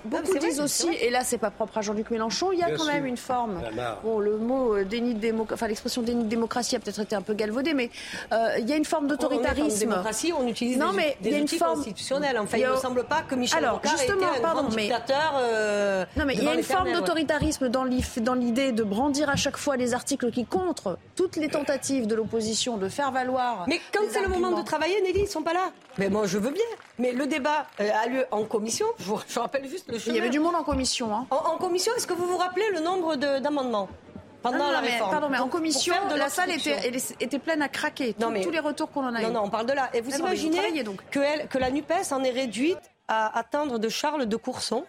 beaucoup 0.05 0.37
disent, 0.39 0.59
aussi, 0.59 0.89
et 1.01 1.09
là, 1.09 1.21
c'est 1.23 1.37
pas 1.37 1.51
propre 1.51 1.77
à 1.79 1.81
Jean-Luc 1.81 2.11
Mélenchon, 2.11 2.51
il 2.51 2.59
y 2.59 2.63
a 2.63 2.71
quand 2.71 2.85
même 2.85 3.05
une 3.05 3.17
forme. 3.17 3.61
Bon, 4.03 4.19
le 4.19 4.37
mot 4.37 4.75
euh, 4.75 4.83
déni 4.83 5.13
de 5.13 5.19
démocratie, 5.19 5.53
enfin 5.53 5.67
l'expression 5.67 6.01
déni 6.01 6.23
de 6.23 6.29
démocratie 6.29 6.75
a 6.75 6.79
peut-être 6.79 7.01
été 7.01 7.15
un 7.15 7.21
peu 7.21 7.33
galvaudé, 7.33 7.73
mais 7.73 7.89
il 8.31 8.69
y 8.69 8.73
a 8.73 8.75
une 8.75 8.85
forme 8.85 9.07
d'autoritarisme. 9.07 9.79
démocratie, 9.79 10.33
on 10.37 10.47
utilise 10.47 10.77
non, 10.77 10.93
mais 10.93 11.17
des, 11.21 11.29
il 11.29 11.31
y 11.33 11.35
a 11.35 11.39
une 11.39 11.47
forme 11.47 11.75
constitutionnelle. 11.75 12.37
Enfin, 12.39 12.57
il 12.57 12.67
ne 12.67 12.75
semble 12.75 13.03
pas 13.05 13.21
que 13.21 13.35
Michel 13.35 13.65
Rocard 13.65 13.99
ait 13.99 14.03
été 14.05 14.13
un 14.13 14.39
grand 14.39 14.63
dictateur. 14.63 15.33
Non, 16.17 16.25
mais 16.25 16.35
il 16.35 16.42
y 16.45 16.47
a 16.47 16.53
une 16.53 16.63
forme 16.63 16.91
d'autoritarisme 16.91 17.69
dans 17.69 17.83
l'idée 18.33 18.71
de 18.71 18.83
brandir 18.83 19.29
à 19.29 19.35
chaque 19.35 19.57
fois 19.57 19.77
les 19.77 19.93
articles 19.93 20.31
qui 20.31 20.45
contre 20.45 20.97
toutes 21.15 21.35
les 21.35 21.49
tentatives 21.49 22.07
de 22.07 22.15
l'opposition 22.15 22.77
de 22.77 22.89
faire 22.89 23.11
valoir. 23.11 23.65
Mais 23.67 23.79
quand 23.91 24.01
c'est 24.09 24.21
le 24.21 24.27
moment 24.27 24.51
de 24.51 24.63
travailler, 24.63 25.01
Nelly, 25.01 25.21
ils 25.21 25.27
sont 25.27 25.43
pas 25.43 25.53
là. 25.53 25.71
Mais 25.97 26.09
moi, 26.09 26.25
je 26.25 26.37
veux 26.37 26.51
bien. 26.51 26.63
Mais 26.99 27.11
le 27.11 27.27
débat 27.27 27.67
euh, 27.79 27.89
a 27.93 28.07
lieu 28.07 28.25
en 28.31 28.43
commission. 28.43 28.85
Je 28.99 29.05
vous 29.05 29.19
rappelle 29.35 29.67
juste 29.67 29.91
le 29.91 29.99
chemin. 29.99 30.15
Il 30.15 30.17
y 30.17 30.19
avait 30.19 30.29
du 30.29 30.39
monde 30.39 30.55
en 30.55 30.63
commission. 30.63 31.15
Hein. 31.15 31.27
En, 31.31 31.57
commission, 31.57 31.91
est-ce 31.95 32.07
que 32.07 32.13
vous 32.13 32.27
vous 32.27 32.37
rappelez 32.37 32.65
le 32.73 32.79
nombre 32.79 33.15
d'amendements 33.15 33.89
pendant 34.41 34.71
la 34.71 34.81
réforme. 34.81 35.09
pardon, 35.09 35.29
mais 35.29 35.37
en 35.37 35.47
commission, 35.47 35.95
de 36.11 36.15
la 36.15 36.29
salle 36.29 36.51
était, 36.51 36.91
était, 37.21 37.39
pleine 37.39 37.61
à 37.61 37.69
craquer. 37.69 38.13
Non, 38.19 38.29
mais, 38.29 38.41
tous 38.41 38.51
les 38.51 38.59
retours 38.59 38.91
qu'on 38.91 39.05
en 39.05 39.15
a 39.15 39.21
eu. 39.21 39.25
Non, 39.25 39.31
non, 39.31 39.43
on 39.45 39.49
parle 39.49 39.67
de 39.67 39.73
là. 39.73 39.89
Et 39.93 40.01
vous 40.01 40.13
imaginez 40.13 40.83
donc. 40.83 41.01
Que, 41.09 41.19
elle, 41.19 41.47
que 41.47 41.57
la 41.57 41.71
NUPES 41.71 42.11
en 42.11 42.23
est 42.23 42.31
réduite 42.31 42.77
à 43.07 43.37
atteindre 43.37 43.79
de 43.79 43.89
Charles 43.89 44.25
de 44.25 44.35
Courson 44.35 44.83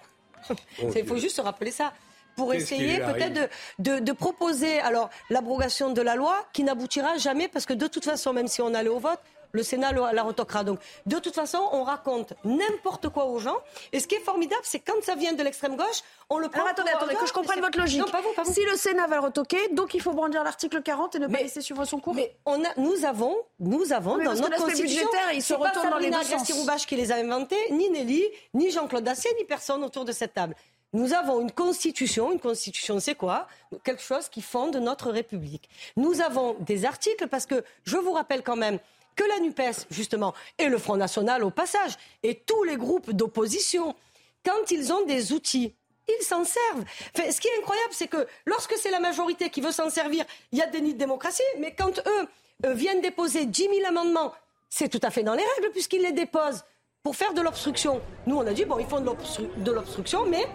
il 0.97 1.07
faut 1.07 1.17
juste 1.17 1.37
se 1.37 1.41
rappeler 1.41 1.71
ça. 1.71 1.93
pour 2.37 2.53
essayer 2.53 2.99
peut-être 2.99 3.51
de, 3.79 3.99
de, 4.01 4.13
proposer 4.13 4.81
alors 4.81 5.09
l'abrogation 5.31 5.93
de 5.93 6.03
la 6.03 6.17
loi 6.17 6.47
qui 6.53 6.65
n'aboutira 6.65 7.17
jamais 7.17 7.49
parce 7.49 7.65
que 7.67 7.75
de 7.75 7.87
toute 7.87 8.05
façon, 8.05 8.33
même 8.33 8.49
si 8.49 8.61
on 8.61 8.75
allait 8.75 8.89
au 8.89 8.99
vote, 8.99 9.21
le 9.55 9.63
Sénat 9.63 9.93
la 9.93 10.23
retoquera. 10.23 10.65
Donc, 10.65 10.81
de 11.07 11.19
toute 11.19 11.35
façon, 11.35 11.61
on 11.73 11.85
raconte 11.85 12.35
n'importe 12.45 13.09
quoi 13.09 13.25
aux 13.27 13.39
gens. 13.39 13.57
Et 13.93 14.01
ce 14.01 14.07
qui 14.07 14.17
est 14.17 14.21
formidable, 14.21 14.63
c'est 14.65 14.81
quand 14.81 15.03
ça 15.03 15.15
vient 15.15 15.33
de 15.33 15.43
l'extrême 15.43 15.77
gauche, 15.77 16.03
on 16.29 16.39
le 16.39 16.49
prend. 16.49 16.61
Alors, 16.61 16.73
attendez, 16.73 16.91
attendez, 16.91 17.15
que 17.15 17.27
je 17.27 17.33
comprenne 17.33 17.61
votre 17.61 17.79
logique. 17.79 18.01
Non, 18.01 18.07
pas 18.07 18.21
vous, 18.21 18.33
pas 18.35 18.43
vous. 18.43 18.53
Si 18.53 18.65
le 18.65 18.77
Sénat 18.77 19.07
va 19.07 19.17
le 19.17 19.23
retoquer, 19.23 19.69
donc 19.73 19.95
il 19.95 20.03
faut 20.03 20.13
brandir 20.13 20.43
l'article 20.43 20.83
40 20.83 21.15
et 21.15 21.19
ne 21.21 21.29
pas 21.29 21.39
laisser 21.39 21.61
suivre 21.61 21.85
son 21.85 22.01
cours. 22.01 22.15
Mais 22.15 22.37
on 22.45 22.63
a, 22.65 22.69
nous 22.77 23.05
avons, 23.05 23.37
nous 23.61 23.93
avons 23.93 24.19
dans 24.19 24.35
notre 24.35 24.57
constitution, 24.57 25.07
budgétaire, 25.07 25.33
il 25.33 25.43
se 25.43 25.55
retourne 25.55 25.89
dans 25.89 25.99
les 25.99 26.11
deux 26.11 26.23
sens. 26.23 26.87
qui 26.87 26.97
les 26.97 27.13
a 27.13 27.17
inventés, 27.17 27.71
ni 27.71 27.89
Nelly, 27.91 28.25
ni 28.55 28.71
Jean-Claude 28.71 29.05
Dacier, 29.05 29.31
ni 29.39 29.45
personne 29.45 29.85
autour 29.85 30.05
de 30.05 30.13
cette 30.13 30.35
table. 30.35 30.57
Nous 30.93 31.13
avons 31.13 31.41
une 31.41 31.51
constitution. 31.51 32.33
Une 32.33 32.41
constitution, 32.41 33.01
c'est 33.01 33.17
quoi? 33.17 33.49
Quelque 33.83 34.03
chose 34.03 34.29
qui 34.29 34.43
fonde 34.43 34.77
notre 34.77 35.11
République. 35.11 35.69
Nous 35.97 36.21
avons 36.21 36.57
des 36.61 36.85
articles 36.85 37.27
parce 37.29 37.47
que 37.47 37.65
je 37.85 37.97
vous 37.97 38.13
rappelle 38.13 38.43
quand 38.43 38.57
même 38.57 38.79
que 39.17 39.25
la 39.25 39.41
NUPES, 39.41 39.87
justement, 39.91 40.35
et 40.59 40.69
le 40.69 40.79
Front 40.79 40.97
National 40.97 41.45
au 41.45 41.51
passage, 41.51 41.93
et 42.23 42.35
tous 42.35 42.65
les 42.65 42.77
groupes 42.77 43.11
d'opposition, 43.11 43.95
quand 44.45 44.71
ils 44.71 44.93
ont 44.93 45.05
des 45.07 45.33
outils, 45.33 45.75
ils 46.09 46.25
s'en 46.25 46.45
servent. 46.45 46.85
ce 47.15 47.41
qui 47.41 47.49
est 47.49 47.59
incroyable, 47.59 47.93
c'est 47.93 48.09
que 48.09 48.27
lorsque 48.45 48.75
c'est 48.75 48.91
la 48.91 49.01
majorité 49.01 49.49
qui 49.51 49.61
veut 49.61 49.73
s'en 49.73 49.89
servir, 49.89 50.25
il 50.53 50.59
y 50.59 50.63
a 50.63 50.67
déni 50.67 50.93
de 50.95 50.99
démocratie, 50.99 51.43
mais 51.59 51.75
quand 51.75 51.99
eux 51.99 52.29
euh, 52.67 52.75
viennent 52.75 53.01
déposer 53.01 53.47
10 53.47 53.63
000 53.63 53.73
amendements, 53.89 54.35
c'est 54.69 54.89
tout 54.89 55.01
à 55.03 55.11
fait 55.11 55.23
dans 55.23 55.35
les 55.35 55.45
règles 55.57 55.71
puisqu'ils 55.73 56.03
les 56.03 56.13
déposent 56.13 56.65
pour 57.03 57.17
faire 57.17 57.33
de 57.33 57.41
l'obstruction. 57.41 58.01
Nous, 58.27 58.37
on 58.37 58.47
a 58.47 58.53
dit, 58.53 58.65
bon, 58.65 58.79
ils 58.79 58.87
font 58.87 59.01
de 59.01 59.71
l'obstruction, 59.73 60.27
mais 60.27 60.47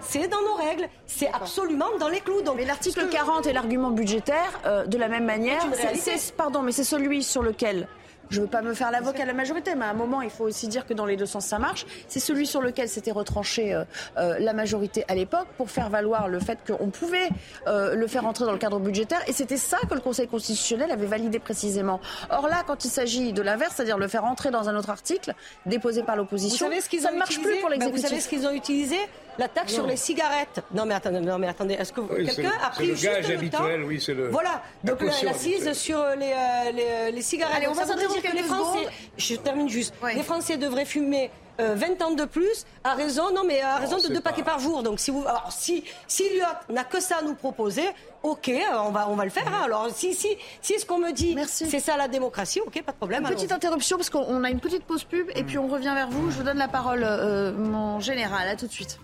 c'est 0.00 0.28
dans 0.28 0.42
nos 0.42 0.54
règles, 0.54 0.88
c'est 1.06 1.32
absolument 1.32 1.96
dans 1.98 2.08
les 2.08 2.20
clous. 2.20 2.42
Donc, 2.42 2.56
mais 2.56 2.64
l'article 2.64 3.08
40 3.08 3.46
et 3.46 3.52
l'argument 3.52 3.90
budgétaire, 3.90 4.60
euh, 4.66 4.84
de 4.84 4.98
la 4.98 5.08
même 5.08 5.24
manière, 5.24 5.62
c'est, 5.94 6.34
pardon, 6.34 6.62
mais 6.62 6.72
c'est 6.72 6.84
celui 6.84 7.22
sur 7.22 7.42
lequel 7.42 7.88
je 8.32 8.38
ne 8.38 8.44
veux 8.44 8.50
pas 8.50 8.62
me 8.62 8.72
faire 8.72 8.90
l'avocat 8.90 9.24
à 9.24 9.26
la 9.26 9.34
majorité, 9.34 9.74
mais 9.74 9.84
à 9.84 9.90
un 9.90 9.94
moment, 9.94 10.22
il 10.22 10.30
faut 10.30 10.44
aussi 10.44 10.66
dire 10.66 10.86
que 10.86 10.94
dans 10.94 11.04
les 11.04 11.16
deux 11.16 11.26
sens, 11.26 11.44
ça 11.44 11.58
marche. 11.58 11.84
C'est 12.08 12.18
celui 12.18 12.46
sur 12.46 12.62
lequel 12.62 12.88
s'était 12.88 13.10
retranchée 13.10 13.74
euh, 13.74 13.84
euh, 14.16 14.38
la 14.38 14.54
majorité 14.54 15.04
à 15.06 15.14
l'époque 15.14 15.48
pour 15.58 15.70
faire 15.70 15.90
valoir 15.90 16.28
le 16.28 16.40
fait 16.40 16.58
qu'on 16.66 16.88
pouvait 16.88 17.28
euh, 17.66 17.94
le 17.94 18.06
faire 18.06 18.26
entrer 18.26 18.46
dans 18.46 18.52
le 18.52 18.58
cadre 18.58 18.80
budgétaire. 18.80 19.20
Et 19.26 19.34
c'était 19.34 19.58
ça 19.58 19.78
que 19.88 19.94
le 19.94 20.00
Conseil 20.00 20.28
constitutionnel 20.28 20.90
avait 20.90 21.06
validé 21.06 21.38
précisément. 21.38 22.00
Or 22.30 22.48
là, 22.48 22.62
quand 22.66 22.86
il 22.86 22.90
s'agit 22.90 23.34
de 23.34 23.42
l'inverse, 23.42 23.74
c'est-à-dire 23.76 23.98
le 23.98 24.08
faire 24.08 24.24
entrer 24.24 24.50
dans 24.50 24.68
un 24.70 24.76
autre 24.76 24.90
article 24.90 25.34
déposé 25.66 26.02
par 26.02 26.16
l'opposition, 26.16 26.70
ça 26.70 27.12
ne 27.12 27.18
marche 27.18 27.38
plus 27.38 27.60
pour 27.60 27.68
l'exécutif. 27.68 28.02
vous 28.02 28.08
savez 28.08 28.20
ce 28.20 28.28
qu'ils 28.28 28.46
ont 28.46 28.52
utilisé 28.52 28.96
la 29.38 29.48
taxe 29.48 29.72
sur 29.74 29.86
les 29.86 29.96
cigarettes. 29.96 30.62
Non 30.74 30.86
mais 30.86 30.94
attendez, 30.94 31.20
non 31.20 31.38
mais 31.38 31.48
attendez, 31.48 31.74
est-ce 31.74 31.92
que 31.92 32.00
quelqu'un 32.00 32.52
a 32.62 32.70
pris 32.70 32.86
le 32.86 32.94
gage 32.94 33.30
habituel, 33.30 33.84
oui, 33.84 34.00
c'est 34.00 34.14
le. 34.14 34.28
Voilà, 34.28 34.62
donc 34.84 35.00
l'assise 35.22 35.72
sur 35.72 36.04
les, 36.16 36.34
les, 36.74 37.12
les, 37.12 37.22
cigarettes. 37.22 37.56
Allez, 37.56 37.68
on 37.68 37.72
va 37.72 37.86
s'intéresser 37.86 38.20
que 38.20 38.36
les 38.36 38.42
Français, 38.42 38.86
je 39.16 39.34
termine 39.36 39.68
juste, 39.68 39.94
les 40.14 40.22
Français 40.22 40.56
devraient 40.56 40.84
fumer 40.84 41.30
20 41.58 41.62
euh, 42.00 42.04
ans 42.04 42.10
de 42.12 42.24
plus 42.24 42.64
à 42.84 42.94
raison, 42.94 43.32
non 43.34 43.44
mais 43.46 43.60
à 43.60 43.76
raison 43.76 43.98
de 43.98 44.08
deux 44.08 44.20
paquets 44.20 44.42
par 44.42 44.58
jour. 44.58 44.82
Donc 44.82 45.00
si 45.00 45.10
vous, 45.10 45.22
alors, 45.26 45.50
si 45.50 45.84
si 46.06 46.24
n'a 46.68 46.84
que 46.84 47.00
ça 47.00 47.18
à 47.18 47.22
nous 47.22 47.34
proposer, 47.34 47.88
ok, 48.22 48.48
euh, 48.48 48.60
on 48.84 48.90
va 48.90 49.08
on 49.08 49.16
va 49.16 49.24
le 49.24 49.30
faire. 49.30 49.46
Hein. 49.48 49.62
Alors 49.64 49.88
si 49.92 50.14
si 50.14 50.28
si 50.60 50.78
ce 50.78 50.86
qu'on 50.86 50.98
me 50.98 51.12
dit, 51.12 51.36
c'est 51.46 51.80
ça 51.80 51.96
la 51.96 52.08
démocratie, 52.08 52.60
ok, 52.60 52.82
pas 52.82 52.92
de 52.92 52.96
problème. 52.96 53.24
Une 53.24 53.34
petite 53.34 53.52
interruption 53.52 53.96
parce 53.96 54.10
qu'on 54.10 54.44
a 54.44 54.50
une 54.50 54.60
petite 54.60 54.84
pause 54.84 55.04
pub 55.04 55.28
et 55.34 55.44
puis 55.44 55.58
on 55.58 55.68
revient 55.68 55.92
vers 55.94 56.08
vous. 56.08 56.30
Je 56.30 56.38
vous 56.38 56.44
donne 56.44 56.58
la 56.58 56.68
parole, 56.68 57.02
euh, 57.04 57.52
mon 57.52 58.00
général. 58.00 58.48
À 58.48 58.56
tout 58.56 58.66
de 58.66 58.72
suite. 58.72 58.98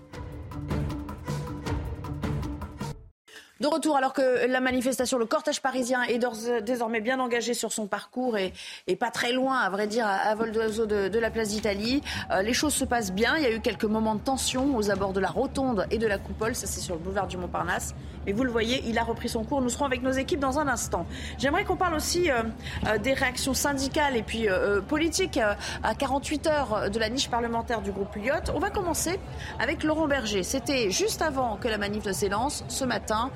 De 3.60 3.66
retour, 3.66 3.96
alors 3.96 4.12
que 4.12 4.46
la 4.46 4.60
manifestation, 4.60 5.18
le 5.18 5.26
cortège 5.26 5.60
parisien 5.60 6.02
est 6.04 6.20
désormais 6.62 7.00
bien 7.00 7.18
engagé 7.18 7.54
sur 7.54 7.72
son 7.72 7.88
parcours 7.88 8.36
et, 8.36 8.52
pas 8.96 9.10
très 9.10 9.32
loin, 9.32 9.58
à 9.58 9.68
vrai 9.68 9.88
dire, 9.88 10.06
à, 10.06 10.32
vol 10.36 10.52
d'oiseau 10.52 10.86
de, 10.86 11.18
la 11.18 11.30
place 11.30 11.48
d'Italie. 11.48 12.02
Euh, 12.30 12.42
les 12.42 12.52
choses 12.52 12.74
se 12.74 12.84
passent 12.84 13.12
bien. 13.12 13.36
Il 13.36 13.42
y 13.42 13.46
a 13.46 13.50
eu 13.50 13.60
quelques 13.60 13.84
moments 13.84 14.14
de 14.14 14.20
tension 14.20 14.76
aux 14.76 14.90
abords 14.90 15.12
de 15.12 15.20
la 15.20 15.28
rotonde 15.28 15.86
et 15.90 15.98
de 15.98 16.06
la 16.06 16.18
coupole. 16.18 16.54
Ça, 16.54 16.68
c'est 16.68 16.80
sur 16.80 16.94
le 16.94 17.00
boulevard 17.00 17.26
du 17.26 17.36
Montparnasse. 17.36 17.94
Mais 18.28 18.34
vous 18.34 18.44
le 18.44 18.50
voyez, 18.50 18.84
il 18.86 18.98
a 18.98 19.04
repris 19.04 19.30
son 19.30 19.42
cours. 19.42 19.62
Nous 19.62 19.70
serons 19.70 19.86
avec 19.86 20.02
nos 20.02 20.10
équipes 20.10 20.38
dans 20.38 20.58
un 20.58 20.68
instant. 20.68 21.06
J'aimerais 21.38 21.64
qu'on 21.64 21.76
parle 21.76 21.94
aussi 21.94 22.30
euh, 22.30 22.42
euh, 22.86 22.98
des 22.98 23.14
réactions 23.14 23.54
syndicales 23.54 24.18
et 24.18 24.22
puis 24.22 24.46
politiques 24.86 25.38
à 25.82 25.94
48 25.94 26.46
heures 26.46 26.90
de 26.90 26.98
la 26.98 27.08
niche 27.08 27.30
parlementaire 27.30 27.80
du 27.80 27.90
groupe 27.90 28.14
Lyotte. 28.16 28.52
On 28.54 28.58
va 28.58 28.68
commencer 28.68 29.18
avec 29.58 29.82
Laurent 29.82 30.08
Berger. 30.08 30.42
C'était 30.42 30.90
juste 30.90 31.22
avant 31.22 31.56
que 31.56 31.68
la 31.68 31.78
manif 31.78 32.10
s'élance 32.10 32.66
ce 32.68 32.84
matin 32.84 33.30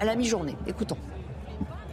à 0.00 0.04
la 0.04 0.16
mi-journée. 0.16 0.56
Écoutons. 0.66 0.98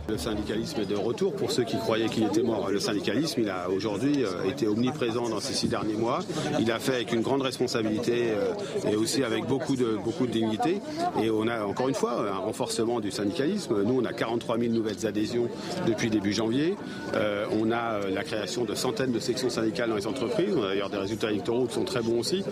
Le 0.09 0.17
syndicalisme 0.17 0.81
est 0.81 0.85
de 0.85 0.95
retour 0.95 1.33
pour 1.33 1.51
ceux 1.51 1.63
qui 1.63 1.77
croyaient 1.77 2.09
qu'il 2.09 2.23
était 2.23 2.43
mort. 2.43 2.69
Le 2.69 2.79
syndicalisme, 2.79 3.41
il 3.41 3.49
a 3.49 3.69
aujourd'hui 3.69 4.23
euh, 4.23 4.49
été 4.49 4.67
omniprésent 4.67 5.29
dans 5.29 5.39
ces 5.39 5.53
six 5.53 5.67
derniers 5.67 5.95
mois. 5.95 6.19
Il 6.59 6.71
a 6.71 6.79
fait 6.79 6.95
avec 6.95 7.13
une 7.13 7.21
grande 7.21 7.41
responsabilité 7.41 8.31
euh, 8.31 8.53
et 8.89 8.95
aussi 8.95 9.23
avec 9.23 9.45
beaucoup 9.45 9.75
de, 9.75 9.97
beaucoup 10.03 10.27
de 10.27 10.31
dignité. 10.31 10.81
Et 11.21 11.29
on 11.29 11.47
a 11.47 11.63
encore 11.65 11.87
une 11.87 11.95
fois 11.95 12.29
un 12.29 12.37
renforcement 12.37 12.99
du 12.99 13.11
syndicalisme. 13.11 13.83
Nous, 13.83 14.01
on 14.01 14.05
a 14.05 14.13
43 14.13 14.57
000 14.57 14.73
nouvelles 14.73 15.05
adhésions 15.05 15.47
depuis 15.87 16.09
début 16.09 16.33
janvier. 16.33 16.75
Euh, 17.15 17.45
on 17.51 17.71
a 17.71 17.99
la 18.09 18.23
création 18.23 18.65
de 18.65 18.75
centaines 18.75 19.11
de 19.11 19.19
sections 19.19 19.49
syndicales 19.49 19.89
dans 19.89 19.95
les 19.95 20.07
entreprises. 20.07 20.53
On 20.55 20.63
a 20.63 20.67
d'ailleurs 20.67 20.89
des 20.89 20.97
résultats 20.97 21.31
électoraux 21.31 21.67
qui 21.67 21.75
sont 21.75 21.85
très 21.85 22.01
bons 22.01 22.19
aussi. 22.19 22.43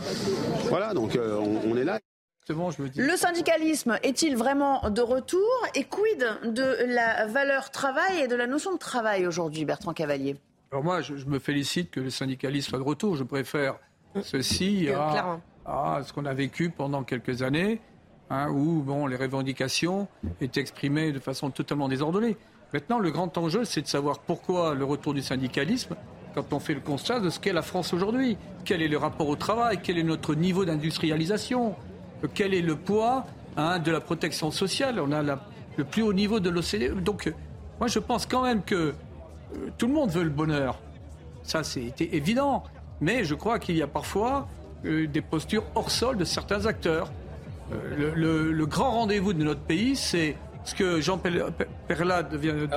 Voilà, 0.69 0.93
donc 0.93 1.17
on 1.65 1.77
est 1.77 1.83
là. 1.83 1.99
Le 2.49 3.15
syndicalisme 3.15 3.99
est-il 4.01 4.35
vraiment 4.35 4.89
de 4.89 5.01
retour 5.01 5.47
Et 5.75 5.83
quid 5.83 6.25
de 6.45 6.77
la 6.87 7.27
valeur 7.27 7.69
travail 7.69 8.21
et 8.23 8.27
de 8.27 8.35
la 8.35 8.47
notion 8.47 8.73
de 8.73 8.79
travail 8.79 9.27
aujourd'hui, 9.27 9.65
Bertrand 9.65 9.93
Cavalier? 9.93 10.35
Alors 10.71 10.83
moi, 10.83 11.01
je, 11.01 11.13
me 11.25 11.37
félicite 11.37 11.91
que 11.91 11.99
le 11.99 12.09
syndicalisme 12.09 12.69
soit 12.69 12.79
de 12.79 12.83
retour. 12.83 13.15
Je 13.15 13.23
préfère 13.23 13.75
ceci 14.23 14.89
à, 15.65 16.01
ce 16.03 16.11
qu'on 16.11 16.25
a 16.25 16.33
vécu 16.33 16.71
pendant 16.71 17.03
quelques 17.03 17.43
années, 17.43 17.81
hein, 18.31 18.49
où 18.49 18.81
bon, 18.81 19.05
les 19.05 19.15
revendications 19.15 20.07
étaient 20.41 20.61
exprimées 20.61 21.11
de 21.11 21.19
façon 21.19 21.51
totalement 21.51 21.87
désordonnée. 21.87 22.35
Maintenant, 22.73 22.97
le 22.97 23.11
grand 23.11 23.35
enjeu, 23.37 23.63
c'est 23.63 23.81
de 23.81 23.87
savoir 23.87 24.19
pourquoi 24.19 24.73
le 24.73 24.85
retour 24.85 25.13
du 25.13 25.21
syndicalisme 25.21 25.95
quand 26.33 26.53
on 26.53 26.59
fait 26.59 26.75
le 26.75 26.81
constat 26.81 27.19
de 27.19 27.29
ce 27.29 27.39
qu'est 27.39 27.53
la 27.53 27.61
France 27.61 27.93
aujourd'hui. 27.93 28.37
Quel 28.65 28.81
est 28.81 28.87
le 28.87 28.97
rapport 28.97 29.27
au 29.27 29.35
travail? 29.35 29.79
Quel 29.83 29.97
est 29.97 30.03
notre 30.03 30.35
niveau 30.35 30.65
d'industrialisation? 30.65 31.75
Quel 32.27 32.53
est 32.53 32.61
le 32.61 32.75
poids 32.75 33.25
hein, 33.57 33.79
de 33.79 33.91
la 33.91 34.01
protection 34.01 34.51
sociale. 34.51 34.99
On 34.99 35.11
a 35.11 35.21
le 35.77 35.83
plus 35.83 36.01
haut 36.01 36.13
niveau 36.13 36.39
de 36.39 36.49
l'OCDE. 36.49 37.03
Donc, 37.03 37.33
moi, 37.79 37.87
je 37.87 37.99
pense 37.99 38.25
quand 38.25 38.43
même 38.43 38.61
que 38.63 38.75
euh, 38.75 38.93
tout 39.77 39.87
le 39.87 39.93
monde 39.93 40.09
veut 40.11 40.23
le 40.23 40.29
bonheur. 40.29 40.79
Ça, 41.43 41.63
c'est 41.63 41.93
évident. 41.99 42.63
Mais 43.01 43.23
je 43.23 43.33
crois 43.35 43.59
qu'il 43.59 43.77
y 43.77 43.81
a 43.81 43.87
parfois 43.87 44.47
euh, 44.85 45.07
des 45.07 45.21
postures 45.21 45.63
hors 45.75 45.89
sol 45.89 46.17
de 46.17 46.25
certains 46.25 46.65
acteurs. 46.65 47.11
Euh, 47.71 48.13
le, 48.15 48.65
grand 48.65 48.91
rendez-vous 48.91 49.33
de 49.33 49.43
notre 49.43 49.61
pays, 49.61 49.95
c'est 49.95 50.35
ce 50.65 50.75
que 50.75 50.99
Jean 50.99 51.17
Perlade 51.17 52.35
vient 52.35 52.53
de, 52.53 52.67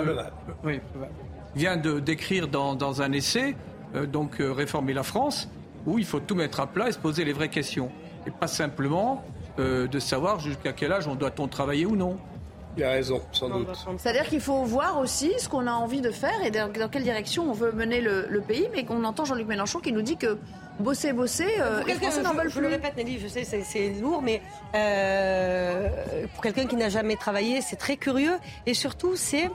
vient 1.56 1.76
de 1.76 1.98
décrire 1.98 2.46
dans, 2.46 3.02
un 3.02 3.12
essai, 3.12 3.56
donc 4.08 4.36
Réformer 4.38 4.94
la 4.94 5.02
France, 5.02 5.50
où 5.84 5.98
il 5.98 6.04
faut 6.04 6.20
tout 6.20 6.34
mettre 6.34 6.60
à 6.60 6.66
plat 6.66 6.88
et 6.88 6.92
se 6.92 6.98
poser 6.98 7.24
les 7.24 7.32
vraies 7.32 7.48
questions 7.48 7.90
et 8.26 8.30
pas 8.30 8.46
simplement 8.46 9.22
euh, 9.58 9.86
de 9.86 9.98
savoir 9.98 10.40
jusqu'à 10.40 10.72
quel 10.72 10.92
âge 10.92 11.06
on 11.06 11.14
doit-on 11.14 11.48
travailler 11.48 11.86
ou 11.86 11.96
non. 11.96 12.18
Il 12.76 12.84
a 12.84 12.90
raison, 12.90 13.20
sans 13.32 13.50
doute. 13.50 13.68
C'est-à-dire 13.98 14.26
qu'il 14.26 14.40
faut 14.40 14.64
voir 14.64 14.98
aussi 14.98 15.30
ce 15.38 15.46
qu'on 15.46 15.66
a 15.66 15.72
envie 15.72 16.00
de 16.00 16.10
faire 16.10 16.42
et 16.42 16.50
dans, 16.50 16.72
quelle 16.90 17.02
direction 17.02 17.50
on 17.50 17.52
veut 17.52 17.72
mener 17.72 18.00
le, 18.00 18.40
pays, 18.40 18.66
mais 18.72 18.84
qu'on 18.84 19.04
entend 19.04 19.26
Jean-Luc 19.26 19.46
Mélenchon 19.46 19.80
qui 19.80 19.92
nous 19.92 20.00
dit 20.00 20.16
que 20.16 20.38
bosser, 20.80 21.12
bosser, 21.12 21.48
euh, 21.60 21.82
les 21.86 21.94
Français 21.94 22.22
n'en 22.22 22.32
veulent 22.32 22.44
plus. 22.44 22.54
Je 22.54 22.60
le 22.60 22.68
répète, 22.68 22.96
Nelly, 22.96 23.18
je 23.18 23.28
sais, 23.28 23.44
c'est 23.44 23.90
lourd, 24.00 24.22
mais 24.22 24.40
euh, 24.74 25.86
pour 26.32 26.42
quelqu'un 26.42 26.66
qui 26.66 26.76
n'a 26.76 26.88
jamais 26.88 27.16
travaillé, 27.16 27.60
c'est 27.60 27.76
très 27.76 27.98
curieux. 27.98 28.38
Et 28.64 28.72
surtout, 28.72 29.16
c'est 29.16 29.50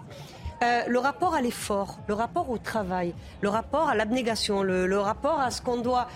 euh, 0.63 0.81
le 0.87 0.99
rapport 0.99 1.35
à 1.35 1.41
l'effort, 1.41 1.99
le 2.07 2.15
rapport 2.15 2.49
au 2.49 2.57
travail, 2.57 3.13
le 3.41 3.49
rapport 3.49 3.89
à 3.89 3.95
l'abnégation, 3.95 4.63
le, 4.63 4.99
rapport 4.99 5.39
à 5.39 5.51
ce 5.51 5.61
qu'on 5.61 5.77
doit. 5.77 6.07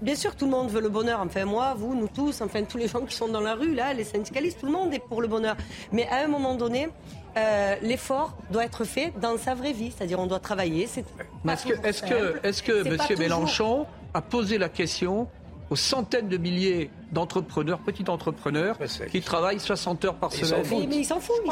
Bien 0.00 0.14
sûr, 0.14 0.36
tout 0.36 0.44
le 0.44 0.52
monde 0.52 0.70
veut 0.70 0.80
le 0.80 0.88
bonheur. 0.88 1.20
Enfin, 1.20 1.44
moi, 1.44 1.74
vous, 1.76 1.94
nous 1.94 2.08
tous, 2.08 2.40
enfin, 2.42 2.62
tous 2.62 2.78
les 2.78 2.86
gens 2.86 3.00
qui 3.00 3.14
sont 3.14 3.28
dans 3.28 3.40
la 3.40 3.54
rue, 3.54 3.74
là, 3.74 3.92
les 3.92 4.04
syndicalistes, 4.04 4.60
tout 4.60 4.66
le 4.66 4.72
monde 4.72 4.94
est 4.94 5.00
pour 5.00 5.20
le 5.20 5.28
bonheur. 5.28 5.56
Mais 5.90 6.06
à 6.08 6.24
un 6.24 6.28
moment 6.28 6.54
donné, 6.54 6.88
euh, 7.36 7.76
l'effort 7.82 8.36
doit 8.50 8.64
être 8.64 8.84
fait 8.84 9.12
dans 9.20 9.36
sa 9.36 9.54
vraie 9.54 9.72
vie, 9.72 9.92
c'est-à-dire 9.96 10.20
on 10.20 10.26
doit 10.26 10.40
travailler. 10.40 10.84
Est-ce 10.84 11.66
que, 11.66 11.86
est-ce 11.86 12.02
que, 12.02 12.46
est-ce 12.46 12.62
que 12.62 12.86
M. 12.86 13.18
Mélenchon 13.18 13.86
a 14.14 14.22
posé 14.22 14.58
la 14.58 14.68
question 14.68 15.26
aux 15.70 15.76
centaines 15.76 16.28
de 16.28 16.36
milliers 16.36 16.90
d'entrepreneurs, 17.12 17.78
petits 17.78 18.08
entrepreneurs, 18.08 18.76
qui 19.10 19.20
travaillent 19.20 19.60
60 19.60 20.04
heures 20.04 20.14
par 20.14 20.32
semaine. 20.32 20.62
Mais, 20.88 20.96
ils 20.96 21.04
s'en 21.04 21.20
foutent. 21.20 21.44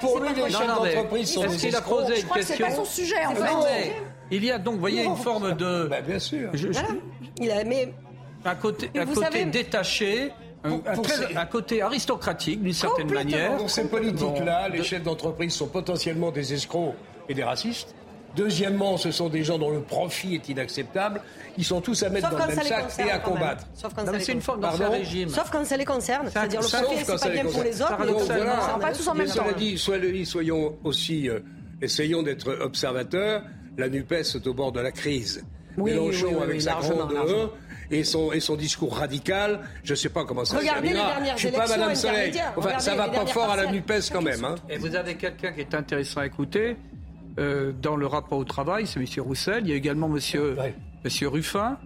Pour 0.00 0.20
lui, 0.20 0.28
les 0.34 0.50
chefs 0.50 0.66
d'entreprise 0.66 1.32
sont 1.32 1.44
Est-ce 1.44 1.66
qu'il 1.66 1.76
a 1.76 1.80
posé 1.80 2.20
une 2.20 2.28
question 2.28 2.56
C'est 2.56 2.62
pas 2.62 2.70
son 2.70 2.84
sujet, 2.84 3.26
en 3.26 3.34
fait. 3.34 3.92
Il 4.30 4.44
y 4.44 4.50
a 4.50 4.58
donc, 4.58 4.74
vous 4.74 4.80
voyez, 4.80 5.04
une 5.04 5.16
forme 5.16 5.54
de... 5.56 5.86
Bah, 5.86 6.00
bien 6.00 6.18
sûr. 6.18 6.50
Il 7.38 7.50
a, 7.50 7.64
mais... 7.64 7.92
Un 8.44 8.54
côté, 8.54 8.90
un 8.94 9.06
côté 9.06 9.44
détaché 9.46 10.30
un, 10.64 11.46
côté 11.46 11.82
aristocratique 11.82 12.62
d'une 12.62 12.72
certaine 12.72 13.12
manière. 13.12 13.56
Dans 13.56 13.68
ces 13.68 13.88
politiques-là, 13.88 14.68
les 14.68 14.82
chefs 14.82 15.02
d'entreprise 15.02 15.52
sont 15.52 15.68
potentiellement 15.68 16.30
des 16.30 16.54
escrocs 16.54 16.94
et 17.28 17.34
des 17.34 17.44
racistes. 17.44 17.94
Deuxièmement, 18.36 18.96
ce 18.98 19.10
sont 19.10 19.28
des 19.28 19.42
gens 19.44 19.58
dont 19.58 19.70
le 19.70 19.80
profit 19.80 20.34
est 20.34 20.48
inacceptable. 20.48 21.22
Ils 21.56 21.64
sont 21.64 21.80
tous 21.80 22.02
à 22.02 22.10
mettre 22.10 22.30
dans 22.30 22.38
le 22.38 22.54
même 22.54 22.66
sac 22.66 22.92
et 22.98 23.10
à 23.10 23.18
combattre. 23.18 23.66
Sauf 23.74 23.94
quand, 23.94 24.04
ça, 24.04 24.32
une 24.32 24.42
forme 24.42 24.64
régime. 24.64 25.28
Sauf 25.30 25.50
quand 25.50 25.64
ça 25.64 25.76
les 25.76 25.84
concerne. 25.84 26.28
C'est-à-dire 26.30 26.60
le 26.60 26.68
profit, 26.68 27.04
c'est 27.04 27.18
pas 27.18 27.28
bien 27.30 27.44
pour 27.44 27.62
les 27.62 27.80
autres, 27.80 27.96
mais 27.98 28.12
voilà. 28.12 28.78
pas 28.80 28.92
tous 28.92 29.08
en 29.08 29.14
même 29.14 29.28
temps. 29.28 29.44
dit, 29.56 29.78
soyons 29.78 30.76
aussi, 30.84 31.28
euh, 31.28 31.40
essayons 31.80 32.22
d'être 32.22 32.58
observateurs. 32.60 33.42
La 33.78 33.88
NUPES 33.88 34.36
est 34.36 34.46
au 34.46 34.54
bord 34.54 34.72
de 34.72 34.80
la 34.80 34.92
crise. 34.92 35.44
Mélenchon 35.76 36.40
avec 36.40 36.62
sa 36.62 36.74
grande 36.74 37.12
E 37.12 37.48
et 37.90 38.04
son, 38.04 38.32
et 38.32 38.40
son 38.40 38.56
discours 38.56 38.96
radical, 38.96 39.60
je 39.84 39.92
ne 39.92 39.96
sais 39.96 40.08
pas 40.08 40.24
comment 40.24 40.44
ça 40.44 40.58
se 40.58 40.64
terminera. 40.64 41.14
Je 41.24 41.32
ne 41.32 41.36
suis 41.36 41.50
pas 41.50 41.68
Madame 41.68 41.94
Soleil. 41.94 42.32
Enfin, 42.56 42.78
ça 42.78 42.92
ne 42.92 42.96
va 42.96 43.08
pas 43.08 43.26
fort 43.26 43.50
à 43.50 43.56
la 43.56 43.70
NUPES 43.70 44.10
quand 44.12 44.22
même. 44.22 44.44
Hein. 44.44 44.54
Et 44.68 44.78
vous 44.78 44.94
avez 44.94 45.14
quelqu'un 45.16 45.52
qui 45.52 45.60
est 45.60 45.74
intéressant 45.74 46.20
à 46.20 46.26
écouter? 46.26 46.76
Euh, 47.38 47.72
dans 47.80 47.96
le 47.96 48.06
rapport 48.06 48.38
au 48.38 48.44
travail, 48.44 48.86
c'est 48.86 49.00
M. 49.00 49.06
Roussel. 49.18 49.64
Il 49.64 49.70
y 49.70 49.72
a 49.72 49.76
également 49.76 50.06
M. 50.06 50.18
Monsieur 51.04 51.28
Ruffin. 51.28 51.78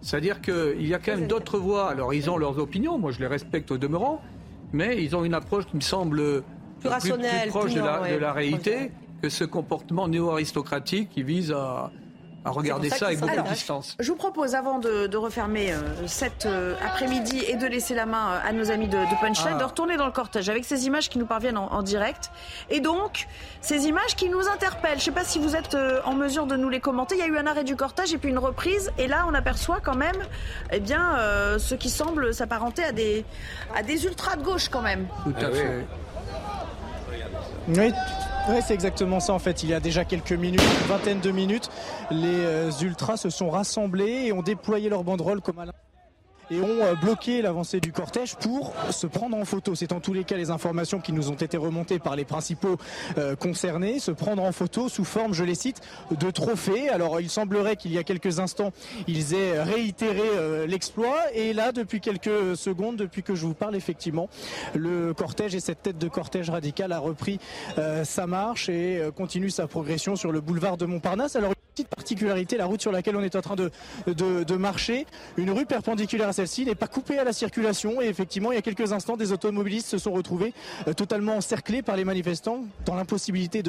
C'est-à-dire 0.00 0.40
qu'il 0.40 0.86
y 0.86 0.94
a 0.94 0.98
quand 0.98 1.16
même 1.16 1.26
d'autres 1.26 1.58
voix. 1.58 1.90
Alors, 1.90 2.14
ils 2.14 2.30
ont 2.30 2.36
leurs 2.36 2.58
opinions, 2.58 2.98
moi 2.98 3.10
je 3.10 3.18
les 3.18 3.26
respecte 3.26 3.70
au 3.70 3.78
demeurant, 3.78 4.22
mais 4.72 5.02
ils 5.02 5.16
ont 5.16 5.24
une 5.24 5.34
approche 5.34 5.66
qui 5.66 5.76
me 5.76 5.80
semble 5.80 6.44
plus, 6.80 6.88
rationnelle, 6.88 7.48
proche 7.48 7.74
de, 7.74 7.80
la, 7.80 8.08
de 8.08 8.16
la 8.16 8.32
réalité 8.32 8.92
que 9.20 9.28
ce 9.28 9.42
comportement 9.42 10.06
néo-aristocratique 10.06 11.10
qui 11.10 11.24
vise 11.24 11.50
à, 11.50 11.90
à 12.48 12.50
regarder 12.50 12.90
ça, 12.90 13.06
avec 13.06 13.20
beaucoup 13.20 13.36
de 13.36 13.48
distance. 13.48 13.96
Je 14.00 14.10
vous 14.10 14.16
propose, 14.16 14.54
avant 14.54 14.78
de, 14.78 15.16
refermer 15.18 15.72
euh, 15.72 16.06
cet 16.06 16.46
euh, 16.46 16.74
après-midi 16.84 17.42
et 17.48 17.56
de 17.56 17.66
laisser 17.66 17.94
la 17.94 18.06
main 18.06 18.30
euh, 18.30 18.48
à 18.48 18.52
nos 18.52 18.70
amis 18.70 18.86
de, 18.86 18.96
de 18.96 19.20
Punchline, 19.20 19.54
ah. 19.56 19.58
de 19.58 19.64
retourner 19.64 19.96
dans 19.96 20.06
le 20.06 20.12
cortège 20.12 20.48
avec 20.48 20.64
ces 20.64 20.86
images 20.86 21.08
qui 21.08 21.18
nous 21.18 21.26
parviennent 21.26 21.58
en, 21.58 21.82
direct. 21.82 22.30
Et 22.70 22.80
donc, 22.80 23.26
ces 23.60 23.86
images 23.86 24.14
qui 24.14 24.28
nous 24.28 24.46
interpellent. 24.48 24.92
Je 24.92 24.96
ne 24.96 25.00
sais 25.00 25.10
pas 25.10 25.24
si 25.24 25.38
vous 25.38 25.56
êtes 25.56 25.76
en 26.04 26.14
mesure 26.14 26.46
de 26.46 26.56
nous 26.56 26.68
les 26.68 26.80
commenter. 26.80 27.16
Il 27.16 27.20
y 27.20 27.22
a 27.22 27.26
eu 27.26 27.36
un 27.36 27.46
arrêt 27.46 27.64
du 27.64 27.76
cortège 27.76 28.12
et 28.12 28.18
puis 28.18 28.30
une 28.30 28.38
reprise. 28.38 28.92
Et 28.98 29.08
là, 29.08 29.24
on 29.28 29.34
aperçoit 29.34 29.80
quand 29.80 29.96
même 29.96 30.16
eh 30.72 30.80
bien, 30.80 31.16
ce 31.58 31.74
qui 31.74 31.90
semble 31.90 32.34
s'apparenter 32.34 32.84
à 32.84 32.92
des, 32.92 33.24
à 33.74 33.82
des 33.82 34.04
ultras 34.04 34.36
de 34.36 34.42
gauche 34.42 34.68
quand 34.68 34.82
même. 34.82 35.06
Tout 35.24 35.34
à 35.40 35.46
ah 35.46 35.50
fait. 35.50 35.86
Oui. 37.68 37.92
Oui, 38.50 38.56
c'est 38.66 38.72
exactement 38.72 39.20
ça 39.20 39.34
en 39.34 39.38
fait. 39.38 39.62
Il 39.62 39.68
y 39.68 39.74
a 39.74 39.80
déjà 39.80 40.06
quelques 40.06 40.32
minutes, 40.32 40.62
une 40.62 40.88
vingtaine 40.88 41.20
de 41.20 41.30
minutes, 41.30 41.68
les 42.10 42.40
euh, 42.40 42.70
ultras 42.80 43.18
se 43.18 43.28
sont 43.28 43.50
rassemblés 43.50 44.24
et 44.26 44.32
ont 44.32 44.42
déployé 44.42 44.88
leurs 44.88 45.04
banderoles 45.04 45.42
comme 45.42 45.58
à 45.58 45.66
et 46.50 46.60
ont 46.60 46.82
euh, 46.82 46.94
bloqué 46.94 47.42
l'avancée 47.42 47.80
du 47.80 47.92
cortège 47.92 48.36
pour 48.36 48.74
se 48.90 49.06
prendre 49.06 49.36
en 49.36 49.44
photo. 49.44 49.74
C'est 49.74 49.92
en 49.92 50.00
tous 50.00 50.12
les 50.12 50.24
cas 50.24 50.36
les 50.36 50.50
informations 50.50 51.00
qui 51.00 51.12
nous 51.12 51.30
ont 51.30 51.34
été 51.34 51.56
remontées 51.56 51.98
par 51.98 52.16
les 52.16 52.24
principaux 52.24 52.76
euh, 53.18 53.36
concernés. 53.36 53.98
Se 53.98 54.10
prendre 54.10 54.42
en 54.42 54.52
photo 54.52 54.88
sous 54.88 55.04
forme, 55.04 55.34
je 55.34 55.44
les 55.44 55.54
cite, 55.54 55.80
de 56.10 56.30
trophées. 56.30 56.88
Alors 56.88 57.20
il 57.20 57.30
semblerait 57.30 57.76
qu'il 57.76 57.92
y 57.92 57.98
a 57.98 58.04
quelques 58.04 58.40
instants, 58.40 58.72
ils 59.06 59.34
aient 59.34 59.62
réitéré 59.62 60.22
euh, 60.36 60.66
l'exploit. 60.66 61.18
Et 61.34 61.52
là, 61.52 61.72
depuis 61.72 62.00
quelques 62.00 62.56
secondes, 62.56 62.96
depuis 62.96 63.22
que 63.22 63.34
je 63.34 63.46
vous 63.46 63.54
parle, 63.54 63.76
effectivement, 63.76 64.28
le 64.74 65.14
cortège 65.14 65.54
et 65.54 65.60
cette 65.60 65.82
tête 65.82 65.98
de 65.98 66.08
cortège 66.08 66.50
radical 66.50 66.92
a 66.92 66.98
repris 66.98 67.38
sa 68.04 68.26
marche 68.26 68.68
et 68.68 69.02
continue 69.16 69.50
sa 69.50 69.66
progression 69.66 70.16
sur 70.16 70.32
le 70.32 70.40
boulevard 70.40 70.76
de 70.76 70.86
Montparnasse. 70.86 71.36
Alors 71.36 71.52
petite 71.78 71.94
particularité, 71.94 72.56
la 72.56 72.66
route 72.66 72.80
sur 72.80 72.90
laquelle 72.90 73.16
on 73.16 73.22
est 73.22 73.36
en 73.36 73.40
train 73.40 73.54
de, 73.54 74.56
marcher, 74.56 75.06
une 75.36 75.52
rue 75.52 75.64
perpendiculaire 75.64 76.28
à 76.28 76.32
celle-ci 76.32 76.64
n'est 76.64 76.74
pas 76.74 76.88
coupée 76.88 77.18
à 77.18 77.24
la 77.24 77.32
circulation 77.32 78.02
et 78.02 78.06
effectivement 78.06 78.50
il 78.50 78.56
y 78.56 78.58
a 78.58 78.62
quelques 78.62 78.92
instants 78.92 79.16
des 79.16 79.30
automobilistes 79.30 79.86
se 79.86 79.98
sont 79.98 80.10
retrouvés 80.10 80.52
euh, 80.88 80.92
totalement 80.92 81.36
encerclés 81.36 81.82
par 81.82 81.96
les 81.96 82.04
manifestants 82.04 82.64
dans 82.84 82.96
l'impossibilité 82.96 83.62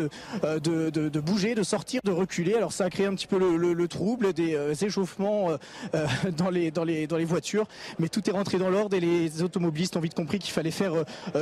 euh, 0.43 0.60
de, 0.60 1.20
bouger, 1.20 1.53
de 1.53 1.62
sortir, 1.62 2.01
de 2.03 2.12
reculer. 2.12 2.55
Alors 2.55 2.74
ça 2.74 2.86
a 2.86 2.89
créé 2.89 3.05
un 3.05 3.14
petit 3.14 3.28
peu 3.28 3.38
le, 3.38 3.88
trouble, 3.88 4.34
des 4.34 4.55
euh, 4.55 4.74
échauffements 4.74 5.49
dans, 6.38 6.49
les, 6.49 6.72
dans, 6.72 6.84
les, 6.84 7.05
dans 7.05 7.18
les 7.18 7.26
voitures, 7.26 7.68
mais 7.99 8.10
tout 8.10 8.28
est 8.28 8.34
rentré 8.34 8.57
dans 8.57 8.70
l'ordre 8.70 8.95
et 8.95 8.99
les 8.99 9.43
automobilistes 9.43 9.97
ont 9.97 9.99
vite 10.01 10.16
compris 10.16 10.39
qu'il 10.39 10.51
fallait 10.51 10.72
faire 10.72 10.93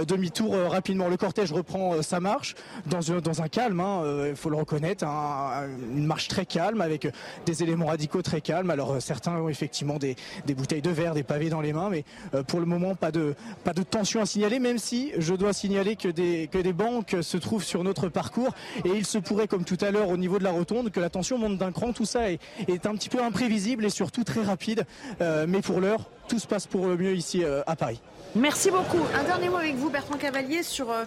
demi-tour 0.06 0.54
rapidement. 0.70 1.08
Le 1.08 1.18
cortège 1.18 1.54
reprend 1.54 2.02
sa 2.02 2.20
marche 2.20 2.56
dans 2.86 3.42
un, 3.42 3.48
calme, 3.48 3.78
il 3.78 4.30
hein, 4.32 4.36
faut 4.36 4.50
le 4.50 4.58
reconnaître, 4.58 5.06
une 5.06 6.06
marche 6.06 6.28
très 6.28 6.46
calme 6.46 6.57
avec 6.58 7.08
des 7.46 7.64
éléments 7.64 7.88
radicaux 7.88 8.22
très 8.22 8.42
calmes. 8.42 8.70
Alors 8.70 9.02
certains 9.02 9.34
ont 9.40 9.50
effectivement 9.50 9.98
des, 9.98 10.16
des 10.46 10.54
bouteilles 10.54 10.82
de 10.82 10.90
verre, 10.90 11.14
des 11.14 11.24
pavé 11.24 11.50
dans 11.50 11.62
les 11.62 11.74
mains, 11.74 11.90
mais 11.90 12.04
euh, 12.34 12.44
pour 12.44 12.60
le 12.60 12.66
moment, 12.66 12.96
pas 12.96 13.12
de, 13.12 13.36
pas 13.64 13.74
de 13.74 13.84
tension 13.84 14.22
à 14.22 14.26
signaler, 14.26 14.60
même 14.60 14.78
si 14.78 15.12
je 15.18 15.34
dois 15.34 15.54
signaler 15.54 15.96
que 15.96 16.08
des, 16.08 16.50
que 16.52 16.58
des 16.58 16.74
banques 16.74 17.16
se 17.22 17.38
trouvent 17.38 17.64
sur 17.64 17.84
notre 17.84 18.10
parcours 18.10 18.54
et 18.86 18.90
il 18.90 19.06
se 19.06 19.18
pourrait, 19.18 19.48
comme 19.48 19.66
tout 19.66 19.78
à 19.82 19.92
l'heure 19.92 20.10
au 20.10 20.18
niveau 20.18 20.40
de 20.40 20.44
la 20.44 20.52
rotonde, 20.52 20.92
que 20.92 21.00
la 21.00 21.10
tension 21.10 21.38
monte 21.38 21.58
d'un 21.58 21.72
cran. 21.72 21.94
Tout 21.94 22.06
ça 22.06 22.32
est, 22.32 22.40
est, 22.68 22.86
un 22.86 22.96
petit 22.96 23.10
peu 23.10 23.22
imprévisible 23.22 23.86
et 23.86 23.90
surtout 23.90 24.24
très 24.24 24.44
rapide, 24.44 24.86
euh, 25.22 25.46
mais 25.48 25.62
pour 25.62 25.80
l'heure, 25.80 26.10
tout 26.28 26.40
se 26.40 26.48
passe 26.48 26.68
pour 26.68 26.88
le 26.88 26.98
mieux 26.98 27.16
ici 27.16 27.44
euh, 27.44 27.62
à 27.68 27.76
Paris. 27.76 28.02
Merci 28.36 28.72
beaucoup. 28.72 29.02
Un 29.16 29.24
dernier 29.24 29.50
mot 29.50 29.58
avec 29.58 29.76
vous, 29.76 29.90
Bertrand 29.90 30.18
Cavalier, 30.18 30.64
sur 30.64 30.92
euh, 30.92 31.06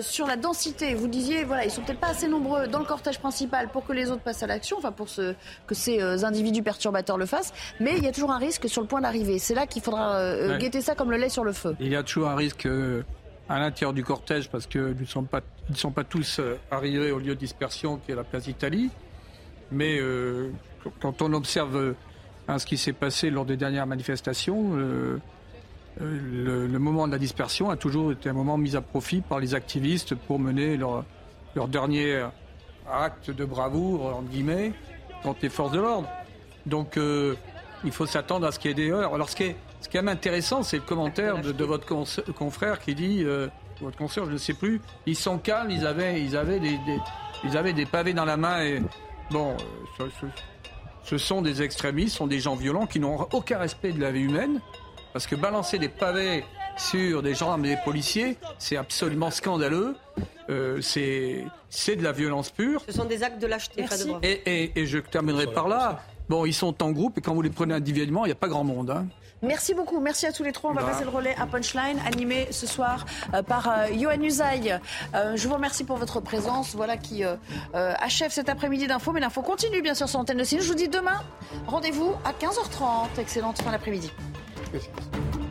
sur 0.00 0.26
la 0.26 0.36
densité, 0.36 0.94
vous 0.94 1.08
disiez, 1.08 1.44
voilà, 1.44 1.64
ils 1.64 1.70
sont 1.70 1.82
peut-être 1.82 2.00
pas 2.00 2.08
assez 2.08 2.28
nombreux 2.28 2.68
dans 2.68 2.78
le 2.78 2.84
cortège 2.84 3.18
principal 3.18 3.68
pour 3.68 3.84
que 3.84 3.92
les 3.92 4.10
autres 4.10 4.22
passent 4.22 4.42
à 4.42 4.46
l'action, 4.46 4.76
enfin 4.78 4.92
pour 4.92 5.08
que 5.08 5.74
ces 5.74 6.00
euh, 6.00 6.24
individus 6.24 6.62
perturbateurs 6.62 7.18
le 7.18 7.26
fassent, 7.26 7.52
mais 7.80 7.96
il 7.96 8.04
y 8.04 8.08
a 8.08 8.12
toujours 8.12 8.30
un 8.30 8.38
risque 8.38 8.68
sur 8.68 8.80
le 8.80 8.86
point 8.86 9.00
d'arrivée. 9.00 9.38
C'est 9.38 9.54
là 9.54 9.66
qu'il 9.66 9.82
faudra 9.82 10.16
euh, 10.16 10.58
guetter 10.58 10.80
ça 10.80 10.94
comme 10.94 11.10
le 11.10 11.16
lait 11.16 11.28
sur 11.28 11.44
le 11.44 11.52
feu. 11.52 11.74
Il 11.80 11.88
y 11.88 11.96
a 11.96 12.02
toujours 12.02 12.28
un 12.28 12.36
risque 12.36 12.68
à 13.48 13.58
l'intérieur 13.58 13.92
du 13.92 14.04
cortège 14.04 14.48
parce 14.48 14.66
qu'ils 14.66 14.96
ne 14.98 15.04
sont 15.06 15.24
pas, 15.24 15.40
sont 15.74 15.90
pas 15.90 16.04
tous 16.04 16.40
arrivés 16.70 17.10
au 17.10 17.18
lieu 17.18 17.34
de 17.34 17.40
dispersion 17.40 17.96
qui 17.96 18.12
est 18.12 18.14
la 18.14 18.24
place 18.24 18.44
d'Italie. 18.44 18.90
Mais 19.72 20.00
quand 21.00 21.20
on 21.22 21.32
observe 21.32 21.94
hein, 22.46 22.58
ce 22.58 22.66
qui 22.66 22.76
s'est 22.76 22.92
passé 22.92 23.30
lors 23.30 23.44
des 23.44 23.56
dernières 23.56 23.86
manifestations, 23.86 24.72
euh, 26.00 26.68
le, 26.68 26.78
moment 26.78 27.06
de 27.06 27.12
la 27.12 27.18
dispersion 27.18 27.70
a 27.70 27.76
toujours 27.76 28.12
été 28.12 28.28
un 28.28 28.32
moment 28.32 28.56
mis 28.56 28.76
à 28.76 28.80
profit 28.80 29.20
par 29.20 29.40
les 29.40 29.54
activistes 29.54 30.14
pour 30.14 30.38
mener 30.38 30.76
leur, 30.76 31.04
dernier 31.68 32.24
acte 32.90 33.30
de 33.30 33.44
bravoure, 33.44 34.06
entre 34.16 34.28
guillemets, 34.28 34.72
contre 35.22 35.40
les 35.42 35.48
forces 35.48 35.72
de 35.72 35.80
l'ordre. 35.80 36.08
Donc 36.66 36.96
euh, 36.96 37.34
il 37.84 37.92
faut 37.92 38.06
s'attendre 38.06 38.46
à 38.46 38.52
ce 38.52 38.58
qu'il 38.58 38.70
y 38.70 38.72
ait 38.72 38.86
des 38.86 38.90
heures. 38.90 39.14
Alors 39.14 39.28
ce 39.28 39.36
qui 39.36 39.44
est, 39.44 39.56
ce 39.80 39.88
qui 39.88 39.96
est 39.96 40.08
intéressant, 40.08 40.62
c'est 40.62 40.76
le 40.76 40.82
commentaire 40.82 41.40
de, 41.40 41.64
votre 41.64 41.86
confrère 42.32 42.78
qui 42.78 42.94
dit, 42.94 43.24
euh, 43.24 43.48
votre 43.80 43.96
consoeur, 43.96 44.26
je 44.26 44.32
ne 44.32 44.38
sais 44.38 44.54
plus, 44.54 44.80
ils 45.06 45.16
sont 45.16 45.38
calmes, 45.38 45.70
ils 45.70 45.86
avaient, 45.86 46.20
ils 46.22 46.36
avaient, 46.36 46.60
des, 46.60 46.78
ils 47.44 47.56
avaient 47.56 47.72
des 47.72 47.86
pavés 47.86 48.12
dans 48.12 48.24
la 48.24 48.36
main. 48.36 48.62
Et, 48.62 48.82
bon, 49.30 49.56
ce, 49.98 50.04
ce 51.02 51.18
sont 51.18 51.42
des 51.42 51.62
extrémistes, 51.62 52.12
ce 52.12 52.18
sont 52.18 52.26
des 52.26 52.40
gens 52.40 52.54
violents 52.54 52.86
qui 52.86 53.00
n'ont 53.00 53.26
aucun 53.32 53.58
respect 53.58 53.92
de 53.92 54.00
la 54.00 54.12
vie 54.12 54.22
humaine. 54.22 54.60
Parce 55.12 55.26
que 55.26 55.34
balancer 55.34 55.78
des 55.78 55.88
pavés 55.88 56.44
sur 56.76 57.22
des 57.22 57.34
gendarmes 57.34 57.64
et 57.64 57.70
des 57.70 57.80
policiers, 57.84 58.36
c'est 58.58 58.76
absolument 58.76 59.30
scandaleux. 59.30 59.96
Euh, 60.50 60.80
c'est 60.80 61.96
de 61.96 62.02
la 62.02 62.12
violence 62.12 62.50
pure. 62.50 62.82
Ce 62.86 62.94
sont 62.94 63.04
des 63.04 63.22
actes 63.22 63.40
de 63.40 63.46
lâcheté. 63.46 63.84
Et, 64.22 64.80
et, 64.80 64.86
je 64.86 64.98
terminerai 64.98 65.46
par 65.48 65.68
là. 65.68 66.00
Bon, 66.28 66.44
ils 66.44 66.54
sont 66.54 66.82
en 66.82 66.90
groupe 66.90 67.18
et 67.18 67.20
quand 67.20 67.34
vous 67.34 67.42
les 67.42 67.50
prenez 67.50 67.74
individuellement, 67.74 68.24
il 68.24 68.28
n'y 68.28 68.32
a 68.32 68.36
pas 68.36 68.48
grand 68.48 68.64
monde. 68.64 68.90
Hein. 68.90 69.06
Merci 69.40 69.72
beaucoup, 69.72 70.00
merci 70.00 70.26
à 70.26 70.32
tous 70.32 70.42
les 70.42 70.52
trois. 70.52 70.70
On 70.70 70.74
va 70.74 70.82
passer 70.82 71.04
le 71.04 71.10
relais 71.10 71.34
à 71.38 71.46
Punchline, 71.46 71.98
animé 72.04 72.48
ce 72.50 72.66
soir 72.66 73.06
euh, 73.34 73.42
par 73.42 73.68
euh, 73.68 73.86
Johan 73.98 74.20
Usaï. 74.20 74.78
je 75.14 75.48
vous 75.48 75.54
remercie 75.54 75.84
pour 75.84 75.96
votre 75.96 76.20
présence. 76.20 76.74
Voilà 76.74 76.96
qui 76.96 77.22
achève 77.74 78.30
cet 78.30 78.48
après-midi 78.48 78.86
d'info. 78.86 79.12
Mais 79.12 79.20
l'info 79.20 79.42
continue 79.42 79.82
bien 79.82 79.94
sûr 79.94 80.08
sur 80.08 80.18
l'antenne 80.18 80.38
de 80.38 80.44
CNews. 80.44 80.62
Je 80.62 80.68
vous 80.68 80.74
dis 80.74 80.88
demain, 80.88 81.22
rendez-vous 81.66 82.14
à 82.24 82.32
15h30. 82.32 83.20
Excellente 83.20 83.60
fin 83.62 83.70
d'après-midi. 83.70 84.10
Beşiktaş. 84.72 85.47